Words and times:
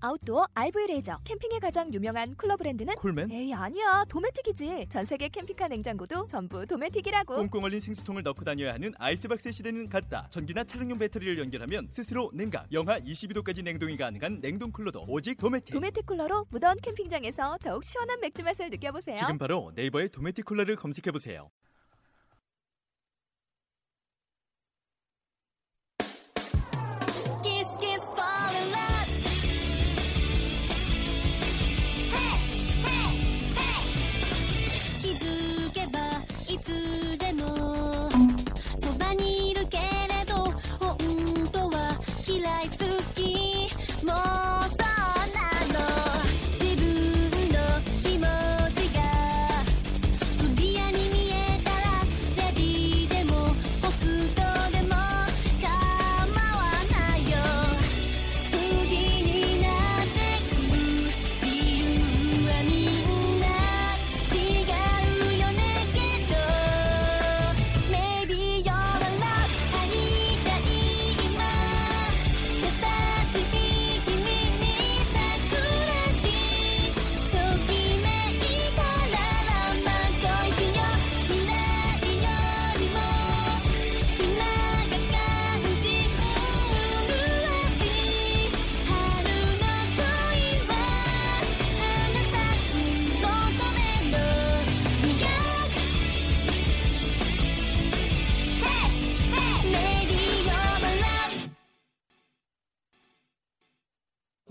아웃도어 0.00 0.46
RV 0.54 0.86
레저 0.88 1.18
캠핑에 1.24 1.58
가장 1.60 1.92
유명한 1.92 2.34
쿨러 2.36 2.56
브랜드는 2.56 2.94
콜맨? 2.96 3.30
에이 3.30 3.54
아니야 3.54 4.04
도메틱이지 4.08 4.86
전 4.90 5.04
세계 5.04 5.28
캠핑카 5.28 5.68
냉장고도 5.68 6.26
전부 6.26 6.66
도메틱이라고 6.66 7.36
꽁꽁 7.36 7.64
얼린 7.64 7.80
생수통을 7.80 8.22
넣고 8.22 8.44
다녀야 8.44 8.74
하는 8.74 8.92
아이스박스 8.98 9.50
시대는 9.50 9.88
갔다. 9.88 10.26
전기나 10.30 10.64
차량용 10.64 10.98
배터리를 10.98 11.38
연결하면 11.38 11.88
스스로 11.90 12.30
냉각, 12.34 12.66
영하 12.72 13.00
22도까지 13.00 13.62
냉동이 13.62 13.96
가능한 13.96 14.40
냉동 14.40 14.70
쿨러도 14.70 15.04
오직 15.08 15.36
도메틱. 15.38 15.72
도메틱 15.74 16.06
쿨러로 16.06 16.46
무더운 16.50 16.76
캠핑장에서 16.82 17.58
더욱 17.62 17.84
시원한 17.84 18.20
맥주 18.20 18.42
맛을 18.42 18.68
느껴보세요 18.70 19.16
지금 19.16 19.38
바로 19.38 19.72
네이버에 19.74 20.08
도메틱 20.08 20.44
쿨러를 20.44 20.76
검색해 20.76 21.10
보세요. 21.12 21.50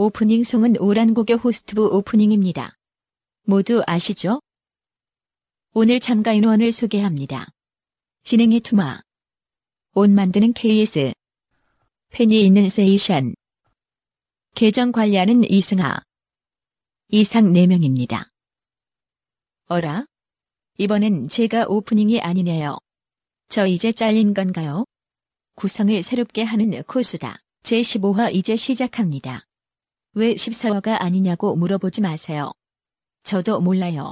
오프닝 0.06 0.44
송은 0.44 0.80
오란고교 0.82 1.36
호스트부 1.36 1.96
오프닝입니다. 1.96 2.76
모두 3.44 3.82
아시죠? 3.88 4.42
오늘 5.74 6.02
참가 6.02 6.34
인원을 6.34 6.74
소개합니다. 6.74 7.48
진행의 8.24 8.60
투마. 8.60 9.00
옷 9.94 10.10
만드는 10.10 10.52
KS. 10.52 11.14
팬이 12.10 12.46
있는 12.46 12.68
세이션. 12.68 13.34
계정 14.56 14.92
관리하는 14.92 15.50
이승아. 15.50 16.02
이상 17.08 17.54
4명입니다. 17.54 18.28
어라? 19.68 20.06
이번엔 20.80 21.30
제가 21.30 21.68
오프닝이 21.70 22.20
아니네요. 22.20 22.78
저 23.48 23.66
이제 23.68 23.94
잘린 23.94 24.34
건가요? 24.34 24.84
구성을 25.56 26.04
새롭게 26.04 26.44
하는 26.44 26.84
코수다. 26.84 27.40
제15화 27.64 28.36
이제 28.36 28.58
시작합니다. 28.58 29.46
왜 30.16 30.36
14화가 30.36 31.02
아니냐고 31.02 31.56
물어보지 31.56 32.02
마세요. 32.02 32.52
저도 33.24 33.60
몰라요. 33.62 34.12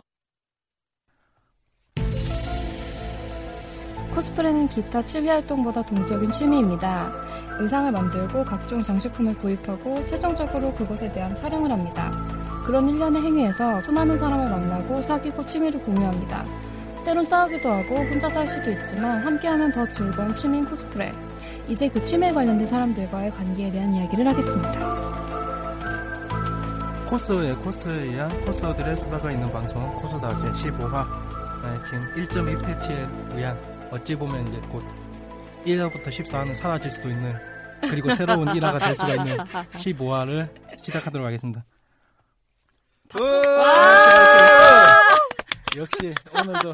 코스프레는 4.16 4.70
기타 4.70 5.04
취미 5.04 5.30
활동보다 5.30 5.84
동적인 5.84 6.32
취미입니다. 6.32 7.14
의상을 7.60 7.92
만들고 7.92 8.44
각종 8.44 8.82
장식품을 8.82 9.36
구입하고 9.36 10.06
최종적으로 10.08 10.74
그것에 10.74 11.12
대한 11.14 11.36
촬영을 11.36 11.72
합니다. 11.72 12.12
그런 12.66 12.90
일련의 12.90 13.22
행위에서 13.22 13.82
수많은 13.84 14.18
사람을 14.18 14.50
만나고 14.50 15.02
사귀고 15.04 15.46
취미를 15.46 15.80
공유합니다. 15.84 16.44
때론 17.06 17.26
싸우기도 17.26 17.70
하고 17.70 17.96
혼자 17.98 18.28
살 18.30 18.50
수도 18.50 18.72
있지만 18.72 19.24
함께하면 19.24 19.72
더 19.72 19.88
즐거운 19.88 20.34
취미인 20.34 20.66
코스프레. 20.66 21.14
이제 21.70 21.88
그 21.88 22.04
취미에 22.04 22.32
관련된 22.32 22.68
사람들과의 22.68 23.32
관계에 23.32 23.72
대한 23.72 23.94
이야기를 23.94 24.28
하겠습니다. 24.28 25.41
코스의 27.12 27.56
코스에 27.58 27.92
의한 28.04 28.46
코스들의 28.46 28.96
수다가 28.96 29.32
있는 29.32 29.52
방송 29.52 29.94
코스다. 30.02 30.40
제 30.40 30.48
15화. 30.70 31.06
네, 31.62 31.84
지금 31.86 32.14
1.2 32.56 32.66
패치에 32.66 33.08
의한 33.36 33.90
어찌 33.92 34.16
보면 34.16 34.48
이제 34.48 34.62
곧 34.70 34.82
1화부터 35.66 36.06
14화는 36.08 36.56
사라질 36.56 36.90
수도 36.90 37.10
있는 37.10 37.36
그리고 37.82 38.16
새로운 38.16 38.48
1화가 38.48 38.80
될 38.80 38.96
수가 38.96 39.16
있는 39.16 39.38
15화를 39.74 40.50
시작하도록 40.82 41.28
하겠습니다. 41.28 41.66
역시 45.76 46.14
오늘도 46.34 46.74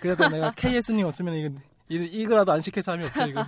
그래도 0.00 0.28
내가 0.28 0.52
KS님 0.52 1.04
없으면 1.04 1.34
이거 1.34 1.54
이- 1.88 1.96
이거라도 2.22 2.52
안 2.52 2.60
시킬 2.60 2.80
사람이 2.82 3.06
없어 3.06 3.26
이거. 3.26 3.44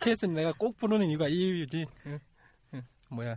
KS님 0.00 0.34
내가 0.34 0.52
꼭 0.58 0.76
부르는 0.76 1.06
이유가 1.06 1.28
이 1.28 1.34
이유지. 1.34 1.86
응, 2.06 2.18
응. 2.74 2.82
뭐야 3.10 3.36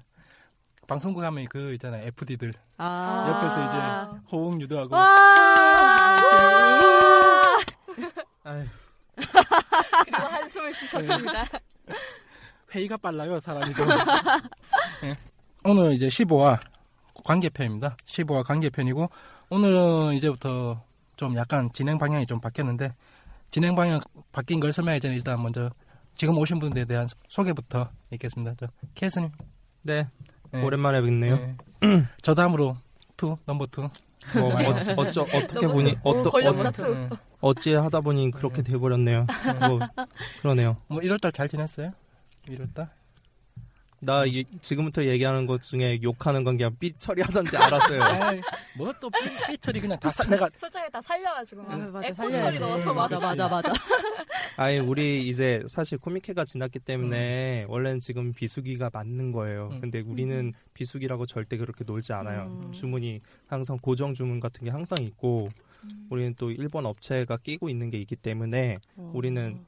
방송국 0.92 1.24
하면 1.24 1.46
그 1.48 1.72
있잖아요. 1.76 2.06
FD들. 2.08 2.52
아. 2.78 3.26
옆에서 3.30 4.20
이제 4.20 4.28
호응 4.30 4.60
유도하고. 4.60 4.90
그리고 10.04 10.18
한숨을 10.18 10.74
쉬셨습니다. 10.74 11.46
회의가 12.76 12.98
빨라요 12.98 13.40
사람이 13.40 13.74
좀. 13.74 13.88
예. 15.06 15.12
오늘 15.64 15.94
이제 15.94 16.10
15화 16.10 16.60
관계편입니다. 17.24 17.96
15화 18.06 18.44
관계편이고 18.44 19.10
오늘은 19.50 20.16
이제부터 20.16 20.84
좀 21.16 21.38
약간 21.38 21.70
진행 21.72 21.98
방향이 22.00 22.26
좀 22.26 22.42
바뀌었는데 22.42 22.94
진행 23.50 23.76
방향 23.76 24.02
바뀐 24.34 24.60
걸 24.60 24.74
설명하기 24.74 25.00
전에 25.00 25.16
일단 25.16 25.42
먼저 25.42 25.70
지금 26.16 26.38
오신 26.38 26.60
분들에 26.60 26.84
대한 26.84 27.08
소개부터 27.30 27.90
있겠습니다. 28.12 28.56
저 28.60 28.68
케이스님. 28.94 29.32
네, 29.84 30.08
예. 30.54 30.62
오랜만에 30.62 31.02
뵙네요. 31.02 31.56
예. 31.84 32.04
저 32.22 32.36
다음으로 32.36 32.78
two 33.18 33.38
number 33.46 33.68
two 33.68 33.90
뭐 34.36 34.54
어, 34.54 34.76
어쩌 34.98 35.24
어떻게 35.24 35.68
보니 35.68 35.96
어떠 36.04 36.30
어, 36.30 36.72
two. 36.72 36.92
예. 36.94 37.10
어찌 37.42 37.74
하다 37.74 38.02
보니 38.02 38.32
그렇게 38.32 38.62
돼 38.62 38.78
버렸네요. 38.78 39.26
뭐 39.68 39.80
그러네요. 40.42 40.78
뭐 40.88 41.00
1월달 41.00 41.34
잘 41.34 41.48
지냈어요? 41.48 41.92
1월달? 42.48 42.90
나 44.04 44.26
이- 44.26 44.44
지금부터 44.62 45.04
얘기하는 45.06 45.46
것 45.46 45.62
중에 45.62 46.00
욕하는 46.02 46.44
건 46.44 46.58
그냥 46.58 46.76
삐 46.80 46.92
처리하던지 46.94 47.56
알았어요. 47.56 48.00
뭐또 48.78 49.12
삐처리 49.48 49.80
그냥 49.80 50.00
다 50.00 50.10
사- 50.10 50.28
내가 50.28 50.50
솔직히 50.56 50.84
다 50.92 51.00
살려가지고 51.02 51.62
막 51.62 51.74
응, 51.74 52.02
에코 52.04 52.24
맞아, 52.24 52.46
처리. 52.46 52.60
넣어서 52.60 52.86
막 52.94 53.12
맞아, 53.12 53.20
맞아, 53.20 53.48
맞아. 53.48 53.72
아니 54.58 54.80
우리 54.80 55.28
이제 55.28 55.64
사실 55.68 56.00
코믹회가 56.00 56.46
지났기 56.46 56.80
때문에 56.80 57.66
원래는 57.70 58.00
지금 58.00 58.34
비수기가 58.34 58.90
맞는 58.92 59.32
거예요. 59.32 59.70
음. 59.72 59.82
근데 59.82 60.00
우리는 60.02 60.52
비수기라고 60.74 61.28
절대 61.28 61.58
그렇게 61.58 61.84
놀지 61.84 62.12
않아요. 62.14 62.48
음. 62.66 62.72
주문이 62.72 63.22
항상 63.48 63.78
고정 63.80 64.16
주문 64.16 64.40
같은 64.40 64.66
게 64.66 64.72
항상 64.72 64.98
있고 65.02 65.48
우리는 66.10 66.34
또 66.38 66.50
일본 66.52 66.86
업체가 66.88 67.38
끼고 67.38 67.70
있는 67.70 67.90
게 67.92 68.00
있기 68.00 68.16
때문에 68.16 68.80
우리는 68.96 69.64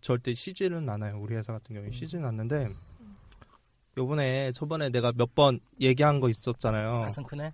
절대 0.00 0.34
쉬지는 0.34 0.88
않아요. 0.88 1.18
우리 1.20 1.34
회사 1.36 1.52
같은 1.52 1.74
경우에 1.74 1.90
쉬지는 1.92 2.24
않는데 2.26 2.68
요번에 3.96 4.52
저번에 4.52 4.88
내가 4.90 5.12
몇 5.12 5.34
번 5.34 5.60
얘기한 5.80 6.20
거 6.20 6.28
있었잖아요. 6.28 7.00
가슴 7.00 7.22
크네. 7.24 7.52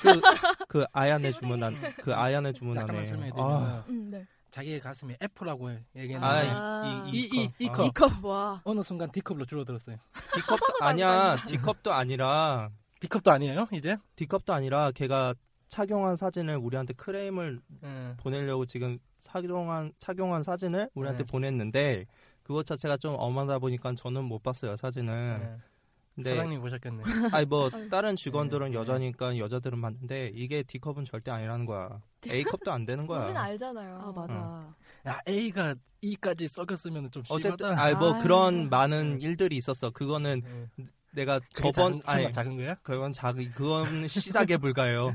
그, 0.00 0.20
그 0.68 0.84
아얀의 0.92 1.32
주문한 1.32 1.76
그 2.00 2.14
아얀의 2.14 2.52
주문 2.54 2.78
안에 2.78 2.86
설명해드리면 3.04 3.36
아, 3.52 3.84
음, 3.88 4.10
네. 4.10 4.26
자기의 4.50 4.80
가슴에 4.80 5.16
F라고 5.20 5.70
얘기했는데 5.96 6.26
아, 6.50 7.04
이, 7.06 7.16
이, 7.18 7.20
이, 7.32 7.42
이, 7.42 7.50
이 7.64 7.68
컵. 7.68 7.74
컵. 7.76 7.82
어. 7.82 7.86
이컵 7.86 8.24
와. 8.24 8.60
어느 8.64 8.82
순간 8.82 9.10
D컵으로 9.10 9.44
줄어들었어요. 9.46 9.96
D컵도 10.34 10.64
아니야. 10.84 11.36
D컵도 11.48 11.92
아니라 11.92 12.70
D컵도 13.00 13.30
아니에요, 13.32 13.66
이제? 13.72 13.96
D컵도 14.16 14.52
아니라 14.52 14.92
걔가 14.92 15.34
착용한 15.68 16.14
사진을 16.16 16.56
우리한테 16.58 16.92
크레임을 16.94 17.60
예. 17.82 18.14
보내려고 18.18 18.66
지금 18.66 18.98
착용한 19.20 19.92
착용한 19.98 20.42
사진을 20.42 20.90
우리한테 20.94 21.24
네. 21.24 21.30
보냈는데 21.30 22.06
그것 22.42 22.66
자체가 22.66 22.96
좀 22.96 23.14
엄하다 23.18 23.58
보니까 23.58 23.94
저는 23.94 24.24
못 24.24 24.42
봤어요 24.42 24.76
사진을. 24.76 25.40
예. 25.42 25.72
근데 26.14 26.30
사장님 26.30 26.60
보셨겠네. 26.60 27.02
아니 27.32 27.46
뭐 27.46 27.70
다른 27.90 28.16
직원들은 28.16 28.72
네. 28.72 28.76
여자니까 28.76 29.38
여자들은 29.38 29.80
봤는데 29.80 30.32
이게 30.34 30.62
D컵은 30.62 31.04
절대 31.04 31.30
아니라는 31.30 31.64
거야. 31.64 32.00
A컵도 32.28 32.70
안 32.70 32.84
되는 32.84 33.06
거야. 33.06 33.24
우리는 33.24 33.40
알잖아요. 33.40 33.98
아 33.98 34.12
맞아. 34.12 34.74
야, 35.06 35.20
A가 35.26 35.74
E까지 36.02 36.48
썩였으면 36.48 37.10
좀 37.10 37.22
어쨌든 37.28 37.68
심하다. 37.68 37.82
아니 37.82 37.94
뭐 37.94 38.14
아유. 38.14 38.22
그런 38.22 38.68
많은 38.68 39.20
일들이 39.20 39.56
있었어. 39.56 39.90
그거는 39.90 40.42
예. 40.78 40.84
내가 41.14 41.40
저번 41.52 42.00
작은, 42.02 42.02
아니 42.06 42.32
작은 42.32 42.56
거야? 42.56 42.74
그건 42.82 43.12
작은 43.12 43.52
그건 43.54 44.08
시작에 44.08 44.56
불과해요. 44.56 45.14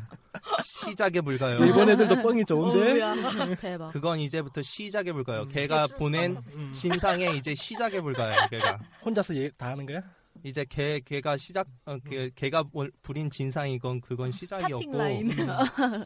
시작에 0.64 1.22
불과해요. 1.22 1.60
일본 1.66 1.90
애들도 1.90 2.22
뻥이 2.22 2.46
좋은데? 2.46 3.02
어우야. 3.04 3.56
대박. 3.56 3.92
그건 3.92 4.20
이제부터 4.20 4.62
시작에 4.62 5.12
불과해요. 5.12 5.44
음. 5.44 5.50
걔가 5.50 5.88
보낸 5.88 6.38
음. 6.54 6.72
진상에 6.72 7.34
이제 7.36 7.56
시작에 7.56 8.00
불과해요. 8.02 8.38
걔가 8.52 8.80
혼자서 9.04 9.36
얘, 9.38 9.50
다 9.58 9.70
하는 9.70 9.86
거야? 9.86 10.02
이제 10.44 10.64
걔 10.70 11.00
걔가 11.04 11.36
시작 11.36 11.66
어, 11.86 11.98
걔, 12.08 12.30
걔가 12.36 12.64
뭘 12.72 12.92
부린 13.02 13.32
진상이건 13.32 14.02
그건 14.02 14.32
스타팅 14.32 14.68
시작이었고 14.78 14.98
라인. 14.98 15.32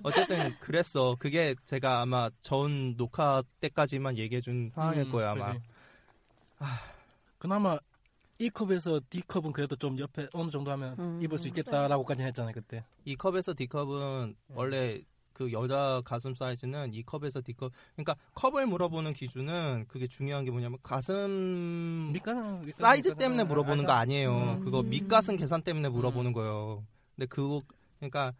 어쨌든 0.04 0.56
그랬어. 0.62 1.18
그게 1.20 1.54
제가 1.66 2.00
아마 2.02 2.30
전 2.40 2.96
녹화 2.96 3.44
때까지만 3.60 4.18
얘기해준 4.18 4.72
상황일 4.74 5.02
음, 5.02 5.12
거예요 5.12 5.30
아마. 5.32 5.52
그지. 5.54 5.64
그나마 7.40 7.78
E컵에서 8.42 9.00
D컵은 9.10 9.54
그래도 9.54 9.76
좀 9.76 10.00
옆에 10.00 10.28
어느 10.34 10.50
정도 10.50 10.72
하면 10.72 10.96
음. 10.98 11.20
입을 11.22 11.38
수 11.38 11.48
있겠다라고까지 11.50 12.24
했잖아요, 12.24 12.54
그때. 12.54 12.84
이 13.06 13.16
컵에서 13.16 13.54
D 13.54 13.68
컵은 13.68 14.36
네. 14.48 14.56
원래 14.56 15.02
그 15.34 15.52
여자 15.52 16.02
가슴 16.04 16.34
사이즈는 16.34 16.92
B 16.94 17.04
컵에서 17.04 17.42
D 17.44 17.54
컵 17.54 17.72
그러니까 17.96 18.16
컵을 18.34 18.66
물어보는 18.66 19.14
기준은 19.14 19.86
그게 19.88 20.08
중요한 20.08 20.44
게 20.44 20.50
뭐냐면 20.50 20.80
가슴 20.82 22.10
밑가슴, 22.14 22.68
사이즈 22.68 23.10
밑가슴 23.10 23.18
때문에 23.20 23.44
물어보는 23.44 23.86
거 23.86 23.94
아니에요. 23.94 24.58
음. 24.58 24.66
그거 24.66 24.82
밑가슴 24.82 25.38
계산 25.38 25.62
때문에 25.62 25.90
물어보는 25.90 26.34
거예요. 26.34 26.84
근데 27.16 27.28
그거 27.28 27.62
그러니까 28.00 28.34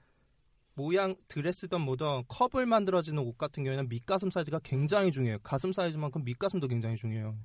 모양 0.74 1.16
드레스든 1.28 1.80
뭐든 1.82 2.24
컵을 2.28 2.66
만들어지는 2.66 3.22
옷 3.22 3.38
같은 3.38 3.64
경우에는 3.64 3.88
밑가슴 3.88 4.32
사이즈가 4.32 4.60
굉장히 4.64 5.12
중요해요. 5.12 5.38
가슴 5.44 5.72
사이즈만큼 5.74 6.24
밑가슴도 6.24 6.68
굉장히 6.68 6.96
중요해요. 6.98 7.38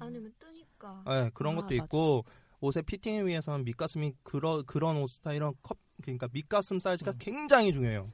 아니면 0.00 0.32
뜨니까. 0.82 1.02
네, 1.06 1.30
그런 1.32 1.54
아, 1.54 1.56
것도 1.56 1.74
맞아. 1.74 1.74
있고 1.76 2.24
옷의 2.60 2.82
피팅을 2.82 3.26
위해서는 3.26 3.64
밑가슴이 3.64 4.12
그런 4.22 4.64
그런 4.66 4.96
옷 4.96 5.08
스타일은 5.08 5.52
컵 5.62 5.78
그러니까 6.02 6.28
밑가슴 6.32 6.80
사이즈가 6.80 7.12
음. 7.12 7.16
굉장히 7.18 7.72
중요해요. 7.72 8.12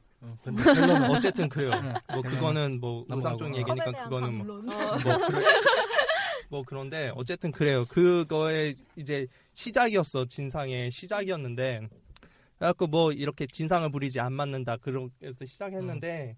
결론은 0.74 1.10
어쨌든 1.10 1.48
그래요. 1.48 1.70
응, 1.74 1.94
뭐 2.12 2.22
그거는 2.22 2.80
뭐. 2.80 3.06
우상적인 3.08 3.54
어. 3.54 3.56
얘기니까 3.56 4.04
그거는 4.04 4.34
뭐. 4.34 4.46
뭐, 4.46 4.62
그래, 4.62 5.44
뭐 6.50 6.62
그런데 6.66 7.12
어쨌든 7.14 7.52
그래요. 7.52 7.84
그거의 7.86 8.74
이제 8.96 9.26
시작이었어 9.54 10.26
진상의 10.26 10.90
시작이었는데 10.90 11.88
그래갖고 12.56 12.88
뭐 12.88 13.12
이렇게 13.12 13.46
진상을 13.46 13.88
부리지 13.90 14.18
안 14.18 14.32
맞는다 14.32 14.78
그렇게 14.78 15.32
시작했는데 15.46 16.36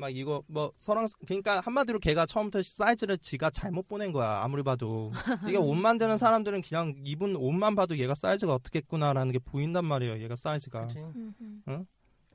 막 0.00 0.08
이거 0.08 0.42
뭐 0.46 0.72
서랑 0.78 1.06
그러니까 1.26 1.60
한마디로 1.60 1.98
걔가 1.98 2.24
처음부터 2.24 2.62
사이즈를 2.62 3.18
지가 3.18 3.50
잘못 3.50 3.86
보낸 3.86 4.12
거야 4.12 4.42
아무리 4.42 4.62
봐도 4.62 5.12
이게 5.46 5.58
옷 5.58 5.74
만드는 5.74 6.16
사람들은 6.16 6.62
그냥 6.62 6.94
입은 7.04 7.36
옷만 7.36 7.74
봐도 7.74 7.98
얘가 7.98 8.14
사이즈가 8.14 8.54
어떻겠구나라는 8.54 9.30
게 9.30 9.38
보인단 9.38 9.84
말이에요 9.84 10.18
얘가 10.20 10.36
사이즈가 10.36 10.86
그치. 10.86 11.04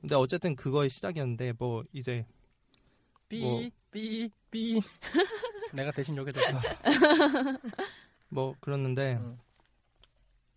근데 0.00 0.14
어쨌든 0.14 0.54
그거의 0.54 0.88
시작이었는데 0.90 1.54
뭐 1.58 1.82
이제 1.92 2.24
삐, 3.28 3.40
뭐. 3.40 3.60
삐, 3.90 4.30
삐. 4.52 4.80
내가 5.74 5.90
대신 5.90 6.16
욕해줬어. 6.16 6.60
뭐 8.28 8.54
그랬는데 8.60 9.18
응. 9.20 9.38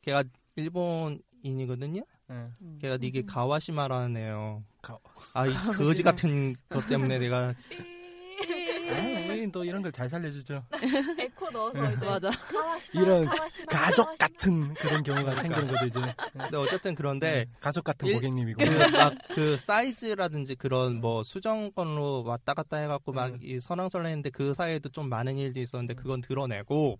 걔가 0.01 0.23
일본인이거든요. 0.55 2.03
응. 2.29 2.51
걔가 2.81 2.97
이게 3.01 3.23
가와시마라는 3.23 4.17
애요. 4.17 4.63
가- 4.81 4.99
아이 5.33 5.51
거지 5.75 6.03
같은 6.03 6.55
것 6.69 6.87
때문에 6.87 7.19
내가 7.19 7.53
또 9.51 9.63
이런 9.63 9.81
걸 9.81 9.91
잘 9.91 10.07
살려주죠. 10.09 10.63
에코 11.17 11.49
넣어서 11.49 11.91
이제 11.93 12.05
맞아. 12.05 12.29
이런 12.93 13.25
가족. 13.67 14.15
같은 14.17 14.73
그런 14.75 15.01
경우가 15.03 15.35
생기는 15.35 15.67
거죠, 15.67 15.85
이제. 15.85 15.99
근데 16.33 16.57
어쨌든 16.57 16.93
그런데 16.95 17.45
가족 17.59 17.83
같은 17.83 18.07
일- 18.07 18.15
고객님이고. 18.15 18.63
그막그 18.63 19.57
사이즈라든지 19.57 20.55
그런 20.55 20.99
뭐 21.01 21.23
수정권으로 21.23 22.23
왔다 22.23 22.53
갔다 22.53 22.77
해갖고 22.77 23.11
막 23.11 23.33
음. 23.33 23.39
이 23.41 23.59
설왕설래했는데 23.59 24.29
그 24.31 24.53
사이에도 24.53 24.89
좀 24.89 25.09
많은 25.09 25.37
일들이 25.37 25.63
있었는데 25.63 25.95
그건 25.95 26.21
드러내고 26.21 26.97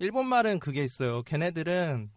일본 0.00 0.26
말은 0.26 0.58
그게 0.58 0.84
있어요. 0.84 1.22
걔네들은 1.22 2.10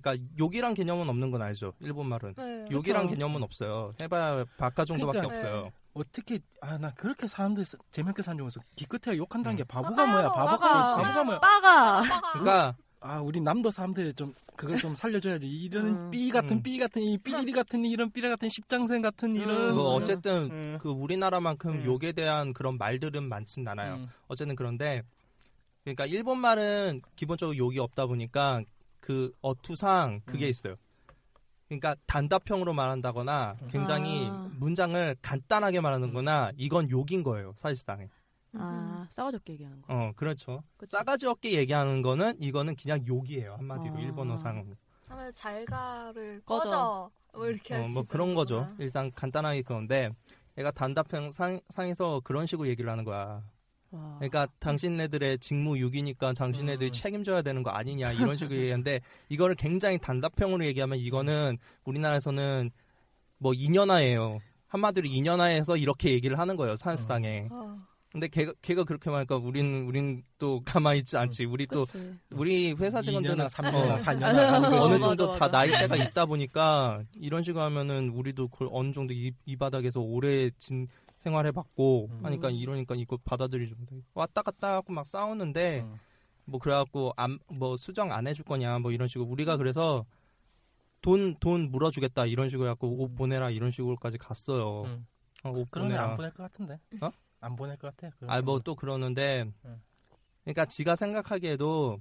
그러니까 0.00 0.16
욕이란 0.38 0.74
개념은 0.74 1.08
없는 1.08 1.30
건 1.30 1.42
알죠. 1.42 1.74
일본 1.80 2.08
말은 2.08 2.34
네. 2.36 2.66
욕이란 2.70 3.02
그쵸. 3.02 3.14
개념은 3.14 3.42
없어요. 3.42 3.90
해봐야 4.00 4.44
바카 4.56 4.84
정도밖에 4.84 5.20
그러니까- 5.20 5.36
없어요. 5.48 5.70
어떻게, 5.94 6.38
아, 6.62 6.78
나 6.78 6.90
그렇게 6.94 7.26
사람들 7.26 7.66
사- 7.66 7.76
재밌게 7.90 8.22
사는 8.22 8.38
중에서 8.38 8.60
기껏해야 8.76 9.18
욕한다는 9.18 9.56
게 9.56 9.62
음. 9.64 9.66
바보가 9.68 10.06
뭐야, 10.06 10.28
바보가, 10.30 10.56
빠가. 10.58 10.96
바보가 11.02 11.24
뭐야. 11.24 11.38
빠가. 11.40 12.00
그러니까 12.32 12.76
아, 13.04 13.20
우리 13.20 13.40
남도 13.40 13.70
사람들이 13.72 14.14
좀, 14.14 14.32
그걸 14.56 14.76
좀 14.78 14.94
살려줘야지. 14.94 15.44
이런 15.46 15.86
음. 15.88 16.10
삐 16.12 16.30
같은, 16.30 16.58
음. 16.58 16.62
삐 16.62 16.78
같은, 16.78 17.02
이 17.02 17.18
삐리리 17.18 17.50
같은, 17.52 17.84
이런 17.84 18.10
삐리 18.12 18.28
같은 18.28 18.48
십장생 18.48 19.02
같은 19.02 19.34
이런. 19.34 19.74
뭐 19.74 19.94
어쨌든 19.94 20.48
음. 20.52 20.78
그 20.80 20.88
우리나라만큼 20.88 21.70
음. 21.80 21.84
욕에 21.84 22.12
대한 22.12 22.52
그런 22.52 22.78
말들은 22.78 23.28
많진 23.28 23.66
않아요. 23.66 23.94
음. 23.96 24.08
어쨌든 24.28 24.54
그런데 24.54 25.02
그러니까 25.82 26.06
일본 26.06 26.38
말은 26.38 27.02
기본적으로 27.16 27.56
욕이 27.58 27.80
없다 27.80 28.06
보니까 28.06 28.62
그 29.02 29.32
어투상 29.42 30.20
그게 30.24 30.46
음. 30.46 30.50
있어요. 30.50 30.76
그러니까 31.68 31.96
단답형으로 32.06 32.72
말한다거나 32.72 33.56
굉장히 33.68 34.28
아. 34.30 34.48
문장을 34.58 35.16
간단하게 35.20 35.80
말하는거나 35.80 36.52
이건 36.56 36.88
욕인 36.88 37.22
거예요 37.22 37.52
사실상에. 37.56 38.08
아 38.54 39.08
싸가지 39.10 39.36
없게 39.36 39.54
얘기하는 39.54 39.82
거. 39.82 39.92
어 39.92 40.12
그렇죠. 40.14 40.62
그치? 40.76 40.92
싸가지 40.92 41.26
없게 41.26 41.52
얘기하는 41.52 42.00
거는 42.02 42.40
이거는 42.40 42.76
그냥 42.76 43.04
욕이에요 43.06 43.54
한마디로 43.56 43.96
아. 43.96 44.00
일본어상으로. 44.00 44.76
하면 45.08 45.34
잘가를 45.34 46.42
꺼져. 46.44 46.62
꺼져. 46.64 47.10
뭐 47.34 47.46
이렇게 47.48 47.74
어, 47.74 47.78
할수 47.78 47.92
뭐 47.92 48.04
그런 48.06 48.34
거죠. 48.34 48.68
일단 48.78 49.10
간단하게 49.10 49.62
그런데 49.62 50.10
얘가 50.58 50.70
단답형 50.70 51.32
상, 51.32 51.60
상에서 51.70 52.20
그런 52.22 52.46
식으로 52.46 52.68
얘기를 52.68 52.88
하는 52.90 53.04
거야. 53.04 53.42
와. 53.92 54.16
그러니까 54.18 54.48
당신네들의 54.58 55.38
직무 55.38 55.74
6이니까 55.74 56.34
당신네들이 56.34 56.90
음. 56.90 56.92
책임져야 56.92 57.42
되는 57.42 57.62
거 57.62 57.70
아니냐 57.70 58.12
이런 58.12 58.36
식으로 58.36 58.58
얘기하는데 58.58 59.00
이거를 59.28 59.54
굉장히 59.54 59.98
단답형으로 59.98 60.64
얘기하면 60.64 60.98
이거는 60.98 61.58
우리나라에서는 61.84 62.70
뭐 63.38 63.52
인연화예요. 63.54 64.38
한마디로 64.68 65.06
인연화해서 65.08 65.76
이렇게 65.76 66.10
얘기를 66.12 66.38
하는 66.38 66.56
거예요 66.56 66.76
사실상에. 66.76 67.48
어. 67.50 67.76
근데 68.10 68.28
걔가 68.28 68.52
걔가 68.60 68.84
그렇게 68.84 69.08
말하니까 69.08 69.36
우린 69.36 69.86
우린 69.86 70.22
또 70.38 70.60
가만히 70.66 70.98
있지 70.98 71.16
않지. 71.16 71.46
우리 71.46 71.66
또 71.66 71.86
그치. 71.86 72.14
우리 72.30 72.72
회사 72.72 73.00
직원들은 73.00 73.36
2년아, 73.36 73.48
3년아, 73.50 73.74
어, 73.74 73.96
4년아 73.96 74.22
하는 74.22 74.62
거지. 74.68 74.76
어느 74.82 74.92
맞아, 74.94 74.98
정도 75.08 75.26
맞아. 75.28 75.38
다 75.38 75.48
나이대가 75.48 75.96
있다 75.96 76.26
보니까 76.26 77.02
이런 77.14 77.42
식으로 77.42 77.62
하면은 77.64 78.10
우리도 78.10 78.48
그 78.48 78.68
어느 78.70 78.92
정도 78.92 79.14
이, 79.14 79.32
이 79.46 79.56
바닥에서 79.56 80.00
오래 80.00 80.50
진 80.58 80.88
생활해봤고 81.22 82.08
음. 82.10 82.24
하니까 82.24 82.50
이러니까 82.50 82.94
이거 82.94 83.16
받아들이지 83.24 83.74
못해 83.78 83.96
왔다 84.14 84.42
갔다 84.42 84.74
하고 84.74 84.92
막 84.92 85.06
싸우는데 85.06 85.80
음. 85.80 85.98
뭐 86.44 86.58
그래갖고 86.60 87.12
안, 87.16 87.38
뭐 87.48 87.76
수정 87.76 88.12
안 88.12 88.26
해줄 88.26 88.44
거냐 88.44 88.78
뭐 88.80 88.90
이런 88.92 89.08
식으로 89.08 89.28
우리가 89.28 89.56
그래서 89.56 90.04
돈 91.00 91.36
돈 91.40 91.70
물어주겠다 91.70 92.26
이런 92.26 92.48
식으로 92.48 92.68
해갖고 92.68 93.02
옷 93.02 93.14
보내라 93.14 93.50
이런 93.50 93.70
식으로까지 93.70 94.18
갔어요. 94.18 94.82
음. 94.82 95.06
어, 95.44 95.50
옷 95.50 95.68
그러면 95.70 95.92
안 95.98 96.16
보내라. 96.16 96.16
보낼 96.16 96.30
것 96.30 96.42
같은데. 96.44 96.80
어? 97.00 97.10
안 97.40 97.56
보낼 97.56 97.76
것 97.76 97.96
같아. 97.96 98.14
아뭐 98.26 98.42
경우는. 98.42 98.62
또 98.64 98.74
그러는데 98.74 99.44
음. 99.64 99.82
그러니까 100.44 100.64
지가 100.66 100.96
생각하기에도 100.96 102.00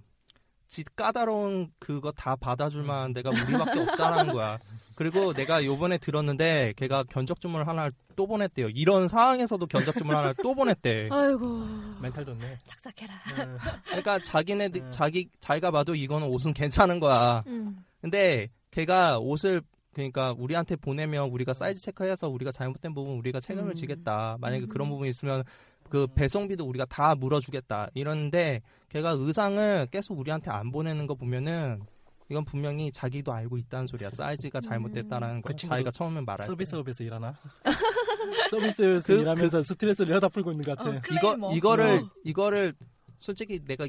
지 0.72 0.86
까다로운 0.96 1.70
그거 1.80 2.14
다 2.14 2.38
받아줄 2.38 2.84
만한 2.84 3.12
데가 3.12 3.30
우리밖에 3.30 3.78
없다라는 3.78 4.32
거야. 4.34 4.58
그리고 4.96 5.34
내가 5.34 5.66
요번에 5.66 5.98
들었는데 5.98 6.72
걔가 6.78 7.04
견적 7.04 7.42
주문을 7.42 7.68
하나를 7.68 7.92
또 8.16 8.26
보냈대요. 8.26 8.70
이런 8.70 9.10
상황에서도 9.10 9.68
견적 9.68 9.94
주문 9.98 10.16
하나를 10.16 10.36
또 10.42 10.56
보냈대. 10.56 11.10
아이고. 11.12 11.66
멘탈 12.02 12.24
좋네. 12.24 12.58
착착해라. 12.66 13.14
음. 13.50 13.58
그러니까 13.84 14.20
자기네들 14.20 14.82
음. 14.84 14.92
자기 14.92 15.28
자기가 15.42 15.72
봐도 15.72 15.94
이거는 15.94 16.30
옷은 16.30 16.54
괜찮은 16.54 17.02
거야. 17.02 17.44
음. 17.48 17.84
근데 18.00 18.48
걔가 18.72 19.20
옷을 19.20 19.62
그러니까 19.92 20.34
우리한테 20.38 20.78
보내면 20.78 21.28
우리가 21.32 21.54
사이즈 21.54 21.82
체크해서 21.82 22.30
우리가 22.30 22.54
잘못된 22.54 22.94
부분 22.94 23.18
우리가 23.18 23.42
책임을 23.42 23.72
음. 23.72 23.76
지겠다. 23.76 24.38
만약에 24.40 24.68
그런 24.68 24.88
부분이 24.88 25.10
있으면 25.10 25.44
그 25.92 26.08
배송비도 26.16 26.66
우리가 26.66 26.86
다 26.86 27.14
물어주겠다 27.16 27.90
이러는데 27.94 28.62
걔가 28.90 29.12
의상을 29.12 29.88
계속 29.92 30.18
우리한테 30.18 30.50
안 30.50 30.72
보내는 30.72 31.06
거 31.06 31.16
보면은 31.16 31.82
이건 32.30 32.46
분명히 32.46 32.90
자기도 32.94 33.34
알고 33.34 33.58
있다는 33.58 33.88
소리야. 33.88 34.10
사이즈가 34.10 34.62
잘못됐다라는 34.62 35.42
거. 35.42 35.50
그 35.52 35.56
자기가 35.56 35.92
처음에 35.92 36.22
말할 36.22 36.40
때. 36.40 36.46
서비스업에서 36.46 37.04
일하나? 37.04 37.34
서비스에서 38.50 39.14
그- 39.14 39.20
일하면서 39.20 39.64
스트레스를 39.64 40.16
여다 40.16 40.30
풀고 40.30 40.52
있는 40.52 40.64
것 40.64 40.78
같아. 40.78 41.02
이거 41.12 41.52
이거를 41.54 41.86
어. 42.04 42.10
이거를 42.24 42.74
솔직히 43.18 43.60
내가 43.66 43.86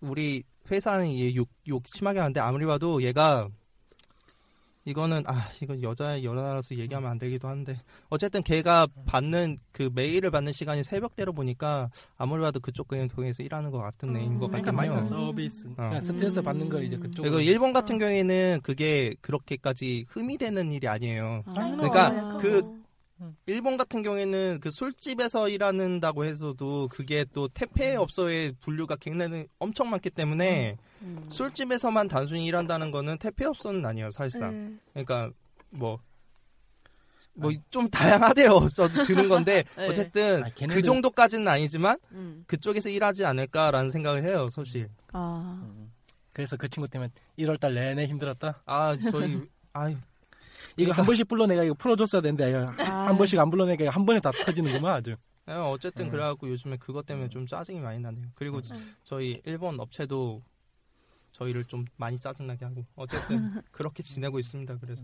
우리 0.00 0.42
회사는 0.70 1.12
얘욕 1.12 1.48
욕 1.68 1.82
심하게 1.86 2.18
하는데 2.20 2.40
아무리 2.40 2.64
봐도 2.64 3.02
얘가 3.02 3.48
이거는 4.84 5.22
아 5.26 5.48
이거 5.62 5.80
여자 5.82 6.22
여자라서 6.22 6.76
얘기하면 6.76 7.10
안 7.10 7.18
되기도 7.18 7.48
한데 7.48 7.80
어쨌든 8.08 8.42
걔가 8.42 8.88
받는 9.06 9.58
그 9.70 9.90
메일을 9.94 10.30
받는 10.30 10.52
시간이 10.52 10.82
새벽대로 10.82 11.32
보니까 11.32 11.90
아무리 12.16 12.40
봐도 12.42 12.58
그쪽 12.58 12.88
그냥 12.88 13.08
통해서 13.08 13.42
일하는 13.42 13.70
것 13.70 13.78
같은 13.78 14.16
애인 14.16 14.38
것 14.38 14.48
그러니까 14.48 14.72
같아요. 14.72 14.94
많이 14.94 15.06
서비스. 15.06 15.68
그러니까 15.74 16.00
스트레스 16.00 16.42
받는 16.42 16.68
거 16.68 16.82
이제 16.82 16.96
그쪽. 16.96 17.22
그리고 17.22 17.40
일본 17.40 17.72
같은 17.72 17.98
경우에는 17.98 18.60
그게 18.62 19.14
그렇게까지 19.20 20.06
흠이 20.08 20.36
되는 20.38 20.72
일이 20.72 20.88
아니에요. 20.88 21.44
당연하죠. 21.54 21.76
그러니까 21.90 22.36
어, 22.36 22.38
그 22.38 22.81
일본 23.46 23.76
같은 23.76 24.02
경우에는 24.02 24.58
그 24.60 24.70
술집에서 24.70 25.48
일하는다고 25.48 26.24
해서도 26.24 26.88
그게 26.90 27.24
또 27.32 27.48
퇴폐업소의 27.48 28.54
분류가 28.60 28.96
굉장히 28.96 29.46
엄청 29.58 29.90
많기 29.90 30.10
때문에 30.10 30.76
음. 31.02 31.26
술집에서만 31.30 32.08
단순히 32.08 32.46
일한다는 32.46 32.90
거는 32.90 33.18
퇴폐업소는 33.18 33.84
아니에요 33.86 34.10
사실상. 34.10 34.52
네. 34.94 35.04
그러니까 35.04 35.30
뭐. 35.70 35.98
뭐 37.34 37.50
좀 37.70 37.88
다양하대요. 37.88 38.68
저도 38.76 39.04
들은 39.04 39.26
건데 39.28 39.64
네. 39.76 39.88
어쨌든 39.88 40.44
아, 40.44 40.48
그 40.54 40.66
걔네들- 40.66 40.84
정도까지는 40.84 41.48
아니지만 41.48 41.96
음. 42.10 42.44
그쪽에서 42.46 42.90
일하지 42.90 43.24
않을까라는 43.24 43.88
생각을 43.90 44.24
해요, 44.24 44.46
사실. 44.52 44.90
아. 45.14 45.66
그래서 46.34 46.56
그 46.58 46.68
친구 46.68 46.88
때문에 46.88 47.10
1월달 47.38 47.72
내내 47.72 48.06
힘들었다. 48.06 48.62
아 48.66 48.96
저희 49.10 49.40
아유 49.72 49.96
이거 50.76 50.92
한 50.92 51.04
번씩 51.04 51.28
불러내가 51.28 51.64
이거 51.64 51.74
풀어줬어야 51.74 52.22
되는데 52.22 52.50
이거 52.50 52.72
아. 52.78 53.06
한 53.08 53.16
번씩 53.16 53.38
안 53.38 53.50
불러내가 53.50 53.90
한 53.90 54.04
번에 54.06 54.20
다 54.20 54.30
터지는구만 54.30 54.94
아주. 54.94 55.16
네, 55.46 55.54
어쨌든 55.54 56.06
음. 56.06 56.10
그래갖고 56.10 56.48
요즘에 56.48 56.76
그것 56.76 57.04
때문에 57.04 57.28
좀 57.28 57.46
짜증이 57.46 57.80
많이 57.80 57.98
나네요. 57.98 58.26
그리고 58.34 58.58
음. 58.58 58.94
저희 59.02 59.40
일본 59.44 59.78
업체도 59.80 60.42
저희를 61.32 61.64
좀 61.64 61.84
많이 61.96 62.18
짜증나게 62.18 62.64
하고 62.64 62.84
어쨌든 62.94 63.60
그렇게 63.72 64.02
지내고 64.02 64.38
있습니다. 64.38 64.76
그래서 64.80 65.02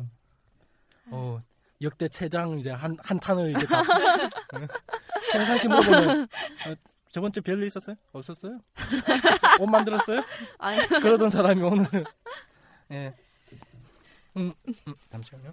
어 1.10 1.42
역대 1.80 2.08
최장 2.08 2.58
이제 2.58 2.70
한 2.70 2.96
한 3.02 3.18
탄을 3.18 3.50
이제 3.56 3.66
다. 3.66 3.82
평상 5.32 5.58
씨 5.58 5.68
물어보면 5.68 6.22
어, 6.22 6.74
저번 7.10 7.32
주 7.32 7.40
별일 7.42 7.66
있었어요? 7.66 7.96
없었어요? 8.12 8.60
옷 9.60 9.66
만들었어요? 9.66 10.22
아니. 10.58 10.86
그러던 10.86 11.30
사람이 11.30 11.62
오늘 11.62 11.86
예. 12.92 13.14
음, 14.38 14.52
음, 14.86 14.94
잠시만요. 15.10 15.52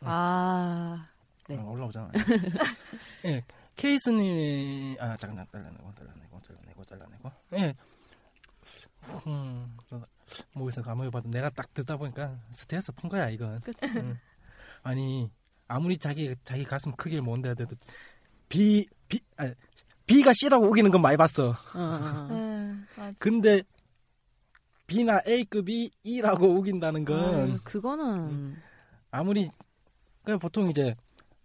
아. 0.00 1.06
네. 1.48 1.56
어, 1.56 1.70
올라오잖아. 1.70 2.10
예. 3.26 3.44
케이스님 3.76 4.96
아 5.00 5.16
잠깐 5.16 5.46
잘라내고 5.50 5.92
잘라내고 5.94 6.40
잘라내고 6.40 6.84
잘라내고. 6.84 7.32
예. 7.54 7.74
음. 9.26 9.76
뭐에서 10.54 10.82
아무리 10.86 11.10
봐도 11.10 11.28
내가 11.28 11.50
딱 11.50 11.72
듣다 11.74 11.96
보니까 11.96 12.38
스트레스 12.52 12.92
푼 12.92 13.10
거야 13.10 13.28
이건. 13.30 13.60
음. 13.96 14.18
아니 14.82 15.30
아무리 15.66 15.98
자기 15.98 16.34
자기 16.44 16.64
가슴 16.64 16.92
크기를 16.92 17.22
못 17.22 17.38
내도 17.40 17.66
B 18.48 18.86
B 19.08 19.20
아 19.36 19.50
B가 20.06 20.32
C라고 20.34 20.66
우기는 20.66 20.90
건 20.90 21.02
많이 21.02 21.16
봤어. 21.16 21.54
네, 22.28 22.74
맞아. 22.96 23.16
근데 23.18 23.62
B나 24.90 25.20
A급이 25.26 25.90
E라고 26.02 26.48
우긴다는 26.48 27.04
건 27.04 27.34
아유, 27.34 27.58
그거는 27.62 28.56
아무리 29.12 29.48
그 30.24 30.36
보통 30.36 30.68
이제 30.68 30.96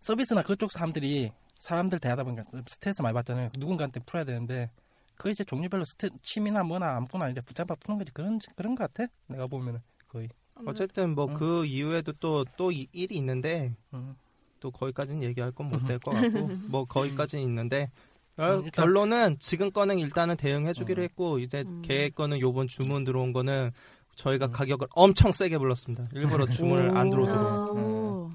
서비스나 0.01 0.41
그쪽 0.41 0.71
사람들이 0.71 1.31
사람들 1.59 1.99
대하다 1.99 2.23
보니까 2.23 2.41
스트레스 2.67 3.03
많이 3.03 3.13
받잖아요. 3.13 3.49
누군가한테 3.59 3.99
풀어야 4.05 4.23
되는데 4.23 4.71
그 5.15 5.29
이제 5.29 5.43
종류별로 5.43 5.85
스트 5.85 6.09
취미나 6.23 6.63
뭐나 6.63 6.95
아무거나 6.97 7.29
이제 7.29 7.39
붙잡아 7.41 7.75
푸는 7.75 7.99
거지 7.99 8.11
그런 8.13 8.39
그런 8.55 8.73
것 8.73 8.91
같아. 8.91 9.11
내가 9.27 9.45
보면은 9.45 9.79
거의. 10.09 10.27
어쨌든 10.65 11.13
뭐그 11.13 11.65
이후에도 11.67 12.13
또 12.13 12.45
또 12.57 12.71
일이 12.71 13.15
있는데 13.15 13.75
음. 13.93 14.15
또 14.59 14.71
거기까지는 14.71 15.21
얘기할 15.21 15.51
건 15.51 15.69
못 15.69 15.85
될 15.85 15.99
것 15.99 16.11
같고 16.11 16.47
뭐 16.67 16.85
거기까지는 16.85 17.43
있는데 17.43 17.91
어, 18.37 18.43
음, 18.55 18.65
일단- 18.65 18.71
결론은 18.71 19.37
지금 19.39 19.71
거는 19.71 19.99
일단은 19.99 20.35
대응해주기로 20.37 21.01
음. 21.01 21.03
했고 21.03 21.39
이제 21.39 21.63
음. 21.65 21.81
걔 21.83 22.09
거는 22.09 22.39
요번 22.39 22.67
주문 22.67 23.03
들어온 23.03 23.31
거는 23.33 23.71
저희가 24.15 24.47
가격을 24.47 24.87
엄청 24.91 25.31
세게 25.31 25.57
불렀습니다. 25.57 26.07
일부러 26.13 26.45
주문을 26.45 26.95
안 26.97 27.09
들어오도록. 27.09 27.75
오. 27.77 28.31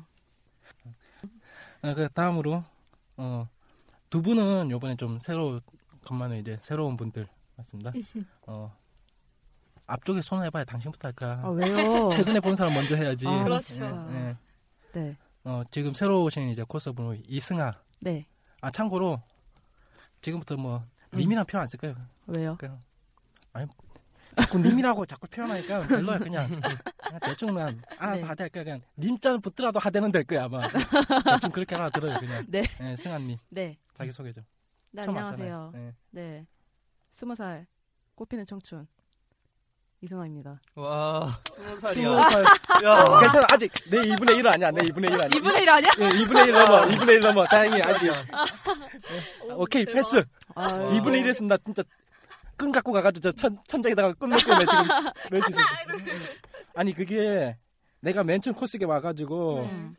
어, 1.83 1.95
그 1.95 2.09
다음으로 2.11 2.63
어, 3.17 3.49
두 4.11 4.21
분은 4.23 4.71
요번에 4.71 4.97
좀 4.97 5.19
새로 5.19 5.61
건만은 6.07 6.39
이제 6.39 6.59
새로운 6.61 6.97
분들 6.97 7.27
맞습니다. 7.57 7.93
어, 8.47 8.75
앞쪽에 9.87 10.21
손을 10.23 10.47
해봐야 10.47 10.65
당신부터 10.65 11.09
할까. 11.09 11.37
아, 11.43 11.49
왜요? 11.49 12.09
최근에 12.13 12.41
본 12.41 12.55
사람 12.57 12.75
먼저 12.75 12.95
해야지. 12.97 13.27
아, 13.27 13.45
그렇죠. 13.45 13.85
예. 14.13 14.37
네. 14.93 15.17
어, 15.45 15.63
지금 15.71 15.95
새로 15.95 16.23
오신 16.25 16.51
이제 16.51 16.63
코스분으로 16.67 17.17
이승아. 17.27 17.73
네. 18.01 18.27
아 18.61 18.71
참고로 18.71 19.23
지금부터 20.21 20.57
뭐 20.57 20.85
님이란 21.15 21.45
표현 21.47 21.63
안쓸 21.63 21.79
거예요. 21.79 21.97
왜요? 22.27 22.57
그냥 22.59 22.79
아니 23.53 23.67
자꾸 24.37 24.59
님이라고 24.59 25.07
자꾸 25.07 25.27
표현하니까 25.27 25.87
별로야 25.87 26.19
그냥, 26.19 26.49
그냥 26.49 26.79
대충만 27.23 27.83
알아서 27.99 28.23
네. 28.23 28.27
하되 28.29 28.45
할까 28.45 28.63
그냥 28.63 28.81
님자는 28.97 29.41
붙더라도 29.41 29.79
하대는 29.79 30.13
될 30.13 30.25
거야 30.25 30.45
아마 30.45 30.63
대충 31.25 31.51
그렇게 31.51 31.75
하나 31.75 31.91
들어요 31.91 32.19
그냥 32.21 32.45
네. 32.49 32.63
네, 32.79 32.97
승아님 32.97 33.39
네. 33.49 33.77
자기 33.95 34.13
소개 34.13 34.33
좀 34.33 34.45
네, 34.93 35.03
안녕하세요. 35.03 35.57
왔잖아요. 35.57 35.71
네. 35.75 35.95
네. 36.11 36.47
스무 37.11 37.35
살 37.35 37.67
꽃피는 38.15 38.47
청춘 38.47 38.87
이승아입니다. 40.03 40.59
와 40.77 41.39
스무 41.53 41.79
살이야. 41.79 42.23
살 42.23 42.45
야. 42.85 43.21
괜찮아 43.21 43.47
아직 43.53 43.71
내 43.91 43.99
2분의 44.01 44.39
1 44.39 44.49
아니야 44.49 44.71
내 44.71 44.81
2분의 44.81 45.13
1 45.13 45.13
아니야 45.13 45.29
2분의 45.29 45.61
1 45.63 45.69
아니야? 45.69 45.91
예, 45.99 46.09
2분의 46.09 46.47
1 46.47 46.53
넘어 46.53 46.81
2분의 46.87 47.09
1 47.11 47.21
넘어 47.21 47.47
다행히 47.47 47.83
아직 47.83 48.07
예. 48.07 49.53
오케이 49.53 49.85
패스 49.85 50.25
아, 50.55 50.69
2분의 50.89 51.21
1 51.21 51.29
했으면 51.29 51.49
나 51.49 51.57
진짜 51.59 51.83
끈 52.57 52.73
갖고 52.73 52.93
가가지고 52.93 53.31
저 53.31 53.33
천, 53.33 53.59
천장에다가 53.69 54.15
끈 54.15 54.31
넣고 54.31 54.55
내 54.55 54.61
지금 54.61 54.85
이럴 55.31 55.43
수 55.43 55.51
있어 55.51 55.61
아니 56.75 56.95
그게 56.95 57.57
내가 58.01 58.25
맨 58.25 58.41
처음 58.41 58.55
코스게 58.55 58.87
와가지고 58.87 59.69
음. 59.71 59.97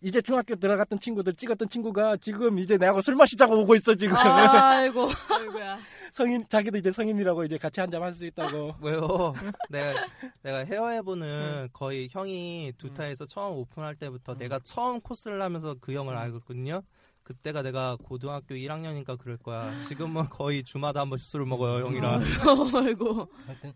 이제 0.00 0.22
중학교 0.22 0.54
들어갔던 0.54 0.98
친구들 1.00 1.34
찍었던 1.34 1.68
친구가 1.68 2.16
지금 2.18 2.58
이제 2.58 2.78
내하고 2.78 3.02
술 3.02 3.14
마시자고 3.14 3.58
오고 3.60 3.74
있어 3.74 3.94
지금 3.94 4.16
아이고. 4.16 5.08
아이고야. 5.30 5.78
성인 6.14 6.46
자기도 6.48 6.78
이제 6.78 6.92
성인이라고 6.92 7.42
이제 7.42 7.58
같이 7.58 7.80
한잔 7.80 8.00
할 8.00 8.14
수 8.14 8.24
있다고 8.24 8.76
왜요? 8.80 9.34
내가 9.68 10.06
내가 10.42 10.58
헤어해보는 10.58 11.70
거의 11.72 12.06
형이 12.08 12.72
두타에서 12.78 13.26
처음 13.26 13.56
오픈할 13.56 13.96
때부터 13.96 14.36
내가 14.36 14.60
처음 14.60 15.00
코스를 15.00 15.42
하면서 15.42 15.74
그 15.80 15.92
형을 15.92 16.16
알거든요. 16.16 16.82
그때가 17.24 17.62
내가 17.62 17.96
고등학교 18.00 18.54
1학년인가 18.54 19.18
그럴 19.18 19.36
거야. 19.38 19.80
지금은 19.80 20.28
거의 20.28 20.62
주마다 20.62 21.00
한 21.00 21.10
번씩 21.10 21.26
술을 21.28 21.46
먹어요, 21.46 21.84
형이랑. 21.84 22.22
아이고. 22.86 23.28
하여튼 23.46 23.72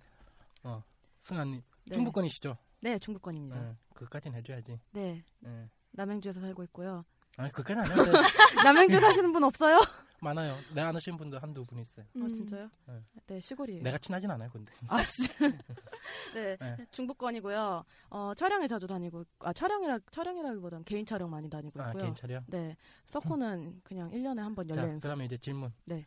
어 0.62 0.80
승아님 1.18 1.60
네. 1.86 1.94
중부권이시죠? 1.96 2.56
네, 2.82 2.98
중국권입니다. 3.00 3.60
네, 3.60 3.74
그까진 3.94 4.32
해줘야지 4.34 4.78
네. 4.92 5.24
네. 5.40 5.68
남양주에서 5.90 6.40
살고 6.40 6.62
있고요. 6.64 7.04
아니 7.36 7.50
그까진 7.50 7.82
아닌데 7.82 8.12
남양주 8.64 9.00
사시는 9.00 9.32
분 9.32 9.42
없어요? 9.42 9.80
많아요 10.20 10.56
내 10.74 10.80
아는 10.80 11.00
분도 11.16 11.38
한두 11.38 11.64
분 11.64 11.78
있어요 11.78 12.04
아, 12.16 12.26
진짜요? 12.28 12.68
네. 12.86 12.94
네, 13.26 13.40
시골이에요. 13.40 13.82
내가 13.82 13.98
친하진 13.98 14.30
않아요 14.30 14.48
근데 14.50 14.72
아, 14.88 15.02
씨. 15.02 15.28
네, 16.34 16.56
네. 16.58 16.76
중부권이고요. 16.90 17.84
어, 18.10 18.32
촬영에 18.34 18.66
자주 18.66 18.86
다니고, 18.86 19.24
아, 19.40 19.52
촬영이라, 19.52 19.98
촬영이라기보단 20.10 20.84
개인 20.84 21.04
촬영 21.06 21.30
많이 21.30 21.48
다니고 21.48 21.80
아 21.80 21.88
있고요. 21.88 22.02
개인 22.02 22.14
차려 22.14 22.42
네, 22.46 22.76
서코는 23.06 23.80
그냥 23.84 24.10
1 24.10 24.22
년에 24.22 24.42
한번자 24.42 24.74
열리는 24.76 25.00
그러면 25.00 25.26
이제 25.26 25.36
질문 25.36 25.72
네. 25.84 26.06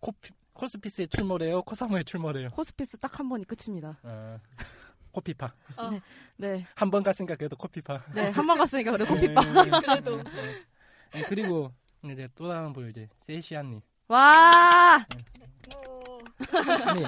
코피, 0.00 0.30
코스피스에 0.52 1.06
출몰해요 1.06 1.62
코사무에 1.62 2.02
출몰해요 2.02 2.50
코스피스 2.50 2.98
딱 2.98 3.18
한 3.18 3.28
번이 3.28 3.44
끝입니다. 3.44 3.98
어, 4.02 4.38
코피파 5.12 5.54
네, 6.36 6.66
한 6.74 6.90
번 6.90 7.02
갔으니까 7.02 7.36
그래도 7.36 7.56
코피파 7.56 7.98
네, 8.14 8.28
한 8.30 8.46
번 8.46 8.58
갔으니까 8.58 8.92
그래, 8.92 9.04
네. 9.06 9.34
그래도. 9.80 10.22
네. 10.22 10.64
네, 11.12 11.22
그리고 11.28 11.72
이제 12.10 12.28
또 12.34 12.48
다른 12.48 12.72
분 12.72 12.88
이제 12.90 13.08
세이시안님 13.20 13.80
와! 14.08 15.04
뭐, 15.72 16.18
아니 16.84 17.02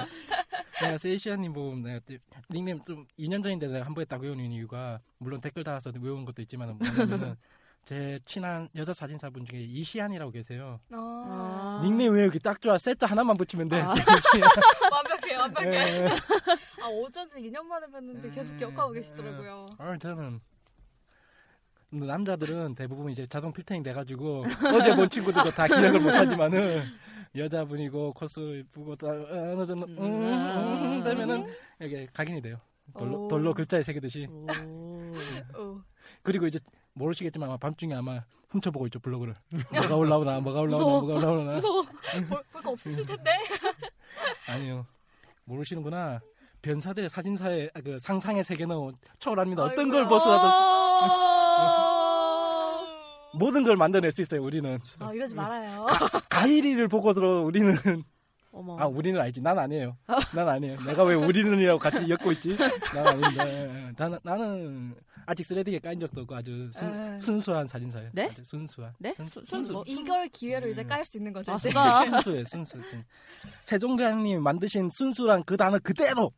내가 0.81 0.97
세이시안님 0.97 1.53
보고 1.53 1.75
내가 1.75 1.99
또 2.05 2.15
닉네임 2.49 2.83
좀 2.85 3.05
2년 3.17 3.43
전인데 3.43 3.67
내가 3.67 3.85
한 3.85 3.93
번에 3.93 4.05
딱 4.05 4.21
외우는 4.21 4.51
이유가 4.51 4.99
물론 5.17 5.39
댓글 5.41 5.63
달아서 5.63 5.91
외운 5.99 6.25
것도 6.25 6.41
있지만 6.41 6.77
뭐냐면은 6.77 7.35
제 7.85 8.19
친한 8.25 8.69
여자 8.75 8.93
사진사분 8.93 9.45
중에 9.45 9.61
이시안이라고 9.61 10.31
계세요. 10.31 10.79
아. 10.91 11.79
닉네임 11.83 12.13
왜 12.13 12.23
이렇게 12.23 12.37
딱 12.37 12.61
좋아? 12.61 12.77
세자 12.77 13.07
하나만 13.07 13.37
붙이면 13.37 13.69
돼. 13.69 13.81
아. 13.81 13.95
완벽해, 14.91 15.35
완벽해. 15.35 16.03
예. 16.03 16.07
아, 16.81 16.87
어쩐지 16.87 17.37
2년 17.41 17.63
만에 17.63 17.87
뵀는데 17.87 18.35
계속 18.35 18.57
기억하고 18.57 18.91
계시더라고요. 18.91 19.69
아, 19.77 19.97
저는 19.97 20.39
남자들은 21.91 22.75
대부분 22.75 23.11
이제 23.11 23.25
자동 23.25 23.51
필터링 23.51 23.83
돼가지고 23.83 24.43
어제 24.73 24.95
본 24.95 25.09
친구들도 25.09 25.51
다 25.51 25.67
기억을 25.67 25.99
못하지만은 25.99 26.83
여자분이고 27.35 28.13
코스 28.13 28.39
예쁘고 28.57 28.95
또 28.95 29.07
어느 29.07 29.65
정도 29.65 29.85
음, 29.85 29.97
음, 29.97 31.03
되면은 31.03 31.47
이게 31.81 32.07
각인이 32.13 32.41
돼요. 32.41 32.59
돌로, 32.97 33.25
오. 33.25 33.27
돌로 33.27 33.53
글자에 33.53 33.83
새기듯이. 33.83 34.27
어. 35.55 35.81
그리고 36.23 36.47
이제 36.47 36.59
모르시겠지만 36.93 37.49
아마 37.49 37.57
밤중에 37.57 37.93
아마 37.93 38.23
훔쳐보고 38.49 38.87
있죠 38.87 38.99
블로그를. 38.99 39.35
뭐가 39.71 39.95
올라오나 39.95 40.39
뭐가 40.39 40.61
올라오나 40.61 40.85
무서워. 40.85 41.01
뭐가 41.01 41.27
올라오나. 41.27 41.53
무서워. 41.55 41.83
볼, 42.29 42.43
볼거 42.51 42.69
없으실 42.71 43.05
텐데. 43.05 43.31
아니요 44.49 44.85
모르시는구나. 45.45 46.19
변사들의 46.61 47.09
사진사의 47.09 47.71
아, 47.73 47.81
그 47.81 47.99
상상의 47.99 48.43
세계는 48.43 48.91
초월합니다. 49.19 49.63
어떤 49.63 49.89
걸 49.89 50.05
벗어나도 50.07 51.38
모든 53.33 53.63
걸 53.63 53.75
만들어낼 53.75 54.11
수 54.11 54.21
있어요. 54.21 54.41
우리는. 54.41 54.79
아, 54.99 55.13
이러지 55.13 55.35
말아요. 55.35 55.85
가일이를 56.29 56.87
보고 56.87 57.13
들어 57.13 57.41
우리는 57.41 57.75
어머. 58.51 58.79
아 58.79 58.87
우리는 58.87 59.21
알지 59.21 59.41
난 59.41 59.59
아니에요 59.59 59.95
난 60.33 60.49
아니에요 60.49 60.81
내가 60.81 61.03
왜 61.03 61.13
우리는이라고 61.13 61.77
같이 61.77 62.09
엮고 62.09 62.31
있지 62.31 62.57
난 62.57 63.05
아닌데. 63.07 63.91
나는, 63.95 64.17
나는 64.23 64.95
아직 65.27 65.43
쓰레기에 65.45 65.77
까인 65.77 65.99
적도 65.99 66.21
없고 66.21 66.35
아주 66.35 66.67
에. 66.67 66.71
순, 66.79 67.19
순수한 67.19 67.67
사진사예요 67.67 68.09
네? 68.11 68.29
아주 68.31 68.41
순수한 68.43 68.91
네? 68.97 69.13
순, 69.13 69.27
순- 69.27 69.45
순수 69.45 69.71
뭐- 69.71 69.83
이걸 69.85 70.27
기회로 70.29 70.67
이제 70.67 70.83
깔 70.83 71.05
수 71.05 71.17
있는 71.17 71.31
거죠. 71.31 71.51
아, 71.51 71.55
이제. 71.57 71.69
누가? 71.69 71.99
순수해 72.09 72.43
순수 72.47 72.73
좀. 72.89 73.03
세종대왕님이 73.65 74.39
만드신 74.41 74.89
순수한 74.93 75.43
그 75.43 75.55
단어 75.55 75.77
그대로 75.77 76.31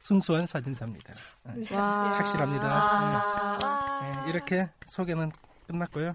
순수한 0.00 0.46
사진사입니다 0.46 1.14
예. 1.70 1.74
와. 1.74 2.12
착실합니다 2.12 2.66
아, 3.62 4.22
네, 4.26 4.30
이렇게 4.30 4.68
소개는 4.88 5.30
끝났고요. 5.72 6.14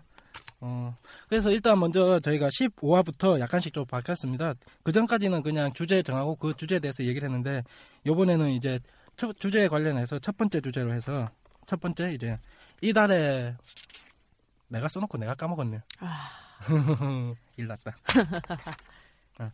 어, 0.60 0.96
그래서 1.30 1.52
일단 1.52 1.80
먼저 1.80 2.20
저희가 2.20 2.50
15화부터 2.50 3.40
약간씩 3.40 3.74
좀 3.74 3.86
바뀌었습니다. 3.86 4.54
그 4.84 4.92
전까지는 4.92 5.44
그냥 5.44 5.72
주제 5.74 6.02
정하고 6.02 6.36
그 6.36 6.56
주제에 6.56 6.80
대해서 6.80 7.04
얘기를 7.04 7.28
했는데, 7.28 7.64
요번에는 8.08 8.50
이제 8.52 8.80
첫 9.18 9.36
주제에 9.40 9.68
관련해서 9.68 10.18
첫 10.20 10.36
번째 10.38 10.62
주제로 10.62 10.94
해서, 10.94 11.30
첫 11.68 11.80
번째 11.80 12.14
이제, 12.14 12.40
이달에, 12.82 13.56
내가 14.70 14.88
써놓고 14.88 15.18
내가 15.20 15.36
까먹었네요. 15.36 15.82
아. 16.00 16.30
일 17.58 17.68
났다. 17.68 17.96
어. 19.40 19.52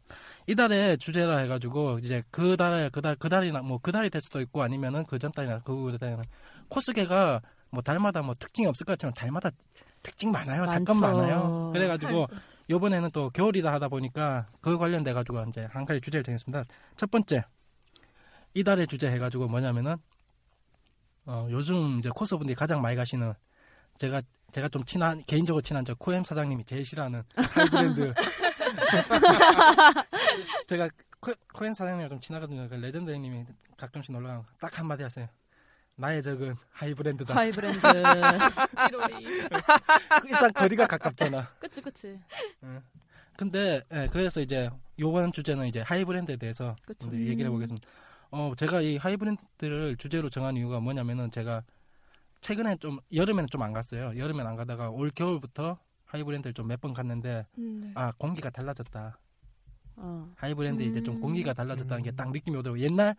이달에 0.47 0.95
주제라 0.95 1.37
해가지고, 1.39 1.99
이제 1.99 2.23
그 2.31 2.55
달에, 2.55 2.89
그 2.89 3.01
달, 3.01 3.15
그 3.17 3.27
달이나, 3.27 3.61
뭐 3.61 3.77
그 3.81 3.91
달이 3.91 4.09
될 4.09 4.21
수도 4.21 4.39
있고 4.39 4.63
아니면은 4.63 5.05
그 5.05 5.19
전 5.19 5.31
달이나 5.33 5.59
그 5.59 5.97
달이나, 5.99 6.21
코스계가 6.69 7.41
뭐 7.71 7.81
달마다 7.81 8.21
뭐 8.21 8.33
특징이 8.39 8.67
없을 8.67 8.85
것 8.85 8.93
같지만 8.93 9.13
달마다 9.13 9.49
특징 10.03 10.31
많아요. 10.31 10.65
사건 10.67 10.99
많죠. 10.99 11.17
많아요. 11.17 11.71
그래가지고 11.73 12.27
요번에는 12.69 13.09
또 13.11 13.29
겨울이다 13.29 13.71
하다 13.73 13.87
보니까 13.87 14.45
그 14.61 14.77
관련돼 14.77 15.13
가지고 15.13 15.43
이제 15.49 15.67
한 15.71 15.85
가지 15.85 16.01
주제를 16.01 16.23
정했습니다. 16.23 16.65
첫 16.95 17.09
번째 17.09 17.43
이달의 18.53 18.87
주제 18.87 19.09
해가지고 19.09 19.47
뭐냐면은 19.47 19.95
어, 21.25 21.47
요즘 21.49 21.99
이제 21.99 22.09
코스분들이 22.13 22.55
가장 22.55 22.81
많이 22.81 22.95
가시는 22.95 23.33
제가 23.97 24.21
제가 24.51 24.67
좀 24.67 24.83
친한 24.83 25.23
개인적으로 25.25 25.61
친한 25.61 25.83
저 25.85 25.95
코엠 25.95 26.23
사장님이 26.23 26.65
제일 26.65 26.85
싫어하는 26.85 27.23
하이브랜드 27.35 28.13
제가 30.67 30.87
코, 31.19 31.33
코엠 31.53 31.73
사장님이랑 31.73 32.09
좀 32.09 32.19
친하거든요. 32.19 32.67
그 32.69 32.75
레전드 32.75 33.11
형님이 33.11 33.45
가끔씩 33.77 34.13
놀러 34.13 34.27
가면 34.27 34.43
딱 34.59 34.77
한마디 34.77 35.03
하세요. 35.03 35.27
나의 35.95 36.23
적은 36.23 36.55
하이브랜드다. 36.71 37.35
하이브랜드. 37.35 37.79
일단 40.25 40.51
거리가 40.53 40.87
가깝잖아. 40.87 41.47
그치 41.59 41.81
그치. 41.81 42.19
응. 42.63 42.81
근데 43.37 43.81
예, 43.91 44.07
그래서 44.11 44.41
이제 44.41 44.69
요번 44.99 45.31
주제는 45.31 45.67
이제 45.67 45.81
하이브랜드에 45.81 46.37
대해서 46.37 46.75
얘기를 47.11 47.45
해보겠습니다. 47.47 47.87
어 48.31 48.53
제가 48.57 48.81
이 48.81 48.97
하이브랜드를 48.97 49.97
주제로 49.97 50.29
정한 50.29 50.55
이유가 50.57 50.79
뭐냐면은 50.79 51.29
제가 51.31 51.63
최근에 52.41 52.77
좀 52.77 52.99
여름에는 53.13 53.47
좀 53.49 53.61
안 53.61 53.73
갔어요. 53.73 54.17
여름엔 54.17 54.45
안 54.45 54.55
가다가 54.55 54.89
올 54.89 55.09
겨울부터 55.11 55.77
하이브랜드를 56.05 56.53
좀 56.53 56.67
몇 56.67 56.81
번 56.81 56.93
갔는데 56.93 57.45
음, 57.57 57.81
네. 57.85 57.91
아 57.95 58.11
공기가 58.17 58.49
달라졌다. 58.49 59.17
어. 59.95 60.31
하이브랜드 60.35 60.81
이제 60.81 61.01
좀 61.03 61.15
음. 61.17 61.21
공기가 61.21 61.53
달라졌다는 61.53 62.03
게 62.03 62.11
딱 62.11 62.31
느낌이 62.31 62.57
오더라고. 62.57 62.79
요 62.79 62.83
옛날 62.83 63.15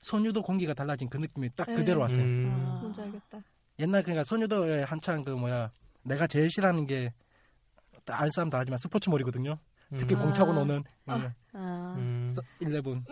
손유도 0.00 0.42
공기가 0.42 0.74
달라진 0.74 1.08
그 1.08 1.16
느낌이 1.16 1.50
딱 1.56 1.66
네. 1.66 1.76
그대로 1.76 2.00
왔어요. 2.00 2.22
아. 2.22 2.78
뭔지 2.82 3.00
알겠다. 3.02 3.38
옛날 3.78 4.02
그러니까 4.02 4.24
손유도에 4.24 4.84
한창 4.84 5.24
그 5.24 5.30
뭐야 5.30 5.70
내가 6.02 6.26
제일 6.26 6.50
싫어하는 6.50 6.86
게 6.86 7.12
알 8.08 8.30
사람 8.30 8.50
다 8.50 8.58
알지만 8.58 8.78
스포츠몰이거든요. 8.78 9.58
특히 9.98 10.14
음. 10.14 10.20
공차고 10.20 10.52
아. 10.52 10.54
노는 10.54 10.84
아. 11.06 11.32
아. 11.54 11.94
음. 11.98 12.28
서- 12.30 12.40
11. 12.60 13.02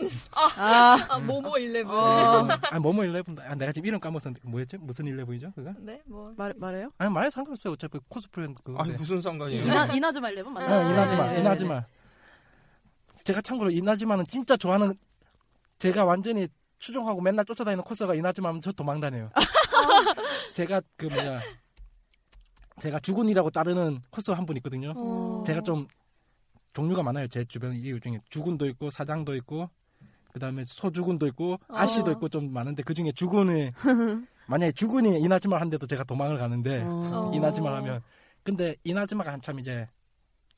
아. 0.57 1.07
아, 1.09 1.19
모모 1.19 1.59
일레븐. 1.59 1.91
어. 1.93 2.47
아 2.71 2.79
뭐뭐 2.79 3.05
11. 3.05 3.25
아 3.41 3.55
내가 3.57 3.73
지금 3.73 3.87
이름 3.89 3.99
까먹었는데 3.99 4.41
뭐였지? 4.49 4.79
무슨 4.79 5.07
11이죠? 5.07 5.53
그거? 5.55 5.73
네, 5.81 6.01
뭐. 6.07 6.33
말 6.37 6.55
말해요? 6.57 6.91
아니 6.99 7.13
말해 7.13 7.29
상관없어요. 7.31 7.73
어차피 7.73 7.99
코스프레 8.09 8.55
그거. 8.63 8.81
아니 8.81 8.93
무슨 8.93 9.21
상관이에요? 9.21 9.65
이나 9.65 9.87
이나즈마 9.87 10.31
일레븐 10.31 10.53
맞나? 10.53 10.73
아, 10.77 10.83
이나즈마, 10.93 11.27
네. 11.33 11.41
이나즈마. 11.41 11.85
제가 13.25 13.41
참고로 13.41 13.71
이나즈마는 13.71 14.25
진짜 14.29 14.57
좋아하는 14.57 14.95
제가 15.79 16.05
완전히 16.05 16.47
추종하고 16.85 17.23
맨날 17.23 17.47
쫓아다니는 17.47 17.83
코스가 17.83 18.15
이나즈마면 18.15 18.61
저 18.61 18.71
도망다녀요. 18.71 19.31
제가 20.53 20.83
그 20.99 21.07
뭐야 21.07 21.41
제가 22.79 23.01
주군이라고 23.01 23.49
따르는 23.51 24.01
코스 24.11 24.31
한 24.33 24.45
분 24.45 24.59
있거든요. 24.59 24.93
어. 24.95 25.43
제가 25.47 25.63
좀 25.63 25.87
종류가 26.75 27.03
많아요. 27.03 27.27
제 27.29 27.43
주변 27.47 27.73
이유 27.75 27.99
중에 28.01 28.21
주군도 28.29 28.67
있고 28.67 28.91
사장도 28.91 29.35
있고 29.37 29.71
그다음에 30.35 30.65
소주군도 30.67 31.27
있고 31.29 31.59
아씨도 31.69 32.11
어. 32.11 32.13
있고 32.13 32.29
좀 32.29 32.53
많은데 32.53 32.83
그 32.83 32.93
중에 32.93 33.13
주군이 33.13 33.71
만약에 34.47 34.73
주군이 34.73 35.21
이나즈마 35.21 35.59
한데도 35.61 35.87
제가 35.87 36.05
도망을 36.05 36.37
가는데 36.37 36.83
어. 36.87 37.33
이나즈마 37.35 37.75
하면 37.77 38.03
근데 38.43 38.77
이나즈마가 38.85 39.33
한참 39.33 39.59
이제 39.59 39.89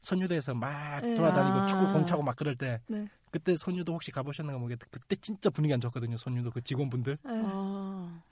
선유도에서 0.02 0.54
막 0.54 1.00
네. 1.02 1.14
돌아다니고 1.14 1.58
아. 1.58 1.66
축구 1.66 1.92
공차고 1.92 2.24
막 2.24 2.34
그럴 2.34 2.56
때 2.56 2.80
네. 2.88 3.06
그때 3.36 3.54
선유도 3.54 3.92
혹시 3.92 4.10
가보셨는가 4.10 4.58
모르겠는데 4.58 4.86
그때 4.90 5.14
진짜 5.16 5.50
분위기 5.50 5.74
안 5.74 5.80
좋거든요. 5.80 6.16
선유도 6.16 6.50
그 6.50 6.62
직원분들 6.62 7.18
네. 7.22 7.42
아. 7.44 8.22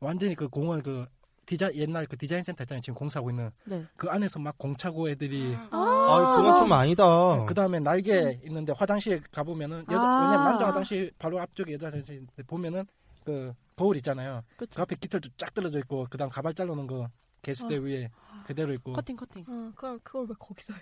완전히 0.00 0.34
그 0.34 0.48
공원 0.48 0.82
그 0.82 1.06
디자 1.46 1.72
옛날 1.74 2.06
그 2.06 2.16
디자인 2.16 2.42
센터 2.42 2.64
있잖아요. 2.64 2.82
지금 2.82 2.98
공사하고 2.98 3.30
있는 3.30 3.50
네. 3.64 3.86
그 3.96 4.08
안에서 4.08 4.40
막 4.40 4.58
공차고 4.58 5.08
애들이 5.08 5.56
아 5.70 6.34
그건 6.36 6.56
좀 6.56 6.72
아니다. 6.72 7.44
그 7.44 7.54
다음에 7.54 7.78
날개 7.78 8.40
있는데 8.44 8.72
화장실 8.76 9.20
가 9.20 9.44
보면은 9.44 9.84
여자 9.88 10.02
아. 10.02 10.20
왜냐면 10.22 10.44
남자 10.44 10.66
화장실 10.66 11.12
바로 11.16 11.40
앞쪽에 11.40 11.74
여자 11.74 11.86
화장실 11.86 12.26
보면은 12.48 12.84
그 13.24 13.52
거울 13.76 13.96
있잖아요. 13.98 14.42
그쵸. 14.56 14.72
그 14.74 14.82
앞에 14.82 14.96
깃털도 14.96 15.28
쫙 15.36 15.54
떨어져 15.54 15.78
있고 15.78 16.08
그다음 16.10 16.28
가발 16.28 16.54
잘라놓은 16.54 16.88
거 16.88 17.08
개수대 17.42 17.76
아. 17.76 17.80
위에 17.80 18.10
그대로 18.44 18.72
있고 18.72 18.94
커팅 18.94 19.16
커팅. 19.16 19.44
어, 19.48 19.70
그걸, 19.76 19.98
그걸 20.00 20.26
왜 20.28 20.34
거기서 20.38 20.74
해? 20.74 20.80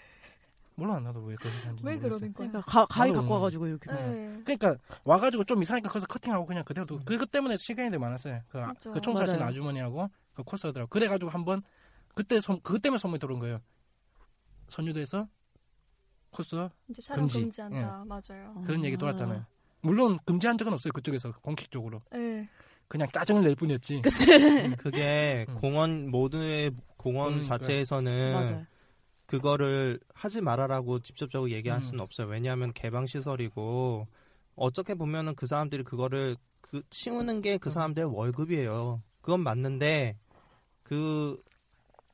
몰라 0.78 1.00
나도 1.00 1.20
왜 1.24 1.34
거기서 1.34 1.58
사는지 1.58 1.84
왜. 1.84 1.98
그러는 1.98 2.32
거야? 2.32 2.48
그러니까 2.48 2.60
가, 2.62 2.86
가위 2.86 3.12
갖고 3.12 3.34
와가지고 3.34 3.66
이렇게. 3.66 3.90
네. 3.90 4.40
그러니까 4.44 4.76
와가지고 5.02 5.42
좀 5.42 5.60
이상하니까 5.60 5.88
거기서 5.90 6.06
커팅하고 6.06 6.46
그냥 6.46 6.62
그대로 6.64 6.86
두고 6.86 7.04
그것 7.04 7.30
때문에 7.32 7.56
시간이 7.56 7.90
되게 7.90 7.98
많았어요. 7.98 8.40
그, 8.48 8.58
아-. 8.60 8.72
그 8.80 9.00
청소하시는 9.00 9.40
맞아요. 9.40 9.50
아주머니하고 9.50 10.08
그 10.34 10.42
코스하더라고. 10.44 10.88
그래가지고 10.88 11.30
한번 11.32 11.62
그때 12.14 12.38
소, 12.38 12.60
그것 12.60 12.80
때문에 12.80 12.98
소문이 12.98 13.18
들어온 13.18 13.40
거예요. 13.40 13.60
선유도에서 14.68 15.26
코스 16.30 16.68
이제 16.90 17.02
촬영 17.02 17.22
금지. 17.22 17.40
금지. 17.40 17.60
한다 17.60 18.04
맞아요. 18.06 18.62
그런 18.64 18.84
얘기 18.84 18.96
돌았잖아요. 18.96 19.44
물론 19.80 20.18
금지한 20.24 20.58
적은 20.58 20.72
없어요. 20.72 20.92
그쪽에서 20.92 21.32
공식적으로 21.42 22.02
네. 22.12 22.48
그냥 22.86 23.08
짜증을 23.12 23.42
낼 23.42 23.54
뿐이었지. 23.56 24.02
그치. 24.02 24.32
음. 24.32 24.76
그게 24.76 25.44
음. 25.48 25.54
공원 25.54 26.08
모두의 26.10 26.70
공원 26.96 27.30
그러니까요. 27.30 27.58
자체에서는 27.58 28.32
맞아요. 28.32 28.66
그거를 29.28 30.00
하지 30.14 30.40
말아라고 30.40 31.00
직접적으로 31.00 31.50
얘기할 31.50 31.80
음. 31.80 31.82
수는 31.82 32.00
없어요. 32.00 32.26
왜냐하면 32.28 32.72
개방 32.72 33.04
시설이고 33.04 34.08
어떻게 34.56 34.94
보면은 34.94 35.34
그 35.34 35.46
사람들이 35.46 35.84
그거를 35.84 36.34
그 36.62 36.80
치우는 36.88 37.42
게 37.42 37.54
음. 37.54 37.58
그 37.60 37.68
사람들의 37.68 38.10
월급이에요. 38.10 39.02
그건 39.20 39.40
맞는데 39.42 40.16
그 40.82 41.40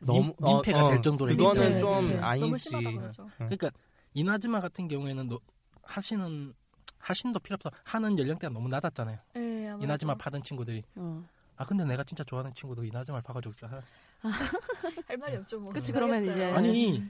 너무 0.00 0.34
민- 0.40 0.54
민폐가 0.56 0.90
될 0.90 1.02
정도로 1.02 1.30
그거는 1.30 1.62
했는데. 1.62 1.80
좀 1.80 2.08
네. 2.08 2.18
아니지. 2.18 2.70
그러죠. 2.70 3.30
그러니까 3.38 3.70
이나즈마 4.12 4.60
같은 4.60 4.88
경우에는 4.88 5.28
너, 5.28 5.38
하시는 5.82 6.52
하신도 6.98 7.38
필요 7.38 7.54
없어 7.54 7.70
하는 7.84 8.18
연령대가 8.18 8.52
너무 8.52 8.68
낮았잖아요. 8.68 9.18
네. 9.34 9.76
이나즈마 9.80 10.16
파던 10.16 10.42
친구들이 10.42 10.82
어. 10.96 11.22
아 11.56 11.64
근데 11.64 11.84
내가 11.84 12.02
진짜 12.02 12.24
좋아하는 12.24 12.52
친구도 12.54 12.82
이나즈마를 12.84 13.22
봐가지고 13.22 13.54
아, 13.66 13.80
할 15.08 15.16
말이 15.16 15.36
없죠 15.36 15.60
뭐. 15.60 15.72
그치, 15.72 15.92
그러면 15.92 16.24
이제- 16.24 16.52
아니 16.52 17.02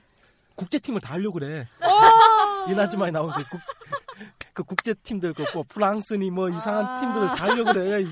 국제팀을 0.56 1.00
다 1.00 1.14
하려고 1.14 1.34
그래. 1.38 1.66
이나즈마에 2.68 3.10
나온 3.10 3.30
그, 3.32 3.42
국, 3.48 3.60
그 4.52 4.62
국제팀들 4.64 5.34
그 5.34 5.44
뭐 5.54 5.64
프랑스니 5.68 6.30
뭐 6.30 6.48
이상한 6.48 6.84
아. 6.86 7.00
팀들을 7.00 7.26
다 7.28 7.44
하려고 7.44 7.72
그래. 7.72 8.04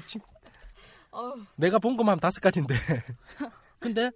내가 1.57 1.79
본 1.79 1.97
것만 1.97 2.19
다섯 2.21 2.41
가지인데. 2.41 2.75
근데 3.79 4.11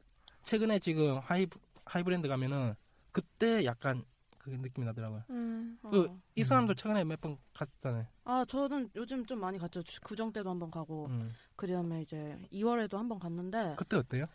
최근에 0.45 0.79
지금 0.79 1.19
하이 1.19 1.47
하이브랜드 1.85 2.29
가면은 2.29 2.75
그때 3.13 3.65
약간 3.65 4.05
그 4.39 4.51
느낌이 4.51 4.87
나더라고요. 4.87 5.23
음. 5.31 5.79
그이 5.91 6.45
사람들 6.45 6.75
최근에 6.77 7.05
몇 7.05 7.21
번 7.21 7.37
갔잖아요. 7.55 8.07
아 8.25 8.45
저는 8.47 8.91
요즘 8.95 9.25
좀 9.27 9.41
많이 9.41 9.59
갔죠. 9.59 9.83
주- 9.83 10.01
구정 10.01 10.33
때도 10.33 10.51
한 10.51 10.59
번 10.59 10.71
가고 10.71 11.07
음. 11.07 11.33
그다음에 11.57 12.03
이제 12.03 12.37
2월에도 12.53 12.97
한 12.97 13.09
번 13.09 13.19
갔는데 13.19 13.75
그때 13.77 13.97
어때요? 13.97 14.27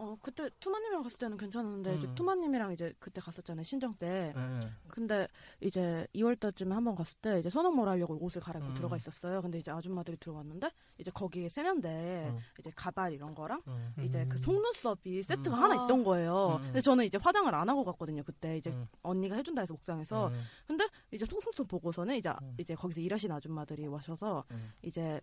어 0.00 0.16
그때 0.22 0.48
투마님이랑 0.60 1.02
갔을 1.02 1.18
때는 1.18 1.36
괜찮았는데 1.36 1.96
이제 1.96 2.06
음. 2.06 2.14
투마님이랑 2.14 2.72
이제 2.72 2.94
그때 3.00 3.20
갔었잖아요 3.20 3.64
신정 3.64 3.94
때. 3.94 4.32
예. 4.36 4.70
근데 4.88 5.26
이제 5.60 6.06
2월 6.14 6.38
달쯤에 6.38 6.72
한 6.72 6.84
번 6.84 6.94
갔을 6.94 7.16
때 7.20 7.40
이제 7.40 7.50
선언몰 7.50 7.88
하려고 7.88 8.16
옷을 8.24 8.40
갈아입고 8.40 8.70
음. 8.70 8.74
들어가 8.74 8.96
있었어요. 8.96 9.42
근데 9.42 9.58
이제 9.58 9.72
아줌마들이 9.72 10.16
들어왔는데 10.16 10.70
이제 10.98 11.10
거기에 11.10 11.48
세면대 11.48 12.28
음. 12.32 12.38
이제 12.60 12.70
가발 12.76 13.12
이런 13.12 13.34
거랑 13.34 13.60
음. 13.66 13.92
이제 14.04 14.24
그 14.28 14.36
음. 14.36 14.42
속눈썹이 14.42 15.22
세트가 15.24 15.56
음. 15.56 15.62
하나 15.64 15.80
아. 15.80 15.84
있던 15.84 16.04
거예요. 16.04 16.58
음. 16.60 16.62
근데 16.66 16.80
저는 16.80 17.04
이제 17.04 17.18
화장을 17.20 17.52
안 17.52 17.68
하고 17.68 17.84
갔거든요. 17.84 18.22
그때 18.22 18.56
이제 18.56 18.70
음. 18.70 18.86
언니가 19.02 19.34
해준다 19.34 19.62
해서 19.62 19.74
목장에서 19.74 20.28
음. 20.28 20.42
근데 20.68 20.86
이제 21.10 21.26
속눈썹 21.26 21.66
보고서는 21.66 22.14
이제 22.16 22.30
음. 22.40 22.54
이제 22.58 22.76
거기서 22.76 23.00
일하시는 23.00 23.34
아줌마들이 23.34 23.88
와셔서 23.88 24.44
음. 24.52 24.72
이제 24.82 25.20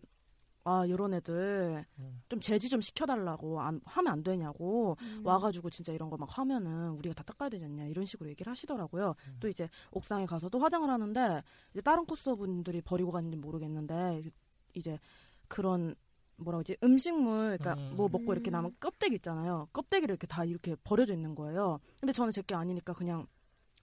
아 0.67 0.83
요런 0.89 1.13
애들 1.13 1.85
음. 1.99 2.21
좀 2.27 2.39
제지 2.39 2.69
좀 2.69 2.81
시켜달라고 2.81 3.61
안, 3.61 3.79
하면 3.85 4.11
안 4.13 4.23
되냐고 4.23 4.97
음. 4.99 5.21
와가지고 5.23 5.69
진짜 5.69 5.93
이런 5.93 6.09
거 6.09 6.17
막 6.17 6.27
하면은 6.39 6.89
우리가 6.91 7.13
다 7.13 7.21
닦아야 7.23 7.49
되지 7.49 7.65
않냐 7.65 7.85
이런 7.85 8.05
식으로 8.05 8.29
얘기를 8.31 8.49
하시더라고요. 8.49 9.13
음. 9.27 9.37
또 9.39 9.47
이제 9.47 9.69
옥상에 9.91 10.25
가서도 10.25 10.57
화장을 10.59 10.89
하는데 10.89 11.43
이제 11.71 11.81
다른 11.81 12.05
코스분들이 12.05 12.81
버리고 12.81 13.11
갔는지 13.11 13.37
모르겠는데 13.37 14.23
이제 14.73 14.97
그런 15.47 15.93
뭐라고 16.37 16.61
하지 16.61 16.75
음식물 16.83 17.57
그러니까 17.59 17.73
음. 17.75 17.93
뭐 17.95 18.09
먹고 18.09 18.33
이렇게 18.33 18.49
남은 18.49 18.75
껍데기 18.79 19.15
있잖아요. 19.15 19.67
껍데기를 19.71 20.13
이렇게 20.13 20.25
다 20.25 20.43
이렇게 20.43 20.75
버려져 20.83 21.13
있는 21.13 21.35
거예요. 21.35 21.79
근데 21.99 22.11
저는 22.11 22.31
제 22.31 22.41
게 22.41 22.55
아니니까 22.55 22.91
그냥 22.93 23.27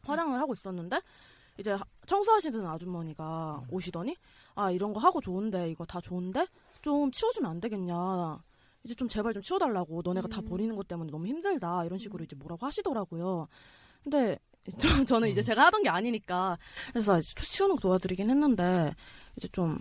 화장을 0.02 0.36
하고 0.38 0.52
있었는데 0.52 1.00
이제 1.58 1.70
하- 1.72 1.84
청소하시는 2.06 2.66
아주머니가 2.66 3.60
음. 3.62 3.68
오시더니 3.74 4.16
아 4.56 4.70
이런 4.70 4.92
거 4.92 5.00
하고 5.00 5.20
좋은데 5.20 5.70
이거 5.70 5.84
다 5.84 6.00
좋은데 6.00 6.46
좀 6.82 7.10
치워주면 7.10 7.50
안 7.50 7.60
되겠냐 7.60 8.42
이제 8.84 8.94
좀 8.94 9.08
제발 9.08 9.32
좀 9.32 9.42
치워달라고 9.42 10.02
너네가 10.04 10.28
다 10.28 10.40
음. 10.40 10.44
버리는 10.44 10.74
것 10.74 10.88
때문에 10.88 11.10
너무 11.10 11.26
힘들다 11.26 11.84
이런 11.84 11.98
식으로 11.98 12.22
음. 12.22 12.24
이제 12.24 12.36
뭐라고 12.36 12.66
하시더라고요 12.66 13.48
근데 14.02 14.38
저, 14.78 15.04
저는 15.04 15.28
이제 15.28 15.40
음. 15.40 15.42
제가 15.42 15.66
하던 15.66 15.82
게 15.82 15.88
아니니까 15.88 16.58
그래서 16.92 17.20
치우는 17.20 17.76
거 17.76 17.80
도와드리긴 17.80 18.30
했는데 18.30 18.94
이제 19.36 19.48
좀 19.48 19.78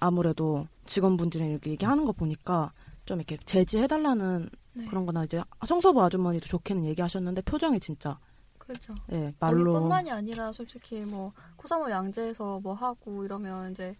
아무래도 0.00 0.66
직원분들이 0.86 1.44
이렇게 1.46 1.70
얘기하는 1.70 2.04
거 2.04 2.12
보니까 2.12 2.72
좀 3.04 3.18
이렇게 3.18 3.36
제지해달라는 3.38 4.48
네. 4.72 4.86
그런 4.86 5.06
거나 5.06 5.24
이제 5.24 5.42
청소부 5.66 6.02
아주머니도 6.02 6.46
좋게는 6.46 6.84
얘기하셨는데 6.84 7.42
표정이 7.42 7.80
진짜 7.80 8.18
그렇죠. 8.58 8.94
예 9.12 9.32
말로 9.40 9.72
거기뿐만이 9.72 10.10
아니라 10.10 10.52
솔직히 10.52 11.04
뭐 11.04 11.32
코사모 11.56 11.90
양재에서 11.90 12.60
뭐 12.60 12.74
하고 12.74 13.24
이러면 13.24 13.72
이제 13.72 13.96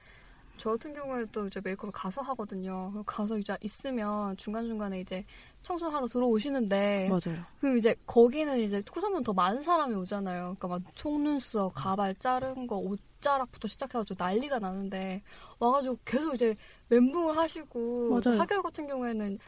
저 0.61 0.73
같은 0.73 0.93
경우에 0.93 1.25
또 1.33 1.47
이제 1.47 1.59
메이크업을 1.65 1.91
가서 1.91 2.21
하거든요. 2.21 2.93
가서 3.07 3.39
이제 3.39 3.57
있으면 3.63 4.37
중간 4.37 4.67
중간에 4.67 5.01
이제 5.01 5.25
청소하러 5.63 6.07
들어오시는데 6.07 7.09
맞아요 7.09 7.43
그럼 7.61 7.79
이제 7.79 7.97
거기는 8.07 8.59
이제 8.59 8.83
코사모는 8.89 9.25
더 9.25 9.33
많은 9.33 9.63
사람이 9.63 9.95
오잖아요. 9.95 10.57
그러니까 10.59 10.69
막 10.69 10.83
속눈썹, 10.95 11.73
가발 11.75 12.15
자른 12.17 12.67
거, 12.67 12.77
옷자락부터 12.77 13.69
시작해가지고 13.69 14.23
난리가 14.23 14.59
나는데 14.59 15.23
와가지고 15.59 15.99
계속 16.05 16.35
이제 16.35 16.55
멘붕을 16.89 17.39
하시고 17.39 18.21
맞아요. 18.21 18.39
하결 18.39 18.63
같은 18.63 18.87
경우에는 18.87 19.39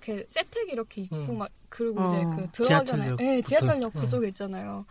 이렇게 0.00 0.26
세택이 0.30 0.72
이렇게 0.72 1.02
있고 1.02 1.16
음. 1.16 1.38
막 1.38 1.50
그리고 1.68 2.00
어. 2.00 2.06
이제 2.06 2.24
그 2.24 2.50
들어가기 2.52 2.86
전에. 2.86 3.16
네, 3.16 3.42
지하철역 3.42 3.94
음. 3.96 4.00
그쪽에 4.00 4.28
있잖아요. 4.28 4.86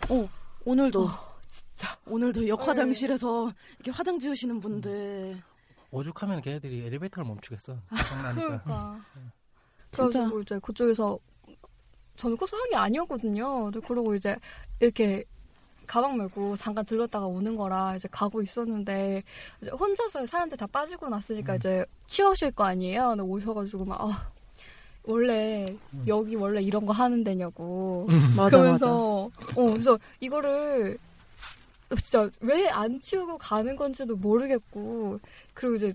오늘도 0.66 1.06
어, 1.06 1.10
진짜 1.48 1.98
오늘도 2.06 2.48
역화장실에서 2.48 3.52
이렇게 3.80 3.90
화장 3.90 4.20
지으시는 4.20 4.60
분들 4.60 5.42
오죽하면 5.94 6.42
걔네들이 6.42 6.86
엘리베이터를 6.88 7.28
멈추겠어. 7.28 7.78
장난이니까. 8.10 8.64
그러니까 8.64 9.06
그래가지고 9.92 10.42
이제 10.42 10.60
그쪽에서 10.60 11.20
저는 12.16 12.36
코스하기 12.36 12.76
아니었거든요. 12.76 13.72
그러고 13.72 14.16
이제 14.16 14.36
이렇게 14.80 15.24
가방 15.86 16.18
메고 16.18 16.58
잠깐 16.58 16.84
들렀다가 16.86 17.28
오는 17.28 17.56
거라 17.56 17.96
이제 17.96 18.08
가고 18.10 18.42
있었는데 18.42 19.24
이제 19.62 19.72
혼자서 19.72 20.26
사람들 20.26 20.58
다 20.58 20.66
빠지고 20.66 21.10
났으니까 21.10 21.54
음. 21.54 21.58
이제 21.58 21.86
치우실 22.08 22.52
거 22.52 22.64
아니에요. 22.64 23.10
근데 23.10 23.24
오셔가지고 23.24 23.86
막 23.86 24.02
아, 24.02 24.32
원래 25.04 25.76
음. 25.94 26.06
여기 26.08 26.36
원래 26.36 26.62
이런 26.62 26.86
거 26.86 26.94
하는 26.94 27.24
데냐고 27.24 28.08
맞아 28.08 28.34
맞아 28.36 28.50
그러면서 28.50 29.30
어 29.56 29.64
그래서 29.72 30.00
이거를 30.20 30.98
진짜 31.96 32.30
왜 32.40 32.68
안 32.70 33.00
치우고 33.00 33.38
가는 33.38 33.76
건지도 33.76 34.16
모르겠고 34.16 35.20
그리고 35.54 35.76
이제 35.76 35.94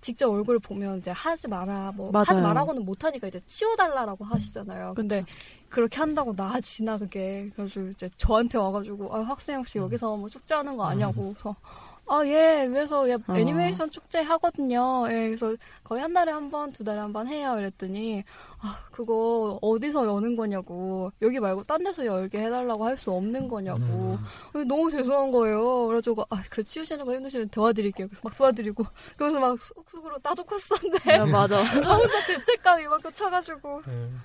직접 0.00 0.30
얼굴을 0.30 0.60
보면 0.60 0.98
이제 0.98 1.10
하지 1.10 1.46
마라 1.48 1.92
뭐 1.94 2.10
맞아요. 2.10 2.24
하지 2.28 2.40
말라고는 2.42 2.84
못하니까 2.84 3.28
이제 3.28 3.40
치워달라라고 3.46 4.24
하시잖아요. 4.24 4.94
근데 4.96 5.24
그렇게 5.68 5.98
한다고 5.98 6.34
나 6.34 6.60
지나 6.60 6.96
그게 6.98 7.50
그래서 7.54 7.80
이제 7.82 8.08
저한테 8.16 8.56
와가지고 8.58 9.14
아 9.14 9.20
학생 9.22 9.58
혹시 9.58 9.78
음. 9.78 9.84
여기서 9.84 10.16
뭐 10.16 10.28
축제하는 10.28 10.76
거 10.76 10.84
아냐고 10.84 11.32
그래서 11.34 11.54
아 12.12 12.26
예 12.26 12.66
그래서 12.68 13.08
예, 13.08 13.14
어. 13.14 13.36
애니메이션 13.36 13.88
축제 13.90 14.20
하거든요. 14.20 15.06
예, 15.08 15.28
그래서 15.28 15.54
거의 15.84 16.02
한 16.02 16.12
달에 16.12 16.32
한 16.32 16.50
번 16.50 16.72
두 16.72 16.82
달에 16.82 16.98
한 16.98 17.12
번 17.12 17.28
해요. 17.28 17.56
이랬더니 17.58 18.24
아 18.60 18.78
그거 18.90 19.58
어디서 19.62 20.06
여는 20.06 20.34
거냐고 20.36 21.12
여기 21.22 21.38
말고 21.40 21.64
딴 21.64 21.84
데서 21.84 22.04
열게 22.04 22.40
해달라고 22.42 22.84
할 22.84 22.98
수 22.98 23.12
없는 23.12 23.46
거냐고 23.48 24.18
음. 24.56 24.66
너무 24.68 24.90
죄송한 24.90 25.30
거예요. 25.30 25.86
그래가지고 25.86 26.26
아 26.30 26.42
그 26.50 26.64
치우시는 26.64 27.04
거 27.06 27.14
힘드시면 27.14 27.48
도와드릴게요. 27.50 28.08
그래서 28.08 28.20
막 28.24 28.36
도와드리고 28.36 28.84
그러면서 29.16 29.40
막 29.40 29.62
속속으로 29.62 30.18
나도 30.22 30.42
코스인데 30.44 31.14
야, 31.14 31.24
맞아 31.24 31.62
나 31.80 31.94
혼자 31.96 32.26
죄책감 32.26 32.80
이만큼 32.80 33.10
차가지고 33.12 33.82
음. 33.86 34.20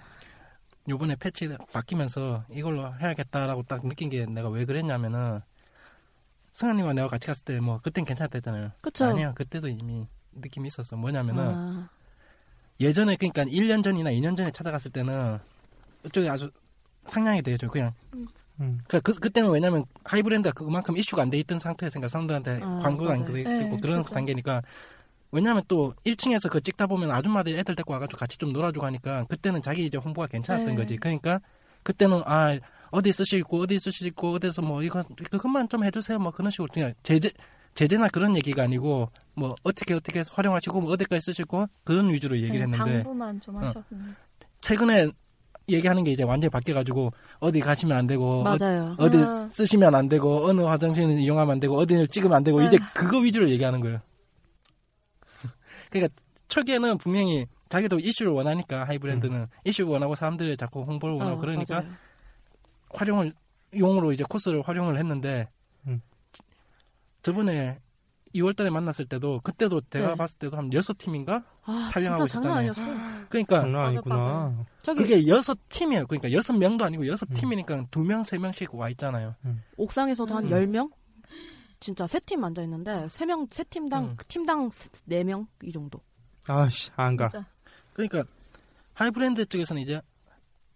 요번에 0.90 1.16
패치 1.16 1.50
바뀌면서 1.74 2.44
이걸로 2.52 2.92
해야겠다라고 3.00 3.64
딱 3.64 3.86
느낀 3.88 4.10
게 4.10 4.26
내가 4.26 4.50
왜 4.50 4.66
그랬냐면은 4.66 5.42
승아님과 6.56 6.94
내가 6.94 7.10
같이 7.10 7.28
갔을 7.28 7.44
때 7.44 7.60
뭐 7.60 7.80
그땐 7.84 8.06
괜찮다 8.06 8.32
했잖아요. 8.38 8.72
그쵸 8.82 9.06
아니야 9.06 9.34
그때도 9.34 9.68
이미 9.68 10.08
느낌이 10.34 10.68
있었어. 10.68 10.96
뭐냐면은 10.96 11.44
아, 11.44 11.90
예전에 12.80 13.16
그러니까 13.18 13.44
1년 13.44 13.84
전이나 13.84 14.10
2년 14.12 14.38
전에 14.38 14.52
찾아갔을 14.52 14.92
때는 14.92 15.38
이쪽이 16.06 16.30
아주 16.30 16.50
상냥이 17.08 17.42
되죠. 17.42 17.68
그냥 17.68 17.94
음. 18.62 18.80
그, 18.88 19.02
그 19.02 19.12
그때는 19.14 19.50
왜냐면 19.50 19.84
하이브랜드가 20.06 20.54
그만큼 20.54 20.96
이슈가 20.98 21.24
안 21.24 21.30
돼 21.30 21.38
있던 21.40 21.60
상태였으니까 21.60 22.08
사람들한테 22.08 22.60
아, 22.64 22.80
광고도 22.82 23.12
안 23.12 23.20
있고 23.20 23.34
네, 23.34 23.78
그런 23.82 24.04
그죠. 24.04 24.14
단계니까 24.16 24.62
왜냐면 25.32 25.62
또 25.68 25.94
1층에서 26.06 26.50
그 26.50 26.62
찍다 26.62 26.88
보면 26.88 27.12
아줌마들이 27.12 27.58
애들 27.60 27.76
데리고 27.76 27.92
와가지고 27.94 28.18
같이 28.18 28.38
좀 28.38 28.54
놀아주고 28.54 28.86
하니까 28.86 29.26
그때는 29.26 29.62
자기 29.62 29.86
이제 29.86 29.98
홍보가 29.98 30.28
괜찮았던 30.28 30.70
네. 30.70 30.76
거지. 30.76 30.96
그러니까 30.96 31.42
그때는 31.84 32.22
아 32.26 32.58
어디 32.96 33.12
쓰시고 33.12 33.62
어디 33.62 33.80
쓰시고 33.80 34.34
어디서 34.34 34.62
뭐 34.62 34.82
이거 34.82 35.04
그것만 35.32 35.68
좀 35.70 35.84
해주세요 35.84 36.18
뭐 36.18 36.32
그런 36.32 36.50
식으로 36.50 36.68
그냥 36.74 36.94
제재 37.04 37.30
제재나 37.74 38.08
그런 38.08 38.36
얘기가 38.38 38.64
아니고 38.64 39.10
뭐 39.36 39.56
어떻게 39.64 39.94
어떻게 39.94 40.24
활용하시고 40.32 40.82
뭐 40.82 40.92
어디까지 40.94 41.26
쓰시고 41.26 41.68
그런 41.84 42.10
위주로 42.10 42.38
얘기를 42.38 42.60
네, 42.60 42.62
했는데 42.64 43.04
당부만 43.04 43.42
좀 43.42 43.56
어. 43.58 43.60
하셨는데 43.60 44.16
최근에 44.62 45.10
얘기하는 45.68 46.04
게 46.04 46.12
이제 46.12 46.24
완전히 46.24 46.50
바뀌어가지고 46.50 47.12
어디 47.40 47.60
가시면 47.60 47.98
안 47.98 48.08
되고 48.08 48.42
어, 48.42 48.58
맞아요 48.58 48.96
어디 48.98 49.18
아. 49.18 49.48
쓰시면 49.52 49.94
안 49.94 50.08
되고 50.08 50.48
어느 50.48 50.62
화장실은 50.62 51.20
이용하면 51.20 51.54
안 51.54 51.60
되고 51.60 51.76
어디를 51.76 52.08
찍으면 52.08 52.38
안 52.38 52.44
되고 52.44 52.62
이제 52.62 52.78
아. 52.82 52.94
그거 52.94 53.18
위주로 53.20 53.50
얘기하는 53.50 53.82
거예요. 53.82 54.00
그러니까 55.90 56.14
초기에는 56.48 56.98
분명히 56.98 57.46
자기도 57.68 58.00
이슈를 58.00 58.32
원하니까 58.32 58.88
하이브랜드는 58.88 59.48
이슈를 59.66 59.92
원하고 59.92 60.16
사람들이 60.16 60.56
자꾸 60.56 60.84
홍보를 60.84 61.16
원하고 61.16 61.38
어, 61.38 61.40
그러니까 61.40 61.82
맞아요. 61.82 62.05
활용을 62.96 63.34
용으로 63.78 64.12
이제 64.14 64.24
코스를 64.30 64.62
활용을 64.62 64.98
했는데 64.98 65.50
음. 65.88 66.02
저번에 67.24 67.80
2월달에 68.34 68.70
만났을 68.70 69.06
때도 69.06 69.40
그때도 69.42 69.82
제가 69.90 70.10
네. 70.10 70.16
봤을 70.16 70.38
때도 70.40 70.58
한 70.58 70.72
여섯 70.74 70.98
팀인가 70.98 71.44
아 71.64 71.90
촬영하고 71.92 72.28
진짜 72.28 72.42
장난 72.42 72.66
있었잖아요. 72.66 72.98
아니었어 73.00 73.28
그러니까 73.30 73.62
장난 73.62 73.86
아니구나. 73.86 74.66
저기 74.82 75.02
그게 75.04 75.28
여섯 75.28 75.58
팀이에요. 75.70 76.06
그러니까 76.08 76.32
여섯 76.34 76.52
명도 76.54 76.84
아니고 76.86 77.08
여섯 77.08 77.30
음. 77.30 77.34
팀이니까 77.34 77.86
두 77.92 78.02
명 78.02 78.24
세 78.24 78.38
명씩 78.38 78.76
와 78.76 78.90
있잖아요. 78.90 79.36
옥상에서도 79.78 80.36
한 80.36 80.46
음. 80.46 80.50
10명? 80.50 80.92
진짜 81.80 82.08
세 82.08 82.20
팀 82.20 82.44
앉아 82.44 82.62
있는데 82.64 83.08
세 83.10 83.26
명 83.26 83.46
세 83.50 83.64
팀당 83.66 84.04
음. 84.06 84.18
팀당 84.28 84.70
네 85.06 85.24
명 85.24 85.48
이 85.64 85.72
정도. 85.72 86.00
아씨 86.48 86.92
안 86.98 87.16
가. 87.16 87.30
진짜 87.30 87.46
그러니까 87.94 88.24
하이브랜드 88.94 89.46
쪽에서는 89.46 89.82
이제 89.82 90.02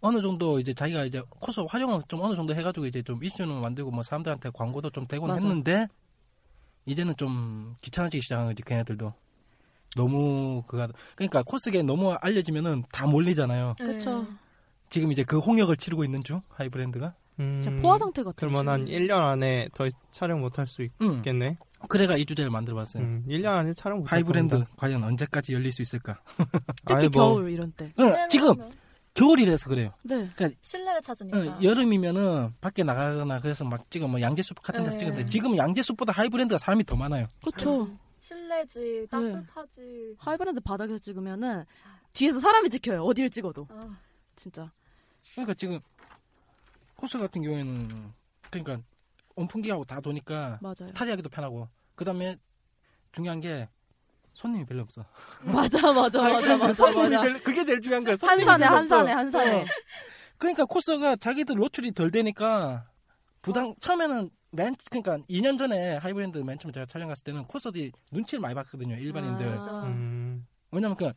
어느 0.02 0.22
정도 0.22 0.60
이제 0.60 0.74
자기가 0.74 1.06
이제 1.06 1.22
코스 1.30 1.60
활용을 1.68 2.02
좀 2.08 2.22
어느 2.22 2.36
정도 2.36 2.56
해가지고 2.56 2.86
이제 2.86 3.02
좀 3.02 3.24
이슈는 3.24 3.62
만들고 3.62 3.92
뭐 3.92 4.04
사람들한테 4.04 4.50
광고도 4.54 4.92
좀 4.92 5.06
되곤 5.08 5.30
맞아. 5.30 5.40
했는데 5.40 5.88
이제는 6.86 7.16
좀 7.18 7.76
귀찮아지기 7.82 8.22
시작한 8.22 8.48
거지 8.48 8.64
걔네들도 8.64 9.14
너무 9.96 10.64
그가 10.68 10.88
그러니까 11.16 11.44
코스계 11.44 11.84
너무 11.84 12.14
알려지면은 12.14 12.84
다 12.92 13.06
몰리잖아요. 13.08 13.76
그쵸. 13.80 14.26
지금 14.90 15.12
이제 15.12 15.24
그 15.24 15.40
홍역을 15.40 15.78
치르고 15.78 16.04
있는 16.04 16.24
중 16.24 16.42
하이브랜드가. 16.50 17.14
음, 17.40 17.62
진짜 17.62 17.82
포화 17.82 17.98
상태 17.98 18.24
같아. 18.24 18.36
그러면 18.36 18.68
한 18.68 18.86
1년 18.86 19.12
안에 19.24 19.70
더 19.74 19.88
촬영 20.12 20.42
못할수 20.42 20.88
응. 21.02 21.16
있겠네. 21.18 21.58
그래가 21.88 22.18
이 22.18 22.26
주제를 22.26 22.52
만들어봤어요. 22.52 23.04
음, 23.04 23.24
1년 23.28 23.54
안에 23.54 23.74
촬영 23.74 24.00
못 24.00 24.12
하이브랜드 24.12 24.64
과연 24.78 25.04
언제까지 25.04 25.54
열릴 25.54 25.72
수 25.72 25.82
있을까? 25.82 26.20
특히 26.86 26.94
아이, 26.96 27.10
뭐. 27.10 27.36
겨울 27.36 27.52
이런 27.52 27.72
때. 27.72 27.94
응, 28.00 28.16
지금 28.30 28.56
겨울이라서 29.20 29.70
그래요. 29.70 29.94
네. 30.04 30.30
실내를 30.62 31.02
찾으니까. 31.02 31.38
어, 31.38 31.60
여름이면은 31.62 32.54
밖에 32.62 32.84
나가거나 32.84 33.40
그래서 33.40 33.66
막 33.66 33.90
찍어 33.92 34.08
뭐 34.08 34.22
양재숲 34.22 34.62
같은 34.62 34.84
데서 34.84 34.98
네. 34.98 35.06
찍는데 35.06 35.26
지금 35.26 35.58
양재숲보다 35.58 36.14
하이브랜드가 36.14 36.58
사람이 36.58 36.86
더 36.86 36.96
많아요. 36.96 37.24
그쵸. 37.44 37.90
실내지 38.22 38.80
네. 38.80 39.08
따뜻하지. 39.08 40.16
하이브랜드 40.18 40.62
바닥에서 40.62 41.00
찍으면은 41.00 41.66
뒤에서 42.14 42.40
사람이 42.40 42.70
지켜요. 42.70 43.04
어디를 43.04 43.30
찍어도. 43.30 43.68
아, 43.70 43.98
진짜. 44.36 44.72
그러니까 45.34 45.54
지금 45.54 45.80
코스 46.96 47.18
같은 47.18 47.42
경우에는 47.44 47.88
그러니까 48.50 48.80
온풍기하고 49.36 49.84
다 49.86 50.00
도니까 50.02 50.60
맞아요. 50.62 50.92
탈의하기도 50.94 51.30
편하고 51.30 51.68
그다음에 51.96 52.38
중요한 53.12 53.40
게 53.40 53.68
손님이 54.34 54.66
별로 54.66 54.82
없어. 54.84 55.06
맞아, 55.44 55.80
맞아, 55.82 55.94
맞아, 55.94 56.24
하이브랜드 56.24 56.64
맞아, 56.64 56.74
손님이 56.74 57.10
맞아. 57.16 57.22
별로 57.22 57.40
그게 57.40 57.66
제일 57.66 57.82
중요한 57.82 58.04
거야. 58.04 58.14
한 58.14 58.18
손님이 58.18 58.46
산에, 58.46 58.66
별로 58.66 58.76
한 58.76 58.84
없어. 58.84 58.98
산에, 58.98 59.12
한 59.12 59.30
산에. 59.32 59.62
어. 59.62 59.66
그러니까 60.38 60.66
코스가 60.66 61.16
자기들 61.18 61.56
노출이 61.56 61.92
덜 61.94 62.12
되니까 62.12 62.88
부담 63.42 63.74
처음에는 63.82 64.30
맨 64.52 64.76
그러니까 64.90 65.18
2년 65.30 65.58
전에 65.58 65.98
하이브랜드 65.98 66.38
맨 66.40 66.58
처음 66.58 66.72
제가 66.72 66.86
촬영 66.86 67.08
갔을 67.10 67.24
때는 67.24 67.44
코스들이 67.44 67.92
눈치를 68.12 68.42
많이 68.42 68.56
봤거든요 68.56 68.96
일반인들 68.96 69.48
아. 69.68 69.84
음, 69.84 70.48
왜냐면 70.72 70.98
그 70.98 71.12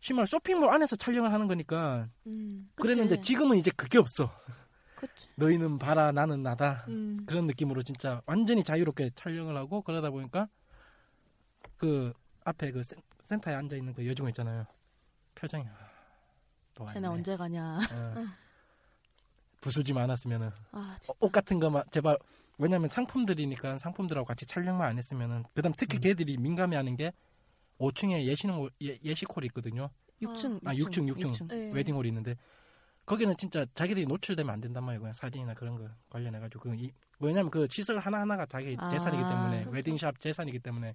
심한 0.00 0.26
쇼핑몰 0.26 0.72
안에서 0.74 0.96
촬영을 0.96 1.32
하는 1.32 1.46
거니까 1.46 2.08
음. 2.26 2.68
그랬는데. 2.74 3.20
지금은 3.20 3.58
이제 3.58 3.70
그게 3.76 3.98
없어 3.98 4.30
그치. 4.96 5.28
너희는 5.36 5.78
봐라 5.78 6.10
나는 6.10 6.42
나다 6.42 6.84
음. 6.88 7.22
그런 7.26 7.46
느낌으로 7.46 7.82
진짜 7.82 8.22
완전히 8.26 8.64
자유롭게 8.64 9.10
촬영을 9.14 9.56
하고 9.56 9.82
그러다 9.82 10.10
보니까 10.10 10.48
그 11.82 12.12
앞에 12.44 12.70
그 12.70 12.80
센, 12.84 12.96
센터에 13.18 13.54
앉아 13.54 13.74
있는 13.74 13.92
그 13.92 14.06
여중어 14.06 14.28
있잖아요 14.28 14.64
표정이 15.34 15.64
아, 15.66 15.90
또 16.74 16.86
쟤네. 16.86 17.08
언제 17.08 17.36
가냐. 17.36 17.80
어. 17.90 18.14
부수지 19.60 19.92
않았으면은 19.92 20.50
아, 20.70 20.96
진짜. 21.00 21.12
옷 21.18 21.32
같은 21.32 21.58
거만 21.58 21.82
제발 21.90 22.16
왜냐면 22.58 22.88
상품들이니까 22.88 23.78
상품들하고 23.78 24.24
같이 24.26 24.46
촬영만 24.46 24.90
안 24.90 24.98
했으면은 24.98 25.42
그다음 25.54 25.72
특히 25.76 25.98
걔들이 25.98 26.36
민감해하는 26.36 26.94
게 26.94 27.12
5층에 27.80 28.26
예시는 28.26 28.68
예, 28.82 28.98
예시콜이 29.02 29.46
있거든요. 29.46 29.90
6층, 30.20 30.64
아 30.64 30.72
6층 30.74 31.12
6층, 31.16 31.48
네. 31.48 31.70
웨딩홀이 31.74 32.06
있는데 32.08 32.36
거기는 33.04 33.36
진짜 33.36 33.66
자기들이 33.74 34.06
노출되면 34.06 34.52
안 34.52 34.60
된단 34.60 34.84
말이에요. 34.84 35.00
그냥 35.00 35.12
사진이나 35.14 35.54
그런 35.54 35.76
거 35.76 35.88
관련해 36.10 36.38
가지고 36.38 36.70
그 36.70 36.76
이, 36.76 36.92
왜냐면 37.18 37.50
그 37.50 37.66
시설 37.68 37.98
하나 37.98 38.20
하나가 38.20 38.46
자기 38.46 38.76
아. 38.78 38.88
재산이기 38.88 39.22
때문에 39.24 39.56
그렇죠. 39.62 39.70
웨딩샵 39.72 40.20
재산이기 40.20 40.60
때문에 40.60 40.94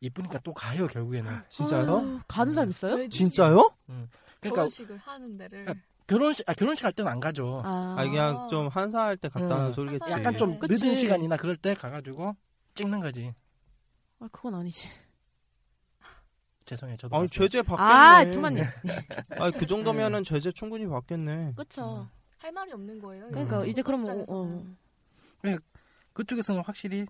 이쁘니까 0.00 0.38
또 0.40 0.52
가요 0.52 0.86
결국에는. 0.86 1.42
진짜요? 1.48 1.96
아유, 1.98 2.20
가는 2.28 2.52
사람 2.52 2.70
있어요? 2.70 3.08
진짜요? 3.08 3.70
그러니까 3.86 4.50
결혼식을 4.50 4.96
하는 4.98 5.36
데를. 5.36 5.70
아, 5.70 5.74
결혼식 6.06 6.48
아 6.48 6.52
결혼식 6.52 6.84
할 6.84 6.92
때는 6.92 7.10
안 7.10 7.20
가죠. 7.20 7.62
아, 7.64 7.96
아, 7.98 8.04
그냥 8.04 8.46
좀 8.48 8.68
한사할 8.68 9.16
때 9.16 9.28
갔다는 9.28 9.66
음. 9.68 9.72
소리겠지. 9.72 10.10
약간 10.10 10.34
때. 10.34 10.38
좀 10.38 10.58
그치. 10.58 10.84
늦은 10.84 10.94
시간이나 10.94 11.36
그럴 11.36 11.56
때 11.56 11.74
가가지고 11.74 12.36
찍는 12.74 13.00
거지. 13.00 13.34
아, 14.20 14.28
그건 14.30 14.56
아니지. 14.56 14.88
죄송해요. 16.66 16.96
저도 16.96 17.16
아니, 17.16 17.26
봤어요. 17.26 17.48
제재 17.48 17.62
받겠네. 17.62 17.92
아, 17.92 18.30
두만님. 18.30 18.64
아니, 19.38 19.52
그 19.52 19.66
정도면은 19.66 20.24
제재 20.24 20.50
충분히 20.50 20.86
받겠네. 20.86 21.52
그쵸. 21.56 22.08
할 22.38 22.52
말이 22.52 22.72
없는 22.72 23.00
거예요. 23.00 23.28
그러니까 23.28 23.60
음. 23.62 23.68
이제 23.68 23.82
그러면, 23.82 24.20
입장에서는. 24.20 24.76
어, 25.44 25.56
그쪽에서는 26.14 26.62
확실히 26.64 27.06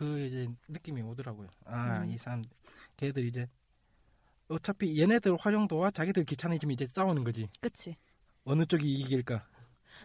그 0.00 0.18
이제 0.20 0.48
느낌이 0.66 1.02
오더라고요. 1.02 1.46
아, 1.66 1.98
음. 1.98 2.10
이 2.10 2.16
사람 2.16 2.42
걔들 2.96 3.26
이제 3.26 3.46
어차피 4.48 4.98
얘네들 4.98 5.36
활용도와 5.38 5.90
자기들 5.90 6.24
귀찮아지면 6.24 6.72
이제 6.72 6.86
싸우는 6.86 7.22
거지. 7.22 7.50
그치. 7.60 7.94
어느 8.44 8.64
쪽이 8.64 8.90
이길까? 8.90 9.46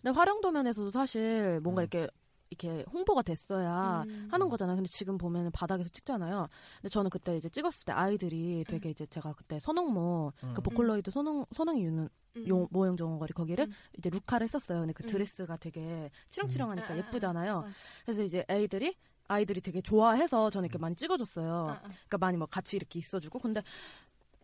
근데 0.02 0.14
활용도 0.14 0.52
면에서도 0.52 0.92
사실 0.92 1.62
뭔가 1.62 1.84
음. 1.84 1.84
이렇게 1.84 2.10
이렇게 2.50 2.84
홍보가 2.92 3.22
됐어야 3.22 4.04
음. 4.04 4.28
하는 4.30 4.50
거잖아요. 4.50 4.76
근데 4.76 4.90
지금 4.92 5.18
보면 5.18 5.50
바닥에서 5.52 5.88
찍잖아요. 5.88 6.50
근데 6.82 6.90
저는 6.90 7.10
그때 7.10 7.38
이제 7.38 7.48
찍었을 7.48 7.86
때 7.86 7.94
아이들이 7.94 8.66
되게 8.68 8.90
이제 8.90 9.06
제가 9.06 9.32
그때 9.32 9.60
선홍모 9.62 10.34
음. 10.44 10.54
그 10.54 10.62
보컬로이드 10.62 11.10
선홍 11.10 11.46
선홍이 11.56 11.82
유는 11.82 12.10
음. 12.36 12.48
용 12.50 12.68
모형 12.70 12.98
정원거리 12.98 13.32
거기를 13.32 13.68
음. 13.68 13.72
이제 13.98 14.10
루카를 14.10 14.44
했었어요. 14.44 14.82
근데 14.82 14.92
그 14.92 15.04
음. 15.04 15.08
드레스가 15.08 15.56
되게 15.56 16.12
치렁치렁하니까 16.32 16.96
음. 16.96 16.98
예쁘잖아요. 16.98 17.60
아. 17.60 17.72
그래서 18.04 18.24
이제 18.24 18.44
애들이 18.50 18.94
아이들이 19.28 19.62
되게 19.62 19.82
좋아해서 19.82 20.50
저는 20.50 20.66
이렇게 20.68 20.78
많이 20.78 20.96
찍어줬어요. 20.96 21.52
아, 21.70 21.72
아. 21.72 21.80
그러니까 21.82 22.18
많이 22.20 22.38
뭐 22.38 22.48
같이 22.48 22.76
이렇게 22.78 23.00
있어주고 23.00 23.40
근데 23.40 23.62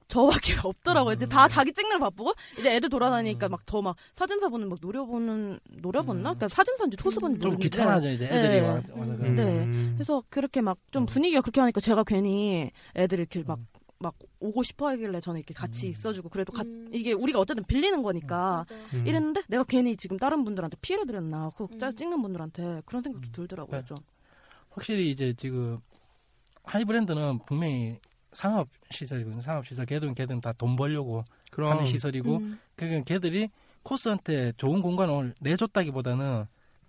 저밖에 0.08 0.56
없더라고요. 0.68 1.14
이제 1.14 1.26
음. 1.26 1.30
다 1.30 1.48
자기 1.48 1.72
찍는 1.72 1.92
걸 1.98 2.10
바쁘고 2.10 2.34
이제 2.60 2.76
애들 2.76 2.90
돌아다니니까 2.90 3.48
음. 3.48 3.52
막더막 3.52 3.96
사진사분은 4.14 4.68
막 4.68 4.80
노려보는 4.82 5.60
노려봤나? 5.82 6.32
음. 6.32 6.36
그러니까 6.36 6.48
사진사인지 6.50 6.98
초수분인지 6.98 7.42
좀. 7.42 7.58
귀찮아져 7.58 8.12
이제 8.12 8.26
애들이 8.26 8.60
네. 8.60 8.60
와- 8.62 8.74
와서 8.74 8.92
음. 8.96 9.18
그런 9.18 9.36
거. 9.36 9.44
네. 9.44 9.92
그래서 9.94 10.24
그렇게 10.30 10.60
막좀 10.62 11.04
음. 11.04 11.06
분위기가 11.06 11.42
그렇게 11.42 11.62
하니까 11.62 11.80
제가 11.80 12.04
괜히 12.04 12.72
애들 12.96 13.20
이렇게 13.20 13.44
막 13.44 13.60
음. 13.60 13.68
막 14.04 14.16
오고 14.40 14.64
싶어 14.64 14.88
하길래 14.88 15.20
저는 15.20 15.38
이렇게 15.42 15.54
같이 15.54 15.86
음. 15.86 15.92
있어주고 15.92 16.30
그래도 16.30 16.52
가- 16.52 16.64
음. 16.64 16.90
이게 16.92 17.14
우리가 17.14 17.40
어쨌든 17.40 17.64
빌리는 17.66 18.02
거니까. 18.02 18.66
음. 18.96 19.06
이랬는데 19.06 19.44
내가 19.48 19.64
괜히 19.64 19.96
지금 19.96 20.18
다른 20.18 20.44
분들한테 20.44 20.76
피해를 20.82 21.06
드렸나 21.06 21.52
그 21.56 21.68
짜- 21.80 21.90
음. 21.90 21.96
찍는 21.96 22.20
분들한테 22.24 22.82
그런 22.88 23.04
생각도 23.04 23.28
음. 23.28 23.32
들더라고요 23.32 23.80
네. 23.82 23.86
좀 23.86 23.98
확실히 24.72 25.10
이제 25.12 25.34
지금 25.34 25.80
하이브랜드는 26.64 27.40
분명히 27.46 28.00
상업 28.32 28.70
시설이거든요. 28.92 29.42
상업 29.42 29.66
시설 29.68 29.86
걔들은 29.86 30.14
걔들은 30.16 30.42
다 30.42 30.54
돈 30.54 30.76
벌려고 30.76 31.24
그럼 31.52 31.72
하는 31.72 31.86
시설이고 31.86 32.38
음. 32.38 32.60
그러니까 32.76 33.04
걔들이 33.04 33.50
코스한테 33.84 34.54
좋은 34.54 34.82
공간을 34.82 35.34
내줬다기보다는 35.42 36.46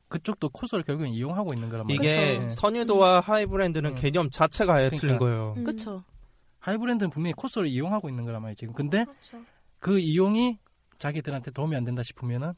그쪽도 0.08 0.50
코스를 0.50 0.84
결국엔 0.84 1.10
이용하고 1.12 1.54
있는 1.54 1.68
거란 1.70 1.86
말이에요. 1.86 2.00
이게 2.00 2.38
그쵸. 2.38 2.48
선유도와 2.50 3.20
하이브랜드는 3.20 3.90
음. 3.90 3.94
개념 3.94 4.30
자체가 4.30 4.74
아예 4.74 4.86
그러니까. 4.88 5.00
틀린 5.00 5.18
거예요. 5.18 5.54
음. 5.56 5.64
그쵸 5.64 6.04
하이브랜드는 6.60 7.10
분명히 7.10 7.32
코스를 7.32 7.66
이용하고 7.66 8.08
있는 8.08 8.24
거란 8.24 8.42
말이에요. 8.42 8.54
지금 8.56 8.74
근데 8.74 9.04
그렇죠. 9.04 9.42
그 9.80 9.98
이용이 9.98 10.58
자기들한테 10.98 11.50
도움이 11.50 11.74
안 11.74 11.82
된다 11.84 12.02
싶으면은 12.04 12.52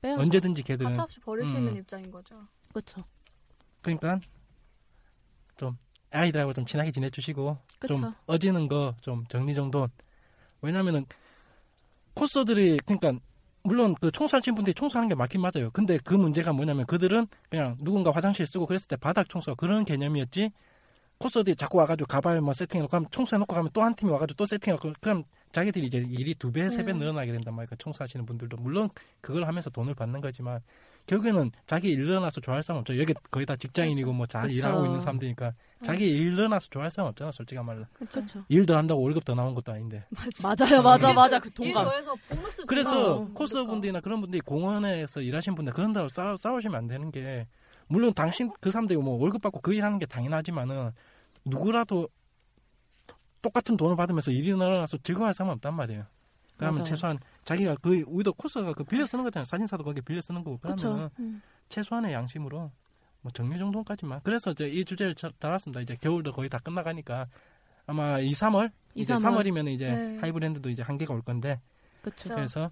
빼야죠 0.00 0.20
언제든지 0.22 0.62
걔들은 0.64 0.90
가차없이 0.90 1.20
버릴 1.20 1.46
수 1.46 1.52
음. 1.52 1.58
있는 1.58 1.76
입장인 1.76 2.10
거죠. 2.10 2.34
그쵸 2.72 3.04
그러니까 3.82 4.18
좀 5.56 5.76
아이들하고 6.10 6.52
좀 6.52 6.64
친하게 6.66 6.90
지내주시고 6.92 7.58
그쵸 7.78 7.94
좀 7.96 8.14
어지는 8.26 8.68
거 8.68 8.94
좀 9.00 9.24
정리정돈 9.28 9.88
왜냐면은 10.62 11.04
코스들이 12.14 12.78
그러니까 12.84 13.12
물론 13.62 13.94
그 14.00 14.10
청소하신 14.10 14.54
분들이 14.54 14.74
청소하는 14.74 15.08
게 15.08 15.14
맞긴 15.14 15.40
맞아요 15.40 15.70
근데 15.72 15.98
그 16.04 16.14
문제가 16.14 16.52
뭐냐면 16.52 16.86
그들은 16.86 17.26
그냥 17.48 17.76
누군가 17.80 18.10
화장실 18.12 18.46
쓰고 18.46 18.66
그랬을 18.66 18.88
때 18.88 18.96
바닥 18.96 19.28
청소 19.28 19.54
그런 19.54 19.84
개념이었지 19.84 20.50
코스들이 21.18 21.56
자꾸 21.56 21.78
와가지고 21.78 22.06
가발 22.06 22.40
뭐 22.40 22.52
세팅해놓고 22.52 22.96
하면 22.96 23.08
청소해놓고 23.10 23.54
가면 23.54 23.70
또 23.72 23.82
한 23.82 23.94
팀이 23.94 24.10
와가지고 24.12 24.36
또 24.36 24.46
세팅하고 24.46 24.92
그럼 25.00 25.24
자기들이 25.52 25.86
이제 25.86 25.98
일이 25.98 26.34
두 26.34 26.50
배, 26.50 26.68
세배 26.68 26.92
음. 26.92 26.98
늘어나게 26.98 27.30
된단 27.30 27.54
말이야. 27.54 27.76
청소하시는 27.78 28.26
분들도 28.26 28.56
물론 28.56 28.88
그걸 29.20 29.46
하면서 29.46 29.70
돈을 29.70 29.94
받는 29.94 30.20
거지만 30.20 30.60
결국에는 31.06 31.50
자기 31.66 31.90
일 31.90 32.00
일어나서 32.00 32.40
좋아할 32.40 32.62
사람 32.62 32.80
없죠. 32.80 32.98
여기 32.98 33.12
거의 33.30 33.44
다 33.44 33.56
직장인이고 33.56 34.12
뭐잘 34.12 34.42
그쵸. 34.42 34.54
일하고 34.54 34.86
있는 34.86 35.00
사람들이니까 35.00 35.52
자기 35.82 36.08
일 36.10 36.32
일어나서 36.32 36.68
좋아할 36.70 36.90
사람 36.90 37.10
없잖아. 37.10 37.30
솔직한 37.30 37.64
말로. 37.66 37.84
그쵸 37.92 38.22
일더 38.48 38.76
한다고 38.76 39.02
월급 39.02 39.24
더 39.24 39.34
나온 39.34 39.54
것도 39.54 39.72
아닌데. 39.72 40.06
맞아요 40.42 40.82
맞아 40.82 41.12
맞아 41.12 41.38
그일 41.38 41.52
동감 41.52 41.84
더해서 41.84 42.14
보너스 42.28 42.62
그래서 42.66 42.90
준다고. 42.90 43.34
코스 43.34 43.64
분들이나 43.64 44.00
그런 44.00 44.20
분들이 44.20 44.40
공원에서 44.40 45.20
일하신 45.20 45.54
분들 45.54 45.74
그런다고 45.74 46.08
싸, 46.08 46.36
싸우시면 46.38 46.76
안 46.76 46.86
되는 46.86 47.10
게 47.10 47.46
물론 47.86 48.14
당신 48.14 48.50
그 48.60 48.70
사람들이 48.70 48.98
뭐 48.98 49.14
월급 49.20 49.42
받고 49.42 49.60
그 49.60 49.74
일하는 49.74 49.98
게 49.98 50.06
당연하지만은 50.06 50.90
누구라도 51.44 52.08
똑같은 53.42 53.76
돈을 53.76 53.94
받으면서 53.94 54.30
일이 54.30 54.54
늘어나서 54.54 54.96
즐거워할 55.02 55.34
사람은 55.34 55.56
없단 55.56 55.74
말이에요. 55.76 56.04
그러면 56.56 56.76
맞아요. 56.76 56.84
최소한 56.84 57.18
자기가 57.44 57.76
그 57.76 58.02
우리도 58.06 58.32
코스가 58.34 58.72
그 58.72 58.84
빌려 58.84 59.06
쓰는 59.06 59.24
거잖아요. 59.24 59.44
사진사도 59.44 59.84
거기 59.84 60.00
빌려 60.00 60.20
쓰는 60.20 60.42
거고 60.42 60.58
그러면 60.58 61.10
음. 61.18 61.42
최소한의 61.68 62.12
양심으로 62.12 62.70
뭐 63.20 63.32
정리 63.32 63.58
정돈까지만. 63.58 64.20
그래서 64.22 64.50
이제 64.52 64.68
이 64.68 64.84
주제를 64.84 65.14
자- 65.14 65.30
달았습니다. 65.38 65.80
이제 65.80 65.96
겨울도 66.00 66.32
거의 66.32 66.48
다 66.48 66.58
끝나가니까 66.58 67.26
아마 67.86 68.18
2, 68.18 68.32
3월 68.32 68.70
이제 68.94 69.12
2, 69.12 69.16
3월. 69.16 69.20
3월 69.38 69.46
이면 69.46 69.68
이제 69.68 69.86
네. 69.88 70.18
하이브랜드도 70.18 70.70
이제 70.70 70.82
한계가 70.82 71.12
올 71.14 71.22
건데 71.22 71.60
그쵸. 72.02 72.34
그래서 72.34 72.70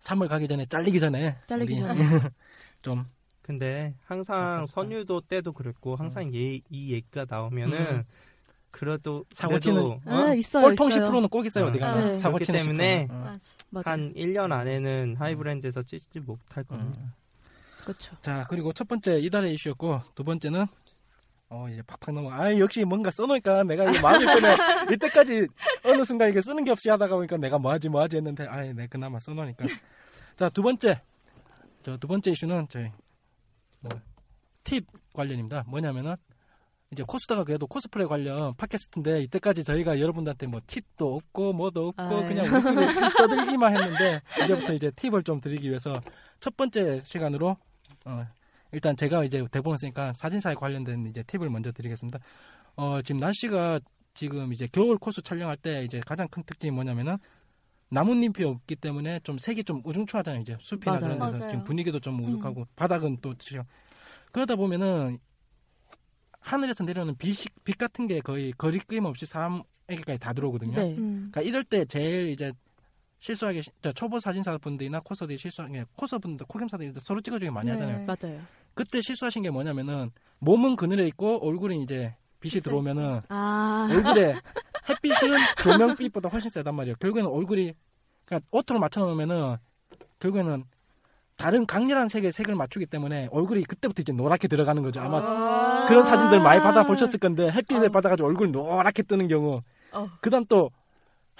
3월 0.00 0.28
가기 0.28 0.48
전에 0.48 0.66
잘리기 0.66 1.00
전에 1.00 1.36
잘리기 1.46 1.76
전에. 1.76 1.94
좀 2.82 3.04
근데 3.42 3.94
항상 4.04 4.66
선유도 4.66 5.22
때도 5.22 5.52
그랬고 5.52 5.96
항상 5.96 6.32
예- 6.34 6.60
이 6.68 6.92
얘기가 6.92 7.26
나오면은 7.28 7.78
음. 7.78 8.04
그래도 8.70 9.24
사고 9.30 9.52
그래도, 9.52 9.60
치는 9.60 9.82
어? 9.82 10.00
아, 10.06 10.34
있어요. 10.34 10.62
꼴통 10.64 10.90
있어요. 10.90 11.10
10%는 11.10 11.28
꼭 11.28 11.46
있어요 11.46 11.64
어. 11.64 11.68
어디 11.68 11.78
가나 11.78 12.06
네. 12.06 12.16
사고 12.16 12.38
때문에 12.38 13.06
10%는. 13.08 13.38
어. 13.76 13.80
한 13.84 14.12
1년 14.14 14.52
안에는 14.52 15.16
하이브랜드에서 15.18 15.82
찢지 15.82 16.20
못할 16.20 16.64
음. 16.70 16.76
겁니다. 16.76 17.14
그쵸. 17.84 18.16
자 18.20 18.44
그리고 18.48 18.72
첫 18.72 18.86
번째 18.86 19.18
이달의 19.18 19.52
이슈였고 19.54 20.02
두 20.14 20.22
번째는 20.24 20.66
어 21.50 21.66
이제 21.70 21.80
팍팍 21.86 22.14
넘어 22.14 22.30
아 22.30 22.56
역시 22.58 22.84
뭔가 22.84 23.10
써놓으니까 23.10 23.64
내가 23.64 23.88
이게 23.90 24.00
마음이 24.02 24.26
편해 24.26 24.56
이때까지 24.94 25.46
어느 25.84 26.04
순간 26.04 26.28
이게 26.28 26.42
쓰는 26.42 26.62
게 26.64 26.70
없이 26.70 26.90
하다가 26.90 27.16
보니까 27.16 27.38
내가 27.38 27.58
뭐하지 27.58 27.88
뭐하지 27.88 28.16
했는데 28.16 28.46
아이 28.46 28.74
내 28.74 28.86
그나마 28.86 29.18
써놓으니까 29.18 29.64
자 30.36 30.50
두 30.50 30.62
번째 30.62 31.00
저 31.82 31.96
두 31.96 32.06
번째 32.06 32.30
이슈는 32.32 32.66
저희 32.68 32.90
뭐 33.80 33.90
팁 34.64 34.84
관련입니다 35.14 35.64
뭐냐면은 35.66 36.14
이제 36.90 37.02
코스다가 37.06 37.44
그래도 37.44 37.66
코스프레 37.66 38.06
관련 38.06 38.54
팟캐스트인데 38.56 39.22
이때까지 39.22 39.62
저희가 39.62 40.00
여러분들한테 40.00 40.46
뭐 40.46 40.60
팁도 40.66 41.16
없고 41.16 41.52
뭐도 41.52 41.88
없고 41.88 42.02
아이. 42.02 42.26
그냥 42.26 42.46
우리끼리 42.46 43.10
떠들기만 43.18 43.76
했는데 43.76 44.22
이제부터 44.44 44.72
이제 44.72 44.90
팁을 44.92 45.22
좀 45.22 45.40
드리기 45.40 45.68
위해서 45.68 46.00
첫 46.40 46.56
번째 46.56 47.02
시간으로 47.04 47.56
어, 48.06 48.26
일단 48.72 48.96
제가 48.96 49.24
이제 49.24 49.44
대본을 49.50 49.78
쓰니까 49.78 50.12
사진사에 50.14 50.54
관련된 50.54 51.06
이제 51.06 51.22
팁을 51.24 51.50
먼저 51.50 51.72
드리겠습니다. 51.72 52.18
어, 52.76 53.02
지금 53.02 53.20
날씨가 53.20 53.80
지금 54.14 54.52
이제 54.52 54.66
겨울 54.72 54.96
코스 54.96 55.20
촬영할 55.20 55.56
때 55.58 55.84
이제 55.84 56.00
가장 56.06 56.26
큰 56.28 56.42
특징이 56.44 56.70
뭐냐면은 56.70 57.18
나뭇잎이 57.90 58.44
없기 58.44 58.76
때문에 58.76 59.20
좀 59.20 59.38
색이 59.38 59.64
좀 59.64 59.82
우중충하잖아요. 59.84 60.40
이제 60.40 60.56
숲이나 60.60 60.92
맞아요. 60.92 61.00
그런 61.00 61.18
데서 61.30 61.38
맞아요. 61.38 61.52
지금 61.52 61.64
분위기도 61.64 62.00
좀 62.00 62.18
음. 62.18 62.24
우중하고 62.24 62.66
바닥은 62.76 63.18
또 63.20 63.34
지금 63.34 63.62
그러다 64.32 64.56
보면은 64.56 65.18
하늘에서 66.48 66.82
내려오는 66.84 67.14
빛, 67.16 67.36
빛 67.62 67.76
같은 67.76 68.06
게 68.06 68.20
거의 68.20 68.52
거리 68.52 68.78
낌 68.78 69.04
없이 69.04 69.26
사람에게까지 69.26 70.18
다 70.18 70.32
들어오거든요. 70.32 70.76
네. 70.76 70.96
음. 70.96 71.28
그러니까 71.30 71.42
이럴 71.42 71.62
때 71.62 71.84
제일 71.84 72.30
이제 72.30 72.52
실수하게 73.18 73.62
초보 73.94 74.18
사진사 74.18 74.56
분들이나 74.58 75.00
코서들이 75.00 75.38
실수하는 75.38 75.74
게 75.74 75.84
코서 75.96 76.18
분들 76.18 76.46
코겸사들이 76.46 76.92
서로 77.02 77.20
찍어주기 77.20 77.50
많이 77.50 77.66
네. 77.66 77.72
하잖아요. 77.72 78.06
맞아요. 78.06 78.40
그때 78.74 79.02
실수하신 79.02 79.42
게 79.42 79.50
뭐냐면은 79.50 80.10
몸은 80.38 80.76
그늘에 80.76 81.06
있고 81.08 81.44
얼굴이 81.46 81.82
이제 81.82 82.16
빛이 82.40 82.52
빛에 82.52 82.60
들어오면은 82.60 83.20
아. 83.28 83.88
얼굴에 83.90 84.36
햇빛은 84.88 85.36
조명빛보다 85.62 86.28
훨씬 86.28 86.48
세단 86.48 86.74
말이에요. 86.74 86.96
결국에는 87.00 87.30
얼굴이 87.30 87.74
그러니까 88.24 88.46
auto로 88.52 88.80
맞춰놓으면은 88.80 89.56
결국에는 90.20 90.64
다른 91.38 91.66
강렬한 91.66 92.08
색의 92.08 92.32
색을 92.32 92.56
맞추기 92.56 92.86
때문에 92.86 93.28
얼굴이 93.30 93.62
그때부터 93.62 94.02
이제 94.02 94.12
노랗게 94.12 94.48
들어가는 94.48 94.82
거죠. 94.82 95.00
아마 95.00 95.18
아. 95.22 95.86
그런 95.86 96.04
사진들 96.04 96.40
많이 96.40 96.60
받아 96.60 96.84
보셨을 96.84 97.20
건데 97.20 97.48
햇빛을 97.48 97.86
어. 97.86 97.90
받아가지고 97.90 98.28
얼굴이 98.28 98.50
노랗게 98.50 99.04
뜨는 99.04 99.28
경우. 99.28 99.62
어. 99.92 100.08
그다음 100.20 100.44
또 100.46 100.70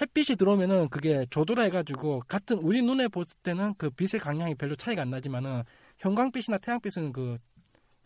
햇빛이 0.00 0.36
들어오면은 0.36 0.88
그게 0.88 1.26
조도라 1.30 1.64
해가지고 1.64 2.22
같은 2.28 2.58
우리 2.58 2.80
눈에 2.80 3.08
봤을 3.08 3.36
때는 3.42 3.74
그 3.76 3.90
빛의 3.90 4.20
강량이 4.20 4.54
별로 4.54 4.76
차이가 4.76 5.02
안 5.02 5.10
나지만은 5.10 5.64
형광빛이나 5.98 6.58
태양빛은 6.58 7.12
그 7.12 7.38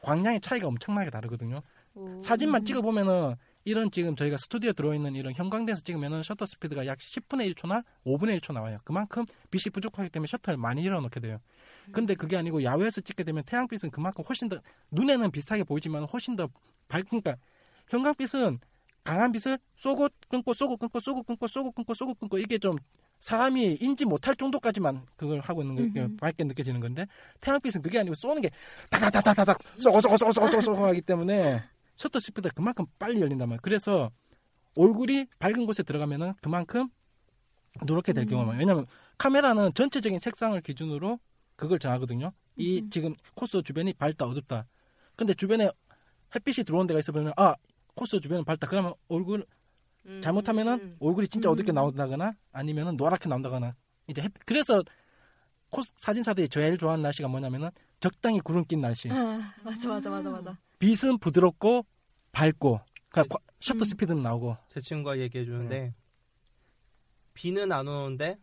광량의 0.01 0.41
차이가 0.41 0.69
엄청나게 0.69 1.11
다르거든요. 1.11 1.57
사진만 2.23 2.65
찍어 2.65 2.81
보면은 2.81 3.35
이런 3.65 3.91
지금 3.91 4.17
저희가 4.17 4.39
스튜디오에 4.39 4.73
들어있는 4.73 5.15
이런 5.15 5.35
형광등에서 5.35 5.83
찍으면은 5.83 6.23
셔터 6.23 6.47
스피드가 6.47 6.87
약 6.87 6.99
10분의 6.99 7.55
1초나 7.55 7.85
5분의 8.07 8.41
1초 8.41 8.55
나와요. 8.55 8.79
그만큼 8.85 9.25
빛이 9.51 9.71
부족하기 9.71 10.09
때문에 10.09 10.27
셔터를 10.27 10.57
많이 10.57 10.87
열어놓게 10.87 11.21
돼요. 11.21 11.39
근데 11.91 12.15
그게 12.15 12.37
아니고 12.37 12.63
야외에서 12.63 13.01
찍게 13.01 13.25
되면 13.25 13.43
태양빛은 13.45 13.91
그만큼 13.91 14.25
훨씬 14.29 14.49
더 14.49 14.61
눈에는 14.91 15.31
비슷하게 15.31 15.65
보이지만 15.65 16.05
훨씬 16.05 16.37
더 16.37 16.49
밝, 16.89 17.05
그러니까 17.09 17.37
형광빛은 17.89 18.61
강한 19.05 19.33
빛을 19.33 19.59
쏘고 19.77 20.09
끊고 20.29 20.55
쏘고 20.55 20.77
끊고 20.77 21.01
쏘고 21.01 21.23
끊고 21.25 21.49
쏘고 21.49 21.73
끊고 21.73 21.95
쏘고 21.95 22.15
끊고 22.15 22.39
이게 22.39 22.59
좀 22.59 22.77
사람이 23.19 23.79
인지 23.81 24.05
못할 24.05 24.35
정도까지만 24.37 25.07
그걸 25.17 25.41
하고 25.41 25.63
있는 25.63 25.93
게. 25.93 26.17
밝게 26.19 26.45
느껴지는 26.45 26.81
건데 26.81 27.07
태양빛은 27.41 27.83
그게 27.83 27.99
아니고 27.99 28.15
쏘는 28.15 28.43
게 28.43 28.51
다다다다다닥 28.91 29.59
쏘고 29.79 30.01
쏘고 30.01 30.19
쏘고 30.19 30.33
쏘고 30.33 30.61
쏘고 30.61 30.87
하기 30.87 31.01
때문에 31.03 31.63
셔터 31.97 32.21
스피드가 32.21 32.53
그만큼 32.55 32.85
빨리 32.99 33.21
열린단 33.21 33.49
말이에요. 33.49 33.61
그래서 33.63 34.11
얼굴이 34.77 35.27
밝은 35.39 35.67
곳에 35.67 35.83
들어가면은 35.83 36.33
그만큼 36.41 36.89
노랗게 37.87 38.13
될 38.13 38.27
많아요. 38.27 38.59
왜냐면 38.59 38.87
카메라는 39.19 39.75
전체적인 39.75 40.19
색상을 40.19 40.61
기준으로 40.61 41.19
그걸 41.63 41.79
정하거든요. 41.79 42.33
이 42.57 42.81
음. 42.81 42.91
지금 42.91 43.15
코스 43.37 43.63
주변이 43.63 43.93
밝다 43.93 44.25
어둡다. 44.27 44.67
근데 45.15 45.33
주변에 45.33 45.71
햇빛이 46.35 46.65
들어온 46.65 46.89
데가 46.89 46.99
있어 46.99 47.13
보면 47.13 47.33
아 47.37 47.55
코스 47.95 48.19
주변은 48.19 48.45
밝다. 48.45 48.67
그러면 48.67 48.95
얼굴 49.09 49.47
잘못하면은 50.21 50.97
얼굴이 50.99 51.29
진짜 51.29 51.49
음. 51.49 51.53
어둡게 51.53 51.71
나온다거나 51.71 52.33
아니면은 52.51 52.97
노랗게 52.97 53.29
나온다거나 53.29 53.77
이제 54.09 54.23
햇- 54.23 54.33
그래서 54.45 54.83
코 55.71 55.83
사진사들이 55.99 56.49
제일 56.49 56.77
좋아하는 56.79 57.03
날씨가 57.05 57.29
뭐냐면은 57.29 57.71
적당히 58.01 58.41
구름 58.41 58.65
낀 58.65 58.81
날씨. 58.81 59.09
아, 59.09 59.55
맞아 59.63 59.89
맞아 59.89 60.11
맞아 60.11 60.31
맞아. 60.31 60.59
빛은 60.81 61.19
부드럽고 61.21 61.87
밝고 62.33 62.81
그러니까 63.09 63.39
과- 63.39 63.45
셔터 63.61 63.79
음. 63.79 63.85
스피드는 63.85 64.21
나오고 64.21 64.57
제 64.75 64.81
친구가 64.81 65.21
얘기해 65.21 65.45
주는데 65.45 65.95
비는 67.35 67.71
안 67.71 67.87
오는데 67.87 68.39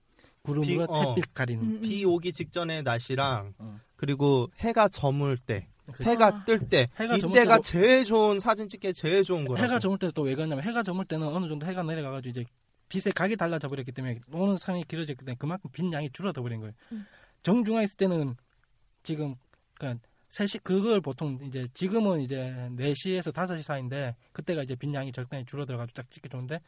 구름으로 0.49 0.85
비- 0.87 0.91
어. 0.91 1.09
햇빛 1.15 1.33
가리는 1.33 1.63
음, 1.63 1.69
음. 1.77 1.81
비 1.81 2.03
오기 2.05 2.31
직전의 2.33 2.83
날씨랑 2.83 3.53
어. 3.57 3.79
그리고 3.95 4.49
해가 4.59 4.87
저물 4.89 5.37
때그 5.37 6.03
해가 6.03 6.27
아. 6.27 6.43
뜰때 6.45 6.89
해가 6.99 7.17
저물 7.17 7.37
이때가 7.37 7.57
때도- 7.59 7.63
제일 7.63 8.05
좋은 8.05 8.39
사진 8.39 8.67
찍기에 8.67 8.93
제일 8.93 9.23
좋은 9.23 9.45
거라고. 9.45 9.63
해가 9.65 9.79
저물 9.79 9.97
때도 9.99 10.11
또왜 10.13 10.35
그러냐면 10.35 10.63
해가 10.63 10.83
저물 10.83 11.05
때는 11.05 11.27
어느 11.27 11.47
정도 11.47 11.65
해가 11.65 11.83
내려가가지고 11.83 12.29
이제 12.31 12.45
빛의 12.89 13.13
각이 13.15 13.35
달라져 13.37 13.67
버렸기 13.67 13.91
때문에 13.91 14.15
오는 14.31 14.57
상이 14.57 14.83
길어졌기 14.85 15.23
때문에 15.23 15.35
그만큼 15.37 15.69
빛 15.71 15.91
양이 15.93 16.09
줄어들어 16.09 16.41
버린 16.41 16.59
거예요. 16.59 16.73
음. 16.91 17.05
정중앙에 17.43 17.83
있을 17.83 17.97
때는 17.97 18.35
지금 19.03 19.35
그러니까 19.75 20.01
3시 20.29 20.61
그걸 20.63 20.99
보통 21.01 21.39
이제 21.43 21.67
지금은 21.73 22.21
이제 22.21 22.53
4시에서 22.77 23.31
5시 23.31 23.61
사이인데 23.63 24.15
그때가 24.31 24.63
이제 24.63 24.75
빛 24.75 24.93
양이 24.93 25.11
적당히 25.11 25.45
줄어들어 25.45 25.77
가지고 25.77 26.01
딱 26.01 26.11
찍기 26.11 26.29
좋은데 26.29 26.59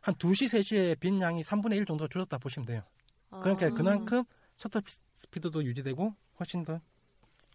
한 0.00 0.14
2시 0.14 0.46
3시에 0.60 0.98
빛 0.98 1.18
양이 1.20 1.42
3분의 1.42 1.76
1 1.76 1.84
정도 1.86 2.08
줄었다 2.08 2.38
보시면 2.38 2.66
돼요. 2.66 2.82
그러니까 3.30 3.66
아. 3.66 3.70
그만큼 3.70 4.24
셔터 4.56 4.80
피- 4.80 4.94
스피드도 5.14 5.64
유지되고 5.64 6.14
훨씬 6.38 6.64
더 6.64 6.80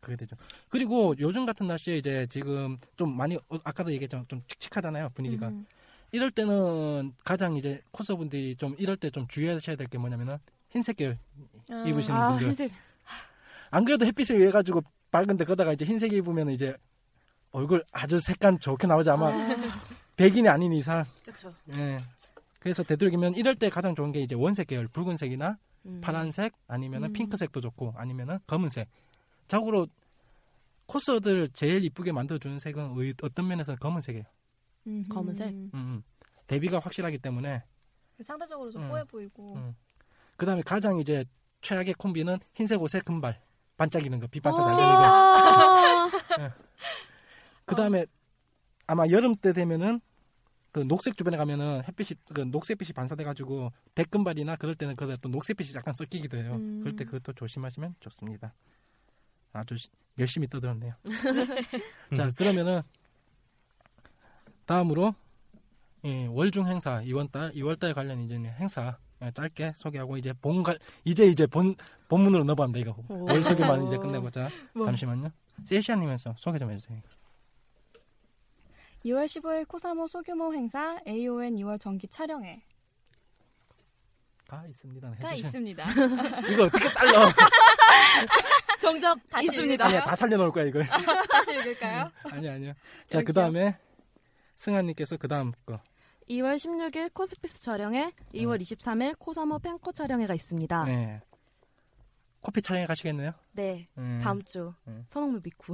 그게 0.01 0.15
되죠. 0.15 0.35
그리고 0.69 1.15
요즘 1.19 1.45
같은 1.45 1.67
날씨에 1.67 1.97
이제 1.97 2.27
지금 2.29 2.77
좀 2.95 3.15
많이 3.17 3.35
어, 3.35 3.57
아까도 3.63 3.91
얘기했지만 3.91 4.25
좀 4.27 4.41
칙칙하잖아요 4.47 5.09
분위기가. 5.13 5.47
음. 5.49 5.65
이럴 6.11 6.31
때는 6.31 7.13
가장 7.23 7.55
이제 7.55 7.81
코스분들이 7.91 8.55
좀 8.55 8.75
이럴 8.77 8.95
때 8.97 9.09
좀 9.09 9.27
주의하셔야 9.27 9.75
될 9.75 9.87
게 9.87 9.97
뭐냐면은 9.97 10.37
흰색 10.69 10.97
계열 10.97 11.17
아. 11.69 11.83
입으시는 11.85 12.15
아, 12.19 12.29
분들. 12.31 12.47
흰색. 12.49 12.71
안 13.71 13.83
그래도 13.83 14.05
햇빛을 14.05 14.39
위해 14.39 14.51
가지고 14.51 14.81
밝은데 15.11 15.43
거다가 15.43 15.73
이제 15.73 15.83
흰색 15.85 16.13
입으면 16.13 16.49
이제 16.51 16.75
얼굴 17.51 17.83
아주 17.91 18.19
색감 18.19 18.59
좋게 18.59 18.85
나오지 18.87 19.09
아마 19.09 19.31
백인이 20.15 20.47
아닌 20.47 20.71
이상. 20.73 21.03
그렇죠. 21.25 21.53
예. 21.73 21.99
그래서 22.65 22.81
되도록이면 22.81 23.35
이럴 23.35 23.53
때 23.53 23.69
가장 23.69 23.93
좋은 23.93 24.11
게 24.11 24.21
이제 24.21 24.33
원색 24.33 24.65
계열, 24.65 24.87
붉은색이나 24.87 25.55
음. 25.85 26.01
파란색 26.01 26.51
아니면은 26.67 27.09
음. 27.09 27.13
핑크색도 27.13 27.61
좋고 27.61 27.93
아니면은 27.95 28.39
검은색. 28.47 28.89
자고로 29.47 29.85
코스들 30.87 31.49
제일 31.53 31.85
이쁘게 31.85 32.11
만들어주는 32.11 32.57
색은 32.57 32.95
의- 32.97 33.13
어떤 33.21 33.47
면에서 33.47 33.75
검은색이에요. 33.75 34.23
음. 34.87 35.03
검은색? 35.07 35.49
음, 35.49 35.69
음. 35.75 36.03
대비가 36.47 36.79
확실하기 36.79 37.19
때문에 37.19 37.61
상대적으로 38.23 38.71
좀 38.71 38.81
음. 38.81 38.89
뽀해 38.89 39.03
보이고. 39.03 39.53
음. 39.57 39.75
그다음에 40.35 40.63
가장 40.63 40.97
이제 40.99 41.23
최악의 41.61 41.93
콤비는 41.99 42.39
흰색 42.55 42.81
옷에 42.81 42.99
금발 43.01 43.39
반짝이는 43.77 44.19
거 44.21 44.25
빛반사 44.25 44.63
어. 44.63 44.69
잘 44.71 44.75
되는 46.35 46.49
거. 46.49 46.55
그다음에 47.65 48.07
아마 48.87 49.03
여름 49.11 49.35
때 49.35 49.53
되면은 49.53 50.01
그 50.75 50.85
녹색 50.85 51.15
주변에 51.15 51.37
가면은 51.37 51.83
햇빛이 51.87 52.19
그 52.33 52.41
녹색빛이 52.41 52.91
반사돼 52.91 53.23
가지고 53.23 53.71
백금발이나 53.95 54.57
그럴 54.57 54.75
때는 54.75 54.97
그또 54.97 55.29
녹색빛이 55.29 55.69
약간 55.73 55.93
섞이기도 55.93 56.35
해요. 56.37 56.55
음. 56.55 56.81
그럴 56.81 56.97
때 56.97 57.05
그것도 57.05 57.31
조심하시면 57.31 57.95
좋습니다. 58.01 58.53
아주 59.53 59.77
시- 59.77 59.87
열심히 60.19 60.49
떠들었네요. 60.49 60.93
자 62.13 62.29
그러면은 62.33 62.81
다음으로 64.65 65.15
예, 66.03 66.25
월중 66.27 66.67
행사 66.67 66.99
2월 67.03 67.31
달 67.31 67.53
2월 67.53 67.79
달 67.79 67.93
관련 67.93 68.19
이제 68.19 68.35
행사 68.35 68.97
예, 69.21 69.31
짧게 69.31 69.75
소개하고 69.77 70.17
이제 70.17 70.33
본 70.33 70.61
갈- 70.61 70.77
이제 71.05 71.25
이제 71.25 71.47
본 71.47 71.73
본문으로 72.09 72.43
넘어갑니다 72.43 72.79
이거 72.81 73.01
오. 73.07 73.23
월 73.31 73.41
소개만 73.41 73.87
이제 73.87 73.95
끝내고 73.97 74.29
자 74.29 74.49
뭐. 74.73 74.85
잠시만요 74.87 75.29
세시아님에서 75.63 76.35
소개 76.37 76.59
좀 76.59 76.69
해주세요. 76.69 76.99
2월 79.05 79.25
15일 79.27 79.67
코사모 79.67 80.07
소규모 80.07 80.51
행사 80.53 80.99
AON 81.07 81.55
2월 81.57 81.79
정기 81.79 82.07
촬영회 82.07 82.63
가 84.47 84.65
있습니다. 84.67 85.15
가 85.15 85.33
있습니다. 85.33 85.83
이거 86.51 86.63
어떻게 86.65 86.91
잘라? 86.91 87.27
정답 88.81 89.17
다시 89.29 89.45
있습니다. 89.47 89.85
아니야 89.85 90.03
다 90.03 90.15
살려놓을 90.15 90.51
거야 90.51 90.65
이걸. 90.65 90.85
다시 91.31 91.51
읽을까요? 91.51 92.11
아니야 92.31 92.53
아니야. 92.53 92.73
자그 93.07 93.33
다음에 93.33 93.77
승아님께서 94.55 95.17
그 95.17 95.27
다음 95.27 95.51
거. 95.65 95.79
2월 96.29 96.57
16일 96.57 97.13
코스피스 97.13 97.61
촬영회, 97.61 98.11
2월 98.35 98.61
23일 98.61 99.17
코사모 99.17 99.59
팬코 99.59 99.91
촬영회가 99.91 100.35
있습니다. 100.35 100.83
네. 100.85 100.91
네. 100.91 101.21
코피 102.41 102.61
촬영에 102.61 102.85
가시겠네요. 102.85 103.31
음. 103.97 104.19
다음 104.23 104.43
주 104.43 104.73
음. 104.87 105.05
선홍무 105.09 105.41
미쿠. 105.43 105.73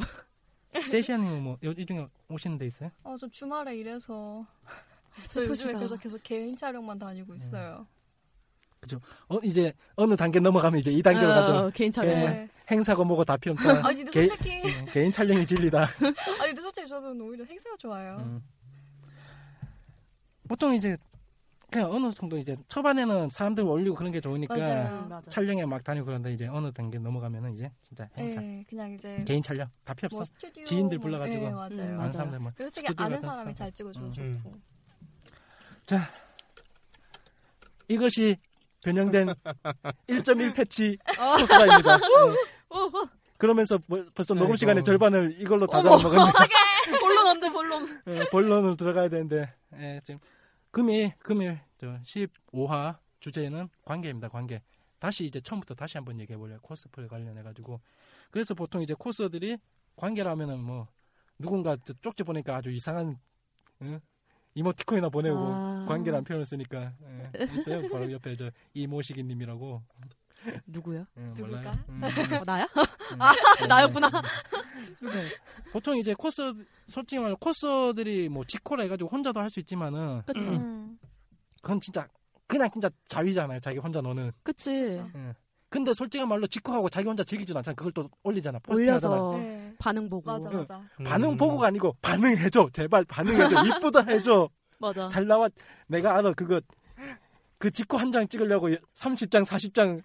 세시아님은 0.74 1.42
뭐이 1.44 1.86
중에 1.86 2.08
오시는 2.30 2.58
데 2.58 2.66
있어요? 2.68 2.90
어, 3.04 3.16
저 3.20 3.28
주말에 3.28 3.76
일해서 3.78 4.46
저 5.30 5.44
요즘에. 5.44 5.78
계속 5.80 6.00
계속 6.00 6.24
개인 6.24 6.56
촬영만 6.56 6.98
다니고 6.98 7.36
있어요. 7.36 7.86
어 9.28 9.38
이제 9.44 9.72
어느 9.96 10.16
단계 10.16 10.40
넘어가면 10.40 10.80
이제 10.80 10.92
이 10.92 11.04
단계로 11.04 11.28
어, 11.32 11.36
가죠. 11.36 11.72
개인 11.76 11.92
촬영. 11.92 12.12
예. 12.14 12.28
네. 12.28 12.50
행사고 12.72 13.04
뭐고 13.04 13.24
다 13.24 13.38
필요 13.38 13.54
없다. 13.54 13.64
아니 13.88 13.98
근데 14.04 14.12
개- 14.12 14.28
솔직히 14.28 14.64
음, 14.64 14.86
개인 14.92 15.12
촬영이 15.12 15.46
진리다. 15.46 15.82
아니 16.40 16.48
근데 16.48 16.62
솔직히 16.62 16.88
저는 16.88 17.22
오히려 17.22 17.46
행사가 17.46 17.76
좋아요. 17.78 18.18
음. 18.22 18.44
보통 20.48 20.74
이제 20.74 20.98
그냥 21.72 21.90
어느 21.92 22.12
정도 22.12 22.38
이제 22.38 22.56
초반에는 22.68 23.30
사람들 23.30 23.64
올리고 23.64 23.96
그런 23.96 24.12
게 24.12 24.20
좋으니까 24.20 24.58
맞아요. 24.58 25.08
음. 25.10 25.22
촬영에 25.30 25.66
막 25.66 25.82
다니고 25.84 26.06
그런데 26.06 26.34
이제 26.34 26.46
어느 26.48 26.72
단계 26.74 27.00
넘어가면은 27.00 27.54
이제 27.56 27.72
진짜 27.82 28.08
행사 28.18 28.42
네, 28.42 28.66
그냥 28.70 28.92
이제 28.94 29.24
개인 29.26 29.42
촬영 29.42 29.68
다 29.86 29.94
필요 29.94 30.10
뭐 30.12 30.20
없어. 30.22 30.34
스튜디오 30.34 30.66
지인들 30.66 30.98
뭐- 30.98 31.04
불러가지고 31.06 31.46
네, 31.46 31.52
맞아요. 31.52 31.70
음, 31.70 31.78
아는 31.80 31.98
맞아요. 31.98 32.12
사람들 32.12 32.40
뭐 32.40 32.52
솔직히 32.58 32.94
아는 32.98 33.22
사람이 33.22 33.56
잘 33.56 33.72
찍어주면 33.72 34.14
음. 34.18 34.34
좋고. 34.44 34.56
자 35.86 36.10
이것이 37.88 38.36
변형된 38.84 39.28
1.1 40.08 40.54
패치 40.56 40.98
코스가입니다. 41.18 41.98
네. 41.98 42.04
어, 42.70 42.78
어. 42.86 42.90
그러면서 43.38 43.78
벌- 43.78 44.10
벌써 44.14 44.34
녹음 44.34 44.48
아이고. 44.48 44.56
시간의 44.58 44.84
절반을 44.84 45.36
이걸로 45.40 45.68
다. 45.68 45.82
잡아먹었네. 45.82 46.32
본론 47.00 47.28
안 47.28 47.40
돼, 47.40 47.50
본론. 47.50 48.02
예, 48.08 48.26
본론으로 48.30 48.76
들어가야 48.76 49.08
되는데 49.10 49.54
예, 49.78 50.02
지금 50.04 50.20
금일 50.72 51.14
금일 51.20 51.60
저 51.78 52.00
15화 52.02 52.98
주제는 53.20 53.70
관계입니다. 53.84 54.30
관계. 54.30 54.62
다시 55.00 55.26
이제 55.26 55.42
처음부터 55.42 55.76
다시 55.76 55.98
한번 55.98 56.20
얘기해 56.20 56.38
볼래요. 56.38 56.60
코스프레 56.62 57.08
관련해 57.08 57.44
가지고. 57.44 57.82
그래서 58.30 58.54
보통 58.54 58.82
이제 58.82 58.94
코스들이 58.98 59.58
관계라면은 59.96 60.60
뭐 60.60 60.88
누군가 61.38 61.76
저 61.84 61.94
쪽지 62.02 62.24
보니까 62.24 62.56
아주 62.56 62.72
이상한 62.72 63.20
응? 63.82 64.00
이모티콘이나 64.54 65.10
보내고 65.10 65.38
아. 65.38 65.86
관계라는 65.88 66.24
표현을 66.24 66.46
쓰니까 66.46 66.94
예, 67.04 67.46
있어요. 67.56 67.90
바로 67.90 68.12
옆에 68.12 68.36
저 68.36 68.52
이모시기님이라고 68.74 69.82
누구요? 70.68 71.06
예, 71.18 71.22
누굴까? 71.22 71.72
음, 71.90 72.02
어, 72.04 72.44
나야? 72.46 72.68
음, 72.76 73.22
아, 73.22 73.32
음, 73.62 73.68
나였구나. 73.68 74.10
네. 75.02 75.10
보통 75.72 75.98
이제 75.98 76.14
코스 76.14 76.54
솔직히 76.88 77.20
말해 77.22 77.36
코스들이 77.40 78.30
뭐 78.30 78.44
직코라 78.46 78.84
해가지고 78.84 79.10
혼자도 79.10 79.40
할 79.40 79.50
수 79.50 79.60
있지만은 79.60 80.22
그쵸. 80.26 80.40
음. 80.48 80.98
그건 81.62 81.80
진짜 81.82 82.08
그냥 82.48 82.70
진짜 82.72 82.90
자위잖아요. 83.08 83.60
자기 83.60 83.78
혼자 83.78 84.02
노는. 84.02 84.32
그치. 84.44 84.72
예. 84.72 85.34
근데 85.70 85.94
솔직한 85.94 86.28
말로 86.28 86.48
직코하고 86.48 86.90
자기 86.90 87.08
혼자 87.08 87.24
즐기지도 87.24 87.58
않잖아. 87.60 87.76
그걸 87.76 87.94
또 87.94 88.10
올리잖아. 88.24 88.60
올려서 88.68 89.32
네. 89.38 89.74
반응 89.80 90.10
보고. 90.10 90.30
맞아 90.30 90.50
응. 90.52 90.58
맞아. 90.58 90.82
반응 91.04 91.38
보고가 91.38 91.68
아니고 91.68 91.96
반응해줘. 92.02 92.70
제발 92.74 93.06
반응해줘. 93.06 93.56
이쁘다 93.80 94.02
해줘. 94.04 94.50
맞아. 94.80 95.08
잘 95.08 95.26
나와. 95.28 95.48
내가 95.88 96.18
알아. 96.18 96.34
그거 96.34 96.60
그 97.62 97.70
직코 97.70 97.96
한장 97.98 98.28
찍으려고 98.28 98.70
30장 98.96 99.46
40장 99.46 100.02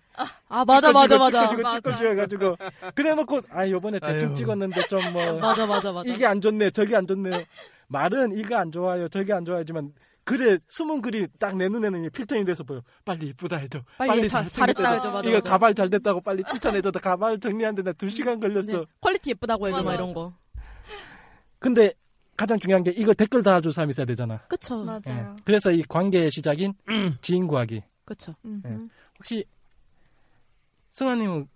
아, 0.49 0.63
맞아, 0.67 0.93
맞아, 0.93 1.17
맞아. 1.17 1.49
찍어주고 1.49 1.63
맞아. 1.63 1.81
찍어줘가지고 1.97 2.57
그래 2.95 3.15
놓고 3.15 3.41
아 3.51 3.67
요번에 3.69 3.99
대충 3.99 4.29
아유. 4.29 4.35
찍었는데 4.35 4.87
좀 4.89 5.01
뭐 5.11 5.41
맞아, 5.41 5.65
맞아, 5.67 5.91
맞아. 5.91 6.07
이게 6.13 6.27
안 6.27 6.43
좋네 6.43 6.71
저게 6.73 6.95
안 6.95 7.07
좋네요. 7.07 7.43
말은 7.89 8.37
이거 8.37 8.57
안 8.59 8.71
좋아요 8.71 9.09
저게 9.09 9.33
안 9.33 9.47
좋아하지만 9.47 9.93
글에 10.25 10.59
숨은 10.69 11.01
글이 11.01 11.29
딱 11.39 11.57
내 11.57 11.69
눈에는 11.71 12.05
이 12.05 12.11
필터링 12.11 12.45
돼서 12.45 12.63
보여. 12.63 12.83
빨리 13.07 13.29
이쁘다 13.29 13.57
해줘. 13.57 13.81
빨리 13.97 14.29
자- 14.29 14.41
잘생겼다 14.43 14.83
잘했다 14.83 14.93
해줘. 14.97 15.11
맞아, 15.13 15.29
이거 15.31 15.39
맞아. 15.39 15.51
가발 15.51 15.75
잘 15.75 15.89
됐다고 15.89 16.21
빨리 16.21 16.45
칭찬해줘. 16.45 16.91
나 16.91 16.99
가발 17.01 17.41
정리하는데 17.41 17.83
나두 17.83 18.11
시간 18.11 18.39
걸렸어. 18.39 18.67
네, 18.81 18.85
quality 19.01 19.31
예쁘다고 19.31 19.69
해줘, 19.69 19.77
맞아, 19.79 19.85
막 19.87 19.95
이런. 19.95 20.13
거. 20.13 20.35
근데 21.59 21.95
가장 22.37 22.59
중요한 22.59 22.85
게 22.85 22.91
이거 22.91 23.15
댓글 23.15 23.43
달아줄 23.43 23.73
사람이 23.73 23.91
있어야 23.91 24.07
되잖아. 24.07 24.39
그쵸. 24.49 24.85
맞아요. 24.85 25.01
예. 25.09 25.43
그래서 25.45 25.71
이 25.71 25.83
관계의 25.83 26.31
시작인 26.31 26.75
지인 27.23 27.47
구하기. 27.47 27.83
그쵸. 28.05 28.35
음. 28.45 28.63
예. 28.67 28.79
혹시 29.19 29.45
승환님은 30.91 31.49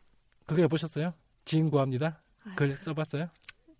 그거 0.47 0.63
해보셨어요? 0.63 1.13
지인 1.45 1.71
구합니다. 1.71 2.21
글 2.57 2.77
써봤어요? 2.77 3.29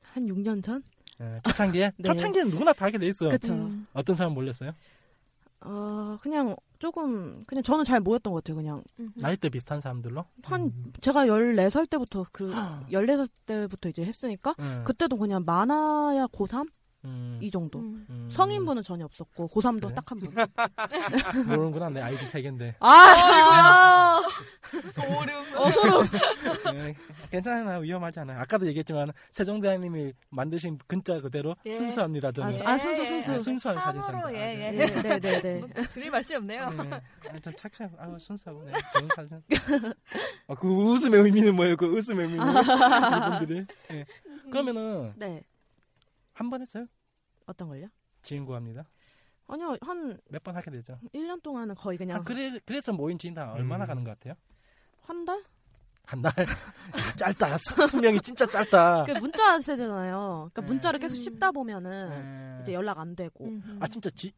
한 0.05 0.27
6년 0.27 0.63
전? 0.63 0.83
예, 1.21 1.41
초창기에? 1.45 1.93
네. 1.99 2.09
초창기는 2.09 2.51
누구나 2.51 2.73
다 2.73 2.87
하게 2.87 2.99
돼 2.99 3.07
있어. 3.09 3.29
그쵸. 3.29 3.53
음. 3.53 3.87
어떤 3.93 4.17
사람 4.17 4.33
몰렸어요? 4.35 4.73
어, 5.63 6.17
그냥 6.23 6.57
조금, 6.79 7.45
그냥 7.45 7.63
저는 7.63 7.85
잘 7.85 8.01
모였던 8.01 8.33
것 8.33 8.43
같아요, 8.43 8.57
그냥. 8.57 8.83
음. 8.99 9.13
나이대 9.17 9.51
비슷한 9.51 9.81
사람들로? 9.81 10.25
한, 10.45 10.73
제가 11.03 11.27
14살 11.27 11.89
때부터 11.91 12.25
그, 12.33 12.51
14살 12.91 13.29
때부터 13.45 13.91
이제 13.91 14.03
했으니까, 14.03 14.55
예. 14.59 14.83
그때도 14.85 15.19
그냥 15.19 15.45
많아야 15.45 16.27
고3? 16.29 16.67
음, 17.05 17.39
이 17.41 17.51
정도. 17.51 17.79
음. 17.79 18.07
음, 18.11 18.29
성인분은 18.31 18.83
전혀 18.83 19.05
없었고, 19.07 19.49
고3도 19.49 19.83
그래? 19.85 19.95
딱한 19.95 20.19
분. 20.19 20.35
모르는구나. 21.47 21.89
내 21.91 22.01
아이디 22.03 22.27
세 22.27 22.43
개인데. 22.43 22.77
아, 22.81 24.21
소름. 24.93 25.57
어, 25.57 25.71
소름. 25.71 26.07
예, 26.75 26.95
괜찮아요. 27.31 27.81
위험하지 27.81 28.21
않아요. 28.21 28.39
아까도 28.41 28.67
얘기했지만 28.67 29.13
세종대왕님이 29.31 30.13
만드신 30.29 30.79
근자 30.87 31.21
그대로 31.21 31.57
예. 31.65 31.73
순수합니다. 31.73 32.33
저는. 32.33 32.67
아, 32.67 32.77
순수, 32.77 33.07
순수. 33.07 33.33
아, 33.33 33.39
순수한 33.39 33.79
참으로, 33.79 34.03
사진사입니다. 34.03 34.33
예, 34.39 34.67
예. 34.67 34.71
네, 34.71 35.03
네, 35.03 35.19
네, 35.21 35.41
네. 35.43 35.55
뭐 35.61 35.69
드릴 35.93 36.11
말씀이 36.11 36.37
없네요. 36.37 36.71
네. 36.71 36.91
아, 37.31 37.39
전 37.41 37.57
착해요. 37.57 37.91
아, 37.99 38.17
순수하고, 38.19 38.65
네. 38.65 38.73
좋은 38.95 39.09
사진. 39.17 39.43
아, 40.49 40.55
그 40.55 40.69
웃음의 40.69 41.21
의미는 41.23 41.57
뭐예요? 41.57 41.77
그 41.77 41.87
웃음의 41.87 42.27
의미는? 42.27 42.47
이분들이. 43.37 43.67
예. 43.93 44.05
그러면은, 44.51 45.15
네. 45.17 45.43
한 46.41 46.49
번 46.49 46.63
했어요? 46.63 46.87
어떤 47.47 47.69
걸요? 47.69 47.87
지인 48.23 48.47
구합니다. 48.47 48.85
아니요, 49.47 49.77
한 49.83 50.19
몇 50.31 50.43
번 50.43 50.57
하게 50.57 50.71
되죠. 50.71 50.99
1년 51.13 51.43
동안은 51.43 51.75
거의 51.75 51.99
그냥 51.99 52.19
아, 52.21 52.23
그래, 52.23 52.59
그래서 52.65 52.93
모인 52.95 53.19
지인 53.19 53.35
다 53.35 53.53
얼마나 53.53 53.85
음. 53.85 53.89
가는 53.89 54.05
것 54.05 54.11
같아요? 54.19 54.35
한 55.03 55.25
달? 55.27 55.45
한 56.07 56.23
달? 56.23 56.33
짧다. 57.17 57.59
수, 57.59 57.87
수명이 57.89 58.21
진짜 58.23 58.47
짧다. 58.47 59.05
그 59.13 59.13
문자 59.19 59.61
세잖아요. 59.61 60.49
그러니까 60.51 60.61
네. 60.63 60.67
문자를 60.67 60.99
계속 60.99 61.15
음. 61.15 61.21
씹다 61.21 61.53
보면은 61.53 62.57
예. 62.59 62.63
이제 62.63 62.73
연락 62.73 62.99
안 62.99 63.15
되고. 63.15 63.45
음. 63.45 63.79
아, 63.81 63.87
진짜 63.87 64.09
지, 64.11 64.33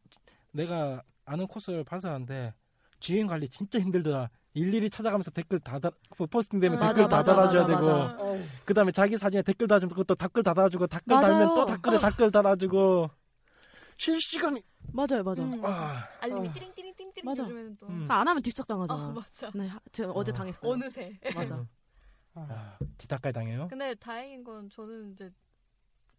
내가 0.51 1.01
아는 1.25 1.47
코스를 1.47 1.83
봐서 1.85 2.09
하는데, 2.09 2.53
지인 2.99 3.27
관리 3.27 3.47
진짜 3.47 3.79
힘들더라. 3.79 4.29
일일이 4.53 4.89
찾아가면서 4.89 5.31
댓글 5.31 5.59
다, 5.59 5.79
달, 5.79 5.91
그 6.15 6.27
포스팅 6.27 6.59
되면 6.59 6.77
아, 6.81 6.87
댓글 6.89 7.03
맞아, 7.03 7.23
다 7.23 7.33
맞아, 7.33 7.51
달아줘야 7.51 7.61
맞아, 7.63 7.75
되고, 7.75 8.33
맞아. 8.37 8.45
그 8.65 8.73
다음에 8.73 8.91
자기 8.91 9.17
사진에 9.17 9.41
댓글 9.41 9.67
달아주면 9.67 9.89
그것도 9.89 10.15
댓글 10.15 10.43
다 10.43 10.53
달아주고, 10.53 10.87
댓글 10.87 11.15
맞아요. 11.15 11.27
달면 11.27 11.55
또 11.55 11.65
댓글에 11.65 11.99
댓글 11.99 12.31
달아주고, 12.31 13.09
실시간이, 13.97 14.61
맞아요, 14.91 15.23
맞아. 15.23 15.43
음. 15.43 15.65
아, 15.65 16.07
알림이 16.21 16.47
어. 16.49 16.53
띠링띠링띠링 16.53 17.25
맞아. 17.25 17.43
누르면 17.43 17.77
또. 17.79 17.87
음. 17.87 18.07
아, 18.09 18.19
안 18.19 18.27
하면 18.27 18.41
아 18.43 18.67
당하잖아. 18.67 19.09
맞아. 19.09 19.51
네, 19.55 19.67
하- 19.67 19.79
제가 19.91 20.11
어제 20.11 20.31
어. 20.31 20.33
당했어요. 20.33 20.71
어느새. 20.71 21.19
맞아. 21.35 21.65
아, 22.35 22.77
뒤닦아야 22.97 23.31
당해요. 23.31 23.67
근데 23.69 23.93
다행인 23.95 24.43
건 24.43 24.69
저는 24.69 25.11
이제 25.13 25.31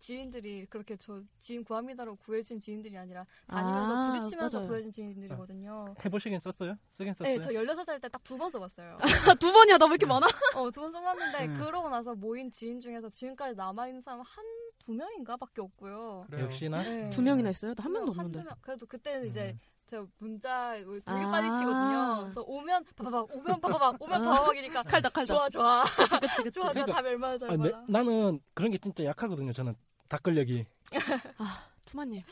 지인들이 0.09 0.66
그렇게 0.66 0.96
저 0.96 1.22
지인 1.38 1.64
구합니다로 1.64 2.16
구해진 2.16 2.61
지인들이 2.61 2.96
아니라 2.98 3.24
다니면서 3.46 3.96
아, 3.96 4.12
부딪히면서 4.12 4.59
맞아요. 4.59 4.68
구해진 4.68 4.92
지인들이거든요. 4.92 5.94
해보시긴 6.05 6.38
썼어요? 6.40 6.76
쓰긴 6.86 7.12
썼어요? 7.14 7.34
네, 7.34 7.40
저 7.40 7.50
16살 7.50 8.00
때 8.02 8.09
딱 8.11 8.22
두 8.24 8.36
번 8.36 8.50
써봤어요. 8.50 8.98
두 9.40 9.50
번이야, 9.52 9.78
나 9.78 9.86
왜 9.86 9.90
이렇게 9.92 10.05
많아? 10.07 10.26
어, 10.57 10.70
두 10.70 10.80
번 10.82 10.90
써봤는데, 10.90 11.46
음. 11.46 11.55
그러고 11.59 11.88
나서 11.88 12.14
모인 12.14 12.50
지인 12.50 12.80
중에서 12.80 13.09
지금까지 13.09 13.55
남아있는 13.57 14.00
사람 14.02 14.20
한 14.20 14.44
두 14.80 14.92
명인가 14.92 15.36
밖에 15.38 15.62
없고요. 15.62 16.26
그래요. 16.28 16.44
역시나? 16.44 16.82
네. 16.82 17.09
두 17.09 17.22
명이나 17.22 17.48
있어요? 17.50 17.72
나 17.74 17.84
한 17.84 17.92
명도 17.92 18.12
한두 18.12 18.36
없는데. 18.38 18.44
명. 18.44 18.55
그래도 18.61 18.84
그때는 18.84 19.26
이제 19.28 19.52
음. 19.55 19.61
저 19.86 20.07
문자 20.18 20.74
되게 20.74 21.00
아. 21.07 21.30
빨리 21.30 21.57
치거든요. 21.57 22.18
그래서 22.22 22.42
오면 22.42 22.84
바바박, 22.96 23.34
오면 23.34 23.61
바바박, 23.62 24.02
오면 24.02 24.22
아. 24.22 24.30
바바박이니까 24.32 24.82
칼다, 25.02 25.09
칼다. 25.09 25.32
좋아, 25.32 25.48
좋아. 25.48 25.84
그치, 25.84 26.18
그치, 26.20 26.42
그치. 26.42 26.50
좋아, 26.61 26.64
좋아. 26.64 26.72
그러니까- 26.72 26.92
답 26.92 27.07
얼마나 27.07 27.38
잘 27.38 27.50
아, 27.52 27.57
내- 27.57 27.70
받아. 27.70 27.84
나는 27.88 28.40
그런 28.52 28.70
게 28.72 28.76
진짜 28.78 29.05
약하거든요. 29.05 29.52
저는 29.55 29.74
답글력이. 30.14 30.66
아, 31.38 31.64
투마님. 31.86 32.22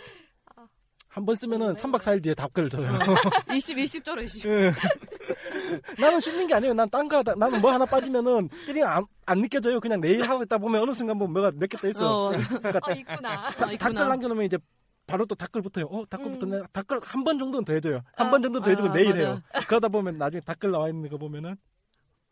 한 1.08 1.26
번 1.26 1.36
쓰면은 1.36 1.74
네. 1.74 1.82
3박 1.82 1.98
4일 2.00 2.22
뒤에 2.22 2.32
답글을 2.34 2.70
줘요. 2.70 2.88
20, 3.54 3.76
20 3.78 4.02
쩔어, 4.02 4.22
20. 4.22 4.46
예. 4.46 4.72
나는 6.00 6.18
씹는 6.20 6.46
게 6.46 6.54
아니에요. 6.54 6.72
난 6.72 6.88
딴 6.88 7.06
거 7.06 7.18
하다, 7.18 7.34
나는 7.34 7.60
뭐 7.60 7.70
하나 7.70 7.84
빠지면은 7.84 8.48
띠링 8.64 8.82
안, 8.86 9.04
안 9.26 9.42
느껴져요. 9.42 9.78
그냥 9.78 10.00
내일 10.00 10.22
하고 10.22 10.42
있다 10.42 10.56
보면 10.56 10.80
어느 10.82 10.92
순간 10.94 11.18
뭐 11.18 11.28
뭐가 11.28 11.50
몇 11.54 11.68
개 11.68 11.76
떠 11.78 11.88
있어. 11.88 12.28
어, 12.28 12.30
그러니까 12.30 12.80
아, 12.82 12.92
있구나. 12.92 13.46
아, 13.46 13.50
댓글 13.50 13.72
있구나. 13.74 14.08
남겨놓으면 14.08 14.46
이제 14.46 14.56
바로 15.06 15.26
또 15.26 15.34
댓글 15.34 15.60
붙어요. 15.60 15.84
어, 15.86 16.04
댓글 16.08 16.28
음. 16.28 16.38
붙었네. 16.38 16.62
댓글 16.72 16.98
한 17.02 17.24
번 17.24 17.38
정도는 17.38 17.66
더 17.66 17.74
해줘요. 17.74 18.00
한 18.16 18.28
아. 18.28 18.30
번 18.30 18.40
정도 18.42 18.60
더 18.62 18.70
해주고 18.70 18.88
아, 18.88 18.92
내일 18.94 19.10
맞아요. 19.10 19.22
해요. 19.26 19.42
그러다 19.68 19.88
보면 19.88 20.16
나중에 20.16 20.40
댓글 20.46 20.70
나와 20.70 20.88
있는 20.88 21.10
거 21.10 21.18
보면은 21.18 21.56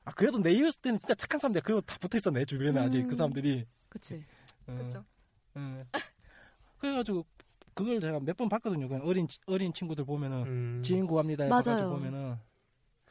아 0.07 0.13
그래도 0.13 0.39
내일이었을 0.39 0.81
때는 0.81 1.01
진짜 1.01 1.15
착한 1.17 1.39
사람들 1.39 1.61
그리고 1.63 1.83
다 1.83 1.99
붙어 2.01 2.17
있었네 2.17 2.47
주변에 2.47 2.81
아직 2.81 3.03
그 3.03 3.09
음. 3.11 3.15
사람들이. 3.15 3.67
그치. 3.91 4.25
어, 4.67 4.75
그쵸. 4.79 5.05
어. 5.55 5.83
그래가지고 6.79 7.25
그걸 7.75 8.01
제가 8.01 8.21
몇 8.21 8.37
번 8.37 8.49
봤거든요. 8.49 8.89
그냥 8.89 9.07
어린 9.07 9.27
치- 9.29 9.39
어린 9.47 9.73
친구들 9.73 10.05
보면은 10.05 10.43
음. 10.47 10.83
지인 10.85 11.07
구합니다 11.07 11.47
맞아요. 11.49 11.61
해가지고 11.61 11.91
보면은 11.91 12.37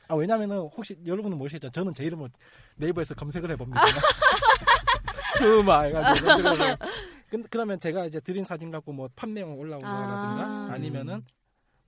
아 0.07 0.15
왜냐면은 0.15 0.57
혹시 0.57 0.97
여러분은 1.05 1.37
모르시겠죠? 1.37 1.69
저는 1.71 1.93
제 1.93 2.03
이름을 2.03 2.29
네이버에서 2.77 3.13
검색을 3.15 3.51
해봅니다. 3.51 3.81
그마 5.37 5.81
해가지고. 5.83 6.27
근- 7.29 7.45
그러면 7.49 7.79
제가 7.79 8.05
이제 8.05 8.19
드린 8.19 8.43
사진 8.43 8.71
갖고 8.71 8.91
뭐 8.91 9.07
판매형 9.15 9.57
올라온 9.57 9.83
아. 9.85 9.93
거라든가 9.93 10.73
아니면은 10.73 11.23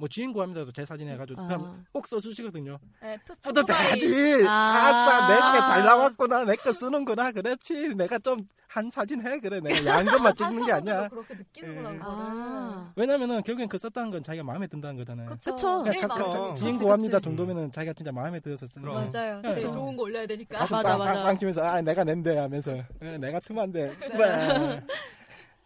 뭐 0.02 0.08
지인 0.10 0.34
구합니다도 0.34 0.72
제 0.72 0.84
사진 0.84 1.08
해가지고 1.10 1.42
아. 1.44 1.76
꼭 1.92 2.08
써주시거든요. 2.08 2.80
네, 3.02 3.18
표- 3.26 3.36
뿌듯해야지. 3.42 4.46
아. 4.48 4.52
아싸 4.52 5.28
내게 5.28 5.60
잘 5.68 5.86
나왔구나. 5.86 6.44
내 6.46 6.56
거 6.56 6.74
쓰는구나. 6.74 7.32
그렇지. 7.32 7.94
내가 7.96 8.18
좀 8.20 8.48
한 8.74 8.90
사진 8.90 9.22
해 9.28 9.38
그래. 9.42 9.60
내가 9.60 9.76
야한 10.02 10.06
것만 10.06 10.34
찍는 10.34 10.64
게 10.66 10.72
아니야. 10.72 11.10
그렇게 11.10 11.34
느끼는구나 11.36 11.94
예. 11.94 12.00
아. 12.02 12.94
왜냐면은 12.96 13.44
결국엔 13.44 13.68
그 13.68 13.78
썼다는 13.78 14.12
건 14.12 14.24
자기가 14.24 14.46
마음에 14.46 14.66
든다는 14.66 14.96
거잖아요. 14.96 15.28
가-. 15.28 15.36
지인 15.36 16.72
그치, 16.72 16.84
구합니다 16.86 17.18
그치. 17.18 17.26
정도면은 17.26 17.70
자기가 17.74 17.92
진짜 17.92 18.14
마음에 18.14 18.40
들어서 18.40 18.66
쓰는. 18.68 18.88
거예요. 18.88 19.10
맞아요. 19.14 19.42
네. 19.42 19.56
제일 19.56 19.72
좋은 19.72 19.98
거 19.98 20.04
올려야 20.04 20.26
되니까. 20.26 20.58
가슴 20.60 20.78
맞아, 20.78 20.96
맞아. 20.98 21.12
빵빵빵 21.12 21.38
치면서 21.40 21.62
아 21.62 21.82
내가 21.82 22.06
낸대 22.06 22.38
하면서 22.38 22.78
예, 23.02 23.18
내가 23.18 23.42
투만데 23.42 23.92
네. 24.18 24.82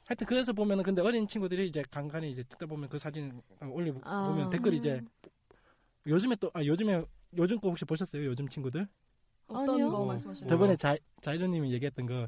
네. 0.05 0.09
하여튼 0.09 0.27
그래서 0.27 0.53
보면은 0.53 0.83
근데 0.83 1.01
어린 1.01 1.27
친구들이 1.27 1.67
이제 1.67 1.83
간간히 1.89 2.31
이제 2.31 2.43
듣다 2.43 2.65
보면 2.67 2.89
그 2.89 2.99
사진 2.99 3.41
올리 3.71 3.91
아. 4.03 4.27
보면 4.29 4.49
댓글이 4.51 4.77
이제 4.77 5.01
요즘에 6.05 6.35
또 6.35 6.51
아 6.53 6.63
요즘에 6.63 7.03
요즘 7.37 7.59
거 7.59 7.69
혹시 7.69 7.85
보셨어요 7.85 8.23
요즘 8.25 8.47
친구들 8.47 8.87
어떤 9.47 9.69
아니요. 9.71 9.89
거 9.89 9.97
어. 9.97 10.05
말씀하시는 10.05 10.47
저번에 10.47 10.75
자 10.75 10.95
자이로님이 11.21 11.73
얘기했던 11.73 12.05
거 12.05 12.27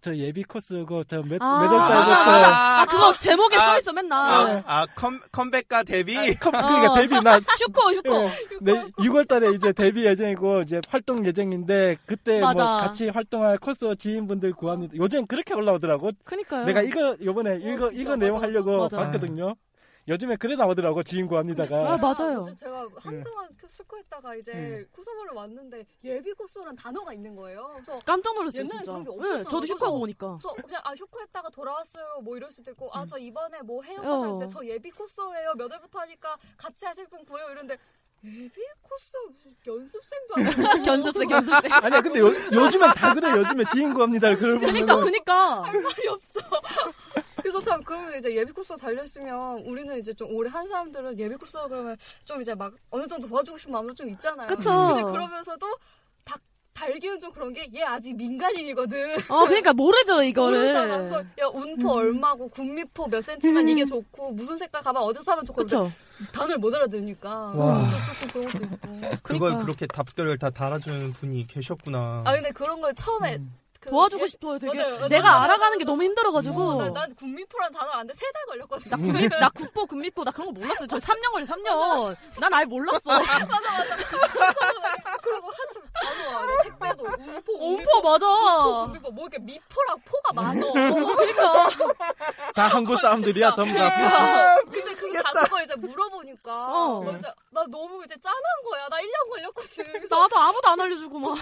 저 0.00 0.14
예비 0.14 0.44
코스고 0.44 1.02
저몇 1.04 1.42
아, 1.42 1.60
몇월 1.60 1.76
맞아, 1.78 1.94
달부터 1.94 2.54
아, 2.54 2.86
그거 2.86 3.18
제목에 3.18 3.56
아, 3.56 3.60
써있어, 3.72 3.92
맨날. 3.92 4.18
아, 4.18 4.62
아 4.64 4.86
컴, 4.94 5.18
컴백과 5.32 5.82
데뷔? 5.82 6.14
컴, 6.36 6.52
그러니까 6.52 6.94
데뷔 6.94 7.20
나 7.20 7.40
슈커. 7.58 7.94
예, 7.94 8.28
네, 8.60 8.86
6월 8.98 9.26
달에 9.26 9.50
이제 9.54 9.72
데뷔 9.72 10.04
예정이고 10.06 10.62
이제 10.62 10.80
활동 10.88 11.26
예정인데 11.26 11.96
그때 12.06 12.38
뭐 12.38 12.52
맞아. 12.54 12.86
같이 12.86 13.08
활동할 13.08 13.58
코스 13.58 13.96
지인분들 13.98 14.52
구합니다. 14.52 14.94
요즘 14.96 15.26
그렇게 15.26 15.54
올라오더라고. 15.54 16.12
그니까요. 16.22 16.64
내가 16.66 16.82
이거 16.82 17.16
요번에 17.20 17.58
이거 17.60 17.86
어, 17.86 17.90
이거 17.92 18.14
내용 18.14 18.40
하려고 18.40 18.78
맞아. 18.78 18.96
봤거든요. 18.98 19.56
요즘에 20.08 20.36
그래 20.36 20.56
나오더라고 20.56 21.02
지인 21.02 21.26
구합니다가. 21.26 21.92
아, 21.92 21.96
맞아요. 21.98 22.40
어제 22.40 22.54
제가 22.56 22.88
한동안 22.96 23.48
술거했다가 23.68 24.36
이제 24.36 24.52
음. 24.52 24.86
코스모를 24.92 25.32
왔는데 25.34 25.84
예비 26.04 26.32
코스모라는 26.32 26.76
단어가 26.76 27.12
있는 27.12 27.36
거예요. 27.36 27.68
그래서 27.74 28.00
깜짝 28.06 28.34
놀랐어요, 28.34 28.62
옛날에 28.62 28.78
진짜. 28.78 28.92
그런 28.92 29.04
게 29.04 29.10
네, 29.10 29.16
없었잖아. 29.16 29.44
저도 29.50 29.66
슈커 29.66 29.78
그래서- 29.78 29.98
보니까. 29.98 30.38
그래서 30.42 30.54
그냥 30.66 30.80
아 30.84 30.92
휴커했다가 30.94 31.50
돌아왔어요 31.50 32.20
뭐 32.22 32.36
이럴 32.36 32.50
수도 32.50 32.70
있고 32.70 32.90
아 32.92 33.04
저 33.06 33.16
이번에 33.18 33.62
뭐 33.62 33.82
해요 33.82 34.00
어. 34.02 34.16
코스 34.18 34.24
할때 34.26 34.48
저 34.52 34.64
예비 34.66 34.90
코스예요 34.90 35.54
몇 35.56 35.70
월부터 35.72 36.00
하니까 36.00 36.36
같이 36.58 36.84
하실 36.84 37.06
분 37.08 37.24
구해요 37.24 37.50
이런데 37.50 37.76
예비 38.24 38.60
코스 38.82 39.12
무슨 39.32 39.54
연습생도 39.66 40.34
아니고 40.36 40.84
견습생, 40.84 41.28
견습생. 41.28 41.72
아니야 41.72 42.00
근데 42.02 42.20
요, 42.20 42.26
요즘엔 42.26 42.90
다 42.94 43.14
그래 43.14 43.30
요즘에 43.30 43.64
지인 43.72 43.94
구합니다. 43.94 44.34
그걸 44.34 44.58
그니까, 44.58 44.94
보면은 44.96 45.04
그니까. 45.04 45.62
할 45.62 45.80
말이 45.80 46.08
없어. 46.08 46.40
그래서 47.50 47.60
참 47.62 47.82
그러면 47.82 48.18
이제 48.18 48.34
예비 48.36 48.52
코스가 48.52 48.76
달려있으면 48.76 49.60
우리는 49.60 49.98
이제 49.98 50.12
좀 50.12 50.30
오래 50.34 50.50
한 50.50 50.68
사람들은 50.68 51.18
예비 51.18 51.34
코스가 51.36 51.66
그러면 51.68 51.96
좀 52.24 52.42
이제 52.42 52.54
막 52.54 52.74
어느 52.90 53.06
정도 53.08 53.26
도와주고 53.26 53.56
싶은 53.56 53.72
마음도 53.72 53.94
좀 53.94 54.10
있잖아요. 54.10 54.48
그쵸. 54.48 54.70
근데 54.94 55.02
그러면서도 55.04 55.66
박 56.26 56.38
달기는 56.74 57.18
좀 57.20 57.32
그런 57.32 57.54
게 57.54 57.66
얘 57.72 57.82
아직 57.84 58.14
민간인이거든. 58.16 59.16
어, 59.30 59.46
그니까 59.46 59.72
모르죠, 59.72 60.22
이거를. 60.22 60.58
모르잖아. 60.60 60.98
그래서 60.98 61.20
야 61.20 61.46
운포 61.54 61.90
얼마고 61.90 62.48
국미포 62.48 63.06
몇 63.08 63.22
센치만 63.22 63.66
이게 63.66 63.86
좋고 63.86 64.32
무슨 64.32 64.58
색깔 64.58 64.82
가방 64.82 65.02
어디서 65.04 65.24
사면 65.24 65.46
좋고 65.46 65.62
그쵸. 65.62 65.90
단어를 66.34 66.58
못 66.58 66.74
알아들으니까 66.74 67.30
와. 67.54 67.82
조금 68.28 68.46
그런 68.46 68.70
것도 68.70 68.94
있고. 68.94 69.00
그걸 69.22 69.38
그러니까. 69.38 69.62
그렇게 69.64 69.86
답글을 69.86 70.36
다 70.36 70.50
달아주는 70.50 71.12
분이 71.14 71.46
계셨구나. 71.46 72.24
아 72.26 72.32
근데 72.34 72.50
그런 72.50 72.82
걸 72.82 72.94
처음에 72.94 73.38
그 73.80 73.90
도와주고 73.90 74.24
예- 74.24 74.28
싶어요, 74.28 74.58
되게. 74.58 74.74
맞아요. 74.82 75.08
내가 75.08 75.30
맞아요. 75.30 75.42
알아가는 75.44 75.78
게 75.78 75.84
너무 75.84 76.02
힘들어가지고. 76.02 76.62
어, 76.62 76.74
나, 76.76 76.90
난 76.90 77.14
국미포라는 77.14 77.78
단어 77.78 77.90
안돼 77.92 78.14
세달 78.14 78.44
걸렸거든. 78.46 78.90
나, 78.90 79.38
나 79.38 79.48
국보, 79.50 79.86
국미포, 79.86 80.24
나 80.24 80.30
그런 80.32 80.46
거 80.52 80.52
몰랐어요. 80.60 80.86
저 80.88 80.96
3년 80.98 81.30
걸려, 81.32 81.44
3년. 81.46 82.16
난 82.40 82.54
아예 82.54 82.64
몰랐어. 82.64 82.98
맞아 83.06 83.46
맞아. 83.46 83.96
그리고 85.22 85.50
한참 85.50 85.82
단어 85.92 86.38
알아. 86.38 86.62
택배도 86.64 87.04
운포, 87.04 87.52
온포, 87.52 88.02
맞아. 88.02 88.26
국미포 88.84 89.10
뭐 89.12 89.26
이렇게 89.28 89.38
미포랑 89.44 89.96
포가 90.04 90.32
많어. 90.32 90.72
그니까. 90.72 91.68
다 92.54 92.68
한국 92.68 92.96
사람들이야 92.96 93.54
전부 93.54 93.74
다. 93.78 93.86
아, 93.86 94.56
근데 94.64 94.92
그 94.94 95.12
단어를 95.22 95.64
이제 95.64 95.74
물어보니까 95.76 96.52
어. 96.52 97.04
진짜 97.12 97.32
나 97.50 97.64
너무 97.68 98.04
이제 98.04 98.16
짠한 98.20 98.40
거야. 98.64 98.88
나 98.88 98.96
1년 98.98 99.30
걸렸거든. 99.30 100.06
나도 100.08 100.36
아무도 100.36 100.68
안 100.68 100.80
알려주고 100.80 101.18
막. 101.18 101.38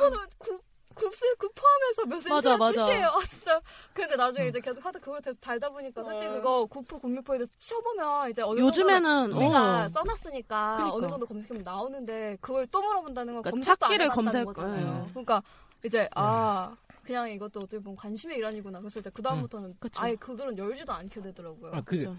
굽스 0.97 1.37
구포하면서 1.37 2.05
몇 2.07 2.17
맞아, 2.17 2.29
센치란 2.29 2.59
맞아. 2.59 2.87
뜻이에요. 2.87 3.07
아 3.09 3.21
진짜. 3.29 3.61
근데 3.93 4.17
나중에 4.17 4.49
이제 4.49 4.61
계속 4.61 4.85
하다 4.85 4.99
그걸 4.99 5.21
계속 5.21 5.41
달다 5.41 5.69
보니까 5.71 6.03
솔직히 6.03 6.27
그거 6.33 6.65
구포 6.67 6.99
국미포에 6.99 7.39
대해서 7.39 7.53
쳐보면 7.57 8.31
이제 8.31 8.43
어느 8.43 8.59
요즘에는, 8.61 9.03
정도 9.31 9.37
우리가 9.37 9.85
어. 9.85 9.89
써놨으니까 9.91 10.75
그러니까. 10.77 10.95
어느 10.97 11.07
정도 11.09 11.27
검색하면 11.27 11.63
나오는데 11.63 12.39
그걸 12.41 12.67
또 12.69 12.81
물어본다는 12.83 13.35
건 13.35 13.43
그러니까 13.43 13.51
검색도 13.51 13.87
안 13.87 13.91
찾기를 13.91 14.05
해봤다는 14.07 14.45
검색- 14.45 14.47
거잖아요. 14.47 15.05
예. 15.07 15.11
그러니까 15.11 15.43
이제 15.85 16.09
아 16.15 16.75
그냥 17.05 17.29
이것도 17.31 17.61
어떻게 17.61 17.79
보면 17.79 17.95
관심의 17.97 18.39
일환이구나. 18.39 18.81
그랬을 18.81 19.03
때그 19.03 19.23
다음부터는 19.23 19.77
그쵸. 19.79 20.01
아예 20.03 20.15
그거는 20.17 20.57
열지도 20.59 20.93
않게 20.93 21.21
되더라고요. 21.21 21.73
아, 21.73 21.81
그 21.83 21.97
그죠. 21.97 22.17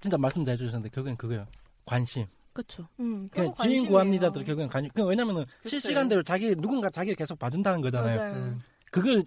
진짜 0.00 0.16
말씀 0.18 0.44
잘 0.44 0.52
해주셨는데 0.54 0.90
결국엔 0.90 1.16
그거예요. 1.16 1.46
관심. 1.86 2.26
그쵸. 2.54 2.88
음, 3.00 3.28
그냥 3.28 3.52
관심이에요. 3.52 3.88
구합니다들 3.90 4.44
결국엔 4.44 4.68
관심. 4.70 4.90
그 4.94 5.04
왜냐면은 5.04 5.44
그치. 5.62 5.80
실시간대로 5.80 6.22
자기 6.22 6.54
누군가 6.54 6.88
자기를 6.88 7.16
계속 7.16 7.38
봐준다는 7.38 7.80
거잖아요. 7.82 8.32
음. 8.34 8.62
그걸 8.90 9.24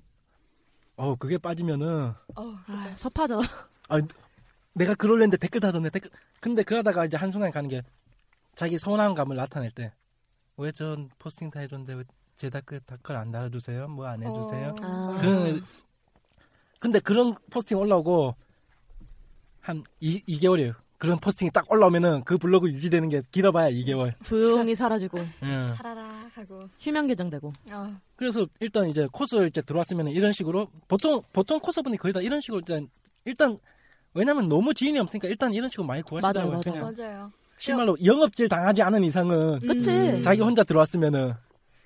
어 0.95 1.13
그게 1.15 1.37
빠지면은 1.37 2.13
어. 2.35 2.55
아, 2.65 2.95
섭하죠. 2.95 3.41
내가 4.73 4.95
글 4.95 5.11
올렸는데 5.11 5.37
댓글 5.37 5.59
달았네 5.61 5.89
댓글 5.89 6.09
근데 6.39 6.63
그러다가 6.63 7.05
이제 7.05 7.17
한 7.17 7.31
순간 7.31 7.51
가는 7.51 7.69
게 7.69 7.81
자기 8.55 8.77
서운함감을 8.77 9.35
나타낼 9.35 9.71
때 9.71 9.91
왜 10.57 10.71
전 10.71 11.09
포스팅 11.19 11.51
다 11.51 11.59
해줬는데 11.59 11.93
왜 11.93 12.03
제 12.35 12.49
댓글 12.51 12.79
댓글 12.81 13.15
안 13.15 13.31
달아주세요 13.31 13.87
뭐 13.87 14.07
안 14.07 14.21
해주세요 14.23 14.75
어. 14.81 14.85
아. 15.15 15.17
그 15.21 15.63
근데 16.79 16.99
그런 16.99 17.33
포스팅 17.49 17.77
올라오고 17.79 18.35
한 19.59 19.83
2, 19.99 20.21
2개월이에요 20.39 20.75
그런 20.97 21.19
포스팅이 21.19 21.51
딱 21.51 21.69
올라오면은 21.71 22.23
그 22.23 22.37
블로그 22.37 22.69
유지되는 22.71 23.09
게 23.09 23.21
길어봐야 23.31 23.69
2개월 23.69 24.13
조용히 24.25 24.75
사라지고, 24.75 25.19
예. 25.19 25.75
살아라 25.75 26.25
하고. 26.33 26.67
휴면 26.79 27.07
계정되고. 27.07 27.53
아, 27.69 27.99
그래서 28.15 28.47
일단 28.59 28.89
이제 28.89 29.07
코스 29.11 29.47
이제 29.47 29.61
들어왔으면 29.61 30.07
이런 30.07 30.31
식으로 30.31 30.67
보통 30.87 31.21
보통 31.33 31.59
코스분이 31.59 31.97
거의 31.97 32.13
다 32.13 32.21
이런 32.21 32.41
식으로 32.41 32.61
일단 32.61 32.89
일단 33.25 33.57
왜냐면 34.13 34.49
너무 34.49 34.73
지인이 34.73 34.97
없으니까 34.97 35.27
일단 35.27 35.53
이런 35.53 35.69
식으로 35.69 35.85
많이 35.85 36.01
구하시더라고요. 36.01 36.51
맞아요, 36.51 36.61
그냥 36.61 36.93
맞아요. 36.97 37.31
실말로 37.59 37.95
영업질 38.03 38.49
당하지 38.49 38.81
않은 38.81 39.03
이상은 39.03 39.59
그치. 39.59 39.91
음. 39.91 40.21
자기 40.23 40.41
혼자 40.41 40.63
들어왔으면은 40.63 41.33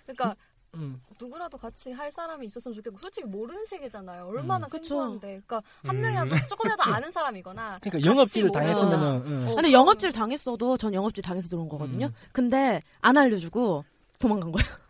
그러니까 0.05 0.35
음, 0.75 1.01
누구라도 1.19 1.57
같이 1.57 1.91
할 1.91 2.11
사람이 2.11 2.47
있었으면 2.47 2.73
좋겠고 2.75 2.97
솔직히 2.99 3.27
모르는 3.27 3.65
세계잖아요. 3.65 4.25
얼마나 4.27 4.67
음. 4.67 4.69
생소한데. 4.69 5.27
그러니까 5.45 5.61
한 5.85 5.97
음. 5.97 6.01
명이라도 6.01 6.35
조금이라도 6.49 6.83
아는 6.83 7.11
사람이거나 7.11 7.79
그러니까 7.83 8.09
영업질을 8.09 8.51
당했으면은. 8.51 9.23
응. 9.25 9.47
어, 9.49 9.55
근데 9.55 9.71
영업질 9.71 10.11
당했어도 10.13 10.77
전 10.77 10.93
영업질 10.93 11.23
당해서 11.23 11.49
들어온 11.49 11.67
거거든요. 11.67 12.05
음. 12.07 12.13
근데 12.31 12.81
안 13.01 13.17
알려주고 13.17 13.83
도망간 14.19 14.51
거예요. 14.51 14.67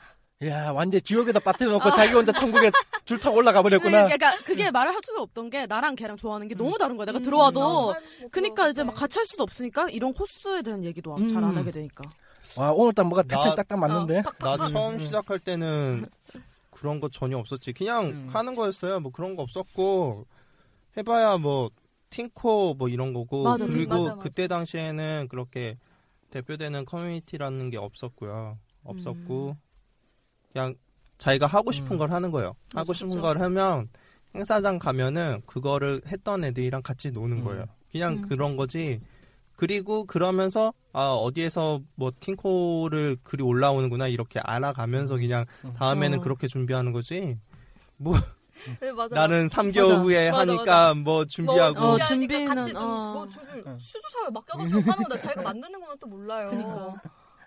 야 0.44 0.72
완전 0.72 1.00
지옥에다 1.04 1.40
빠뜨려 1.40 1.72
놓고 1.74 1.92
자기 1.94 2.14
혼자 2.14 2.32
천국에 2.32 2.72
줄 3.06 3.20
타고 3.20 3.38
올라가 3.38 3.62
버렸구나. 3.62 4.06
그러니까 4.06 4.36
그게 4.44 4.72
말을 4.72 4.92
할 4.94 5.00
수가 5.06 5.22
없던 5.22 5.50
게 5.52 5.66
나랑 5.68 5.96
걔랑 5.96 6.18
좋아하는 6.18 6.48
게 6.48 6.56
음. 6.56 6.58
너무 6.58 6.78
다른 6.78 6.96
거야. 6.98 7.06
내가 7.06 7.20
음, 7.20 7.24
들어와도. 7.24 7.94
잘못 7.94 8.32
그니까 8.32 8.70
이제 8.70 8.84
막. 8.84 8.94
같이 8.94 9.18
할 9.20 9.26
수도 9.26 9.44
없으니까 9.44 9.90
이런 9.90 10.14
코스에 10.14 10.62
대한 10.64 10.84
얘기도 10.84 11.16
음. 11.16 11.32
잘안 11.34 11.56
하게 11.58 11.72
되니까. 11.72 12.04
와 12.58 12.72
오늘따라 12.72 13.08
뭐가 13.08 13.24
나- 13.24 13.38
탁탁탁탁 13.44 13.80
맞는데. 13.80 14.24
나 14.40 14.56
음, 14.56 14.72
처음 14.72 14.94
음. 14.96 15.00
시작할 15.00 15.40
때는 15.40 16.06
그런 16.70 17.00
거 17.00 17.10
전혀 17.10 17.38
없었지. 17.38 17.74
그냥 17.74 18.08
음. 18.10 18.30
하는 18.32 18.56
거였어요. 18.56 19.00
뭐 19.00 19.12
그런 19.12 19.36
거 19.36 19.44
없었고 19.44 20.26
해봐야 20.98 21.38
뭐 21.38 21.70
팅코 22.10 22.74
뭐 22.74 22.90
이런 22.90 23.14
거고 23.14 23.44
맞아, 23.44 23.66
그리고 23.66 23.92
맞아, 23.96 24.16
맞아. 24.16 24.16
그때 24.24 24.48
당시에는 24.48 25.28
그렇게 25.30 25.78
대표되는 26.32 26.86
커뮤니티라는 26.86 27.70
게 27.70 27.78
없었고요. 27.78 28.58
없었고 28.84 29.56
그냥 30.52 30.76
자기가 31.18 31.46
하고 31.46 31.72
싶은 31.72 31.94
음. 31.94 31.98
걸 31.98 32.12
하는 32.12 32.32
거예요. 32.32 32.56
하고 32.76 32.94
싶은 32.94 33.10
그쵸. 33.10 33.22
걸 33.22 33.40
하면 33.40 33.88
행사장 34.36 34.80
가면은 34.80 35.42
그거를 35.46 36.02
했던 36.08 36.44
애들이랑 36.44 36.82
같이 36.82 37.12
노는 37.12 37.40
음. 37.40 37.44
거예요. 37.44 37.66
그냥 37.92 38.14
음. 38.18 38.28
그런 38.28 38.58
거지. 38.58 39.00
그리고 39.62 40.06
그러면서 40.06 40.74
아 40.92 41.12
어디에서 41.12 41.82
뭐 41.94 42.12
팅코를 42.20 43.18
글이 43.22 43.44
올라오는구나 43.44 44.08
이렇게 44.08 44.40
알아가면서 44.40 45.18
그냥 45.18 45.46
다음에는 45.78 46.18
어. 46.18 46.22
그렇게 46.22 46.48
준비하는 46.48 46.94
거지. 46.94 47.38
뭐 47.96 48.16
네, 48.80 48.92
맞아. 48.92 49.14
나는 49.14 49.46
3개월 49.46 49.90
맞아. 49.90 50.00
후에 50.00 50.32
맞아, 50.32 50.52
하니까 50.52 50.94
뭐 50.96 51.26
준비하고 51.26 51.80
어, 51.80 51.98
준비는, 52.00 52.46
같이 52.56 52.74
좀 52.74 52.82
어. 52.82 53.14
뭐 53.14 53.22
어. 53.22 53.28
수주사에 53.78 54.32
맡겨가지고 54.34 54.82
하는 54.82 55.04
거다. 55.04 55.20
자기가 55.20 55.44
만드는 55.44 55.80
거는 55.80 55.96
또 56.00 56.08
몰라요. 56.08 56.50
그러니까. 56.50 56.96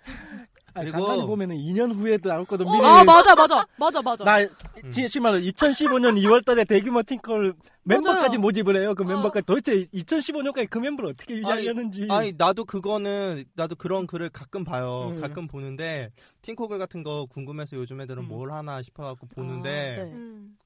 아니, 0.75 0.91
그리고- 0.91 1.07
간간히 1.07 1.27
보면은 1.27 1.57
2년 1.57 1.95
후에도 1.95 2.29
나올 2.29 2.45
거든 2.45 2.66
어, 2.66 2.72
미리. 2.72 2.85
아 2.85 3.05
맞아 3.05 3.35
맞아 3.35 3.64
맞아 3.79 4.03
맞아. 4.03 4.25
나 4.25 4.41
음. 4.41 4.91
심말로 5.09 5.39
2015년 5.39 6.20
2월달에 6.20 6.66
대규모 6.66 7.03
팅커를 7.03 7.55
멤버까지 7.85 8.39
모집을 8.39 8.77
해요. 8.77 8.95
그 8.97 9.05
어. 9.05 9.07
멤버까지 9.07 9.47
도대체 9.47 9.87
2015년까지 9.95 10.68
그 10.68 10.79
멤버를 10.79 11.11
어떻게 11.11 11.37
유지하려는지. 11.37 12.09
아니 12.11 12.33
나도 12.37 12.64
그거는 12.64 13.45
나도 13.55 13.77
그런 13.77 14.07
글을 14.07 14.31
가끔 14.31 14.64
봐요. 14.64 15.12
음. 15.14 15.20
가끔 15.20 15.47
보는데 15.47 16.11
팅코글 16.43 16.79
같은 16.79 17.03
거 17.05 17.27
궁금해서 17.27 17.77
요즘 17.77 18.01
애들은 18.01 18.25
음. 18.25 18.29
뭘 18.29 18.51
하나 18.51 18.83
싶어갖고 18.83 19.29
아, 19.31 19.35
보는데 19.35 19.97
네. 19.99 20.03
음. 20.12 20.57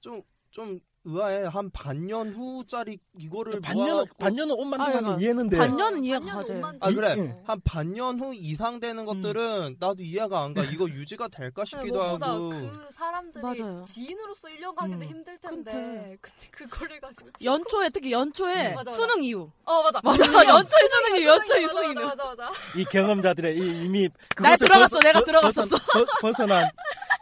좀 0.00 0.22
좀 0.52 0.78
의아해. 1.04 1.42
한 1.46 1.68
반년 1.72 2.28
후짜리 2.32 2.96
이거를 3.18 3.60
반년은 3.60 4.04
모아갖고- 4.04 4.18
반년은 4.18 4.54
옷 4.54 4.64
만들면 4.66 4.86
아, 4.86 5.00
그러니까 5.00 5.18
이해했는데. 5.20 5.56
반년은 5.56 6.04
이해가 6.04 6.20
반년 6.20 6.36
가지. 6.36 6.52
옷만 6.52 6.78
아, 6.80 6.90
그래. 6.92 7.08
어. 7.20 7.34
한 7.44 7.60
반년 7.64 8.20
후 8.20 8.32
이상 8.36 8.78
되는 8.78 9.04
것들은 9.04 9.76
나도 9.80 9.96
이해가 10.04 10.44
안 10.44 10.54
가. 10.54 10.62
이거 10.62 10.88
유지가 10.88 11.26
될까 11.26 11.64
싶기도 11.64 12.00
네, 12.00 12.06
하고. 12.24 12.50
그 12.50 12.88
사람들이 12.92 13.42
맞아요. 13.42 13.82
지인으로서 13.82 14.46
1년 14.46 14.74
가기도 14.76 14.98
음. 14.98 15.02
힘들 15.02 15.38
텐데 15.38 15.70
근데. 15.72 16.16
근데 16.20 16.48
그거를 16.52 17.00
가지고 17.00 17.30
연초에 17.42 17.88
특히 17.90 18.12
연초에 18.12 18.68
음, 18.68 18.74
맞아, 18.76 18.90
맞아. 18.92 19.02
수능 19.02 19.22
이후. 19.24 19.50
어 19.64 19.82
맞아 19.82 20.00
맞아 20.04 20.24
연초에 20.46 20.80
수능 20.88 21.16
이후 21.20 21.26
연초에 21.30 21.62
맞아, 21.66 21.72
수능 21.74 21.90
이후. 21.96 22.04
맞아 22.06 22.24
맞아 22.26 22.52
이 22.76 22.84
경험자들의 22.84 23.56
이, 23.58 23.84
이미 23.86 24.08
나 24.08 24.14
그것을 24.36 24.66
들어갔어, 24.68 25.00
내가 25.00 25.18
벗- 25.18 25.24
들어갔었어. 25.24 25.76
벗어- 25.76 26.06
벗어난 26.20 26.70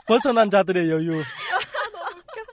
벗어난 0.06 0.50
자들의 0.50 0.90
여유. 0.90 1.22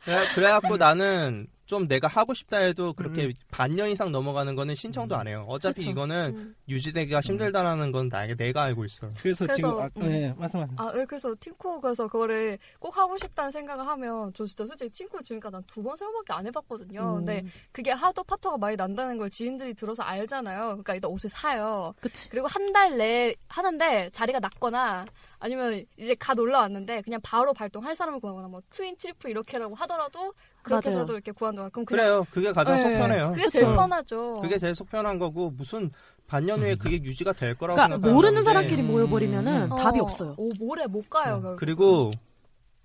그래, 0.07 0.25
그래갖고 0.33 0.77
나는 0.77 1.47
좀 1.67 1.87
내가 1.87 2.07
하고 2.07 2.33
싶다 2.33 2.57
해도 2.57 2.93
그렇게 2.93 3.25
음. 3.25 3.33
반년 3.51 3.89
이상 3.89 4.11
넘어가는 4.11 4.55
거는 4.55 4.73
신청도 4.73 5.15
안 5.15 5.27
해요. 5.27 5.45
어차피 5.47 5.81
그쵸. 5.81 5.91
이거는 5.91 6.33
음. 6.35 6.55
유지되기가 6.69 7.19
힘들다라는 7.19 7.91
건 7.91 8.07
나, 8.09 8.25
내가 8.25 8.63
알고 8.63 8.85
있어. 8.85 9.11
그래서, 9.21 9.45
그래서, 9.45 9.55
지금 9.55 9.69
아, 9.81 9.89
음. 9.97 10.01
네, 10.09 10.33
말씀하세요. 10.37 10.75
아, 10.77 10.93
네, 10.93 11.05
그래서 11.05 11.35
팀코에서 11.39 12.07
그거를 12.07 12.57
꼭 12.79 12.97
하고 12.97 13.17
싶다는 13.17 13.51
생각을 13.51 13.85
하면 13.85 14.31
저 14.33 14.45
진짜 14.45 14.65
솔직히 14.65 14.89
팀코 14.91 15.21
지금까지 15.21 15.51
난 15.53 15.63
두 15.67 15.83
번, 15.83 15.97
세 15.97 16.05
번밖에 16.05 16.31
안 16.33 16.47
해봤거든요. 16.47 17.15
근데 17.15 17.41
음. 17.41 17.51
그게 17.73 17.91
하도 17.91 18.23
파토가 18.23 18.57
많이 18.57 18.77
난다는 18.77 19.17
걸 19.17 19.29
지인들이 19.29 19.73
들어서 19.73 20.01
알잖아요. 20.03 20.59
그러니까 20.67 20.95
일단 20.95 21.11
옷을 21.11 21.29
사요. 21.29 21.93
그치. 22.01 22.29
그리고 22.29 22.47
한 22.47 22.67
달 22.73 22.97
내에 22.97 23.33
하는데 23.49 24.09
자리가 24.11 24.39
낮거나 24.39 25.05
아니면 25.39 25.85
이제 25.97 26.15
갓 26.15 26.37
올라왔는데 26.37 27.01
그냥 27.01 27.19
바로 27.23 27.53
발동할 27.53 27.95
사람을 27.95 28.19
구하거나 28.19 28.47
뭐 28.49 28.61
twin, 28.71 28.97
triple 28.97 29.29
이렇게라고 29.29 29.73
하더라도 29.75 30.33
그렇게 30.67 30.89
맞아요. 30.89 30.99
해서도 31.01 31.13
이렇게 31.13 31.31
구한다고 31.31 31.69
그럼 31.69 31.85
그냥 31.85 32.05
그래요. 32.05 32.27
그게 32.31 32.51
가장 32.51 32.75
네, 32.75 32.83
속 32.83 32.89
편해요. 32.99 33.29
그게 33.33 33.49
제일 33.49 33.65
그쵸. 33.65 33.75
편하죠. 33.75 34.39
그게 34.41 34.57
제일 34.57 34.75
속 34.75 34.89
편한 34.89 35.17
거고 35.19 35.49
무슨 35.51 35.91
반년 36.27 36.59
후에 36.61 36.75
그게 36.75 36.97
유지가 37.01 37.31
될 37.33 37.55
거라고 37.55 37.75
그러니까 37.75 37.95
생각하는 37.95 38.13
모르는 38.15 38.35
건데. 38.43 38.49
사람끼리 38.53 38.83
모여버리면은 38.83 39.71
음. 39.71 39.75
답이 39.75 39.99
어, 39.99 40.03
없어요. 40.03 40.35
오, 40.37 40.49
모래 40.59 40.85
못 40.85 41.09
가요. 41.09 41.35
어, 41.35 41.41
결국. 41.41 41.55
그리고 41.59 42.11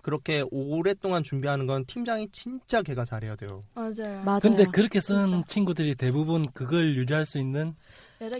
그렇게 0.01 0.43
오랫동안 0.51 1.23
준비하는 1.23 1.65
건 1.65 1.85
팀장이 1.85 2.27
진짜 2.31 2.81
걔가 2.81 3.05
잘해야 3.05 3.35
돼요. 3.35 3.63
맞아요. 3.73 4.21
맞아요. 4.25 4.39
근데 4.41 4.65
그렇게 4.65 4.99
쓴 4.99 5.27
진짜. 5.27 5.47
친구들이 5.47 5.95
대부분 5.95 6.43
그걸 6.53 6.95
유지할 6.97 7.25
수 7.25 7.37
있는 7.37 7.73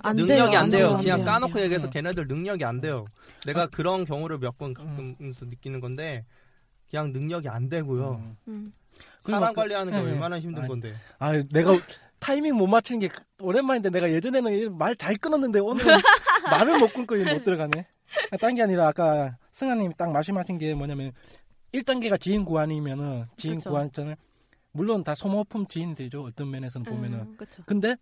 안 0.01 0.17
없- 0.19 0.27
돼요, 0.27 0.37
능력이 0.43 0.55
안안 0.57 0.69
돼요. 0.69 0.79
돼요, 0.87 0.91
안 0.95 0.97
그냥 1.01 1.17
돼요. 1.19 1.25
까놓고 1.25 1.53
안 1.59 1.63
얘기해서 1.65 1.83
돼요. 1.89 1.91
걔네들 1.91 2.27
능력이 2.27 2.63
안 2.65 2.81
돼요. 2.81 3.05
내가 3.45 3.67
그런 3.67 4.03
경우를 4.05 4.37
몇번 4.39 4.73
가끔서 4.73 5.45
느끼는 5.45 5.79
건데 5.81 6.25
그냥 6.89 7.11
능력이 7.11 7.47
안 7.49 7.69
되고요. 7.69 8.21
음. 8.21 8.37
음. 8.49 8.73
사람 9.19 9.53
그- 9.53 9.61
관리하는 9.61 9.91
게 9.91 9.97
네, 9.99 10.03
네. 10.05 10.11
얼마나 10.11 10.39
힘든 10.39 10.59
아니, 10.63 10.67
건데. 10.69 10.93
아, 11.19 11.31
내가 11.51 11.73
타이밍 12.19 12.55
못 12.55 12.67
맞추는 12.67 12.99
게 13.01 13.09
오랜만인데 13.39 13.89
내가 13.89 14.09
예전에는 14.11 14.77
말 14.77 14.95
잘 14.95 15.17
끊었는데 15.17 15.59
오늘은 15.59 15.85
말을 16.51 16.79
못 16.79 16.93
끊고 16.93 17.15
못 17.15 17.43
들어가네. 17.43 17.85
딴게 18.39 18.61
아니라 18.63 18.87
아까 18.87 19.37
승아님이 19.51 19.93
딱 19.97 20.11
말씀하신 20.11 20.57
게 20.57 20.73
뭐냐면 20.75 21.11
1단계가 21.73 22.19
지인 22.19 22.45
구한이면은 22.45 23.25
지인 23.37 23.57
그쵸. 23.57 23.71
구한 23.71 23.87
있잖아요. 23.87 24.15
물론 24.71 25.03
다 25.03 25.15
소모품 25.15 25.67
지인들이죠. 25.67 26.23
어떤 26.23 26.49
면에서는 26.51 26.85
보면은. 26.85 27.19
음. 27.19 27.35
그쵸. 27.37 27.61
근데 27.65 27.95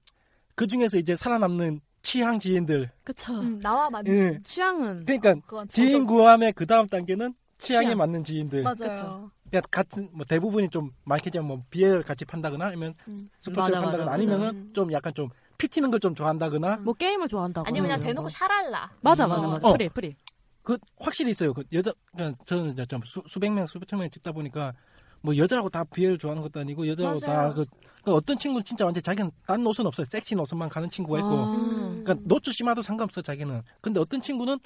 그 0.56 0.68
중에서 0.68 0.98
이제 0.98 1.16
살아남는 1.16 1.82
취향 2.04 2.40
지인들. 2.40 2.90
그쵸. 3.04 3.40
음, 3.40 3.60
나와 3.60 3.90
맞는 3.90 4.14
예. 4.14 4.40
취향은 4.44 5.06
그러니까 5.06 5.36
그건 5.46 5.68
지인 5.68 6.06
구함의 6.06 6.54
그 6.54 6.66
다음 6.66 6.88
단계는 6.88 7.34
취향에 7.60 7.88
취향. 7.88 7.98
맞는 7.98 8.24
지인들. 8.24 8.64
맞아요. 8.64 8.76
그러 8.78 9.32
니까 9.54 9.68
같은 9.72 10.10
뭐 10.14 10.26
대부분이 10.26 10.70
좀 10.70 10.92
많게지만 11.04 11.48
뭐 11.48 11.64
비엘 11.70 12.04
같이 12.04 12.26
판다거나 12.26 12.66
아니면 12.68 12.94
음. 13.08 13.28
스포츠를 13.40 13.56
맞아, 13.56 13.82
판다거나 13.82 14.06
맞아, 14.06 14.14
아니면은 14.14 14.46
맞아. 14.48 14.74
좀 14.74 14.92
약간 14.92 15.14
좀 15.14 15.30
피 15.62 15.68
튀는 15.68 15.92
걸 15.92 16.00
좀 16.00 16.16
좋아한다거나 16.16 16.78
뭐 16.78 16.92
게임을 16.96 17.28
좋아한다고. 17.28 17.68
아니면 17.68 17.84
그냥 17.90 18.02
음. 18.02 18.04
대놓고 18.04 18.30
샤랄라. 18.30 18.90
맞아 19.02 19.26
음. 19.26 19.30
맞아 19.30 19.48
맞아. 19.48 19.68
어. 19.68 19.74
프리 19.74 19.90
프리. 19.90 20.16
그 20.64 20.76
확실히 21.00 21.30
있어요. 21.30 21.54
그 21.54 21.64
여자 21.72 21.94
그러니까 22.14 22.44
저는 22.46 22.76
좀 22.88 23.02
수, 23.06 23.22
수백 23.28 23.52
명 23.52 23.68
수백 23.68 23.96
명 23.96 24.10
찍다 24.10 24.32
보니까 24.32 24.74
뭐 25.22 25.38
여자라고 25.38 25.70
다 25.70 25.84
BL 25.84 26.18
좋아하는 26.18 26.42
것도 26.42 26.62
아니고 26.62 26.88
여자라고. 26.88 27.20
다그 27.20 27.66
그 28.04 28.12
어떤 28.12 28.40
친구는 28.40 28.66
진짜 28.66 28.86
완전 28.86 29.04
자기는 29.04 29.30
딴 29.46 29.64
옷은 29.68 29.86
없어요. 29.86 30.06
섹시 30.10 30.34
옷만 30.34 30.68
가는 30.68 30.90
친구가 30.90 31.20
있고 31.20 31.30
아. 31.30 31.54
음. 31.54 32.04
그러니까 32.04 32.16
노출 32.28 32.54
심화도 32.54 32.82
상관없어 32.82 33.22
자기는. 33.22 33.62
근데 33.82 34.00
어떤 34.00 34.20
친구는 34.20 34.58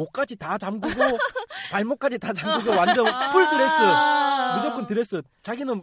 목까지 0.00 0.36
다 0.36 0.58
잠그고 0.58 0.94
발목까지 1.72 2.18
다 2.18 2.32
잠그고 2.32 2.76
완전 2.76 3.04
full 3.32 3.48
드레스 3.48 3.72
아. 3.80 4.56
무조건 4.56 4.86
드레스. 4.86 5.22
자기는 5.42 5.82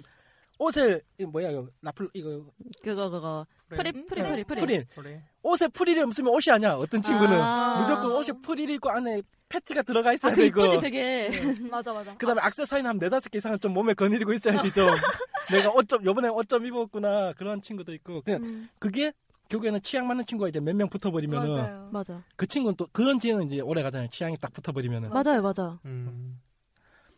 옷에 0.59 1.01
이거 1.17 1.31
뭐야 1.31 1.49
이거 1.49 1.67
러플 1.81 2.09
이거 2.13 2.45
그거 2.83 3.09
그거 3.09 3.45
프릴 3.69 3.89
음, 3.89 4.05
프릴 4.07 4.21
프릴 4.21 4.43
프릴. 4.43 4.61
프릴 4.61 4.87
그래. 4.95 5.23
옷에 5.41 5.67
프릴이 5.67 5.99
없으면 6.01 6.31
옷이 6.31 6.53
아니야. 6.53 6.73
어떤 6.75 7.01
친구는 7.01 7.41
아. 7.41 7.79
무조건 7.81 8.11
옷에 8.11 8.33
프릴이 8.33 8.75
있고 8.75 8.91
안에 8.91 9.21
페티가 9.49 9.81
들어가 9.81 10.13
있어야 10.13 10.31
아, 10.31 10.35
그 10.35 10.41
되고. 10.43 10.63
이쁘지 10.65 10.79
되게. 10.79 11.29
맞아 11.69 11.91
맞아. 11.91 12.15
그다음에 12.15 12.39
악세사리는 12.41 12.87
한 12.89 12.97
네다섯 12.99 13.31
개 13.31 13.39
이상은 13.39 13.59
좀 13.59 13.73
몸에 13.73 13.95
거느리고 13.95 14.31
있어야지 14.33 14.71
좀. 14.71 14.89
내가 15.51 15.69
옷좀 15.71 16.05
요번에 16.05 16.29
옷좀 16.29 16.65
입었구나 16.67 17.33
그런 17.33 17.61
친구도 17.61 17.93
있고. 17.95 18.21
그냥 18.21 18.43
음, 18.43 18.69
그게 18.77 19.11
결국에는 19.49 19.81
취향 19.81 20.07
맞는 20.07 20.25
친구가 20.25 20.49
이제 20.49 20.59
몇 20.59 20.75
명 20.75 20.89
붙어버리면은 20.89 21.49
맞아요. 21.49 21.89
맞아. 21.91 22.23
그 22.35 22.47
친구는 22.47 22.75
또 22.75 22.87
그런 22.91 23.19
지혜는 23.19 23.51
이제 23.51 23.59
오래 23.61 23.83
가잖아요. 23.83 24.09
취향이 24.09 24.37
딱 24.37 24.51
붙어버리면은. 24.53 25.09
맞아요 25.09 25.41
맞아. 25.41 25.79
음. 25.85 26.39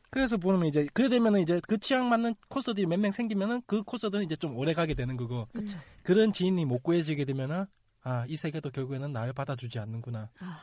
그래서 0.09 0.37
보면 0.37 0.65
이제 0.65 0.87
그래 0.93 1.09
되면은 1.09 1.41
이제 1.41 1.59
그 1.67 1.77
취향 1.77 2.07
맞는 2.09 2.35
코스들이 2.49 2.85
몇 2.87 2.97
명 2.99 3.11
생기면은 3.11 3.61
그 3.65 3.83
코스들은 3.83 4.23
이제 4.23 4.35
좀 4.35 4.57
오래 4.57 4.73
가게 4.73 4.93
되는 4.93 5.15
거고. 5.17 5.47
그쵸. 5.53 5.77
그런 6.03 6.31
지인이 6.33 6.63
못 6.65 6.83
구해지게 6.83 7.25
되면은 7.25 7.65
아 8.03 8.25
이 8.27 8.37
세계도 8.37 8.69
결국에는 8.69 9.11
날 9.11 9.33
받아주지 9.33 9.79
않는구나. 9.79 10.29
아. 10.39 10.59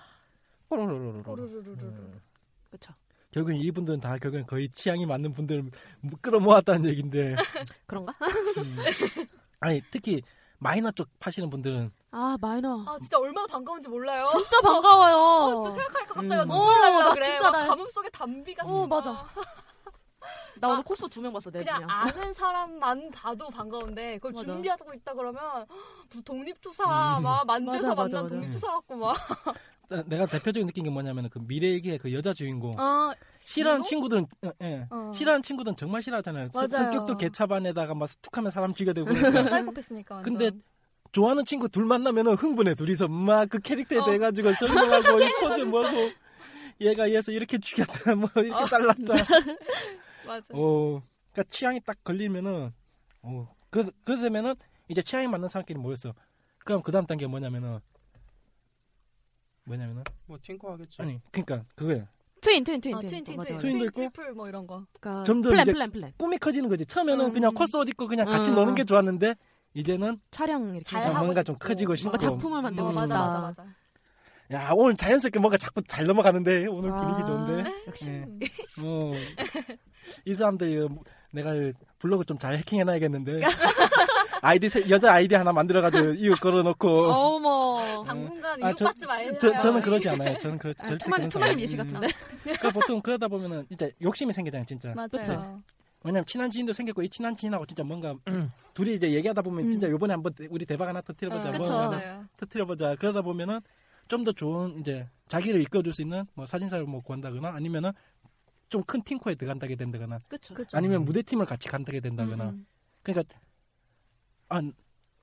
꼬르르르르르. 0.68 1.22
꼬르르르르. 1.22 1.72
음. 1.82 2.20
결국엔 3.32 3.56
이분들은 3.62 4.00
다 4.00 4.16
결국엔 4.18 4.46
거의 4.46 4.68
취향이 4.70 5.06
맞는 5.06 5.32
분들을 5.32 5.70
끌어모았다는 6.20 6.88
얘긴데. 6.90 7.34
그런가? 7.86 8.12
음. 8.22 8.76
아니 9.60 9.80
특히 9.90 10.22
마이너 10.62 10.90
쪽 10.92 11.08
파시는 11.18 11.50
분들은 11.50 11.90
아 12.12 12.36
마이너. 12.40 12.84
아 12.86 12.96
진짜 13.00 13.18
얼마나 13.18 13.46
반가운지 13.48 13.88
몰라요. 13.88 14.24
진짜 14.30 14.58
아, 14.58 14.60
반가워요. 14.60 15.60
진짜 15.62 15.76
생각하니까 15.76 16.14
갑자기 16.14 16.42
음. 16.42 16.48
눈물 16.48 16.56
어, 16.56 16.80
날라 16.80 16.98
나 17.08 17.14
그래. 17.14 17.26
진짜 17.26 17.42
막 17.50 17.52
나- 17.58 17.66
가슴 17.66 17.88
속에 17.90 18.08
담비 18.10 18.54
같이. 18.54 18.70
어, 18.70 18.86
막. 18.86 18.96
맞아. 19.04 19.26
나 20.60 20.68
오늘 20.68 20.84
코스 20.84 21.08
두 21.08 21.20
명 21.20 21.32
봤어 21.32 21.50
내 21.50 21.58
그냥 21.58 21.78
중에. 21.80 21.86
아는 21.88 22.32
사람만 22.34 23.10
봐도 23.10 23.48
반가운데 23.50 24.18
그걸 24.18 24.32
맞아. 24.32 24.46
준비하고 24.46 24.94
있다 24.94 25.14
그러면 25.14 25.66
무슨 26.08 26.22
독립투사 26.22 27.18
음. 27.18 27.22
막 27.24 27.44
만주에서 27.46 27.94
만난. 27.96 28.28
독립투사 28.28 28.66
같고 28.68 28.96
막. 28.96 29.16
나- 29.88 30.02
내가 30.06 30.26
대표적인 30.26 30.66
느낀 30.68 30.84
게 30.84 30.90
뭐냐면 30.90 31.28
그 31.28 31.40
미래일기의 31.40 31.98
그 31.98 32.12
여자 32.14 32.32
주인공 32.32 32.78
아 32.78 33.12
싫어하는? 33.44 33.84
친구들은 33.84 34.26
예, 34.44 34.52
예. 34.62 34.86
어. 34.90 35.12
싫어하는 35.14 35.42
친구들은 35.42 35.76
정말 35.76 36.02
싫어하잖아요. 36.02 36.50
성- 36.52 36.68
맞아요. 36.68 36.84
성격도 36.90 37.16
개차반에다가 37.16 37.94
막 37.94 38.08
툭하면 38.22 38.50
사람 38.50 38.72
죽여대고 38.74 39.06
그러니까. 39.12 39.42
사이코패스니까. 39.50 40.22
근데 40.22 40.50
좋아하는 41.12 41.44
친구 41.44 41.68
둘 41.68 41.84
만나면은 41.84 42.34
흥분해 42.34 42.74
둘이서 42.74 43.08
막 43.08 43.48
그 43.50 43.58
캐릭터에 43.58 43.98
어. 43.98 44.04
대해 44.06 44.18
가지고 44.18 44.52
설명하고 44.58 45.20
이 45.22 45.30
포즈 45.40 45.60
뭐고 45.62 46.10
얘가 46.80 47.10
얘서 47.12 47.30
이렇게 47.32 47.58
죽였다 47.58 48.14
뭐 48.14 48.28
이렇게 48.36 48.52
어. 48.54 48.66
잘랐다. 48.66 49.14
맞아. 50.26 50.46
어, 50.54 51.02
그러니까 51.32 51.50
취향이 51.50 51.80
딱 51.80 52.02
걸리면은 52.04 52.72
어, 53.22 53.54
그 53.70 53.90
그러면은 54.04 54.54
이제 54.88 55.02
취향이 55.02 55.26
맞는 55.28 55.48
사람끼리 55.48 55.78
모였어. 55.78 56.14
그럼 56.64 56.82
그 56.82 56.92
다음 56.92 57.06
단계 57.06 57.26
뭐냐면은 57.26 57.80
뭐냐면은 59.64 60.04
뭐 60.26 60.38
팀코 60.40 60.70
하겠죠. 60.72 61.02
아니 61.02 61.20
그러니까 61.30 61.64
그거야. 61.74 62.06
twin 62.42 62.64
twin 62.64 62.80
twin 62.80 62.94
아, 62.96 62.98
twin. 63.00 63.08
twin 63.10 63.24
twin 63.24 63.38
twin 63.44 63.58
twin 63.58 63.76
있고? 63.84 63.92
triple 63.92 64.32
뭐 64.34 64.48
이런 64.48 64.66
거. 64.66 64.84
그러니까 65.00 65.24
점점 65.24 65.52
플랜 65.52 65.62
이제 65.62 65.72
플랜 65.72 65.90
플랜. 65.90 66.12
꿈이 66.18 66.36
커지는 66.38 66.68
거지. 66.68 66.84
처음에는 66.84 67.26
음. 67.26 67.32
그냥 67.32 67.54
코스 67.54 67.76
옷 67.76 67.88
입고 67.88 68.06
그냥 68.08 68.28
같이 68.28 68.50
음. 68.50 68.56
노는 68.56 68.74
게 68.74 68.84
좋았는데 68.84 69.34
이제는 69.74 70.20
촬영 70.30 70.64
이렇게 70.68 70.82
잘 70.84 71.02
아, 71.04 71.06
하고 71.14 71.20
뭔가 71.24 71.42
좀. 71.42 71.56
커지고 71.58 71.94
싶고 71.94 72.10
뭔가 72.10 72.18
작품을 72.18 72.60
만들고 72.62 72.88
어, 72.88 72.92
싶다. 72.92 73.06
맞아 73.06 73.18
맞아 73.18 73.40
맞아. 73.40 73.64
야 74.52 74.70
오늘 74.74 74.96
자연스럽게 74.96 75.38
뭔가 75.38 75.56
자꾸 75.56 75.80
잘 75.86 76.04
넘어가는데 76.04 76.66
오늘 76.66 76.90
아, 76.92 76.96
분위기 77.00 77.24
좋은데 77.26 77.72
역시 77.86 78.10
예. 78.10 78.22
어, 78.84 79.12
이 80.26 80.34
사람들이 80.34 80.86
내가 81.30 81.52
블로그 81.98 82.24
좀 82.26 82.36
잘 82.38 82.58
해킹해놔야겠는데 82.58 83.40
아이디 84.44 84.68
세- 84.68 84.88
여자 84.90 85.12
아이디 85.14 85.34
하나 85.36 85.52
만들어가지고 85.52 86.14
이거 86.18 86.34
걸어놓고 86.34 86.88
어머. 87.12 88.02
당분간 88.04 88.62
아, 88.62 88.72
저- 88.74 88.86
이웃받지. 88.86 89.38
저, 89.40 89.60
저 89.60 89.70
는 89.72 89.80
그러지 89.82 90.08
않아요. 90.08 90.36
저는 90.38 90.58
그러, 90.58 90.74
아, 90.78 90.88
절대 90.88 91.04
투마님 91.04 91.28
그런 91.28 91.30
투마님 91.30 91.52
사람- 91.54 91.60
예시 91.60 91.76
음. 91.78 91.84
같은데. 91.84 92.08
그러니까 92.42 92.70
보통 92.72 93.00
그러다 93.00 93.28
보면은 93.28 93.64
진짜 93.68 93.88
욕심이 94.02 94.32
생기잖아요, 94.32 94.66
진짜. 94.66 94.92
맞아요. 94.94 95.62
왜냐면 96.04 96.26
친한 96.26 96.50
지인도 96.50 96.72
생겼고 96.72 97.02
이 97.04 97.08
친한 97.08 97.36
지인하고 97.36 97.64
진짜 97.66 97.84
뭔가 97.84 98.14
음. 98.26 98.50
둘이 98.74 98.96
이제 98.96 99.12
얘기하다 99.12 99.42
보면 99.42 99.66
음. 99.66 99.70
진짜 99.70 99.88
요번에 99.88 100.12
한번 100.14 100.32
우리 100.50 100.66
대박 100.66 100.88
하나 100.88 101.00
터트려보자, 101.00 101.48
어, 101.48 101.52
뭐 101.52 101.60
그쵸. 101.60 101.72
하나 101.78 101.90
맞아요. 101.96 102.24
터트려보자. 102.36 102.96
그러다 102.96 103.22
보면은 103.22 103.60
좀 104.08 104.24
더 104.24 104.32
좋은 104.32 104.80
이제 104.80 105.08
자기를 105.28 105.62
이끌어줄 105.62 105.94
수 105.94 106.02
있는 106.02 106.24
뭐 106.34 106.44
사진사를 106.44 106.84
뭐 106.84 107.00
구한다거나 107.00 107.50
아니면은 107.54 107.92
좀 108.68 108.82
큰 108.84 109.00
팀코에 109.02 109.36
들어간다게 109.36 109.76
된다거나 109.76 110.18
그쵸. 110.28 110.52
그쵸. 110.54 110.76
아니면 110.76 111.04
무대팀을 111.04 111.46
같이 111.46 111.68
간다게 111.68 112.00
된다거나 112.00 112.50
음. 112.50 112.66
그러니까 113.04 113.32
아 114.52 114.60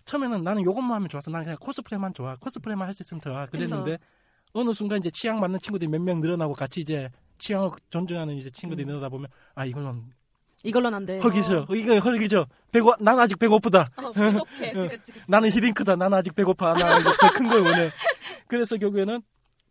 처음에는 0.05 0.43
나는 0.43 0.63
요것만 0.63 0.95
하면 0.95 1.09
좋았어. 1.09 1.29
나는 1.31 1.45
그냥 1.45 1.57
코스프레만 1.59 2.13
좋아. 2.13 2.35
코스프레만 2.37 2.87
할 2.87 2.93
수 2.93 3.03
있으면 3.03 3.21
좋아. 3.21 3.45
그랬는데 3.45 3.97
어느 4.53 4.73
순간 4.73 4.97
이제 4.99 5.11
취향 5.11 5.39
맞는 5.39 5.59
친구들이 5.59 5.89
몇 5.89 6.01
명 6.01 6.19
늘어나고 6.19 6.53
같이 6.53 6.81
이제 6.81 7.09
취향을 7.37 7.69
존중하는 7.89 8.35
이제 8.35 8.49
친구들이 8.49 8.85
음. 8.85 8.87
늘어나다 8.87 9.09
보면 9.09 9.27
아 9.55 9.65
이거는 9.65 10.11
이걸로는 10.63 10.95
안 10.97 11.05
돼. 11.05 11.19
허기져. 11.19 11.65
이거 11.73 11.97
허기져. 11.99 12.45
배고 12.71 12.95
난 12.99 13.17
아직 13.19 13.37
배고프다. 13.39 13.91
어, 13.95 14.11
부족해. 14.11 14.73
그치, 14.73 14.89
그치, 14.97 15.11
그치. 15.13 15.31
나는 15.31 15.49
히딩크다. 15.51 15.95
나는 15.95 16.17
아직 16.17 16.35
배고파. 16.35 16.73
나 16.73 16.97
이제 16.99 17.09
큰걸 17.35 17.61
원해. 17.61 17.89
그래서 18.47 18.75
결국에는 18.77 19.21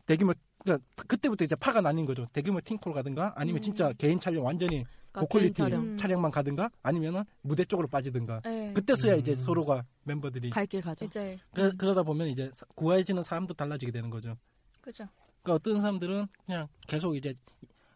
대규모 0.07 0.33
그러니까 0.65 0.87
그때부터 1.07 1.45
이제 1.45 1.55
파가 1.57 1.81
나뉜 1.83 2.07
거죠. 2.07 2.27
대규모 2.33 2.61
팀콜 2.63 2.95
가든가 2.95 3.35
아니면 3.37 3.61
음. 3.61 3.63
진짜 3.63 3.93
개인 3.99 4.19
촬영 4.19 4.45
완전히 4.45 4.85
고퀄리티 5.13 5.55
촬영. 5.55 5.83
음. 5.83 5.97
촬영만 5.97 6.31
가든가 6.31 6.71
아니면은 6.83 7.25
무대 7.43 7.65
쪽으로 7.65 7.89
빠지든가 7.89 8.41
네. 8.45 8.73
그때서야 8.75 9.15
음. 9.15 9.19
이제 9.21 9.35
서로가 9.35 9.85
멤버들이 10.05 10.51
갈길 10.51 10.81
가죠. 10.83 11.05
이제 11.05 11.39
그, 11.55 11.75
그러다 11.77 12.03
보면 12.03 12.29
이제 12.29 12.51
사- 12.53 12.67
구해지는 12.75 13.23
사람도 13.23 13.55
달라지게 13.55 13.91
되는 13.93 14.11
거죠. 14.11 14.37
그죠. 14.81 15.07
그러니까 15.43 15.55
어떤 15.55 15.81
사람들은 15.81 16.27
그냥 16.47 16.69
계속 16.87 17.17
이제 17.17 17.35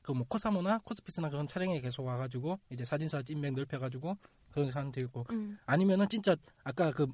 그 0.02 0.12
뭐 0.12 0.26
코사모나 0.28 0.78
코스피스나 0.84 1.28
그런 1.30 1.46
촬영에 1.46 1.80
계속 1.80 2.04
와가지고 2.04 2.58
이제 2.70 2.84
사진사 2.84 3.22
인맥 3.28 3.54
넓혀가지고 3.54 4.16
그런 4.50 4.72
사람도 4.72 5.00
있고 5.02 5.24
음. 5.30 5.56
아니면은 5.64 6.08
진짜 6.08 6.34
아까 6.64 6.90
그 6.90 7.06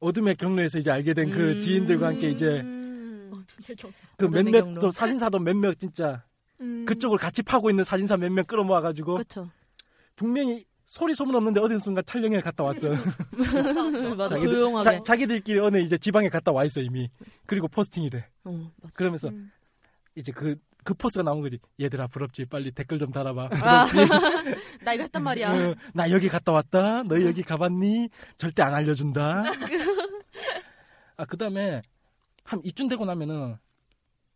어둠의 0.00 0.36
경로에서 0.36 0.78
이제 0.78 0.90
알게 0.90 1.14
된그 1.14 1.52
음. 1.52 1.60
지인들과 1.62 2.08
함께 2.08 2.28
이제 2.28 2.60
음. 2.60 3.44
그 4.18 4.26
몇몇. 4.26 4.74
또 4.78 4.90
사진사도 4.90 5.38
몇몇 5.38 5.78
진짜 5.78 6.22
음. 6.60 6.84
그쪽을 6.86 7.18
같이 7.18 7.42
파고 7.42 7.70
있는 7.70 7.84
사진사 7.84 8.16
몇 8.16 8.30
명 8.32 8.44
끌어모아가지고 8.44 9.16
그쵸. 9.18 9.50
분명히 10.14 10.64
소리 10.86 11.14
소문 11.14 11.34
없는데 11.34 11.60
어느 11.60 11.78
순간 11.78 12.04
촬영에 12.06 12.40
갔다 12.40 12.62
왔어. 12.64 12.88
맞아. 14.16 14.36
자기들- 14.36 14.50
조용하게. 14.52 14.84
자, 14.84 15.02
자기들끼리 15.02 15.58
어느 15.58 15.78
이제 15.78 15.98
지방에 15.98 16.28
갔다 16.28 16.52
와 16.52 16.64
있어 16.64 16.80
이미. 16.80 17.10
그리고 17.46 17.66
포스팅이 17.68 18.08
돼. 18.10 18.28
어. 18.44 18.70
그러면서 18.94 19.28
음. 19.28 19.50
이제 20.14 20.30
그, 20.32 20.56
그 20.84 20.94
포스가 20.94 21.24
나온 21.24 21.40
거지. 21.42 21.58
얘들아, 21.80 22.06
부럽지? 22.06 22.46
빨리 22.46 22.70
댓글 22.70 22.98
좀 23.00 23.10
달아봐. 23.10 23.48
아? 23.52 23.86
나 24.84 24.94
이거 24.94 25.02
했단 25.02 25.22
말이야. 25.24 25.52
어, 25.70 25.74
나 25.92 26.08
여기 26.12 26.28
갔다 26.28 26.52
왔다. 26.52 27.02
너희 27.02 27.26
여기 27.26 27.42
가봤니? 27.42 28.08
절대 28.38 28.62
안 28.62 28.72
알려준다. 28.72 29.42
아, 31.18 31.24
그 31.24 31.36
다음에, 31.36 31.82
한 32.44 32.60
이쯤 32.62 32.88
되고 32.88 33.04
나면은, 33.04 33.56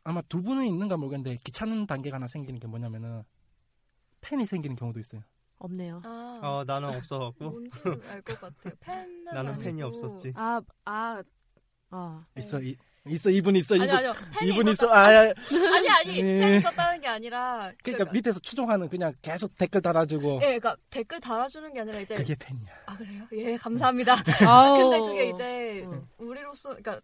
아마 0.05 0.23
두 0.23 0.43
분은 0.43 0.65
있는가 0.67 0.97
모르겠는데, 0.97 1.37
귀찮은 1.45 1.87
단계가 1.87 2.17
하나 2.17 2.27
생기는 2.27 2.59
게 2.59 2.67
뭐냐면은, 2.67 3.23
팬이 4.21 4.47
생기는 4.47 4.77
경우도 4.77 4.99
있어요. 5.01 5.23
없네요. 5.59 6.01
아, 6.05 6.41
어, 6.43 6.65
나는 6.67 6.89
없어갖고 6.97 7.45
뭔지는 7.51 8.01
알 8.09 8.23
것 8.23 8.41
같아요. 8.41 8.73
팬은 8.81 9.25
나는 9.35 9.59
팬이 9.59 9.83
아니고. 9.83 9.89
없었지. 9.89 10.33
아, 10.35 10.61
아, 10.87 11.23
아. 11.91 12.25
있어, 12.39 12.61
이, 12.63 12.75
있어, 13.07 13.29
이분 13.29 13.57
있어, 13.57 13.75
이분. 13.77 13.87
네. 13.87 13.93
아니 13.93 14.07
아니요. 14.07 14.15
팬이 14.39 14.53
이분 14.53 14.69
있었다. 14.69 14.87
있어, 14.87 14.95
아, 14.95 15.29
아, 15.29 15.77
아니 15.77 15.89
아니. 15.91 16.23
네. 16.23 16.41
팬이 16.41 16.57
있었다는 16.57 17.01
게 17.03 17.09
아니라 17.09 17.73
그러니까 17.83 18.11
밑에서 18.11 18.41
추종하는 18.41 18.89
그냥 18.89 19.13
계속 19.21 19.55
댓글 19.57 19.83
달아주고, 19.83 20.37
예, 20.37 20.59
그러니까 20.59 20.77
댓글 20.89 21.21
달아주는 21.21 21.73
게 21.75 21.81
아니라 21.81 22.01
이제 22.01 22.15
그게 22.17 22.35
팬이야. 22.37 22.73
아 22.87 22.97
그래요? 22.97 23.25
예, 23.33 23.57
감사합니다. 23.59 24.17
아우. 24.49 24.79
근데 24.91 24.99
그게 25.01 25.29
이제 25.31 25.85
응. 25.87 26.07
우리로서 26.19 26.71
그러니까 26.77 27.01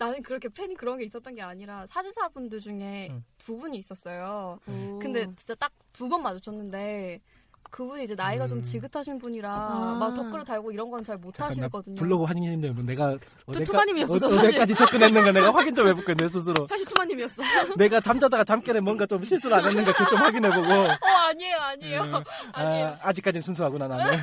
나는 0.00 0.22
그렇게 0.22 0.48
팬이 0.48 0.74
그런 0.76 0.96
게 0.96 1.04
있었던 1.04 1.34
게 1.34 1.42
아니라 1.42 1.84
사진사분들 1.86 2.60
중에 2.60 3.08
응. 3.10 3.22
두 3.36 3.58
분이 3.58 3.76
있었어요. 3.76 4.58
오. 4.66 4.98
근데 4.98 5.26
진짜 5.36 5.54
딱 5.54 5.70
두 5.92 6.08
번 6.08 6.22
마주쳤는데 6.22 7.20
그분이 7.70 8.04
이제 8.04 8.14
나이가 8.14 8.48
좀 8.48 8.58
음. 8.58 8.62
지긋하신 8.62 9.18
분이라 9.18 9.50
아. 9.52 9.96
막 10.00 10.14
댓글을 10.16 10.44
달고 10.44 10.72
이런 10.72 10.90
건 10.90 11.04
잘못 11.04 11.34
잠깐, 11.34 11.54
나 11.56 11.64
하시거든요. 11.64 11.96
블로그 11.96 12.24
확인했는데, 12.24 12.70
뭐 12.70 12.82
내가, 12.82 13.18
어디까- 13.46 13.66
투마님이었어, 13.66 14.14
어. 14.14 14.16
어디까지 14.40 14.74
접근했는가 14.76 15.30
내가 15.32 15.54
확인 15.54 15.74
좀 15.74 15.86
해볼게, 15.88 16.14
내 16.14 16.26
스스로. 16.28 16.66
사실 16.66 16.86
투마님이었어. 16.86 17.42
내가 17.76 18.00
잠자다가 18.00 18.44
잠결에 18.44 18.80
뭔가 18.80 19.04
좀 19.06 19.22
실수를 19.22 19.58
안 19.58 19.66
했는가 19.66 19.92
그거 19.92 20.08
좀 20.08 20.18
확인해보고. 20.20 20.66
어 20.72 20.96
아니에요 21.28 21.56
아니에요 21.58 22.02
아니에요. 22.54 22.86
아, 22.86 22.98
아직까지는 23.08 23.42
순수하구나, 23.42 23.86
나는. 23.88 24.18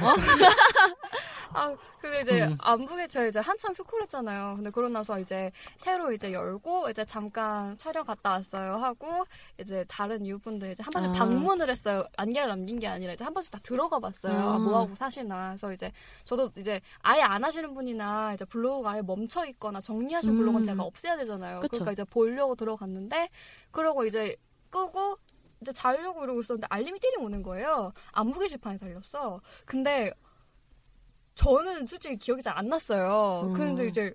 아, 1.54 1.76
근데 2.02 2.22
이제 2.22 2.44
음. 2.44 2.58
안북에 2.60 3.08
제가 3.08 3.26
이제 3.28 3.40
한참 3.40 3.74
휴콜했잖아요. 3.74 4.56
근데 4.56 4.70
그러고 4.70 4.92
나서 4.92 5.20
이제 5.20 5.52
새로 5.78 6.12
이제 6.12 6.32
열고 6.32 6.90
이제 6.90 7.06
잠깐 7.06 7.78
촬영 7.78 8.06
갔다 8.06 8.32
왔어요 8.32 8.76
하고 8.76 9.26
이제 9.60 9.86
다른 9.88 10.26
이웃분들 10.26 10.72
이제 10.72 10.84
한 10.84 10.92
번씩 10.92 11.10
아. 11.10 11.14
방문을 11.14 11.70
했어요. 11.70 12.06
안개를 12.18 12.48
남긴 12.48 12.80
게 12.80 12.88
아니라 12.88 13.14
이제 13.14 13.24
한 13.24 13.34
번씩 13.34 13.52
다 13.52 13.60
들어가 13.64 14.00
봤어요. 14.00 14.38
아, 14.38 14.56
아. 14.56 14.60
뭐 14.60 14.80
하고 14.80 14.96
사시나. 14.96 15.50
그래서 15.50 15.74
이제 15.74 15.92
저도 16.26 16.52
이제 16.58 16.82
아예 17.00 17.22
안 17.22 17.44
하시는 17.44 17.74
분이나 17.74 18.34
이제 18.34 18.46
블로그가 18.46 18.92
아예 18.92 19.02
멈춰 19.02 19.46
있거나 19.48 19.82
정리하신 19.82 20.32
음. 20.32 20.38
블로그는 20.38 20.64
제가 20.66 20.84
없애야 20.84 21.18
되잖아요. 21.18 21.60
그쵸. 21.60 21.72
그러니까 21.72 21.92
이제 21.94 22.04
보려고 22.04 22.56
들어갔는데 22.56 23.30
그러고 23.72 24.06
이제 24.06 24.36
끄고 24.70 25.18
이제 25.62 25.72
자려고 25.74 26.24
이러고 26.24 26.42
있었는데 26.42 26.68
알림이 26.70 27.00
띠링 27.00 27.24
오는 27.24 27.42
거예요. 27.42 27.94
안부 28.12 28.40
게시판에 28.40 28.78
달렸어. 28.78 29.42
근데 29.66 30.14
저는 31.38 31.86
솔직히 31.86 32.18
기억이 32.18 32.42
잘 32.42 32.58
안 32.58 32.68
났어요. 32.68 33.44
음. 33.48 33.54
그런데 33.54 33.88
이제 33.88 34.14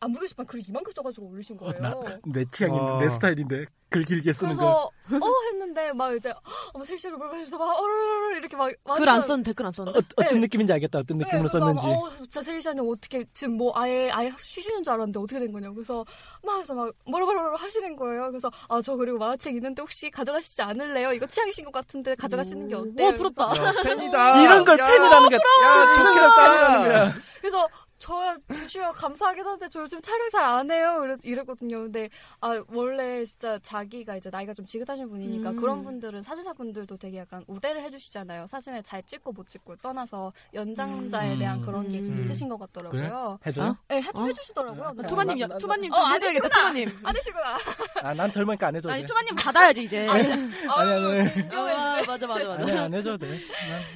안부 0.00 0.20
게시판 0.20 0.46
글을 0.46 0.62
이만큼 0.68 0.92
써가지고 0.94 1.28
올리신 1.28 1.56
거예요. 1.56 1.78
나, 1.80 1.94
내 2.26 2.44
취향인데, 2.52 2.80
와. 2.84 2.98
내 3.00 3.10
스타일인데. 3.10 3.66
글 3.90 4.04
길게 4.04 4.34
쓰는 4.34 4.54
거. 4.54 4.90
그래서 5.06 5.24
어 5.24 5.30
했는데 5.50 5.94
막 5.94 6.14
이제 6.14 6.30
어머 6.74 6.84
실시로 6.84 7.16
물건에서 7.16 7.56
막 7.56 7.74
어르르 7.80 8.36
이렇게 8.36 8.54
막 8.54 8.70
글 8.84 9.08
안 9.08 9.22
썼는데 9.22 9.48
댓글 9.52 9.64
안 9.64 9.72
썼는데. 9.72 9.98
어, 9.98 10.02
어떤 10.16 10.34
네. 10.34 10.40
느낌인지 10.40 10.70
알겠다. 10.74 10.98
어떤 10.98 11.16
느낌으로 11.16 11.48
네, 11.48 11.48
썼는지. 11.48 11.86
막, 11.86 11.92
어, 11.94 12.10
진짜 12.18 12.42
세이샤님 12.42 12.86
어떻게 12.86 13.24
지금 13.32 13.56
뭐 13.56 13.72
아예 13.74 14.10
아예 14.10 14.30
쉬시는 14.38 14.82
줄 14.82 14.92
알았는데 14.92 15.18
어떻게 15.18 15.40
된 15.40 15.50
거냐고 15.52 15.74
그래서 15.76 16.04
막 16.44 16.58
해서 16.60 16.74
막 16.74 16.92
뭐라뭐라 17.06 17.56
하시는 17.56 17.96
거예요. 17.96 18.28
그래서 18.28 18.50
아 18.68 18.82
저 18.82 18.94
그리고 18.94 19.16
만화책 19.16 19.56
있는데 19.56 19.80
혹시 19.80 20.10
가져가시지 20.10 20.60
않을래요? 20.60 21.14
이거 21.14 21.26
취향이신 21.26 21.64
것 21.64 21.72
같은데 21.72 22.14
가져가시는 22.14 22.68
게 22.68 22.74
어때요? 22.74 23.06
와, 23.06 23.14
부럽다. 23.14 23.44
야, 23.56 23.72
팬이다. 23.84 24.42
이런 24.42 24.64
걸 24.66 24.78
야, 24.78 24.86
팬이라는 24.86 25.28
게. 25.30 25.36
야, 25.36 25.96
좋겠다. 25.96 27.14
그래서 27.40 27.66
저 27.98 28.36
주시면 28.52 28.92
감사하긴 28.92 29.44
한데 29.46 29.68
저 29.68 29.80
요즘 29.82 30.00
촬영 30.00 30.28
잘 30.30 30.38
안 30.48 30.70
해요 30.70 31.02
이랬, 31.04 31.18
이랬거든요. 31.24 31.82
근데 31.82 32.08
아 32.40 32.62
원래 32.68 33.24
진짜 33.24 33.58
자기가 33.60 34.16
이제 34.16 34.30
나이가 34.30 34.54
좀 34.54 34.64
지긋하신 34.64 35.08
분이니까 35.08 35.50
음. 35.50 35.56
그런 35.56 35.82
분들은 35.82 36.22
사진사 36.22 36.52
분들도 36.52 36.96
되게 36.96 37.18
약간 37.18 37.44
우대를 37.48 37.80
해주시잖아요. 37.82 38.46
사진을 38.46 38.82
잘 38.84 39.02
찍고 39.02 39.32
못 39.32 39.48
찍고 39.48 39.76
떠나서 39.76 40.32
연장자에 40.54 41.34
음. 41.34 41.38
대한 41.38 41.60
그런 41.62 41.88
게좀 41.88 42.14
음. 42.14 42.18
있으신 42.20 42.48
것 42.48 42.56
같더라고요. 42.58 43.38
해줘요? 43.44 43.66
어? 43.70 43.76
네, 43.88 44.00
해, 44.00 44.08
어? 44.14 44.24
해주시더라고요. 44.24 44.84
아, 44.84 44.92
근데 44.92 45.08
투마님, 45.08 45.38
나- 45.38 45.46
나- 45.48 45.58
투마님 45.58 45.92
어, 45.92 45.96
좀안 45.96 46.14
해줘야겠다, 46.14 46.48
되시구나. 46.48 46.58
투마님. 46.60 46.98
안 47.04 47.14
되시구나. 47.14 47.56
아, 48.02 48.14
난 48.14 48.32
젊으니까 48.32 48.66
안 48.68 48.76
해줘도 48.76 48.92
아니, 48.92 49.02
돼. 49.02 49.06
투마님 49.06 49.34
받아야지, 49.34 49.82
이제. 49.84 50.06
아니, 50.08 50.22
아유, 50.70 51.08
아니. 51.08 51.48
귀여워. 51.50 51.68
아, 51.68 52.02
맞아, 52.06 52.26
맞아, 52.26 52.46
맞아. 52.48 52.62
아니, 52.62 52.72
안 52.78 52.94
해줘도 52.94 53.18
돼. 53.18 53.28
난 53.28 53.38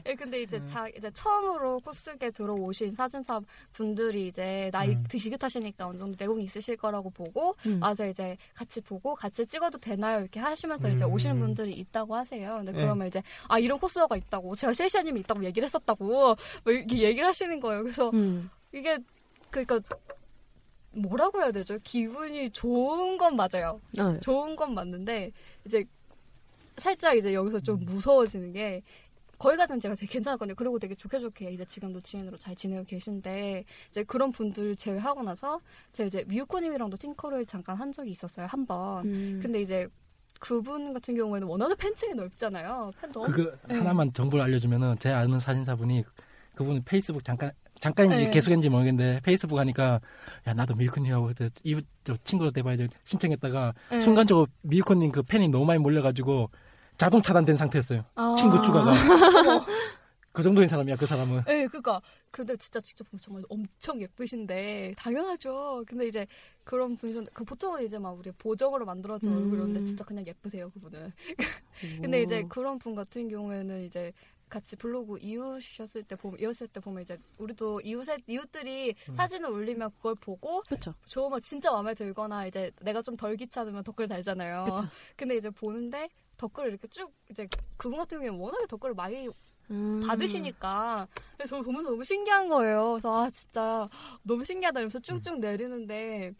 예, 0.07 0.14
근데 0.14 0.42
이제 0.42 0.57
음. 0.59 0.66
자 0.66 0.86
이제 0.96 1.11
처음으로 1.12 1.80
코스게 1.80 2.30
들어오신 2.32 2.90
사진사 2.90 3.40
분 3.72 3.91
들이 3.95 4.26
이제 4.26 4.70
나이 4.72 4.90
음. 4.90 5.05
드시긋하시니까 5.09 5.86
어느 5.86 5.99
정도 5.99 6.16
내공이 6.18 6.45
있으실 6.45 6.76
거라고 6.76 7.11
보고 7.11 7.55
음. 7.66 7.78
맞아 7.78 8.07
이제 8.07 8.36
같이 8.55 8.80
보고 8.80 9.14
같이 9.14 9.47
찍어도 9.47 9.78
되나요 9.78 10.20
이렇게 10.20 10.40
하시면서 10.40 10.88
이제 10.88 11.05
음. 11.05 11.12
오시는 11.12 11.40
분들이 11.40 11.72
있다고 11.72 12.14
하세요. 12.14 12.57
근데 12.57 12.72
네. 12.72 12.80
그러면 12.80 13.09
이제 13.09 13.22
아 13.49 13.59
이런 13.59 13.78
코스가 13.78 14.16
있다고 14.16 14.55
제가 14.57 14.72
셀시아님이 14.72 15.20
있다고 15.20 15.45
얘기를 15.45 15.66
했었다고 15.66 16.05
뭐 16.05 16.36
이렇게 16.66 16.99
얘기를 16.99 17.26
하시는 17.26 17.61
거예요. 17.61 17.82
그래서 17.82 18.11
음. 18.11 18.51
이게 18.72 18.99
그러니까 19.51 19.80
뭐라고 20.95 21.40
해야 21.40 21.51
되죠? 21.53 21.78
기분이 21.82 22.51
좋은 22.51 23.16
건 23.16 23.36
맞아요. 23.36 23.80
네. 23.93 24.20
좋은 24.20 24.57
건 24.57 24.74
맞는데 24.74 25.32
이제 25.64 25.84
살짝 26.76 27.16
이제 27.16 27.34
여기서 27.34 27.61
좀 27.61 27.84
무서워지는 27.84 28.53
게 28.53 28.82
거기까지는 29.43 29.80
제가 29.80 29.95
되게 29.97 30.12
괜찮았거든요. 30.12 30.55
그리고 30.55 30.78
되게 30.78 30.95
좋게 30.95 31.18
좋게 31.18 31.51
이제 31.51 31.64
지금도 31.64 32.01
지인으로 32.01 32.38
잘 32.38 32.55
지내고 32.55 32.84
계신데 32.84 33.64
이제 33.90 34.05
그런 34.05 34.30
분들 34.30 34.76
제외하고 34.76 35.22
나서 35.22 35.61
제가 35.90 36.07
이제 36.07 36.24
미유코님이랑도 36.28 36.97
팅커를 36.97 37.47
잠깐 37.47 37.76
한 37.76 37.90
적이 37.93 38.12
있었어요 38.12 38.47
한 38.47 38.64
번. 38.64 39.05
음. 39.07 39.40
근데 39.43 39.61
이제 39.61 39.88
그분 40.38 40.93
같은 40.93 41.16
경우에는 41.16 41.47
워낙에 41.47 41.74
팬층이 41.74 42.14
넓잖아요. 42.14 42.93
팬 43.01 43.12
너무 43.12 43.30
그거 43.32 43.53
네. 43.68 43.76
하나만 43.76 44.12
정보를 44.12 44.45
알려주면은 44.45 44.97
제 44.99 45.11
아는 45.11 45.40
사진사분이 45.40 46.05
그분 46.55 46.82
페이스북 46.84 47.24
잠깐 47.24 47.51
잠깐인지 47.80 48.24
네. 48.24 48.30
계속인지 48.30 48.68
모르겠는데 48.68 49.20
페이스북 49.24 49.59
하니까 49.59 50.01
야 50.47 50.55
나도 50.55 50.76
밀크님하고 50.76 51.32
이저 51.64 52.16
친구로 52.24 52.53
돼봐야 52.53 52.76
신청했다가 53.05 53.74
네. 53.90 54.01
순간적으로 54.01 54.47
밀크님 54.62 55.11
그 55.11 55.22
팬이 55.24 55.49
너무 55.49 55.64
많이 55.64 55.80
몰려가지고 55.80 56.49
자동 56.99 57.20
차단된 57.22 57.57
상태였어요. 57.57 58.05
아. 58.14 58.34
친구 58.38 58.62
추가가 58.62 58.93
그 60.32 60.43
정도인 60.43 60.66
사람이야 60.66 60.97
그 60.97 61.05
사람은. 61.05 61.45
네, 61.47 61.66
그니까. 61.66 62.01
근데 62.30 62.57
진짜 62.57 62.80
직접 62.80 63.05
보면 63.11 63.20
정말 63.20 63.43
엄청 63.51 64.01
예쁘신데, 64.01 64.95
당연하죠. 64.97 65.84
근데 65.86 66.07
이제 66.07 66.26
그런 66.64 66.97
분이셨는데, 66.97 67.32
그 67.34 67.45
보통은 67.45 67.84
이제 67.84 67.99
막 67.99 68.12
우리 68.18 68.32
보정으로 68.32 68.86
만들어져 68.86 69.28
음. 69.28 69.51
그러는데, 69.51 69.84
진짜 69.84 70.05
그냥 70.05 70.26
예쁘세요, 70.26 70.70
그분은. 70.70 71.12
근데 72.03 72.22
이제 72.22 72.45
그런 72.49 72.78
분 72.78 72.95
같은 72.95 73.28
경우에는 73.28 73.84
이제 73.84 74.11
같이 74.49 74.76
블로그 74.76 75.18
이웃이셨을 75.20 76.05
때 76.05 76.16
보면, 76.16 76.40
이웃일 76.40 76.68
때 76.68 76.80
보면 76.80 77.03
이제 77.03 77.18
우리도 77.36 77.82
이웃의, 77.82 78.18
이웃들이 78.26 78.95
음. 79.11 79.14
사진을 79.14 79.51
올리면 79.51 79.90
그걸 79.99 80.14
보고, 80.14 80.62
그쵸. 80.62 80.95
좋으면 81.07 81.43
진짜 81.43 81.70
마음에 81.72 81.93
들거나 81.93 82.47
이제 82.47 82.70
내가 82.80 83.03
좀 83.03 83.16
덜 83.18 83.36
귀찮으면 83.36 83.84
댓글 83.84 84.09
달잖아요. 84.09 84.64
그쵸. 84.64 84.88
근데 85.16 85.36
이제 85.36 85.51
보는데, 85.51 86.09
댓글을 86.37 86.70
이렇게 86.70 86.89
쭉, 86.89 87.12
이제 87.30 87.49
그분 87.76 87.99
같은 87.99 88.18
경우에는 88.18 88.39
워낙에 88.39 88.66
댓글을 88.66 88.95
많이 88.95 89.28
음. 89.70 90.03
받으시니까 90.07 91.07
그래서 91.37 91.57
저 91.57 91.62
보면서 91.62 91.91
너무 91.91 92.05
신기한 92.05 92.49
거예요. 92.49 92.93
그래서 92.93 93.22
아 93.24 93.30
진짜 93.30 93.89
너무 94.22 94.45
신기하다 94.45 94.80
이러면서 94.80 94.99
음. 94.99 95.03
쭉쭉 95.03 95.39
내리는데 95.41 96.33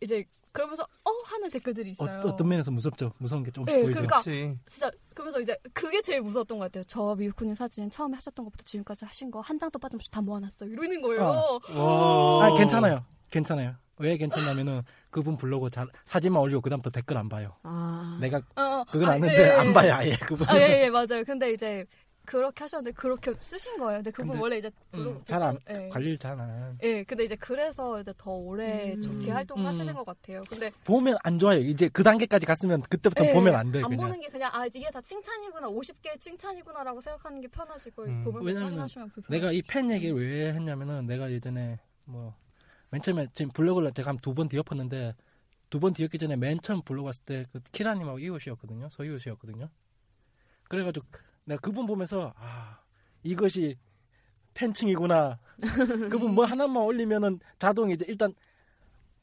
이제 0.00 0.24
그러면서 0.52 0.82
어 0.82 1.10
하는 1.24 1.48
댓글들이 1.48 1.88
어, 1.90 1.92
있어요. 1.92 2.20
어 2.24 2.36
떤 2.36 2.46
면에서 2.48 2.70
무섭죠. 2.70 3.12
무서운 3.18 3.42
게 3.42 3.50
조금씩 3.50 3.74
네, 3.74 3.82
보이죠. 3.82 4.02
그러니까. 4.02 4.20
진짜 4.68 4.90
그러면서 5.14 5.40
이제 5.40 5.56
그게 5.72 6.02
제일 6.02 6.20
무서웠던 6.20 6.58
것 6.58 6.64
같아요. 6.66 6.84
저 6.86 7.14
미유쿠님 7.16 7.54
사진 7.54 7.90
처음에 7.90 8.14
하셨던 8.16 8.44
것부터 8.44 8.62
지금까지 8.64 9.06
하신 9.06 9.30
거 9.30 9.40
한 9.40 9.58
장도 9.58 9.78
빠짐없이 9.78 10.10
다 10.10 10.20
모아놨어. 10.20 10.66
이러는 10.66 11.00
거예요. 11.00 11.22
어. 11.24 11.58
와. 11.74 12.46
아 12.46 12.54
괜찮아요. 12.54 13.02
괜찮아요. 13.30 13.74
왜 13.96 14.16
괜찮냐면은 14.18 14.82
그분 15.12 15.36
블로그 15.36 15.70
잘 15.70 15.86
사진만 16.04 16.42
올리고 16.42 16.60
그다음부터 16.62 16.90
댓글 16.90 17.16
안 17.18 17.28
봐요. 17.28 17.54
아. 17.62 18.18
내가 18.20 18.38
어, 18.56 18.82
그건 18.90 19.10
아, 19.10 19.12
아는데 19.12 19.34
예, 19.36 19.46
예. 19.46 19.50
안 19.52 19.72
봐요 19.72 19.92
아예 19.94 20.16
그분. 20.16 20.48
아, 20.48 20.56
예, 20.58 20.84
예, 20.84 20.90
맞아요. 20.90 21.22
근데 21.24 21.52
이제 21.52 21.84
그렇게 22.24 22.64
하셨는데 22.64 22.92
그렇게 22.94 23.34
쓰신 23.40 23.76
거예요. 23.78 23.98
근데 23.98 24.10
그분 24.12 24.28
근데, 24.28 24.40
원래 24.40 24.58
이제 24.58 24.70
블로그 24.90 25.18
음, 25.18 25.22
잘안 25.26 25.58
예. 25.68 25.88
관리를 25.90 26.16
잘안 26.16 26.78
예, 26.82 27.02
근데 27.04 27.24
이제 27.24 27.36
그래서 27.36 28.00
이제 28.00 28.14
더 28.16 28.30
오래 28.30 28.94
음. 28.94 29.02
좋게 29.02 29.30
음. 29.30 29.66
하시는 29.66 29.92
것 29.92 30.06
같아요. 30.06 30.40
근데 30.48 30.70
보면 30.84 31.18
안 31.24 31.38
좋아요. 31.38 31.58
이제 31.60 31.88
그 31.92 32.02
단계까지 32.02 32.46
갔으면 32.46 32.80
그때부터 32.82 33.26
예, 33.26 33.32
보면 33.34 33.54
안 33.54 33.70
돼. 33.70 33.82
안 33.82 33.90
그냥. 33.90 34.06
보는 34.06 34.20
게 34.20 34.28
그냥 34.28 34.50
아 34.54 34.64
이게 34.64 34.88
다 34.90 35.00
칭찬이구나 35.02 35.68
50개 35.68 36.18
칭찬이구나라고 36.18 37.00
생각하는 37.02 37.40
게 37.42 37.48
편하지고 37.48 38.04
음. 38.04 38.24
짜증나시면 38.24 39.10
불편. 39.10 39.26
내가 39.38 39.52
이 39.52 39.60
팬 39.62 39.90
얘기를 39.90 40.16
왜 40.16 40.52
했냐면은 40.54 41.04
내가 41.06 41.30
예전에 41.30 41.78
뭐 42.04 42.34
맨 42.92 43.00
처음에 43.02 43.26
지금 43.34 43.50
블로그를 43.52 43.92
제가 43.92 44.10
한 44.10 44.18
두 44.18 44.34
번 44.34 44.48
뒤엎었는데 44.48 45.14
두 45.70 45.80
번 45.80 45.94
뒤엎기 45.94 46.18
전에 46.18 46.36
맨 46.36 46.60
처음 46.60 46.82
블로그 46.82 47.06
왔을 47.06 47.24
때 47.24 47.44
그 47.52 47.60
키라님하고 47.72 48.18
이웃이었거든요. 48.18 48.88
서이웃이었거든요. 48.90 49.68
그래가지고 50.68 51.06
내가 51.44 51.60
그분 51.60 51.86
보면서 51.86 52.32
아 52.36 52.78
이것이 53.22 53.76
팬층이구나. 54.54 55.38
그분 56.10 56.34
뭐 56.34 56.44
하나만 56.44 56.82
올리면은 56.82 57.40
자동 57.58 57.90
이제 57.90 58.04
일단 58.08 58.34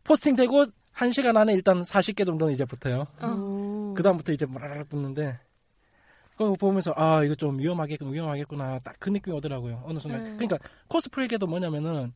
포스팅되고 0.04 0.66
한 0.92 1.12
시간 1.12 1.38
안에 1.38 1.54
일단 1.54 1.82
40개 1.84 2.26
정도는 2.26 2.54
이제 2.54 2.66
붙어요. 2.66 3.06
어. 3.22 3.94
그 3.96 4.02
다음부터 4.02 4.32
이제 4.32 4.46
뭐라락 4.48 4.90
붙는데 4.90 5.40
그거 6.36 6.54
보면서 6.56 6.94
아 6.96 7.24
이거 7.24 7.36
좀 7.36 7.60
위험하겠구나 7.60 8.10
위험하겠구나 8.12 8.80
딱 8.80 8.96
그 9.00 9.10
느낌이 9.10 9.36
오더라고요 9.36 9.84
어느 9.86 10.00
순간 10.00 10.24
네. 10.24 10.32
그러니까 10.48 10.58
코스프레계도 10.88 11.48
뭐냐면은 11.48 12.14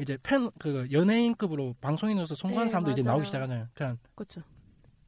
이제 0.00 0.18
팬 0.22 0.50
그 0.58 0.86
연예인급으로 0.90 1.74
방송인으로서 1.80 2.34
송구하는 2.34 2.66
네, 2.66 2.70
사람도 2.70 2.90
이제 2.92 3.02
맞아요. 3.02 3.12
나오기 3.16 3.26
시작하잖아요 3.26 3.68
그냥 3.74 3.98
그쵸. 4.14 4.40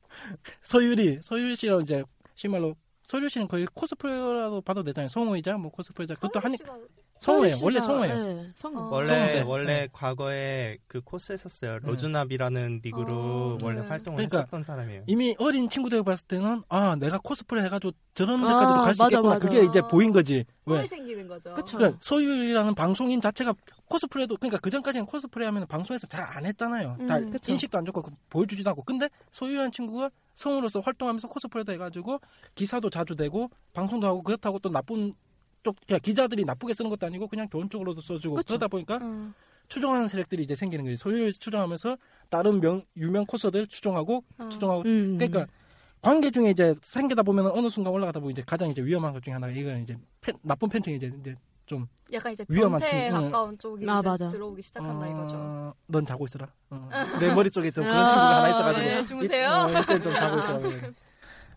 서유리 0.63 1.19
서유리 1.21 1.57
씨랑 1.57 1.83
이제 1.83 2.05
정말로 2.35 2.75
서유리 3.05 3.29
씨는 3.31 3.49
거의 3.49 3.67
코스프레라도 3.75 4.61
봐도 4.63 4.83
되잖아요 4.83 5.09
성우이자 5.09 5.57
뭐 5.57 5.71
코스프레자 5.71 6.15
그것도 6.15 6.41
하니 6.41 6.57
성우예요 7.19 7.57
원래 7.63 7.81
성우예요 7.81 8.15
네, 8.15 8.49
성우. 8.57 8.79
어. 8.79 8.89
원래 8.91 9.07
성우인데, 9.09 9.41
원래 9.43 9.67
네. 9.81 9.89
과거에 9.91 10.77
그 10.87 11.01
코스 11.01 11.33
했었어요. 11.33 11.79
네. 11.81 11.87
로즈나비라는 11.87 12.83
nick으로 12.85 13.09
어, 13.17 13.59
원래 13.65 13.81
네. 13.81 13.87
활동을 13.87 14.17
그러니까 14.19 14.39
했었던 14.39 14.63
사람이에요. 14.63 15.05
이미 15.07 15.35
어린 15.39 15.69
친구들 15.71 16.03
봤을 16.05 16.27
때는 16.27 16.63
아 16.69 16.95
내가 16.97 17.19
코스프레 17.23 17.63
해가지고 17.65 17.93
저런 18.15 18.45
아, 18.45 18.49
데까지도 18.49 18.83
갈수 18.83 19.03
맞아, 19.03 19.17
있겠구나 19.17 19.35
맞아. 19.35 19.49
그게 19.49 19.65
이제 19.65 19.81
보인 19.83 20.13
거지 20.13 20.45
왜 20.67 20.77
꿈이 20.77 20.89
생기는 20.89 21.27
거죠. 21.27 21.55
그쵸. 21.55 21.79
그러니까 21.79 21.99
서유리라는 22.03 22.75
방송인 22.75 23.21
자체가 23.23 23.55
코스프레도 23.89 24.37
그러니까 24.37 24.59
그 24.61 24.71
전까지는 24.71 25.07
코스프레 25.07 25.45
하면 25.47 25.67
방송에서 25.67 26.07
잘 26.07 26.27
안 26.27 26.45
했잖아요. 26.45 26.97
음, 27.01 27.31
그쵸. 27.31 27.53
인식도 27.53 27.79
안 27.79 27.85
좋고 27.87 28.03
그 28.03 28.11
보여주지도 28.31 28.69
않고. 28.71 28.83
근데 28.83 29.09
서유리라는 29.31 29.71
친구가 29.73 30.11
성우로서 30.35 30.81
활동하면서 30.81 31.29
코스프레도 31.29 31.73
해가지고 31.73 32.21
기사도 32.55 32.91
자주 32.91 33.15
되고 33.17 33.49
방송도 33.73 34.07
하고 34.07 34.23
그렇다고 34.23 34.59
또 34.59 34.69
나쁜 34.71 35.13
쪽 35.63 35.77
그냥 35.87 36.01
기자들이 36.03 36.45
나쁘게 36.45 36.75
쓰는 36.75 36.91
것도 36.91 37.07
아니고 37.07 37.29
그냥 37.29 37.49
좋은 37.49 37.71
쪽으로도 37.71 38.01
써주고 38.01 38.37
그쵸. 38.37 38.47
그러다 38.49 38.69
보니까 38.69 38.99
음. 38.99 39.35
추종하는 39.69 40.07
세력들이 40.09 40.43
이제 40.45 40.55
생기는 40.55 40.85
거예요. 40.85 40.97
소유를 40.97 41.33
추종하면서 41.33 41.97
다른 42.29 42.61
명 42.61 42.85
유명 42.97 43.25
코스들 43.27 43.67
추종하고 43.69 44.23
어. 44.39 44.49
추종하고 44.49 44.83
음. 44.87 45.17
그러니까 45.19 45.47
관계 46.03 46.31
중에 46.31 46.51
이제 46.51 46.75
생기다 46.83 47.23
보면 47.23 47.47
어느 47.47 47.69
순간 47.71 47.93
올라가다 47.93 48.21
보면 48.21 48.33
이제 48.33 48.43
가장 48.47 48.69
이제 48.71 48.83
위험한 48.83 49.13
것 49.13 49.23
중에 49.25 49.33
하나가 49.33 49.53
이건 49.53 49.83
이제 49.83 49.97
팬- 50.21 50.37
나쁜 50.43 50.69
팬층이 50.69 50.97
이제 50.97 51.11
이제 51.21 51.35
좀 51.67 51.89
약간 52.13 52.33
이제 52.33 52.45
위험한 52.49 52.81
변태에 52.81 53.09
친- 53.11 53.17
응. 53.17 53.23
가까운 53.31 53.59
쪽이 53.59 53.91
아, 53.91 53.99
이제 53.99 54.09
맞아. 54.09 54.29
들어오기 54.29 54.63
시작한다 54.63 55.09
이거죠. 55.09 55.37
어, 55.37 55.75
넌 55.89 56.07
자고 56.07 56.25
있어라. 56.25 56.47
어, 56.71 56.89
내 57.21 57.35
머릿속에 57.35 57.71
좀 57.73 57.85
그런 57.85 57.99
아, 58.07 58.09
친구가 58.09 58.37
하나 58.37 58.49
있어가지고. 58.51 58.87
네, 58.87 59.05
주무세요? 59.05 59.49
이, 59.49 59.75
어, 59.77 59.81
이때 59.81 60.01
좀 60.01 60.15
자고 60.15 60.39
있어라. 60.39 60.61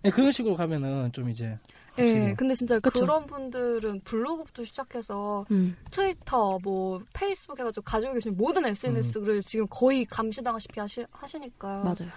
네, 0.01 0.09
그런 0.11 0.31
식으로 0.31 0.55
가면은 0.55 1.11
좀 1.11 1.29
이제. 1.29 1.57
예. 1.99 2.33
근데 2.37 2.55
진짜 2.55 2.79
그쵸. 2.79 3.01
그런 3.01 3.25
분들은 3.25 4.01
블로그부터 4.05 4.63
시작해서 4.63 5.45
음. 5.51 5.75
트위터, 5.91 6.57
뭐 6.63 7.01
페이스북 7.13 7.59
해가지고 7.59 7.83
가지고 7.83 8.13
계신 8.13 8.35
모든 8.37 8.65
SNS를 8.65 9.41
지금 9.43 9.67
거의 9.69 10.05
감시당하시피 10.05 10.79
하시, 10.79 11.05
하시니까. 11.11 11.67
맞아요. 11.83 12.09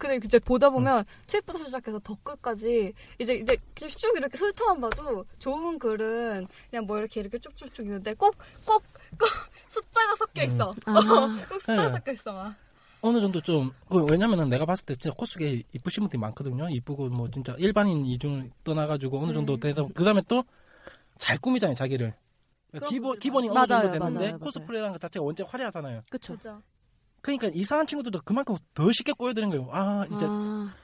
근데 0.00 0.18
이제 0.24 0.38
보다 0.38 0.68
음. 0.68 0.72
보면 0.74 1.04
트윗부터 1.26 1.64
시작해서 1.66 1.98
댓글까지 2.00 2.92
이제 3.18 3.34
이제 3.34 3.56
쭉 3.74 4.16
이렇게 4.16 4.38
훑어만 4.38 4.80
봐도 4.80 5.24
좋은 5.38 5.78
글은 5.78 6.48
그냥 6.70 6.86
뭐 6.86 6.98
이렇게 6.98 7.20
이렇게 7.20 7.38
쭉쭉쭉 7.38 7.86
있는데 7.86 8.14
꼭 8.14 8.34
꼭 8.64 8.82
꼭 9.18 9.28
숫자가 9.68 10.16
섞여 10.16 10.42
있어. 10.44 10.74
아. 10.86 10.92
꼭 11.48 11.60
숫자가 11.60 11.82
네. 11.82 11.88
섞여 11.90 12.12
있어 12.12 12.32
막. 12.32 12.54
어느 13.02 13.20
정도 13.20 13.40
좀, 13.40 13.72
그 13.88 14.04
왜냐면은 14.04 14.48
내가 14.50 14.66
봤을 14.66 14.84
때 14.84 14.94
진짜 14.94 15.14
코스게 15.16 15.62
이쁘신 15.72 16.02
분들이 16.02 16.18
많거든요. 16.20 16.68
이쁘고 16.68 17.08
뭐 17.08 17.30
진짜 17.30 17.54
일반인 17.58 18.04
이중을 18.04 18.50
떠나가지고 18.62 19.20
어느 19.20 19.32
정도 19.32 19.54
음. 19.54 19.60
돼서, 19.60 19.88
그 19.94 20.04
다음에 20.04 20.20
또 20.28 20.44
잘 21.18 21.36
꾸미잖아요, 21.38 21.74
자기를. 21.76 22.14
기본, 22.88 23.18
기본이 23.18 23.48
어느 23.48 23.54
맞아요, 23.54 23.66
정도 23.66 23.82
됐는데 23.92 24.00
맞아요, 24.14 24.18
맞아요. 24.20 24.38
코스프레라는 24.38 24.92
것 24.92 25.00
자체가 25.00 25.24
원체 25.24 25.42
화려하잖아요. 25.42 26.02
그쵸. 26.10 26.32
진짜. 26.34 26.60
그러니까 27.20 27.48
이상한 27.54 27.86
친구들도 27.86 28.20
그만큼 28.24 28.56
더 28.74 28.90
쉽게 28.92 29.12
꼬여드는 29.12 29.50
거예요. 29.50 29.68
아, 29.72 30.04
이제 30.06 30.26
아, 30.28 30.74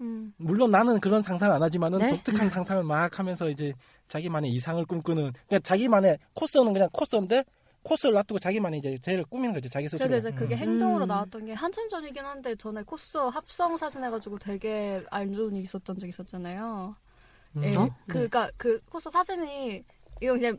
음. 0.00 0.32
물론 0.36 0.70
나는 0.70 1.00
그런 1.00 1.22
상상을 1.22 1.54
안 1.54 1.62
하지만은 1.62 1.98
네? 1.98 2.10
독특한 2.10 2.48
상상을 2.50 2.82
막 2.84 3.18
하면서 3.18 3.48
이제 3.48 3.72
자기만의 4.08 4.50
이상을 4.50 4.84
꿈꾸는 4.84 5.32
그러니까 5.46 5.58
자기만의 5.60 6.18
코스는 6.34 6.72
그냥 6.72 6.88
코스인데 6.92 7.44
코스를 7.82 8.14
놔두고 8.14 8.38
자기만의 8.38 8.78
이제 8.78 8.98
쟤를 8.98 9.24
꾸미는 9.24 9.54
거죠 9.54 9.68
자기 9.68 9.88
스스로. 9.88 10.08
그래서 10.08 10.28
이제 10.28 10.36
그게 10.36 10.54
음. 10.54 10.58
행동으로 10.58 11.04
음. 11.04 11.08
나왔던 11.08 11.46
게 11.46 11.52
한참 11.52 11.88
전이긴 11.88 12.24
한데 12.24 12.54
전에 12.56 12.82
코스 12.82 13.16
합성 13.18 13.76
사진 13.76 14.04
해가지고 14.04 14.38
되게 14.38 15.02
안 15.10 15.32
좋은 15.32 15.56
일 15.56 15.64
있었던 15.64 15.98
적 15.98 16.06
있었잖아요. 16.08 16.94
음. 17.56 17.64
예. 17.64 17.74
어? 17.76 17.88
그니까 18.06 18.50
그 18.56 18.80
코스 18.90 19.10
사진이 19.10 19.84
이거 20.20 20.32
그냥 20.34 20.56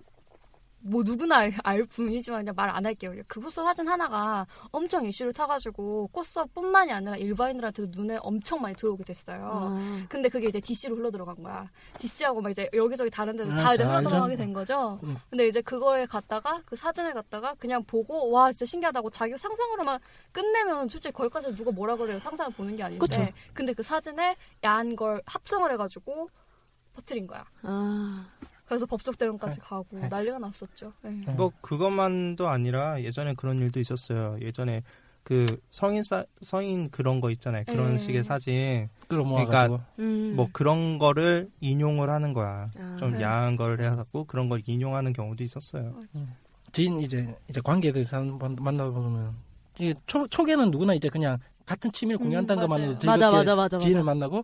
뭐 0.85 1.01
누구나 1.03 1.37
알, 1.37 1.53
알 1.63 1.83
뿐이지만 1.85 2.41
그냥 2.41 2.55
말 2.55 2.69
안 2.73 2.85
할게요. 2.85 3.13
그 3.27 3.39
코스 3.39 3.63
사진 3.63 3.87
하나가 3.87 4.45
엄청 4.71 5.05
이슈를 5.05 5.31
타가지고 5.31 6.07
코스뿐만이 6.07 6.91
아니라 6.91 7.15
일반인들한테도 7.17 7.89
눈에 7.95 8.17
엄청 8.21 8.61
많이 8.61 8.75
들어오게 8.75 9.03
됐어요. 9.03 9.41
아. 9.45 10.05
근데 10.09 10.27
그게 10.27 10.47
이제 10.47 10.59
DC로 10.59 10.95
흘러 10.95 11.11
들어간 11.11 11.35
거야. 11.43 11.69
DC하고 11.99 12.41
막 12.41 12.49
이제 12.49 12.67
여기저기 12.73 13.09
다른 13.11 13.37
데도 13.37 13.51
아, 13.53 13.55
다 13.55 13.73
이제 13.75 13.83
다 13.83 13.99
흘러. 13.99 14.09
들어가게 14.09 14.35
된 14.35 14.51
거죠. 14.53 14.99
음. 15.03 15.15
근데 15.29 15.47
이제 15.47 15.61
그거에 15.61 16.05
갔다가 16.07 16.61
그 16.65 16.75
사진을 16.75 17.13
갖다가 17.13 17.53
그냥 17.55 17.83
보고 17.83 18.31
와 18.31 18.51
진짜 18.51 18.65
신기하다고 18.65 19.09
자기 19.11 19.37
상상으로만 19.37 19.99
끝내면 20.31 20.89
솔직히 20.89 21.13
거기까지 21.13 21.55
누가 21.55 21.71
뭐라 21.71 21.95
그래요 21.95 22.17
상상을 22.19 22.51
보는 22.53 22.75
게 22.75 22.83
아닌데 22.83 23.05
그쵸. 23.05 23.21
근데 23.53 23.73
그 23.73 23.83
사진에 23.83 24.35
야한 24.65 24.95
걸 24.95 25.21
합성을 25.27 25.71
해가지고 25.71 26.29
퍼뜨린 26.93 27.27
거야. 27.27 27.45
아. 27.61 28.27
그래서 28.65 28.85
법적 28.85 29.17
대응까지 29.17 29.59
네. 29.59 29.65
가고 29.65 29.85
네. 29.91 30.07
난리가 30.07 30.39
났었죠. 30.39 30.93
네. 31.01 31.11
뭐 31.35 31.51
그것만도 31.61 32.47
아니라 32.47 33.01
예전에 33.01 33.33
그런 33.35 33.59
일도 33.61 33.79
있었어요. 33.79 34.37
예전에 34.41 34.81
그 35.23 35.45
성인 35.69 36.03
사, 36.03 36.25
성인 36.41 36.89
그런 36.89 37.21
거 37.21 37.29
있잖아요. 37.31 37.63
그런 37.65 37.93
네. 37.93 37.97
식의 37.97 38.23
사진. 38.23 38.89
끌어모아가지고 39.07 39.79
음. 39.99 40.33
뭐 40.35 40.49
그런 40.51 40.97
거를 40.97 41.49
인용을 41.61 42.09
하는 42.09 42.33
거야. 42.33 42.69
아. 42.77 42.97
좀 42.99 43.13
네. 43.13 43.21
야한 43.21 43.55
걸 43.55 43.79
해갖고 43.81 44.25
그런 44.25 44.49
걸 44.49 44.61
인용하는 44.65 45.13
경우도 45.13 45.43
있었어요. 45.43 45.99
지인 46.71 46.99
이제 46.99 47.33
이제 47.49 47.61
관계에 47.63 47.91
대해서 47.91 48.17
한번 48.17 48.55
만나보면 48.59 49.35
이게 49.79 49.93
초 50.07 50.27
초기에는 50.27 50.71
누구나 50.71 50.93
이제 50.93 51.07
그냥 51.09 51.37
같은 51.65 51.91
취미를 51.91 52.19
음, 52.19 52.23
공유한다는 52.23 52.63
것만으로 52.63 52.87
맞아요. 52.87 52.99
즐겁게 52.99 53.19
맞아 53.25 53.31
맞아 53.31 53.55
맞아 53.55 53.77
지인을. 53.79 54.03
만나고 54.03 54.43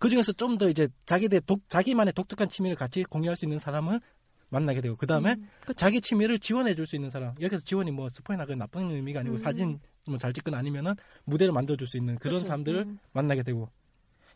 그 0.00 0.08
중에서 0.08 0.32
좀 0.32 0.58
더 0.58 0.68
이제 0.68 0.88
자기들 1.06 1.42
독 1.42 1.68
자기만의 1.68 2.12
독특한 2.14 2.48
취미를 2.48 2.76
같이 2.76 3.04
공유할 3.04 3.36
수 3.36 3.44
있는 3.44 3.58
사람을 3.60 4.00
만나게 4.48 4.80
되고 4.80 4.96
그 4.96 5.06
다음에 5.06 5.32
음, 5.34 5.48
자기 5.76 6.00
취미를 6.00 6.38
지원해 6.40 6.74
줄 6.74 6.86
수 6.86 6.96
있는 6.96 7.08
사람 7.10 7.34
여기서 7.40 7.62
지원이 7.62 7.92
뭐 7.92 8.08
스포이나 8.08 8.44
그 8.46 8.52
나쁜 8.54 8.90
의미가 8.90 9.20
아니고 9.20 9.34
음. 9.34 9.36
사진 9.36 9.78
뭐 10.08 10.18
잘 10.18 10.32
찍거나 10.32 10.56
아니면은 10.58 10.94
무대를 11.24 11.52
만들어 11.52 11.76
줄 11.76 11.86
수 11.86 11.96
있는 11.98 12.16
그런 12.18 12.38
그쵸. 12.38 12.46
사람들을 12.46 12.80
음. 12.80 12.98
만나게 13.12 13.42
되고 13.44 13.68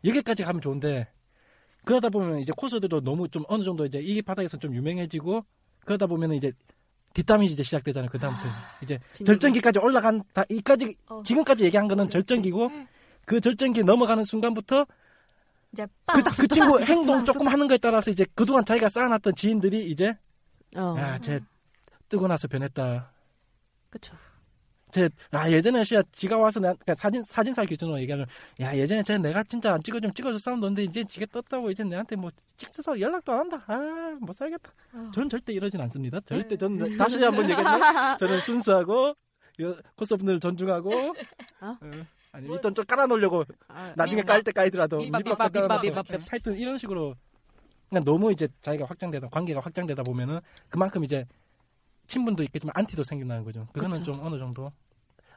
여기까지 0.05 0.45
가면 0.45 0.61
좋은데 0.61 1.09
그러다 1.85 2.11
보면 2.11 2.39
이제 2.41 2.53
코스들도 2.57 3.01
너무 3.01 3.29
좀 3.29 3.43
어느 3.49 3.65
정도 3.65 3.85
이제 3.87 3.99
이 4.01 4.23
바닥에서 4.23 4.57
좀 4.59 4.75
유명해지고 4.75 5.45
그러다 5.85 6.07
보면은 6.07 6.37
이제 6.37 6.53
뒷담이 7.15 7.47
이제 7.47 7.63
시작되잖아요. 7.63 8.09
그 8.11 8.19
다음부터 8.19 8.49
이제 8.83 8.99
진짜. 9.15 9.33
절정기까지 9.33 9.79
올라간 9.79 10.23
다 10.33 10.45
이까지 10.49 10.95
어. 11.09 11.23
지금까지 11.25 11.65
얘기한 11.65 11.89
거는 11.89 12.09
절정기고 12.11 12.71
그 13.27 13.41
절정기 13.41 13.83
넘어가는 13.85 14.25
순간부터 14.25 14.87
이제 15.75 15.87
그, 16.07 16.23
빵! 16.23 16.23
그 16.23 16.49
친구 16.49 16.81
행동 16.81 17.25
조금 17.25 17.49
하는 17.49 17.67
거에 17.67 17.77
따라서 17.79 18.11
이제 18.11 18.25
그동안 18.35 18.65
자기가 18.65 18.89
쌓아놨던 18.89 19.35
지인들이 19.35 19.91
이제 19.91 20.17
어. 20.77 20.95
야, 20.97 21.19
쟤 21.19 21.41
뜨고 22.09 22.29
나서 22.29 22.49
변했다. 22.49 23.13
그쵸. 23.91 24.15
쟤, 24.93 25.09
아, 25.33 25.51
예전에 25.51 25.83
씨야, 25.83 26.03
지가 26.13 26.39
와서 26.39 26.61
나, 26.61 26.69
그러니까 26.69 26.95
사진, 26.95 27.21
사진사 27.25 27.65
기준으로 27.65 27.99
얘기하면, 28.03 28.27
야, 28.61 28.77
예전에 28.77 29.03
쟤 29.03 29.19
내가 29.19 29.43
진짜 29.43 29.75
안 29.75 29.83
찍어주면 29.83 30.15
찍어줬어. 30.15 30.55
넌데 30.55 30.85
이제 30.85 31.03
지가 31.03 31.27
떴다고 31.33 31.73
이제 31.73 31.83
내한테 31.83 32.15
뭐, 32.15 32.31
찍어서 32.57 33.01
연락도 33.01 33.33
안 33.33 33.39
한다. 33.41 33.65
아, 33.67 34.17
못 34.21 34.33
살겠다. 34.33 34.73
어. 34.93 35.11
전 35.13 35.29
절대 35.29 35.53
이러진 35.53 35.81
않습니다. 35.81 36.21
절대 36.21 36.51
네. 36.51 36.57
전, 36.57 36.97
다시 36.97 37.21
한번 37.21 37.51
얘기하면, 37.51 38.19
저는 38.19 38.41
순수하고, 38.41 39.15
여, 39.63 39.77
코스분들 39.97 40.39
존중하고, 40.39 40.95
어? 40.95 41.13
어, 41.61 41.77
아니, 42.35 42.47
뭐- 42.49 42.57
일단 42.57 42.75
좀 42.75 42.85
깔아놓으려고, 42.85 43.45
아, 43.69 43.93
나중에 43.97 44.23
음. 44.23 44.27
깔때 44.27 44.51
삐밥, 45.23 45.83
밑밥 45.83 46.09
깔아놓고. 46.09 46.27
하여튼 46.31 46.55
이런 46.57 46.79
식으로, 46.79 47.15
그냥 47.89 48.03
너무 48.05 48.33
이제 48.33 48.49
자기가 48.61 48.87
확장되다, 48.87 49.29
관계가 49.29 49.61
확장되다 49.61 50.03
보면은, 50.03 50.41
그만큼 50.69 51.05
이제, 51.05 51.25
친분도 52.09 52.43
있겠지만 52.43 52.73
안티도 52.77 53.05
생긴다는 53.05 53.45
거죠. 53.45 53.67
그거는 53.73 53.99
그쵸. 54.01 54.13
좀 54.17 54.27
어느 54.27 54.39
정도 54.39 54.71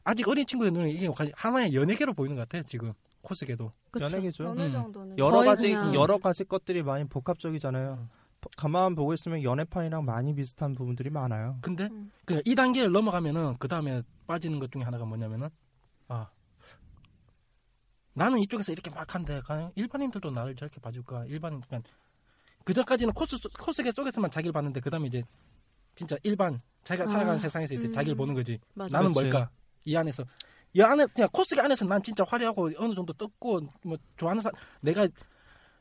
아직 0.03 0.27
어린 0.27 0.45
친구들 0.45 0.73
눈에 0.73 0.89
이게 0.89 1.07
하나의 1.35 1.73
연예계로 1.73 2.13
보이는 2.13 2.35
것 2.35 2.41
같아요. 2.41 2.63
지금 2.63 2.91
코스계도. 3.21 3.71
연예계죠. 3.97 4.49
어느 4.49 4.61
음. 4.63 4.71
정도는 4.71 5.17
여러 5.17 5.43
가지 5.43 5.69
그냥- 5.69 5.93
여러 5.95 6.17
가지 6.17 6.43
것들이 6.43 6.83
많이 6.83 7.05
복합적이잖아요. 7.05 7.93
음. 8.01 8.09
가만 8.57 8.95
보고 8.95 9.13
있으면 9.13 9.43
연애판이랑 9.43 10.03
많이 10.03 10.33
비슷한 10.35 10.73
부분들이 10.75 11.09
많아요. 11.09 11.57
근데 11.61 11.85
음. 11.85 12.11
그 12.25 12.41
2단계를 12.43 12.91
넘어가면은 12.91 13.55
그 13.59 13.67
다음에 13.69 14.01
빠지는 14.25 14.59
것 14.59 14.69
중에 14.71 14.81
하나가 14.83 15.05
뭐냐면은 15.05 15.49
아 16.09 16.27
나는 18.17 18.39
이쪽에서 18.39 18.71
이렇게 18.71 18.89
막 18.89 19.13
한데 19.13 19.39
과연 19.45 19.71
일반인들도 19.75 20.31
나를 20.31 20.55
저렇게 20.55 20.79
봐줄까? 20.79 21.25
일반인 21.27 21.61
그러니까 21.61 21.87
그 22.63 22.73
전까지는 22.73 23.13
코스 23.13 23.37
코스계 23.59 23.91
속에서만 23.91 24.31
자기를 24.31 24.51
봤는데 24.51 24.79
그 24.79 24.89
다음에 24.89 25.07
이제 25.07 25.23
진짜 25.93 26.17
일반 26.23 26.59
자기가 26.83 27.03
아, 27.03 27.07
살아가는 27.07 27.37
세상에서 27.39 27.75
이제 27.75 27.87
음. 27.87 27.93
자기를 27.93 28.15
보는 28.17 28.33
거지. 28.33 28.59
맞아. 28.73 28.97
나는 28.97 29.11
그렇지. 29.11 29.29
뭘까? 29.29 29.51
이 29.85 29.95
안에서 29.95 30.25
이 30.73 30.81
안에 30.81 31.05
그냥 31.13 31.29
코스계 31.31 31.61
안에서 31.61 31.85
난 31.85 32.01
진짜 32.01 32.23
화려하고 32.27 32.71
어느 32.77 32.95
정도 32.95 33.13
떴고 33.13 33.61
뭐 33.83 33.97
좋아하는 34.17 34.41
사 34.41 34.49
내가 34.81 35.07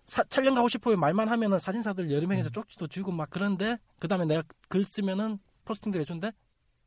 사- 0.05 0.23
촬영 0.25 0.55
가고 0.55 0.69
싶어요 0.69 0.97
말만 0.99 1.29
하면은 1.29 1.59
사진사들 1.59 2.13
여러 2.13 2.27
명이서 2.27 2.51
쪽지도 2.51 2.87
주고 2.87 3.13
막 3.13 3.29
그런데 3.31 3.79
그 3.99 4.09
다음에 4.09 4.27
내가 4.27 4.43
글 4.69 4.85
쓰면은 4.85 5.39
포스팅도 5.65 5.99
해준대. 6.01 6.33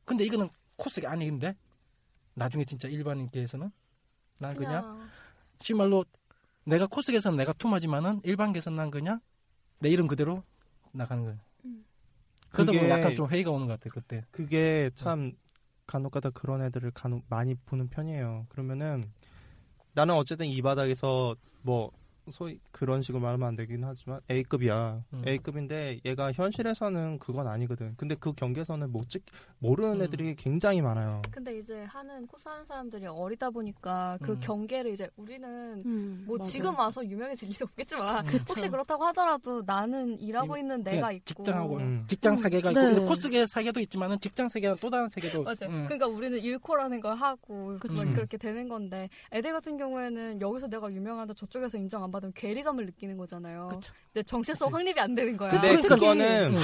근데 0.05 0.23
이거는 0.25 0.47
코스계 0.77 1.07
아닌데 1.07 1.55
나중에 2.35 2.63
진짜 2.65 2.87
일반인계에서는 2.87 3.71
난 4.37 4.55
그냥 4.55 5.09
실말로 5.61 6.05
내가 6.65 6.87
코스계에서는 6.87 7.37
내가 7.37 7.53
투마지만은 7.53 8.21
일반계에서는 8.23 8.75
난 8.75 8.91
그냥 8.91 9.19
내 9.79 9.89
이름 9.89 10.07
그대로 10.07 10.43
나가는 10.91 11.23
거예요. 11.23 11.39
음. 11.65 11.85
그러다 12.49 12.71
보면 12.71 12.89
약간 12.89 13.15
좀 13.15 13.29
회의가 13.29 13.51
오는 13.51 13.67
것 13.67 13.79
같아 13.79 13.93
그때. 13.93 14.25
그게 14.31 14.89
참 14.95 15.33
간혹가다 15.87 16.31
그런 16.31 16.61
애들을 16.61 16.91
간혹 16.91 17.23
많이 17.29 17.55
보는 17.55 17.89
편이에요. 17.89 18.45
그러면은 18.49 19.03
나는 19.93 20.15
어쨌든 20.15 20.45
이 20.47 20.61
바닥에서 20.61 21.35
뭐 21.61 21.91
소위 22.31 22.59
그런 22.71 23.01
식으로 23.01 23.21
말하면 23.21 23.47
안 23.49 23.55
되긴 23.55 23.83
하지만 23.83 24.19
A급이야. 24.29 25.03
음. 25.13 25.23
A급인데 25.27 25.99
얘가 26.05 26.31
현실에서는 26.31 27.19
그건 27.19 27.47
아니거든. 27.47 27.95
근데 27.97 28.15
그 28.15 28.33
경계선을 28.33 28.87
못 28.87 29.09
찍, 29.09 29.23
모르는 29.59 29.95
음. 29.97 30.01
애들이 30.03 30.35
굉장히 30.35 30.81
많아요. 30.81 31.21
근데 31.31 31.57
이제 31.57 31.83
하는 31.85 32.27
코스 32.27 32.47
하는 32.47 32.65
사람들이 32.65 33.05
어리다 33.07 33.49
보니까 33.49 34.17
그 34.21 34.33
음. 34.33 34.39
경계를 34.41 34.91
이제 34.91 35.09
우리는 35.17 35.83
음, 35.85 36.23
뭐 36.27 36.37
맞아. 36.37 36.49
지금 36.51 36.77
와서 36.77 37.05
유명해질 37.05 37.49
리도 37.49 37.65
없겠지만 37.65 38.27
음. 38.27 38.39
혹시 38.47 38.69
그렇다고 38.69 39.05
하더라도 39.05 39.61
나는 39.65 40.19
일하고 40.19 40.57
이- 40.57 40.59
있는 40.59 40.83
내가 40.83 41.11
있고 41.11 41.25
직장하고 41.43 41.77
음. 41.77 42.05
직장 42.07 42.33
음, 42.33 42.37
세계가 42.37 42.73
네. 42.73 42.91
있고 42.91 43.05
코스계 43.05 43.45
세계도 43.47 43.79
있지만은 43.81 44.19
직장 44.19 44.49
세계는 44.49 44.75
또 44.81 44.89
다른 44.89 45.09
세계도 45.09 45.43
맞아. 45.43 45.65
음. 45.67 45.85
그러니까 45.85 46.07
우리는 46.07 46.37
일코라는 46.37 46.99
걸 47.01 47.15
하고 47.15 47.77
그쵸. 47.79 47.93
그렇게 48.13 48.37
되는 48.37 48.67
건데 48.67 49.09
애들 49.31 49.51
같은 49.53 49.77
경우에는 49.77 50.41
여기서 50.41 50.67
내가 50.67 50.91
유명한데 50.91 51.33
저쪽에서 51.35 51.77
인정 51.77 52.03
안 52.03 52.09
받 52.11 52.18
으면 52.23 52.33
괴리감을 52.35 52.85
느끼는 52.87 53.17
거잖아요. 53.17 53.67
그쵸. 53.69 53.91
근데 54.13 54.23
정체성. 54.23 54.73
확립이 54.73 54.99
안 54.99 55.15
되는 55.15 55.35
거야. 55.37 55.49
근데 55.51 55.67
그러니까 55.69 55.95
그거는 55.95 56.53
음. 56.55 56.59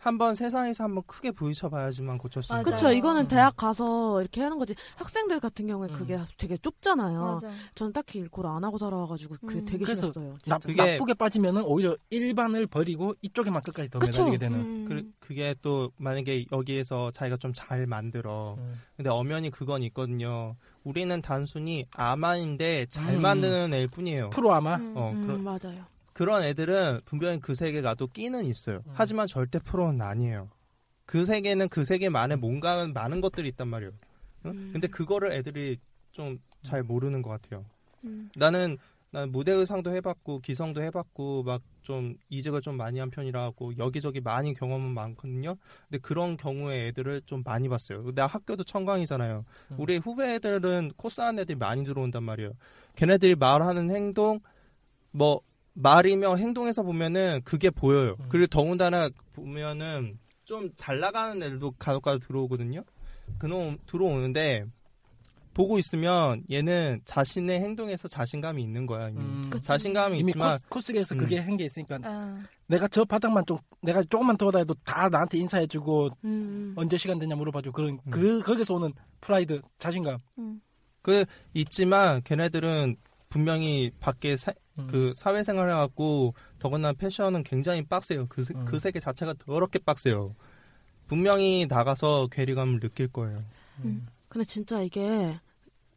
한번 0.00 0.34
세상에서 0.34 0.84
한번 0.84 1.02
크게 1.06 1.30
부딪혀봐야지만 1.30 2.16
고칠 2.18 2.42
수. 2.42 2.52
있는 2.52 2.64
그쵸. 2.64 2.76
거예요. 2.86 2.96
이거는 2.98 3.22
음. 3.22 3.28
대학 3.28 3.56
가서 3.56 4.20
이렇게 4.22 4.40
하는 4.40 4.58
거지. 4.58 4.74
학생들 4.96 5.40
같은 5.40 5.66
경우에 5.66 5.88
음. 5.88 5.94
그게 5.94 6.18
되게 6.38 6.56
좁잖아요. 6.56 7.22
맞아. 7.34 7.50
저는 7.74 7.92
딱히 7.92 8.18
일코를 8.20 8.48
안 8.48 8.64
하고 8.64 8.78
살아와가지고 8.78 9.36
그게 9.46 9.60
음. 9.60 9.64
되게 9.66 9.84
싫었어요. 9.84 10.36
나. 10.46 10.58
그게- 10.58 10.94
나쁘게 10.94 11.14
빠지면은 11.14 11.62
오히려 11.64 11.94
일반을 12.08 12.66
버리고 12.66 13.14
이쪽에만 13.22 13.60
끝까지 13.62 13.90
더 13.90 13.98
그쵸. 13.98 14.24
매달리게 14.24 14.38
되는. 14.38 14.58
음. 14.60 14.84
그, 14.88 15.12
그게 15.20 15.54
또 15.62 15.90
만약에 15.98 16.46
여기에서 16.50 17.10
자기가 17.10 17.36
좀 17.36 17.50
잘 17.52 17.84
만들어 17.86 18.54
음. 18.58 18.80
근데 18.96 19.10
엄연히 19.10 19.50
그건 19.50 19.82
있거든요. 19.82 20.56
우리는 20.84 21.20
단순히 21.22 21.86
아마인데 21.92 22.86
잘 22.86 23.14
음. 23.14 23.22
만드는 23.22 23.74
애일 23.74 23.88
뿐이에요. 23.88 24.30
프로 24.30 24.52
아마 24.52 24.76
음. 24.76 24.96
어, 24.96 25.10
음, 25.12 25.22
그런, 25.22 25.44
맞아요. 25.44 25.84
그런 26.12 26.42
애들은 26.42 27.00
분명히 27.04 27.38
그 27.40 27.54
세계가도 27.54 28.08
끼는 28.08 28.44
있어요. 28.44 28.76
음. 28.86 28.92
하지만 28.94 29.26
절대 29.26 29.58
프로는 29.58 30.00
아니에요. 30.02 30.48
그 31.06 31.24
세계는 31.24 31.68
그 31.68 31.84
세계만의 31.84 32.38
뭔가 32.38 32.86
많은 32.86 33.20
것들이 33.20 33.48
있단 33.48 33.68
말이에요. 33.68 33.92
응? 34.46 34.50
음. 34.50 34.70
근데 34.72 34.88
그거를 34.88 35.32
애들이 35.32 35.78
좀 36.12 36.38
잘 36.62 36.82
모르는 36.82 37.22
것 37.22 37.30
같아요. 37.30 37.64
음. 38.04 38.30
나는 38.36 38.78
난 39.12 39.32
무대 39.32 39.52
의상도 39.52 39.90
해봤고 39.94 40.40
기성도 40.40 40.82
해봤고 40.82 41.42
막 41.44 41.62
좀 41.82 42.14
이직을 42.28 42.60
좀 42.60 42.76
많이 42.76 42.98
한 42.98 43.10
편이라고 43.10 43.78
여기저기 43.78 44.20
많이 44.20 44.54
경험은 44.54 44.92
많거든요. 44.92 45.56
근데 45.88 45.98
그런 45.98 46.36
경우에 46.36 46.88
애들을 46.88 47.22
좀 47.26 47.42
많이 47.44 47.68
봤어요. 47.68 48.12
나 48.14 48.26
학교도 48.26 48.64
청강이잖아요. 48.64 49.44
음. 49.70 49.76
우리 49.78 49.96
후배 49.96 50.34
애들은 50.34 50.92
코스하는 50.96 51.40
애들이 51.40 51.56
많이 51.56 51.84
들어온단 51.84 52.22
말이에요. 52.22 52.52
걔네들이 52.96 53.34
말하는 53.34 53.90
행동 53.90 54.40
뭐 55.10 55.40
말이며 55.74 56.36
행동에서 56.36 56.82
보면은 56.82 57.40
그게 57.44 57.70
보여요. 57.70 58.16
음. 58.20 58.26
그리고 58.28 58.46
더군다나 58.46 59.08
보면은 59.32 60.18
좀 60.44 60.70
잘 60.76 60.98
나가는 61.00 61.40
애들도 61.42 61.72
간혹가다 61.78 62.18
들어오거든요. 62.18 62.82
그놈 63.38 63.78
들어오는데 63.86 64.64
보고 65.52 65.78
있으면 65.78 66.42
얘는 66.50 67.00
자신의 67.04 67.60
행동에서 67.60 68.06
자신감이 68.08 68.62
있는 68.62 68.86
거야. 68.86 69.08
이미. 69.08 69.18
음. 69.18 69.50
자신감이 69.60 70.18
이미 70.20 70.30
있지만 70.30 70.58
코스, 70.68 70.92
계에서 70.92 71.14
음. 71.14 71.18
그게 71.18 71.38
한 71.38 71.56
게 71.56 71.64
있으니까 71.64 71.98
아, 72.04 72.42
내가 72.68 72.86
저 72.88 73.04
바닥만 73.04 73.44
좀 73.46 73.58
내가 73.82 74.02
조금만 74.04 74.36
돌아다녀도 74.36 74.74
다 74.84 75.08
나한테 75.08 75.38
인사해주고 75.38 76.10
음. 76.24 76.72
언제 76.76 76.96
시간 76.96 77.18
되냐 77.18 77.34
물어봐주고 77.34 77.74
그런 77.74 77.98
음. 78.04 78.10
그 78.10 78.40
거기서 78.42 78.74
오는 78.74 78.92
프라이드 79.20 79.60
자신감 79.78 80.18
음. 80.38 80.60
그 81.02 81.24
있지만 81.54 82.22
걔네들은 82.22 82.96
분명히 83.28 83.90
밖에 84.00 84.36
사, 84.36 84.52
음. 84.78 84.86
그 84.86 85.12
사회생활 85.16 85.68
해갖고 85.70 86.34
더군다나 86.58 86.92
패션은 86.94 87.42
굉장히 87.42 87.82
빡세요. 87.82 88.26
그, 88.28 88.44
세- 88.44 88.54
음. 88.54 88.64
그 88.64 88.78
세계 88.78 89.00
자체가 89.00 89.34
더럽게 89.38 89.78
빡세요. 89.80 90.34
분명히 91.08 91.66
나가서 91.68 92.28
괴리감을 92.30 92.78
느낄 92.80 93.08
거예요. 93.08 93.40
음. 94.30 94.32
근데 94.32 94.44
진짜 94.44 94.80
이게 94.80 95.38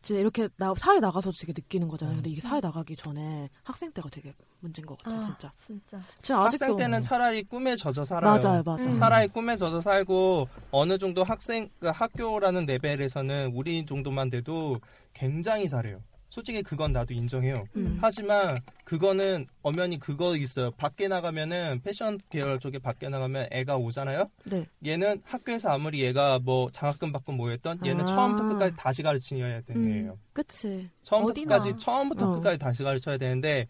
이제 0.02 0.20
이렇게 0.20 0.50
나 0.58 0.74
사회 0.76 1.00
나가서 1.00 1.32
되게 1.32 1.54
느끼는 1.56 1.88
거잖아요. 1.88 2.16
음. 2.16 2.18
근데 2.18 2.32
이게 2.32 2.42
사회 2.42 2.60
나가기 2.60 2.96
전에 2.96 3.50
학생 3.64 3.92
때가 3.92 4.10
되게 4.10 4.34
문제인 4.60 4.86
것 4.86 4.98
같아 4.98 5.16
요, 5.16 5.22
아, 5.22 5.26
진짜. 5.26 5.54
진짜. 5.56 6.02
진짜 6.16 6.42
아직도 6.42 6.66
학생 6.66 6.78
때는 6.78 7.02
차라리 7.02 7.44
꿈에 7.44 7.76
젖어 7.76 8.04
살아요. 8.04 8.40
맞아요, 8.42 8.64
맞아요. 8.66 8.90
음. 8.90 9.00
차라리 9.00 9.28
꿈에 9.30 9.56
젖어 9.56 9.80
살고 9.80 10.48
어느 10.72 10.98
정도 10.98 11.24
학생 11.24 11.70
그 11.80 11.88
학교라는 11.88 12.66
레벨에서는 12.66 13.52
우리 13.54 13.86
정도만 13.86 14.30
돼도 14.30 14.82
굉장히 15.14 15.70
잘해요. 15.70 16.02
솔직히 16.34 16.64
그건 16.64 16.94
나도 16.94 17.14
인정해요. 17.14 17.68
음. 17.76 18.00
하지만 18.02 18.58
그거는 18.86 19.46
엄연히 19.62 20.00
그거 20.00 20.36
있어요. 20.36 20.72
밖에 20.72 21.08
나가면은 21.08 21.80
패션 21.84 22.18
계열 22.32 22.60
쪽에 22.60 22.80
밖에 22.80 23.08
나가면 23.08 23.50
애가 23.52 23.78
오잖아요. 23.78 24.28
네. 24.46 24.66
얘는 24.84 25.22
학교에서 25.24 25.70
아무리 25.70 26.02
얘가 26.04 26.40
뭐 26.40 26.72
장학금 26.72 27.12
받고 27.12 27.34
뭐 27.34 27.52
했던 27.52 27.80
얘는 27.86 28.02
아. 28.02 28.06
처음부터 28.08 28.50
끝까지 28.50 28.76
다시 28.76 29.04
가르쳐야 29.04 29.62
되는 29.62 30.08
음. 30.10 30.14
그치. 30.34 30.90
처음부터 31.04 31.40
어디나. 31.40 31.60
끝까지 31.60 31.78
처음부터 31.78 32.28
어. 32.28 32.32
끝까지 32.32 32.58
다시 32.58 32.82
가르쳐야 32.82 33.20
되는데 33.20 33.68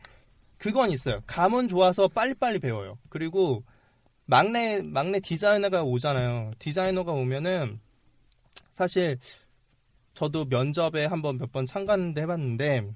그건 0.58 0.90
있어요. 0.92 1.20
감은 1.28 1.68
좋아서 1.68 2.08
빨리빨리 2.08 2.60
배워요. 2.60 2.98
그리고 3.10 3.62
막내 4.26 4.82
막내 4.82 5.20
디자이너가 5.20 5.84
오잖아요. 5.84 6.52
디자이너가 6.60 7.12
오면은 7.12 7.82
사실 8.70 9.18
저도 10.14 10.46
면접에 10.46 11.06
한번 11.06 11.38
몇 11.38 11.52
번 11.52 11.66
참가했는데 11.66 12.22
해봤는데 12.22 12.88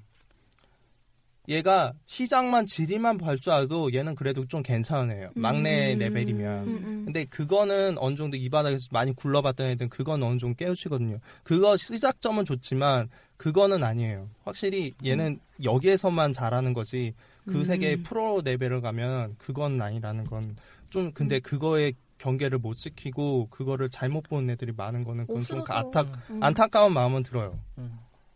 얘가 1.48 1.94
시장만 2.06 2.66
지리만 2.66 3.16
볼 3.16 3.38
줄 3.40 3.52
알도 3.52 3.94
얘는 3.94 4.14
그래도 4.14 4.46
좀 4.46 4.62
괜찮은 4.62 5.16
애예요. 5.16 5.30
막내 5.34 5.94
음. 5.94 5.98
레벨이면. 5.98 6.68
음, 6.68 6.74
음. 6.84 7.02
근데 7.06 7.24
그거는 7.24 7.96
어느 7.98 8.16
정도 8.16 8.36
이 8.36 8.48
바닥에서 8.50 8.88
많이 8.90 9.14
굴러봤던 9.14 9.66
애들은 9.68 9.88
그건 9.88 10.22
어느 10.22 10.38
정도 10.38 10.54
깨우치거든요. 10.56 11.20
그거 11.44 11.76
시작점은 11.78 12.44
좋지만 12.44 13.08
그거는 13.38 13.82
아니에요. 13.82 14.28
확실히 14.44 14.92
얘는 15.04 15.40
여기에서만 15.62 16.34
잘하는 16.34 16.74
거지 16.74 17.14
그 17.46 17.60
음. 17.60 17.64
세계의 17.64 18.02
프로 18.02 18.42
레벨을 18.44 18.82
가면 18.82 19.36
그건 19.38 19.80
아니라는 19.80 20.24
건 20.24 20.56
좀 20.90 21.12
근데 21.12 21.38
그거의 21.38 21.92
경계를 22.18 22.58
못 22.58 22.74
지키고 22.74 23.48
그거를 23.50 23.88
잘못 23.90 24.24
보는 24.24 24.50
애들이 24.50 24.72
많은 24.72 25.04
거는 25.04 25.26
그건 25.26 25.42
좀 25.42 25.62
안타, 25.68 26.02
음. 26.30 26.42
안타까운 26.42 26.92
마음은 26.92 27.22
들어요. 27.22 27.58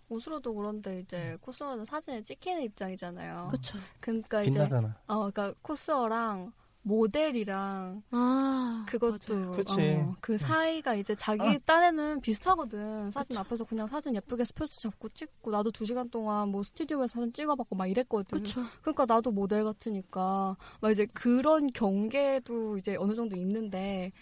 옷으로도 0.08 0.54
그런데 0.54 1.00
이제 1.00 1.36
코스어는 1.40 1.84
사진에 1.86 2.22
찍히는 2.22 2.62
입장이잖아요. 2.62 3.48
그쵸. 3.50 3.78
그러니까 4.00 4.42
이제 4.42 4.50
빛나잖아. 4.50 4.96
어, 5.06 5.30
그러니까 5.30 5.54
코스어랑 5.62 6.52
모델이랑 6.82 8.02
아. 8.10 8.84
그것도. 8.88 9.52
어, 9.52 10.16
그 10.20 10.36
사이가 10.36 10.94
이제 10.94 11.14
자기 11.14 11.42
아. 11.42 11.58
딴에는 11.64 12.20
비슷하거든. 12.20 13.10
사진 13.12 13.36
앞에서 13.36 13.64
그냥 13.64 13.86
사진 13.86 14.14
예쁘게 14.16 14.44
스포츠 14.44 14.80
잡고 14.80 15.10
찍고 15.10 15.50
나도 15.50 15.70
두 15.70 15.84
시간 15.86 16.10
동안 16.10 16.48
뭐 16.48 16.62
스튜디오에서 16.62 17.14
사진 17.14 17.32
찍어봤고 17.32 17.76
막 17.76 17.86
이랬거든. 17.86 18.38
그쵸. 18.38 18.62
그러니까 18.82 19.06
나도 19.06 19.30
모델 19.30 19.64
같으니까 19.64 20.56
막 20.80 20.90
이제 20.90 21.06
그런 21.06 21.68
경계도 21.68 22.78
이제 22.78 22.96
어느 22.96 23.14
정도 23.14 23.36
있는데 23.36 24.12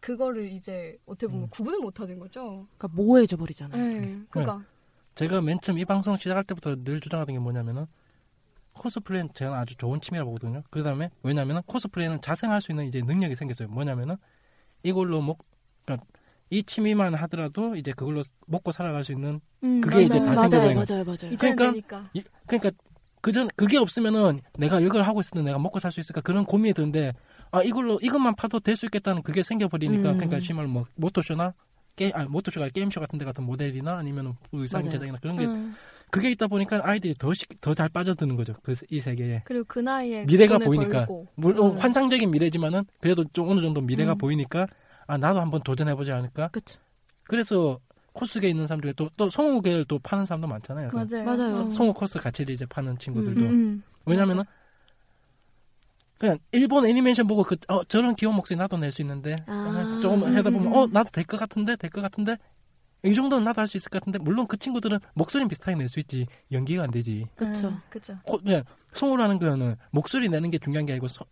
그거를 0.00 0.50
이제 0.50 0.98
어떻게 1.06 1.26
보면 1.26 1.44
음. 1.44 1.48
구분을 1.50 1.80
못 1.80 2.00
하는 2.00 2.18
거죠. 2.18 2.66
그러니까 2.76 2.88
모호해져 2.88 3.36
버리잖아요. 3.36 4.00
네. 4.00 4.12
그러니까 4.30 4.64
제가 5.14 5.40
맨 5.40 5.58
처음 5.60 5.78
이 5.78 5.84
방송 5.84 6.16
시작할 6.16 6.44
때부터 6.44 6.76
늘 6.84 7.00
주장하던 7.00 7.34
게 7.34 7.38
뭐냐면은 7.40 7.86
코스프레는 8.78 9.30
저는 9.34 9.52
아주 9.54 9.76
좋은 9.76 10.00
취미라고 10.00 10.30
보거든요. 10.30 10.62
그 10.70 10.82
다음에 10.82 11.10
왜냐면은 11.22 11.62
코스프레는 11.66 12.20
자생할 12.22 12.60
수 12.62 12.72
있는 12.72 12.86
이제 12.86 13.02
능력이 13.02 13.34
생겼어요. 13.34 13.68
뭐냐면은 13.68 14.16
이걸로 14.82 15.20
목, 15.20 15.44
그러니까 15.84 16.06
이 16.50 16.62
취미만 16.62 17.14
하더라도 17.14 17.76
이제 17.76 17.92
그걸로 17.92 18.22
먹고 18.46 18.72
살아갈 18.72 19.04
수 19.04 19.12
있는 19.12 19.40
음, 19.62 19.80
그게 19.80 20.02
이제 20.02 20.14
맞아요. 20.14 20.24
다 20.26 20.34
맞아요, 20.34 20.48
생겨버린 20.50 20.76
맞아요, 20.76 21.04
맞아요. 21.04 21.32
이제는 21.32 21.56
그러니까 21.56 21.64
되니까. 21.72 22.10
이- 22.14 22.22
그러니까 22.46 22.70
그전 23.20 23.48
그게 23.56 23.76
없으면은 23.78 24.40
내가 24.56 24.78
이걸 24.80 25.02
하고 25.02 25.20
있어도 25.20 25.42
내가 25.42 25.58
먹고 25.58 25.80
살 25.80 25.90
수 25.92 25.98
있을까 26.00 26.20
그런 26.20 26.44
고민이 26.44 26.72
드는데 26.74 27.12
아 27.50 27.62
이걸로 27.62 27.98
이것만 28.00 28.36
파도 28.36 28.60
될 28.60 28.76
수 28.76 28.86
있겠다는 28.86 29.22
그게 29.22 29.42
생겨버리니까 29.42 30.12
음. 30.12 30.16
그러니까 30.18 30.38
심말 30.40 30.68
뭐 30.68 30.84
모토쇼나 30.94 31.52
게임 31.96 32.12
아 32.14 32.24
모토쇼가 32.26 32.68
게임쇼 32.68 33.00
같은 33.00 33.18
데 33.18 33.24
같은 33.24 33.42
모델이나 33.44 33.98
아니면 33.98 34.36
의상 34.52 34.82
맞아요. 34.82 34.92
제작이나 34.92 35.18
그런 35.20 35.36
게 35.36 35.46
음. 35.46 35.74
그게 36.10 36.30
있다 36.30 36.46
보니까 36.46 36.80
아이들이 36.84 37.14
더잘 37.60 37.88
빠져드는 37.90 38.36
거죠 38.36 38.54
그 38.62 38.74
이 38.90 39.00
세계에 39.00 39.42
그리고 39.44 39.64
그 39.68 39.78
나이에 39.80 40.24
미래가 40.24 40.58
보이니까. 40.58 40.98
벌고. 41.06 41.26
물론 41.34 41.72
음. 41.72 41.78
환상적인 41.78 42.30
미래지만은 42.30 42.84
그래도 43.00 43.24
좀 43.32 43.48
어느 43.50 43.60
정도 43.60 43.80
미래가 43.80 44.12
음. 44.12 44.18
보이니까 44.18 44.66
아 45.06 45.16
나도 45.18 45.40
한번 45.40 45.62
도전해 45.62 45.94
보지 45.94 46.10
않을까 46.12 46.48
그쵸. 46.48 46.78
그래서 47.24 47.78
코스계 48.12 48.48
있는 48.48 48.66
사람 48.66 48.80
중에 48.80 48.92
또 48.94 49.08
또 49.16 49.30
성우계를 49.30 49.84
또 49.86 49.98
파는 49.98 50.24
사람도 50.26 50.46
많잖아요 50.48 50.90
그 50.90 50.96
맞아요. 50.96 51.24
맞아요. 51.24 51.50
성- 51.50 51.66
음. 51.66 51.70
성우 51.70 51.92
코스 51.94 52.18
가치를 52.18 52.54
이제 52.54 52.66
파는 52.66 52.98
친구들도 52.98 53.40
음, 53.40 53.46
음. 53.50 53.82
왜냐면은 54.06 54.44
그냥 56.18 56.36
일본 56.50 56.84
애니메이션 56.86 57.26
보고 57.28 57.44
그 57.44 57.54
어, 57.68 57.84
저런 57.84 58.16
귀여운 58.16 58.34
목소리 58.34 58.58
나도 58.58 58.76
낼 58.76 58.90
수 58.90 59.02
있는데 59.02 59.36
아. 59.46 60.00
조금 60.02 60.24
하다 60.24 60.50
보면 60.50 60.62
음, 60.62 60.66
음, 60.66 60.72
어 60.72 60.84
음. 60.86 60.90
나도 60.92 61.10
될 61.10 61.24
것 61.24 61.38
같은데 61.38 61.76
될 61.76 61.90
것 61.90 62.00
같은데 62.00 62.36
이 63.04 63.14
정도는 63.14 63.44
나도 63.44 63.60
할 63.60 63.66
수 63.68 63.76
있을 63.76 63.90
것 63.90 64.00
같은데 64.00 64.18
물론 64.18 64.46
그 64.46 64.56
친구들은 64.56 64.98
목소리는 65.14 65.48
비슷하게 65.48 65.76
낼 65.76 65.88
수 65.88 66.00
있지 66.00 66.26
연기가 66.50 66.82
안 66.84 66.90
되지 66.90 67.26
그쵸. 67.36 67.68
음, 67.68 67.80
그쵸. 67.88 68.16
코, 68.24 68.38
그냥 68.38 68.64
성우라는 68.92 69.38
거는 69.38 69.76
목소리 69.92 70.28
내는 70.28 70.50
게 70.50 70.58
중요한 70.58 70.84
게 70.86 70.92
아니고 70.92 71.06
서- 71.08 71.24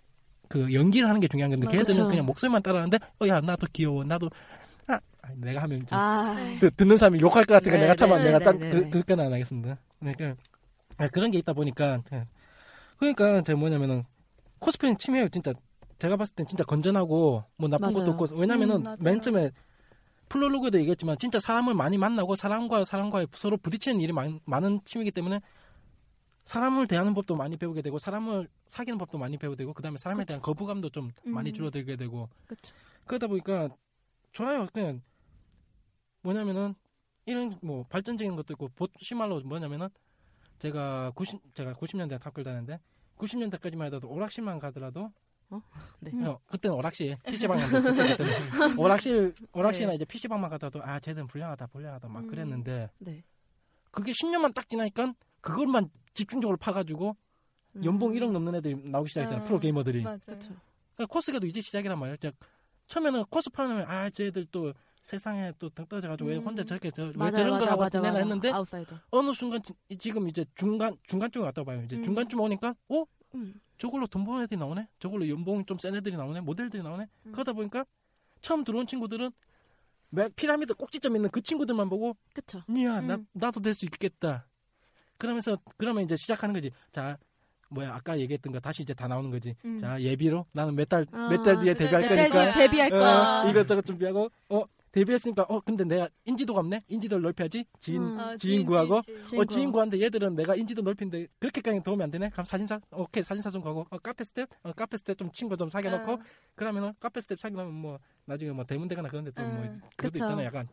그 0.49 0.73
연기를 0.73 1.09
하는 1.09 1.21
게 1.21 1.27
중요한 1.27 1.51
건데 1.51 1.67
맞아. 1.67 1.79
걔들은 1.79 1.97
그쵸. 1.97 2.09
그냥 2.09 2.25
목소리만 2.27 2.63
따라하는데 2.63 2.99
어 3.21 3.27
야 3.29 3.41
나도 3.41 3.67
귀여워 3.73 4.05
나도 4.05 4.31
아 4.87 5.01
내가 5.35 5.63
하면 5.63 5.85
좀 5.87 5.99
아. 5.99 6.37
그 6.61 6.71
듣는 6.71 6.97
사람이 6.97 7.19
욕할 7.21 7.45
것 7.45 7.55
같으니까 7.55 7.79
네, 7.79 7.83
내가 7.83 7.95
참아 7.97 8.19
네, 8.19 8.25
내가 8.27 8.39
네, 8.39 8.45
딴 8.45 8.59
네, 8.61 8.71
그, 8.71 8.77
네. 8.77 8.91
그건 8.91 9.21
안 9.21 9.33
하겠습니다. 9.33 9.77
그러니까 9.99 10.37
아, 10.99 11.09
그런 11.09 11.33
게 11.33 11.39
있다 11.39 11.53
보니까 11.53 12.01
예. 12.13 12.27
그러니까 12.99 13.43
제가 13.43 13.59
뭐냐면은 13.59 14.05
코스프레는 14.61 14.99
취미예요 14.99 15.29
진짜 15.31 15.53
제가 15.99 16.17
봤을 16.17 16.35
땐 16.37 16.47
진짜 16.47 16.63
건전하고 16.63 17.43
뭐 17.57 17.69
나쁜 17.69 17.89
맞아요. 17.93 18.05
것도 18.05 18.11
없고 18.13 18.37
왜냐면은 18.37 18.87
음. 18.87 18.97
맨 19.01 19.21
처음에 19.21 19.51
플로로그에도 20.29 20.79
얘기했지만 20.81 21.17
진짜 21.19 21.39
사람을 21.39 21.75
많이 21.75 21.99
만나고 21.99 22.37
사람과 22.37 22.85
사람과 22.85 23.27
서로 23.33 23.57
부딪히는 23.57 24.01
일이 24.01 24.13
많, 24.13 24.41
많은 24.45 24.81
취미이기 24.85 25.13
때문에 25.13 25.41
사람을 26.45 26.87
대하는 26.87 27.13
법도 27.15 27.35
많이 27.37 27.57
배우게 27.57 27.83
되고 27.83 27.99
사람을 27.99 28.49
사귀는 28.69 28.99
법도 28.99 29.19
많이 29.19 29.37
배우게 29.37 29.57
되고 29.57 29.73
그다음에 29.73 29.99
사람에 29.99 30.25
대한 30.25 30.41
거부감도 30.41 30.91
좀 30.91 31.11
많이 31.25 31.51
음. 31.51 31.55
줄어들게 31.55 31.97
되고 31.97 32.29
그쵸. 32.47 32.73
그러다 33.05 33.27
보니까 33.27 33.69
좋아요. 34.33 34.69
그냥 34.73 35.03
뭐냐면은 36.23 36.75
이런 37.25 37.59
뭐 37.63 37.85
발전적인 37.89 38.37
것도 38.37 38.53
있고 38.55 38.69
보- 38.69 38.89
심말로 39.01 39.41
뭐냐면은 39.41 39.89
제가 40.59 41.11
90 41.15 41.55
제가 41.55 41.75
90년대 41.75 42.23
학교를 42.23 42.45
다녔는데 42.45 42.81
90년대까지만 43.19 43.87
해도 43.87 44.09
오락실만 44.09 44.59
가더라도 44.61 45.13
네. 46.01 46.11
어, 46.27 46.39
그때는 46.47 46.77
오락실 46.77 47.17
PC방만 47.25 47.75
없었을 47.77 48.17
때는 48.17 48.79
오락실 48.79 49.35
오락실이나 49.53 49.93
이제 49.95 50.05
PC방만 50.05 50.51
가더라도 50.51 50.83
아 50.83 50.99
쟤들은 51.01 51.27
불량하다 51.27 51.67
불량하다 51.69 52.09
막 52.09 52.25
음. 52.25 52.27
그랬는데 52.29 52.91
네. 52.99 53.25
그게 53.91 54.13
10년만 54.13 54.55
딱 54.55 54.69
지나니까 54.69 55.15
그것만 55.41 55.89
집중적으로 56.15 56.57
파가지고 56.57 57.17
연봉 57.85 58.11
음. 58.13 58.17
1억 58.17 58.33
넘는 58.33 58.55
애들이 58.57 58.75
나오기 58.75 59.09
시작했잖아 59.09 59.43
아, 59.43 59.47
프로 59.47 59.59
게이머들이 59.61 60.03
맞아요. 60.03 60.19
그러니까 60.27 61.07
코스계도 61.09 61.47
이제 61.47 61.61
시작이란 61.61 61.99
말이에요. 61.99 62.17
자, 62.17 62.33
처음에는 62.87 63.25
코스프 63.27 63.61
하면 63.63 63.85
아 63.89 64.09
쟤들 64.11 64.47
또 64.51 64.73
세상에 65.03 65.53
또 65.59 65.87
동떨어져가지고 65.87 66.31
왜 66.31 66.37
음. 66.39 66.45
혼자 66.45 66.65
저렇게 66.65 66.91
저, 66.91 67.07
왜 67.07 67.13
맞아요, 67.15 67.33
저런 67.33 67.59
걸 67.59 67.69
맞아요, 67.69 67.81
하고 67.83 67.99
있나. 67.99 68.19
했는데 68.19 68.51
아웃사이더. 68.51 68.97
어느 69.11 69.33
순간 69.35 69.63
지, 69.63 69.73
지금 69.99 70.29
이제 70.29 70.45
중간 70.57 70.97
중간쯤에 71.07 71.45
왔다 71.45 71.63
봐요. 71.63 71.83
이제 71.85 71.97
음. 71.97 72.03
중간쯤 72.03 72.41
오니까 72.41 72.75
어 72.89 73.05
음. 73.35 73.55
저걸로 73.79 74.07
돈 74.07 74.25
버는 74.25 74.45
애들이 74.45 74.59
나오네. 74.59 74.89
저걸로 74.99 75.29
연봉 75.29 75.65
좀센 75.65 75.95
애들이 75.95 76.17
나오네. 76.17 76.41
모델들이 76.41 76.83
나오네. 76.83 77.07
음. 77.27 77.33
그러다 77.33 77.53
보니까 77.53 77.85
처음 78.41 78.65
들어온 78.65 78.87
친구들은 78.87 79.31
맨 80.11 80.31
피라미드 80.37 80.75
꼭지점 80.75 81.17
있는 81.17 81.31
그 81.31 81.43
친구들만 81.43 81.89
보고 81.89 82.17
그쵸. 82.35 82.63
나 82.69 83.17
음. 83.17 83.27
나도 83.33 83.61
될 83.61 83.75
수 83.75 83.85
있겠다. 83.87 84.47
그러면서 85.19 85.59
그러면 85.77 86.05
이제 86.05 86.17
시작하는 86.17 86.53
거지. 86.55 86.71
자 86.93 87.19
뭐야 87.71 87.95
아까 87.95 88.19
얘기했던 88.19 88.53
거 88.53 88.61
다시 88.61 88.83
이제 88.83 88.95
다 88.95 89.09
나오는 89.09 89.31
거지. 89.31 89.55
음. 89.65 89.79
자 89.79 90.01
예비로 90.01 90.47
나는 90.55 90.75
몇 90.77 90.89
달몇 90.89 91.13
아, 91.13 91.43
달 91.43 91.59
뒤에 91.59 91.73
몇 91.75 91.79
데뷔할 91.79 92.09
달 92.09 92.17
거니까 92.31 92.53
뒤에 92.53 92.67
데뷔할 92.69 92.93
어, 92.93 92.99
거야. 92.99 93.51
이것저것 93.51 93.83
준비하고 93.85 94.31
어 94.51 94.63
데뷔했으니까 94.93 95.43
어 95.49 95.61
근데 95.61 95.85
내가 95.85 96.09
인지도가 96.25 96.61
없네 96.61 96.81
인지도를 96.89 97.23
넓혀야지 97.23 97.65
지인 97.81 98.03
음. 98.03 98.19
아, 98.19 98.37
지인 98.37 98.65
구하고 98.65 99.01
지인, 99.03 99.17
지인. 99.17 99.27
지인 99.27 99.41
어. 99.41 99.45
지인 99.45 99.73
구하는데 99.73 100.01
얘들은 100.01 100.37
내가 100.37 100.55
인지도 100.55 100.83
넓힌데 100.83 101.27
그렇게까지 101.39 101.83
도움이 101.83 102.03
안 102.03 102.11
되네 102.11 102.31
그럼 102.31 102.45
사진사 102.45 102.81
오케이 102.93 103.23
사진사 103.23 103.51
좀 103.51 103.63
가고 103.63 103.87
어, 103.91 103.99
카페 103.99 104.25
스텝 104.25 104.49
어, 104.63 104.73
카페 104.73 104.97
스텝 104.97 105.19
좀 105.19 105.31
친구 105.33 105.57
좀 105.57 105.69
사귀어 105.69 105.91
놓고 105.99 106.13
어. 106.13 106.19
그러면은 106.55 106.93
카페 107.01 107.21
스텝 107.21 107.39
사귀려면 107.39 107.75
뭐 107.75 107.99
나중에 108.25 108.51
뭐 108.53 108.65
대문 108.65 108.89
되거나 108.89 109.09
그런 109.09 109.25
데 109.25 109.31
또뭐 109.33 109.49
음, 109.49 109.81
그것도 109.97 110.13
그쵸. 110.13 110.25
있잖아 110.25 110.45
약간 110.45 110.69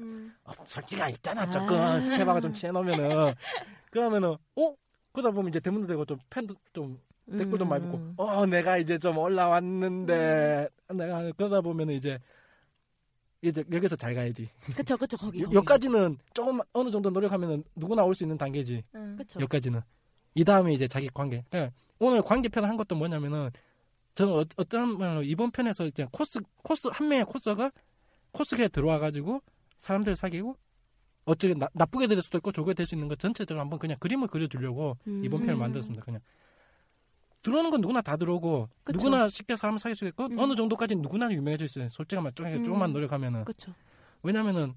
음. 0.00 0.34
어, 0.44 0.52
솔직히 0.66 1.02
있잖아 1.10 1.42
아. 1.42 1.50
조금 1.50 2.00
스텝하고 2.00 2.40
좀 2.40 2.52
친해놓으면은 2.54 3.34
그러면은 3.90 4.28
어 4.30 4.74
그러다 5.12 5.30
보면 5.30 5.48
이제 5.48 5.60
대문도 5.60 5.86
되고 5.86 6.04
좀 6.04 6.18
팬도 6.30 6.54
좀 6.72 6.98
댓글도 7.30 7.64
많이 7.64 7.84
붙고 7.84 7.98
음. 7.98 8.14
어 8.16 8.44
내가 8.46 8.78
이제 8.78 8.98
좀 8.98 9.16
올라왔는데 9.18 10.68
내가 10.94 11.32
그러다 11.32 11.60
보면은 11.60 11.94
이제 11.94 12.18
이제 13.42 13.64
여기서 13.72 13.96
잘 13.96 14.14
가야지. 14.14 14.48
그쵸 14.76 14.96
그쵸 14.96 15.16
거기. 15.16 15.42
거기. 15.42 15.56
여기까지는 15.56 16.16
조금 16.32 16.60
어느 16.72 16.90
정도 16.90 17.10
노력하면 17.10 17.64
누구나 17.74 18.04
올 18.04 18.14
수 18.14 18.22
있는 18.24 18.38
단계지. 18.38 18.82
응. 18.94 19.16
그쵸. 19.16 19.40
여기까지는. 19.40 19.80
이 20.34 20.44
다음에 20.44 20.72
이제 20.72 20.86
자기 20.86 21.08
관계. 21.08 21.44
그러니까 21.50 21.74
오늘 21.98 22.22
관계편 22.22 22.64
한 22.64 22.76
것도 22.76 22.94
뭐냐면은 22.94 23.50
저는 24.14 24.32
어, 24.32 24.44
어떤 24.56 24.96
말로 24.96 25.22
이번 25.22 25.50
편에서 25.50 25.86
이제 25.86 26.06
코스 26.12 26.40
코스 26.62 26.88
한 26.92 27.08
명의 27.08 27.24
코스가 27.24 27.72
코스에 28.30 28.68
들어와 28.68 28.98
가지고 28.98 29.42
사람들 29.78 30.14
사귀고 30.16 30.56
어쩌게 31.24 31.54
나, 31.54 31.68
나쁘게 31.74 32.06
될 32.06 32.22
수도 32.22 32.38
있고 32.38 32.52
좋게 32.52 32.74
될 32.74 32.86
수 32.86 32.94
있는 32.94 33.08
것 33.08 33.18
전체적으로 33.18 33.60
한번 33.60 33.78
그냥 33.78 33.96
그림을 33.98 34.28
그려주려고 34.28 34.96
음. 35.06 35.22
이번 35.24 35.40
편을 35.40 35.56
만들었습니다. 35.56 36.04
그냥 36.04 36.20
들어오는 37.42 37.70
건 37.70 37.80
누구나 37.80 38.00
다 38.00 38.16
들어오고 38.16 38.68
그쵸. 38.84 38.96
누구나 38.98 39.28
쉽게 39.28 39.56
사람을 39.56 39.78
사귈 39.78 39.96
수 39.96 40.06
있고 40.06 40.26
음. 40.26 40.38
어느 40.38 40.54
정도까지 40.54 40.94
누구나 40.96 41.30
유명해질 41.30 41.68
수 41.68 41.78
있어요. 41.80 41.90
솔직히 41.90 42.20
말좀 42.22 42.46
음. 42.46 42.64
조금만 42.64 42.92
노력하면은 42.92 43.44
그쵸. 43.44 43.72
왜냐면은 44.22 44.74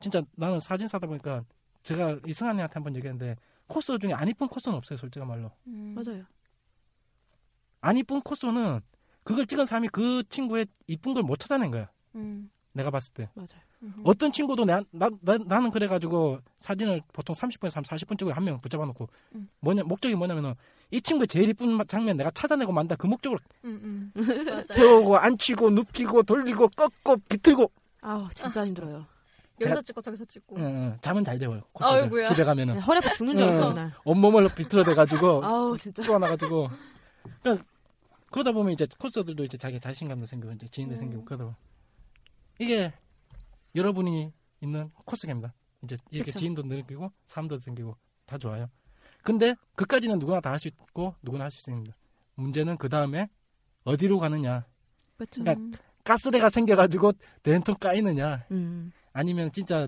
진짜 0.00 0.22
나는 0.36 0.60
사진 0.60 0.88
사다 0.88 1.06
보니까 1.06 1.44
제가 1.82 2.18
이승환이한테 2.26 2.74
한번 2.74 2.94
얘기했는데 2.96 3.36
코스 3.68 3.98
중에 3.98 4.12
안 4.12 4.28
이쁜 4.28 4.48
코스는 4.48 4.76
없어요. 4.76 4.98
솔직히 4.98 5.24
말로 5.24 5.50
음. 5.66 5.94
맞아요. 5.96 6.24
안 7.80 7.96
이쁜 7.96 8.20
코스는 8.20 8.80
그걸 9.22 9.46
찍은 9.46 9.66
사람이 9.66 9.88
그 9.88 10.22
친구의 10.28 10.66
이쁜 10.86 11.14
걸 11.14 11.22
못 11.22 11.38
찾아낸 11.38 11.70
거야. 11.70 11.90
음. 12.16 12.50
내가 12.72 12.90
봤을 12.90 13.12
때 13.12 13.28
맞아요. 13.34 13.48
음. 13.82 13.94
어떤 14.04 14.32
친구도 14.32 14.64
나, 14.64 14.80
나, 14.90 15.08
나, 15.20 15.38
나 15.38 15.60
는 15.60 15.70
그래가지고 15.70 16.40
사진을 16.58 17.00
보통 17.12 17.34
30분에서 17.36 17.84
40분 17.84 18.18
찍고 18.18 18.32
한 18.32 18.42
명 18.44 18.60
붙잡아 18.60 18.84
놓고 18.86 19.06
음. 19.36 19.48
뭐냐 19.60 19.84
목적이 19.84 20.14
뭐냐면은 20.16 20.54
이 20.90 21.00
친구의 21.00 21.28
제일 21.28 21.50
이쁜 21.50 21.72
마- 21.72 21.84
장면 21.84 22.16
내가 22.16 22.30
찾아내고 22.30 22.72
만다 22.72 22.96
그 22.96 23.06
목적으로 23.06 23.40
음, 23.64 24.12
음. 24.16 24.24
세우고 24.70 25.16
앉히고 25.18 25.70
눕히고 25.70 26.22
돌리고 26.22 26.68
꺾고 26.70 27.16
비틀고 27.28 27.70
아우 28.02 28.28
진짜 28.34 28.64
힘들어요. 28.64 29.04
여기서 29.60 29.82
찍고 29.82 30.00
저기서 30.02 30.24
찍고. 30.26 30.56
응, 30.56 30.64
응. 30.64 30.98
잠은 31.00 31.24
잘 31.24 31.36
재워요. 31.38 31.62
아이고야. 31.80 32.28
집에 32.28 32.44
가면은 32.44 32.74
네, 32.74 32.80
허리 32.80 32.98
아파 32.98 33.12
죽는 33.12 33.36
줄 33.36 33.44
알았어 33.46 33.68
응. 33.68 33.74
그날. 33.74 33.92
온몸을 34.04 34.48
비틀어대가지고 34.54 35.42
아우 35.44 35.76
진짜. 35.76 36.02
뚫어놔가지고 36.04 36.70
그러니까 37.42 37.64
그러다 38.30 38.52
보면 38.52 38.72
이제 38.72 38.86
코스들도 38.98 39.44
이제 39.44 39.58
자기 39.58 39.80
자신감도 39.80 40.26
생기고 40.26 40.52
이제 40.54 40.68
지인도 40.70 40.94
음. 40.94 40.98
생기고 40.98 41.24
그러다 41.24 41.44
보면 41.44 41.56
이게 42.60 42.92
여러분이 43.74 44.32
있는 44.60 44.90
코스입니다. 45.04 45.52
이제 45.82 45.96
이렇게 46.10 46.30
그쵸. 46.30 46.38
지인도 46.38 46.62
느끼고 46.62 47.12
사람도 47.26 47.58
생기고 47.58 47.96
다 48.26 48.38
좋아요. 48.38 48.68
근데 49.28 49.54
그까지는 49.74 50.18
누구나 50.18 50.40
다 50.40 50.50
할 50.50 50.58
수 50.58 50.68
있고 50.68 51.14
누구나 51.22 51.44
할 51.44 51.50
수 51.50 51.58
있습니다. 51.58 51.94
문제는 52.36 52.76
그 52.78 52.88
다음에 52.88 53.28
어디로 53.84 54.18
가느냐. 54.18 54.64
그쵸. 55.18 55.42
그러니까 55.42 55.78
가스대가 56.02 56.48
생겨가지고 56.48 57.12
된통 57.42 57.74
까이느냐. 57.78 58.46
음. 58.52 58.90
아니면 59.12 59.52
진짜 59.52 59.86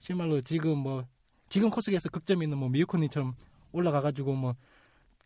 실말로 0.00 0.40
지금 0.40 0.78
뭐 0.78 1.04
지금 1.48 1.70
코스에서 1.70 2.08
극점이 2.08 2.44
있는 2.44 2.58
뭐 2.58 2.68
미유코님처럼 2.68 3.34
올라가가지고 3.72 4.34
뭐 4.34 4.54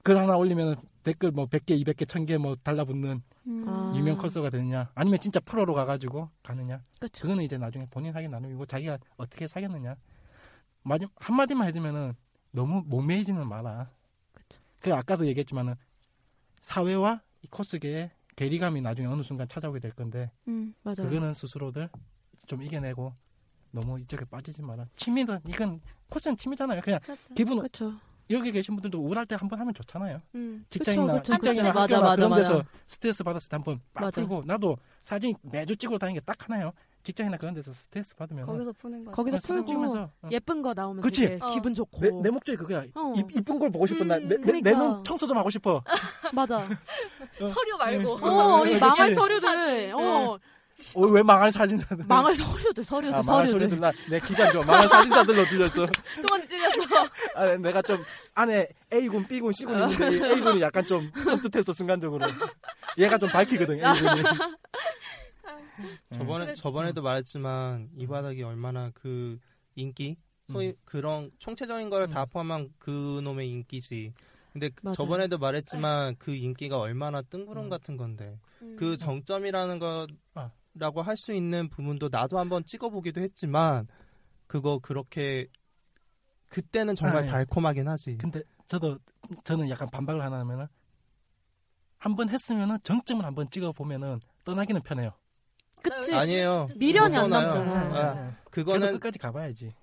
글 0.02 0.16
하나 0.16 0.34
올리면 0.34 0.76
댓글 1.02 1.30
뭐 1.30 1.44
100개, 1.46 1.78
200개, 1.84 2.06
1000개 2.06 2.38
뭐 2.38 2.56
달라붙는 2.62 3.22
음. 3.46 3.64
아. 3.68 3.92
유명 3.94 4.16
코스가 4.16 4.48
되느냐 4.48 4.90
아니면 4.94 5.20
진짜 5.20 5.40
프로로 5.40 5.74
가가지고 5.74 6.30
가느냐 6.42 6.80
그쵸. 6.98 7.22
그거는 7.22 7.44
이제 7.44 7.58
나중에 7.58 7.86
본인 7.90 8.14
하기 8.14 8.26
나름이고 8.28 8.64
자기가 8.64 8.96
어떻게 9.18 9.46
사겠느냐 9.46 9.96
마지 10.84 11.06
한마디만 11.16 11.68
해주면은 11.68 12.14
너무 12.52 12.82
목매해지는 12.86 13.48
마라 13.48 13.90
그쵸. 14.32 14.60
그 14.82 14.94
아까도 14.94 15.26
얘기했지만은 15.26 15.74
사회와 16.60 17.22
이 17.42 17.46
코스계의 17.48 18.10
괴리감이 18.36 18.80
나중에 18.80 19.06
어느 19.08 19.22
순간 19.22 19.46
찾아오게 19.48 19.80
될 19.80 19.92
건데 19.92 20.30
음. 20.48 20.74
맞아요. 20.82 20.96
그거는 21.08 21.34
스스로들 21.34 21.88
좀 22.46 22.62
이겨내고 22.62 23.12
너무 23.70 24.00
이쪽에 24.00 24.24
빠지지 24.24 24.62
마라. 24.62 24.86
취미는 24.96 25.40
이건 25.46 25.80
코스는 26.08 26.36
취미잖아요. 26.36 26.80
그냥 26.80 26.98
그렇죠. 27.00 27.32
기분 27.34 27.60
그쵸. 27.60 27.92
여기 28.30 28.50
계신 28.52 28.74
분들도 28.76 28.98
우울할 29.00 29.26
때 29.26 29.34
한 29.36 29.48
번 29.48 29.60
하면 29.60 29.74
좋잖아요. 29.74 30.20
음. 30.34 30.64
직장이나 30.70 31.14
그쵸, 31.14 31.22
그쵸, 31.22 31.32
직장이나 31.34 31.68
그쵸. 31.72 31.80
학교나 31.80 32.00
맞아, 32.00 32.16
그런 32.16 32.30
맞아, 32.30 32.42
데서 32.42 32.52
맞아. 32.58 32.68
스트레스 32.86 33.22
받았을 33.24 33.48
때 33.50 33.56
한번 33.56 33.80
빡 33.92 34.04
맞아. 34.04 34.20
풀고 34.20 34.42
나도 34.46 34.76
사진 35.02 35.34
매주 35.42 35.76
찍으러 35.76 35.98
다니는 35.98 36.20
게 36.20 36.24
딱 36.24 36.48
하나요. 36.48 36.72
직장이나 37.02 37.36
그런 37.38 37.54
데서 37.54 37.72
스트레스 37.72 38.14
받으면 38.14 38.44
거기서 38.44 38.72
푸는 38.72 39.04
거. 39.04 39.12
거기서 39.12 39.38
풀고 39.38 39.96
어. 39.96 40.10
예쁜 40.30 40.60
거 40.62 40.74
나오면 40.74 41.02
그치? 41.02 41.22
되게 41.22 41.38
어. 41.40 41.48
기분 41.50 41.72
좋고. 41.72 42.00
내, 42.00 42.10
내 42.10 42.30
목적이 42.30 42.56
그거야. 42.58 42.84
어. 42.94 43.12
이, 43.16 43.24
이쁜 43.36 43.58
걸 43.58 43.70
보고 43.70 43.86
내, 43.86 43.94
음, 43.94 44.28
내, 44.28 44.36
그러니까. 44.36 44.70
내눈 44.70 45.02
청소 45.04 45.26
좀 45.26 45.38
하고 45.38 45.48
싶어. 45.50 45.82
맞아. 46.32 46.66
서류 47.38 47.76
말고. 47.78 48.18
어, 48.22 48.66
이 48.66 48.70
그치? 48.70 48.80
망할 48.80 49.14
서류들. 49.14 49.92
어, 49.94 50.38
어, 50.94 51.06
왜 51.06 51.22
망할 51.22 51.50
사진사들? 51.52 52.04
망할 52.08 52.34
서류들, 52.34 52.84
서류들, 52.84 53.14
아, 53.14 53.22
망할 53.22 53.46
서류들. 53.46 53.76
나, 53.78 53.92
내 54.08 54.18
기간 54.20 54.50
좋아. 54.52 54.62
망할 54.64 54.88
사진사들로 54.88 55.44
들렸어. 55.44 55.86
동안이 56.26 56.48
찔렸어. 56.48 57.08
아, 57.34 57.46
내가 57.56 57.82
좀 57.82 58.02
안에 58.34 58.68
A군, 58.92 59.26
B군, 59.26 59.52
C군 59.52 59.78
있는데 59.90 60.16
이 60.16 60.32
A군이 60.32 60.60
약간 60.60 60.86
좀 60.86 61.10
섬뜩했어 61.24 61.72
순간적으로. 61.72 62.26
얘가 62.98 63.18
좀 63.18 63.28
밝히거든 63.30 63.74
A군이. 63.76 64.22
저번에 66.12 66.44
그래. 66.46 66.54
저번에도 66.54 67.02
말했지만 67.02 67.90
이 67.96 68.06
바닥이 68.06 68.42
얼마나 68.42 68.90
그 68.94 69.38
인기 69.74 70.16
소위 70.50 70.68
음. 70.68 70.74
그런 70.84 71.30
총체적인 71.38 71.90
거를 71.90 72.08
다 72.08 72.22
음. 72.24 72.26
포함한 72.30 72.68
그 72.78 73.20
놈의 73.22 73.48
인기지. 73.48 74.12
근데 74.52 74.68
그 74.70 74.80
맞아요. 74.86 74.94
저번에도 74.94 75.38
말했지만 75.38 76.16
그 76.18 76.34
인기가 76.34 76.78
얼마나 76.78 77.22
뜬구름 77.22 77.64
음. 77.64 77.68
같은 77.70 77.96
건데 77.96 78.38
음. 78.62 78.74
그 78.76 78.96
정점이라는 78.96 79.78
아. 80.34 80.50
거라고 80.74 81.02
할 81.02 81.16
수 81.16 81.32
있는 81.32 81.68
부분도 81.68 82.08
나도 82.10 82.38
한번 82.38 82.64
찍어보기도 82.64 83.20
했지만 83.20 83.86
그거 84.48 84.78
그렇게 84.80 85.46
그때는 86.48 86.96
정말 86.96 87.22
아, 87.22 87.26
예. 87.26 87.30
달콤하긴 87.30 87.86
하지. 87.86 88.16
근데 88.18 88.42
저도 88.66 88.98
저는 89.44 89.70
약간 89.70 89.88
반박을 89.90 90.20
하나 90.20 90.40
하면은 90.40 90.66
한 91.98 92.16
번 92.16 92.28
했으면은 92.30 92.78
정점을 92.82 93.24
한번 93.24 93.48
찍어 93.50 93.72
보면은 93.72 94.20
떠나기는 94.44 94.80
편해요. 94.82 95.12
그치. 95.82 96.14
아니에요. 96.14 96.68
미련이 96.76 97.14
못 97.16 97.22
안. 97.24 97.30
남잖아. 97.30 97.72
아, 97.76 98.36
그래도 98.50 98.72
그거는 98.72 98.92
끝까지 98.94 99.18
가봐야지. 99.18 99.74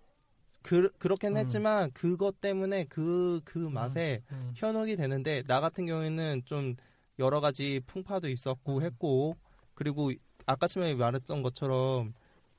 그, 0.63 0.89
그렇긴 0.97 1.31
음. 1.31 1.37
했지만 1.37 1.91
그것 1.91 2.41
때문에 2.41 2.85
그그 2.85 3.57
맛에 3.71 4.21
음. 4.31 4.51
현혹이 4.55 4.95
되는데 4.97 5.43
나 5.47 5.61
같은 5.61 5.85
경우에는 5.85 6.41
좀 6.45 6.75
여러 7.19 7.39
가지 7.39 7.79
풍파도 7.87 8.29
있었고 8.29 8.77
음. 8.77 8.81
했고 8.83 9.37
그리고 9.75 10.11
아까 10.45 10.67
처음에 10.67 10.93
말했던 10.95 11.41
것처럼 11.41 12.13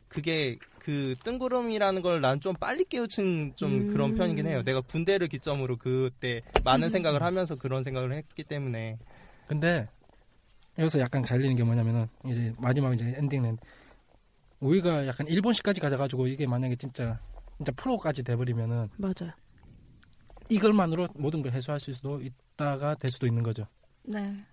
그게 0.09 0.59
그 0.79 1.15
뜬구름이라는 1.23 2.01
걸 2.01 2.21
난 2.23 2.41
좀 2.41 2.55
빨리 2.55 2.85
깨우친 2.87 3.53
좀 3.57 3.73
음. 3.73 3.93
그런 3.93 4.15
편이긴 4.15 4.47
해요. 4.47 4.63
내가 4.63 4.81
군대를 4.81 5.29
기점으로 5.29 5.77
그때 5.77 6.41
많은 6.65 6.89
생각을 6.89 7.23
하면서 7.23 7.57
그런 7.57 7.83
생각을 7.85 8.15
했기 8.15 8.43
때문에 8.43 8.99
근데 9.47 9.87
여기서 10.79 11.01
약간 11.01 11.23
갈리는 11.23 11.57
게 11.57 11.65
뭐냐면은 11.65 12.07
이제 12.27 12.55
마지막 12.59 12.95
이제 12.95 13.15
엔딩은 13.17 13.59
우리가 14.61 15.07
약간 15.07 15.27
일본식까지 15.27 15.81
가져가지고 15.81 16.29
이게 16.29 16.47
만약에 16.47 16.77
진짜 16.77 17.21
진짜 17.57 17.73
프로까지 17.73 18.23
돼버리면은 18.23 18.89
맞아요. 18.97 19.33
이걸만으로 20.49 21.09
모든 21.15 21.43
걸 21.43 21.53
해소할 21.53 21.81
수도 21.81 22.21
있다가 22.21 22.95
될 22.95 23.11
수도 23.11 23.27
있는 23.27 23.43
거죠. 23.43 23.67
네. 24.03 24.45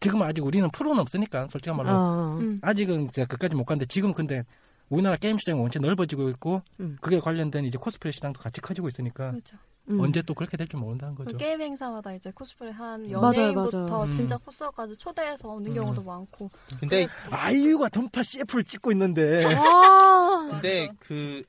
지금은 0.00 0.26
아직 0.26 0.44
우리는 0.44 0.68
프로는 0.70 1.00
없으니까 1.00 1.46
솔직한 1.46 1.76
말로 1.76 1.90
어. 1.90 2.38
음. 2.38 2.58
아직은 2.62 3.04
이제 3.04 3.24
그까지 3.24 3.54
못 3.54 3.64
갔는데 3.64 3.86
지금 3.86 4.12
근데 4.12 4.44
우리나라 4.88 5.16
게임 5.16 5.38
시장이 5.38 5.58
원체 5.58 5.78
넓어지고 5.78 6.28
있고 6.30 6.62
음. 6.80 6.96
그게 7.00 7.18
관련된 7.18 7.64
이제 7.64 7.78
코스프레 7.78 8.12
시장도 8.12 8.40
같이 8.40 8.60
커지고 8.60 8.88
있으니까 8.88 9.30
그렇죠. 9.30 9.56
음. 9.88 10.00
언제 10.00 10.22
또 10.22 10.32
그렇게 10.34 10.56
될 10.56 10.66
줄 10.68 10.78
모른다는 10.80 11.14
그 11.14 11.24
거죠. 11.24 11.36
게임 11.36 11.60
행사마다 11.60 12.12
이제 12.12 12.30
코스프레 12.32 12.70
한 12.70 13.02
맞아요, 13.10 13.26
연예인부터 13.26 13.78
맞아요. 13.88 14.02
음. 14.04 14.12
진짜 14.12 14.36
코스까지 14.38 14.96
초대해서 14.96 15.48
오는 15.48 15.70
음. 15.70 15.80
경우도 15.80 16.02
많고. 16.02 16.50
근데 16.78 17.06
아이유가 17.30 17.88
던파 17.88 18.22
CF를 18.22 18.64
찍고 18.64 18.92
있는데 18.92 19.44
아, 19.54 20.48
근데 20.52 20.88
그 21.00 21.42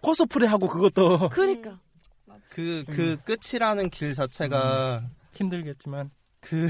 코스프레 0.00 0.46
하고 0.46 0.66
그것도 0.66 1.28
그니까. 1.30 1.78
맞아. 2.24 2.40
그, 2.50 2.84
그 2.88 3.16
끝이라는 3.24 3.90
길 3.90 4.14
자체가 4.14 5.02
힘들겠지만 5.34 6.10
그, 6.40 6.68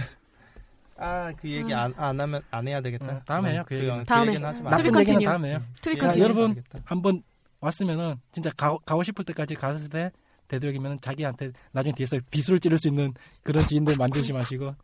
아, 0.97 1.33
그 1.39 1.49
얘기 1.49 1.73
안, 1.75 1.95
안 1.97 2.20
하면, 2.20 2.43
안 2.51 2.66
해야 2.66 2.81
되겠다. 2.81 3.07
응, 3.09 3.20
다음에 3.25 3.53
해요, 3.53 3.62
그 3.66 3.75
그. 3.77 3.81
그 3.99 4.05
다음에. 4.05 4.31
얘기는 4.33 4.49
하지 4.49 4.62
마. 4.62 4.70
나쁜 4.70 4.87
얘기는 4.87 5.05
컨티뉴. 5.05 5.27
다음에 5.29 5.49
해요. 5.51 5.62
트리 5.81 5.97
그 5.97 6.05
야, 6.05 6.09
컨티뉴. 6.09 6.25
여러분. 6.25 6.65
한번 6.85 7.23
왔으면은 7.61 8.16
진짜 8.33 8.51
가, 8.57 8.77
가고 8.85 9.03
싶을 9.05 9.25
때까지 9.27 9.55
갔을 9.55 9.89
때 9.91 10.11
되도록이면 10.49 11.01
자기한테 11.01 11.53
나중에 11.73 11.95
뒤에서 11.95 12.19
비수를 12.31 12.59
찌를 12.61 12.79
수 12.79 12.89
있는 12.89 13.12
그런 13.43 13.62
지인들 13.65 13.97
만들지 13.97 14.33
마시고 14.33 14.75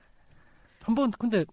한번 0.83 1.11
근데 1.13 1.45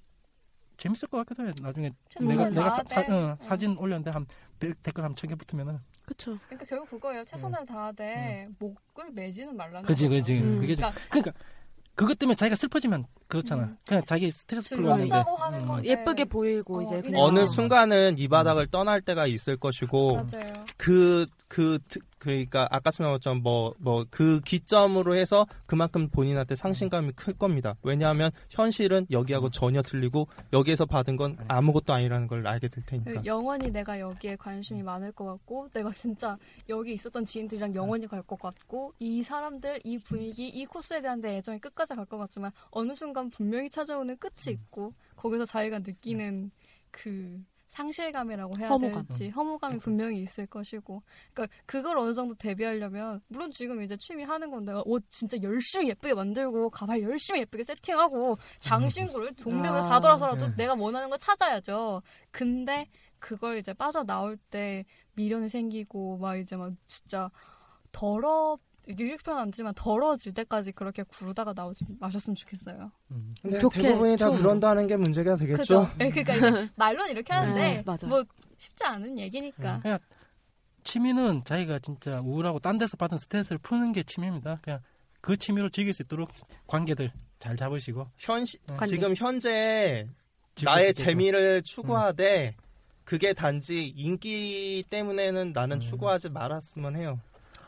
재밌을 0.77 1.07
것 1.07 1.17
같기도 1.19 1.43
해요. 1.45 1.53
나중에 1.61 1.91
내가 2.19 2.49
내가 2.49 2.69
사. 2.69 2.83
사, 2.85 3.01
어, 3.15 3.37
사진 3.39 3.77
올렸는데 3.77 4.11
한 4.11 4.25
백- 4.59 4.81
댓글 4.83 5.03
한 5.03 5.15
천 5.15 5.29
개 5.29 5.35
붙으면은 5.35 5.79
그쵸. 6.05 6.37
그러니까 6.47 6.65
결국 6.67 6.89
그거예요. 6.89 7.23
최선을 7.23 7.65
다하되 7.65 8.47
목을 8.59 9.11
매지는 9.13 9.55
말라는 9.55 9.83
그지 9.83 10.07
거죠. 10.07 10.19
그지 10.19 10.39
음. 10.39 10.59
그게 10.59 10.75
좀, 10.75 10.81
그러니까 10.89 11.01
그러니까 11.09 11.31
그것 11.95 12.17
때문에 12.17 12.35
자기가 12.35 12.55
슬퍼지면 12.55 13.05
그렇잖아. 13.27 13.75
그냥 13.85 14.03
자기 14.07 14.31
스트레스. 14.31 14.69
즐겁자고 14.69 15.35
하는 15.35 15.69
음. 15.69 15.85
예쁘게 15.85 16.25
보이고 16.25 16.81
이제 16.81 16.99
그냥 17.01 17.21
어느 17.21 17.45
순간은 17.45 18.17
이 18.17 18.27
바닥을 18.27 18.67
떠날 18.67 19.01
때가 19.01 19.27
있을 19.27 19.57
것이고 19.57 20.15
맞아요. 20.15 20.53
그, 20.77 21.27
그, 21.47 21.77
트- 21.87 21.99
그러니까 22.21 22.67
아까 22.69 22.91
말한 22.99 23.13
것처럼 23.15 23.41
뭐, 23.41 23.73
뭐, 23.79 24.05
그 24.11 24.39
기점으로 24.41 25.15
해서 25.15 25.47
그만큼 25.65 26.07
본인한테 26.07 26.53
상실감이 26.55 27.13
클 27.13 27.33
겁니다. 27.33 27.75
왜냐하면 27.81 28.29
현실은 28.49 29.07
여기하고 29.09 29.49
전혀 29.49 29.81
틀리고 29.81 30.27
여기에서 30.53 30.85
받은 30.85 31.15
건 31.15 31.35
아무것도 31.47 31.91
아니라는 31.91 32.27
걸 32.27 32.45
알게 32.45 32.67
될 32.67 32.85
테니까. 32.85 33.11
그 33.11 33.25
영원히 33.25 33.71
내가 33.71 33.99
여기에 33.99 34.35
관심이 34.35 34.83
많을 34.83 35.11
것 35.11 35.25
같고 35.25 35.69
내가 35.73 35.91
진짜 35.91 36.37
여기 36.69 36.93
있었던 36.93 37.25
지인들이랑 37.25 37.73
영원히 37.73 38.07
갈 38.07 38.21
것 38.21 38.39
같고 38.39 38.93
이 38.99 39.23
사람들 39.23 39.79
이 39.83 39.97
분위기 39.97 40.47
이 40.47 40.63
코스에 40.67 41.01
대한 41.01 41.21
내 41.21 41.37
애정이 41.37 41.57
끝까지 41.57 41.95
갈 41.95 42.05
것 42.05 42.19
같지만 42.19 42.51
어느 42.69 42.93
순간 42.93 43.29
분명히 43.29 43.67
찾아오는 43.67 44.15
끝이 44.17 44.53
있고 44.53 44.93
거기서 45.15 45.45
자기가 45.47 45.79
느끼는 45.79 46.51
그 46.91 47.41
상실감이라고 47.71 48.57
해야 48.57 48.69
허무감. 48.69 49.05
될지 49.07 49.29
허무감이 49.29 49.79
분명히 49.79 50.21
있을 50.21 50.45
것이고 50.45 51.01
그러니까 51.33 51.57
그걸 51.65 51.97
어느 51.97 52.13
정도 52.13 52.35
대비하려면 52.35 53.21
물론 53.27 53.49
지금 53.51 53.81
이제 53.81 53.97
취미 53.97 54.23
하는 54.23 54.51
건 54.51 54.65
내가 54.65 54.83
옷 54.85 55.03
진짜 55.09 55.37
열심히 55.41 55.89
예쁘게 55.89 56.13
만들고 56.13 56.69
가발 56.69 57.01
열심히 57.01 57.41
예쁘게 57.41 57.63
세팅하고 57.63 58.37
장신구를 58.59 59.35
동네에 59.35 59.71
아. 59.71 59.87
다 59.87 59.99
돌아서라도 59.99 60.47
네. 60.49 60.55
내가 60.57 60.73
원하는 60.75 61.09
걸 61.09 61.17
찾아야죠. 61.17 62.01
근데 62.29 62.87
그걸 63.19 63.57
이제 63.57 63.73
빠져나올 63.73 64.37
때 64.37 64.85
미련이 65.13 65.49
생기고 65.49 66.17
막 66.17 66.37
이제 66.37 66.55
막 66.55 66.73
진짜 66.87 67.29
더러 67.91 68.57
이렇게 68.97 69.17
표현 69.23 69.39
안 69.39 69.51
지만 69.51 69.73
더러워질 69.75 70.33
때까지 70.33 70.71
그렇게 70.71 71.03
구르다가 71.03 71.53
나오지 71.53 71.85
마셨으면 71.99 72.35
좋겠어요. 72.35 72.91
음. 73.11 73.35
근데 73.41 73.59
좋게, 73.59 73.81
대부분이 73.81 74.17
다. 74.17 74.29
그런다는 74.29 74.87
게 74.87 74.97
문제가 74.97 75.35
되겠죠? 75.35 75.89
예, 75.99 76.09
그러니까 76.09 76.35
이제 76.35 76.69
말로는 76.75 77.11
이렇게 77.11 77.33
하는데 77.33 77.83
네. 77.85 78.07
뭐 78.07 78.23
쉽지 78.57 78.83
않은 78.83 79.17
얘기니까. 79.19 79.79
그냥 79.81 79.99
취미는 80.83 81.43
자기가 81.43 81.79
진짜 81.79 82.21
우울하고 82.21 82.59
딴 82.59 82.77
데서 82.77 82.97
받은 82.97 83.17
스트레스를 83.17 83.57
푸는 83.59 83.91
게 83.91 84.03
취미입니다. 84.03 84.59
그냥 84.63 84.79
그 85.21 85.37
취미로 85.37 85.69
즐길 85.69 85.93
수 85.93 86.01
있도록 86.03 86.31
관계들 86.67 87.11
잘 87.39 87.55
잡으시고 87.55 88.07
현시, 88.17 88.57
관계. 88.67 88.87
지금 88.87 89.13
현재 89.15 90.07
나의. 90.63 90.93
재미를 90.93 91.61
추구하되 91.63 92.55
그게 93.03 93.33
단지 93.33 93.87
인기 93.87 94.83
때문에는 94.89 95.51
나는 95.53 95.79
추구하지 95.79 96.29
말았으면 96.29 96.95
해요. 96.95 97.19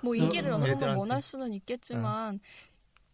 뭐 0.04 0.16
인기를 0.16 0.50
음, 0.52 0.56
어느 0.56 0.62
정도 0.66 0.76
애들한테. 0.76 1.00
원할 1.00 1.22
수는 1.22 1.54
있겠지만 1.54 2.40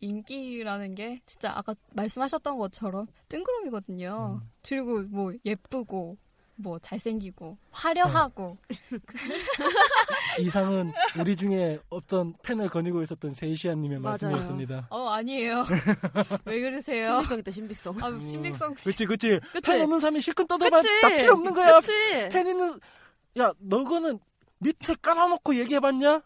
인기라는 0.02 0.96
게 0.96 1.22
진짜 1.26 1.52
아까 1.56 1.76
말씀하셨던 1.94 2.58
것처럼 2.58 3.08
뜬구름이거든요. 3.30 4.42
그리고 4.68 5.02
뭐 5.04 5.34
예쁘고 5.46 6.18
뭐 6.56 6.78
잘생기고 6.80 7.58
화려하고 7.72 8.58
이상은 10.40 10.92
우리 11.18 11.36
중에 11.36 11.80
없던 11.90 12.34
펜을 12.44 12.70
거니고 12.70 13.02
있었던 13.02 13.32
세이시아님의 13.32 14.00
맞아요. 14.00 14.12
말씀이었습니다. 14.20 14.88
어 14.90 15.08
아니에요. 15.10 15.66
왜 16.46 16.60
그러세요? 16.60 17.08
신비성 17.22 17.40
있다 17.40 17.52
신비성. 17.52 17.98
아 18.02 18.22
신빙성 18.22 18.74
그치 18.76 19.06
그치. 19.06 19.40
그치? 19.54 19.72
펜 19.72 19.82
없는 19.82 20.00
사람이 20.00 20.22
실컷 20.22 20.48
떠들면? 20.48 20.84
다 21.02 21.10
필요 21.10 21.34
없는 21.34 21.54
거야. 21.54 21.76
그치? 21.80 21.92
펜 22.30 22.48
있는 22.48 22.80
야 23.38 23.54
너거는 23.60 24.20
밑에 24.60 24.96
깔아놓고 25.02 25.56
얘기해봤냐? 25.56 26.22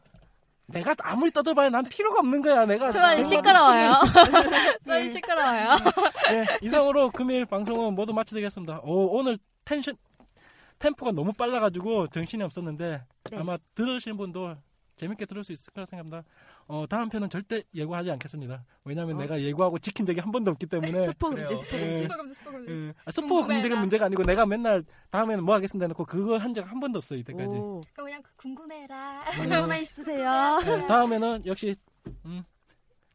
내가 0.68 0.95
아무리 1.03 1.31
떠들어봐야 1.31 1.69
난 1.69 1.84
필요가 1.85 2.19
없는 2.19 2.41
거야. 2.41 2.65
내가 2.65 2.91
저는 2.91 3.23
시끄러워요. 3.26 3.91
네. 4.85 4.94
저는 4.94 5.10
시끄러워요. 5.10 5.76
네, 6.30 6.45
이상으로 6.61 7.11
금일 7.11 7.45
방송은 7.45 7.94
모두 7.95 8.14
마치되겠습니다. 8.14 8.80
오, 8.84 9.18
오늘 9.18 9.38
텐션 9.65 9.95
템포가 10.80 11.11
너무 11.11 11.31
빨라가지고 11.34 12.07
정신이 12.07 12.44
없었는데 12.44 13.02
네. 13.31 13.38
아마 13.38 13.57
들으시는 13.76 14.18
분도 14.18 14.56
재밌게 14.95 15.25
들을 15.25 15.43
수 15.43 15.51
있을 15.51 15.73
거라 15.73 15.85
생각합니다. 15.85 16.23
어, 16.67 16.85
다음 16.87 17.09
편은 17.09 17.29
절대 17.29 17.63
예고하지 17.73 18.11
않겠습니다. 18.11 18.63
왜냐하면 18.85 19.15
어? 19.15 19.19
내가 19.19 19.41
예고하고 19.41 19.79
지킨 19.79 20.05
적이 20.05 20.19
한 20.21 20.31
번도 20.31 20.51
없기 20.51 20.65
때문에 20.67 21.05
스포. 21.17 21.29
금지 21.31 21.57
스포 21.57 21.77
예. 21.77 21.79
금지. 21.87 22.03
스포 22.03 22.17
금지 22.17 22.33
스포 22.35 22.51
금지. 22.51 22.71
예, 22.71 22.93
아, 23.05 23.11
스포. 23.11 23.43
금지가 23.43 23.79
문제가 23.79 24.05
아니고 24.05 24.23
내가 24.23 24.45
맨날 24.45 24.83
다음에는 25.09 25.43
뭐 25.43 25.55
하겠습니다 25.55 25.85
해놓고 25.85 26.05
그거 26.05 26.37
한 26.37 26.53
적 26.53 26.67
한 26.67 26.79
번도 26.79 26.99
없어요 26.99 27.19
이때까지. 27.19 27.49
오. 27.49 27.81
그럼 27.93 28.05
그냥 28.05 28.23
궁금해라. 28.37 29.23
궁금해 29.71 29.81
있으세요. 29.81 30.59
네, 30.63 30.87
다음에는 30.87 31.45
역시 31.45 31.75
음, 32.25 32.43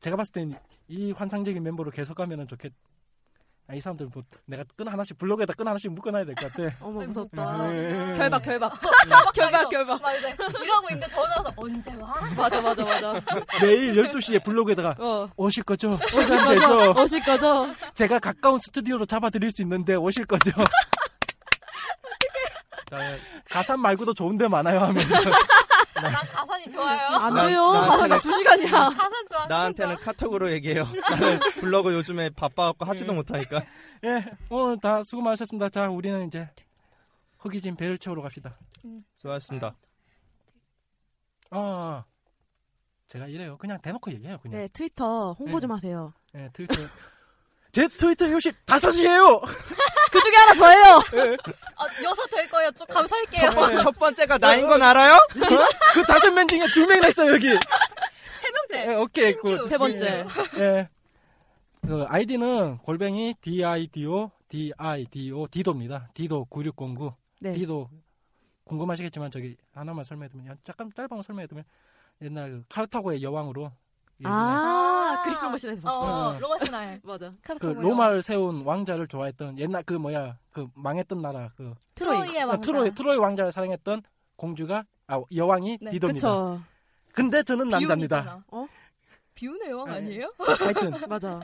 제가 0.00 0.16
봤을 0.16 0.32
땐 0.32 0.58
이 0.90 1.12
환상적인 1.12 1.62
멤버로 1.62 1.90
계속 1.90 2.14
가면은 2.14 2.48
좋겠. 2.48 2.72
아, 3.70 3.74
이 3.74 3.80
사람들 3.82 4.08
뭐 4.14 4.22
내가 4.46 4.64
끈 4.76 4.88
하나씩 4.88 5.18
블로그에다 5.18 5.52
끈 5.52 5.68
하나씩 5.68 5.92
묶어놔야 5.92 6.24
될 6.24 6.34
것 6.36 6.50
같아. 6.50 6.74
어머 6.80 7.04
무섭다. 7.04 7.70
예, 7.70 8.12
예. 8.12 8.16
결박 8.16 8.42
결박. 8.42 8.72
결박 9.04 9.32
결박 9.34 9.68
결박. 9.70 10.00
막 10.02 10.16
이제 10.16 10.34
이러고 10.62 10.86
있는데 10.90 11.06
전화 11.08 11.28
와서 11.36 11.52
언제 11.54 11.94
와? 12.00 12.14
맞아 12.34 12.62
맞아 12.62 12.82
맞아. 12.82 13.20
내일 13.60 13.92
12시에 13.94 14.42
블로그에다가 14.42 14.96
어. 14.98 15.28
오실 15.36 15.64
거죠? 15.64 15.98
오실? 16.16 16.24
거죠? 16.44 16.94
오실 16.98 17.22
거죠? 17.22 17.74
제가 17.94 18.18
가까운 18.18 18.58
스튜디오로 18.58 19.04
잡아드릴 19.04 19.50
수 19.52 19.60
있는데 19.60 19.96
오실 19.96 20.24
거죠? 20.24 20.50
자, 22.88 22.96
가산 23.50 23.80
말고도 23.80 24.14
좋은 24.14 24.38
데 24.38 24.48
많아요 24.48 24.80
하면서 24.80 25.14
난 26.00 26.12
가산이 26.12 26.70
좋아요. 26.70 27.00
안 27.16 27.34
난- 27.34 27.46
돼요. 27.48 27.60
나한테는- 27.60 27.88
가사가 27.88 28.20
두 28.20 28.32
시간이야. 28.32 28.70
가산 28.70 29.12
좋아. 29.30 29.46
나한테는. 29.46 29.96
카톡으로 29.96 30.50
얘기해요. 30.52 30.84
나는 31.10 31.38
블로그 31.60 31.92
요즘에 31.94 32.30
바빠갖고 32.30 32.84
하지도 32.84 33.12
못하니까. 33.14 33.62
예 34.04 34.24
오늘 34.50 34.78
다 34.80 35.02
수고 35.04 35.22
많으셨습니다. 35.22 35.68
자 35.70 35.88
우리는 35.88 36.26
이제 36.26 36.48
허기진 37.44 37.76
배를 37.76 37.98
채우러 37.98 38.22
갑시다. 38.22 38.56
수고하셨습니다. 39.14 39.74
아 41.50 42.04
제가 43.08 43.26
이래요. 43.26 43.56
그냥 43.58 43.80
대놓고 43.80 44.12
얘기해요. 44.12 44.38
그냥. 44.38 44.60
네 44.60 44.68
트위터 44.68 45.32
홍보 45.32 45.54
네. 45.56 45.60
좀 45.60 45.72
하세요. 45.72 46.12
예, 46.34 46.50
트위터 46.52 46.74
제 47.78 47.86
트위터 47.86 48.26
효시 48.26 48.50
다섯 48.66 48.90
시에요. 48.90 49.38
그 50.10 50.20
중에 50.20 50.34
하나 50.34 50.52
저예요. 50.52 51.00
아, 51.76 51.86
여섯 52.02 52.26
될 52.26 52.48
거예요. 52.48 52.72
쭉 52.72 52.84
가면 52.88 53.06
살게요. 53.06 53.50
첫, 53.50 53.54
번, 53.54 53.78
첫 53.78 53.98
번째가 54.00 54.38
나인 54.38 54.66
건 54.66 54.82
알아요? 54.82 55.16
그 55.94 56.02
다섯 56.02 56.32
명 56.32 56.48
중에 56.48 56.66
두 56.74 56.84
명이나 56.84 57.06
있어요 57.06 57.34
여기. 57.34 57.50
세 58.42 58.50
번째. 58.50 58.90
예, 58.90 58.94
오케이. 58.96 59.32
굿. 59.34 59.68
세 59.68 59.76
번째. 59.76 60.26
예. 60.56 60.88
그 61.86 62.04
아이디는 62.08 62.78
골뱅이 62.78 63.36
dido 63.40 64.32
dido 64.48 65.46
dido입니다. 65.48 66.08
dido 66.14 66.46
9609 66.46 67.14
네. 67.38 67.52
dido 67.52 67.88
궁금하시겠지만 68.64 69.30
저기 69.30 69.56
하나만 69.72 70.04
설명해드리면 70.04 70.58
잠깐 70.64 70.90
짧은 70.92 71.10
거 71.10 71.22
설명해드리면 71.22 71.64
옛날 72.22 72.50
그 72.50 72.64
카르타고의 72.70 73.22
여왕으로 73.22 73.70
아 74.24 75.22
그리스 75.24 75.40
시대에서 75.58 75.80
어, 75.88 76.00
봤어. 76.04 76.28
어, 76.28 76.38
로마 76.38 76.58
신화에. 76.58 77.00
맞아. 77.04 77.32
그. 77.60 77.66
로마를 77.66 78.22
세운 78.22 78.62
왕자를 78.64 79.06
좋아했던 79.06 79.58
옛날 79.58 79.82
그 79.84 79.94
뭐야 79.94 80.38
그 80.50 80.66
망했던 80.74 81.22
나라 81.22 81.50
그 81.56 81.74
트로이의 81.94 82.44
왕자. 82.44 82.60
트로이 82.60 82.94
트로이 82.94 83.16
왕자를 83.18 83.52
사랑했던 83.52 84.02
공주가 84.36 84.84
아 85.06 85.20
여왕이 85.34 85.78
네, 85.80 85.90
디도입니다. 85.92 86.28
그쵸. 86.28 86.60
근데 87.12 87.42
저는 87.42 87.68
남자입니다. 87.68 88.44
어? 88.48 88.66
비운의 89.34 89.70
여왕 89.70 89.88
아. 89.90 89.94
아니에요? 89.94 90.32
하여튼 90.38 90.90
맞아. 91.08 91.40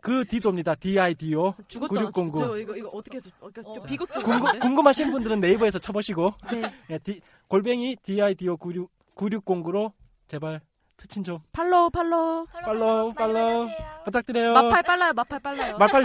그 0.00 0.24
디도입니다. 0.24 0.74
dido 0.76 1.54
죽었잖아. 1.66 2.10
9609. 2.10 2.38
저 2.38 2.58
이거 2.58 2.76
이거 2.76 2.88
어떻게 2.90 3.16
해서 3.16 3.30
어, 3.40 3.48
어. 3.64 3.72
좀 3.72 3.84
비극적. 3.84 4.22
궁금, 4.22 4.58
궁금하신 4.60 5.10
분들은 5.10 5.40
네이버에서 5.40 5.78
쳐보시고 5.80 6.34
네. 6.52 6.72
예, 6.90 6.98
디, 6.98 7.20
골뱅이 7.48 7.96
dido 8.02 8.56
96 8.56 8.90
9609로 9.16 9.92
제발 10.28 10.60
특친 10.98 11.24
좀 11.24 11.38
팔로우 11.52 11.90
팔로우. 11.90 12.46
팔로우, 12.64 13.14
팔로우. 13.14 13.68
부탁드려요. 14.04 14.52
마팔 14.52 14.82
빨라요. 14.82 15.12
마팔 15.14 15.40
빨라요. 15.40 15.78
말팔 15.78 16.04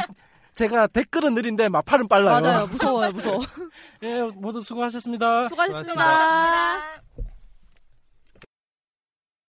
제가 0.53 0.87
댓글은 0.87 1.33
느린데 1.33 1.67
마팔은 1.69 2.07
빨라요. 2.07 2.39
맞아요. 2.41 2.67
무서워요. 2.67 3.11
무서워. 3.11 3.39
예, 4.03 4.21
모두 4.35 4.61
수고하셨습니다. 4.63 5.49
수고하셨습니다. 5.49 5.93
수고하셨습니다. 5.93 7.32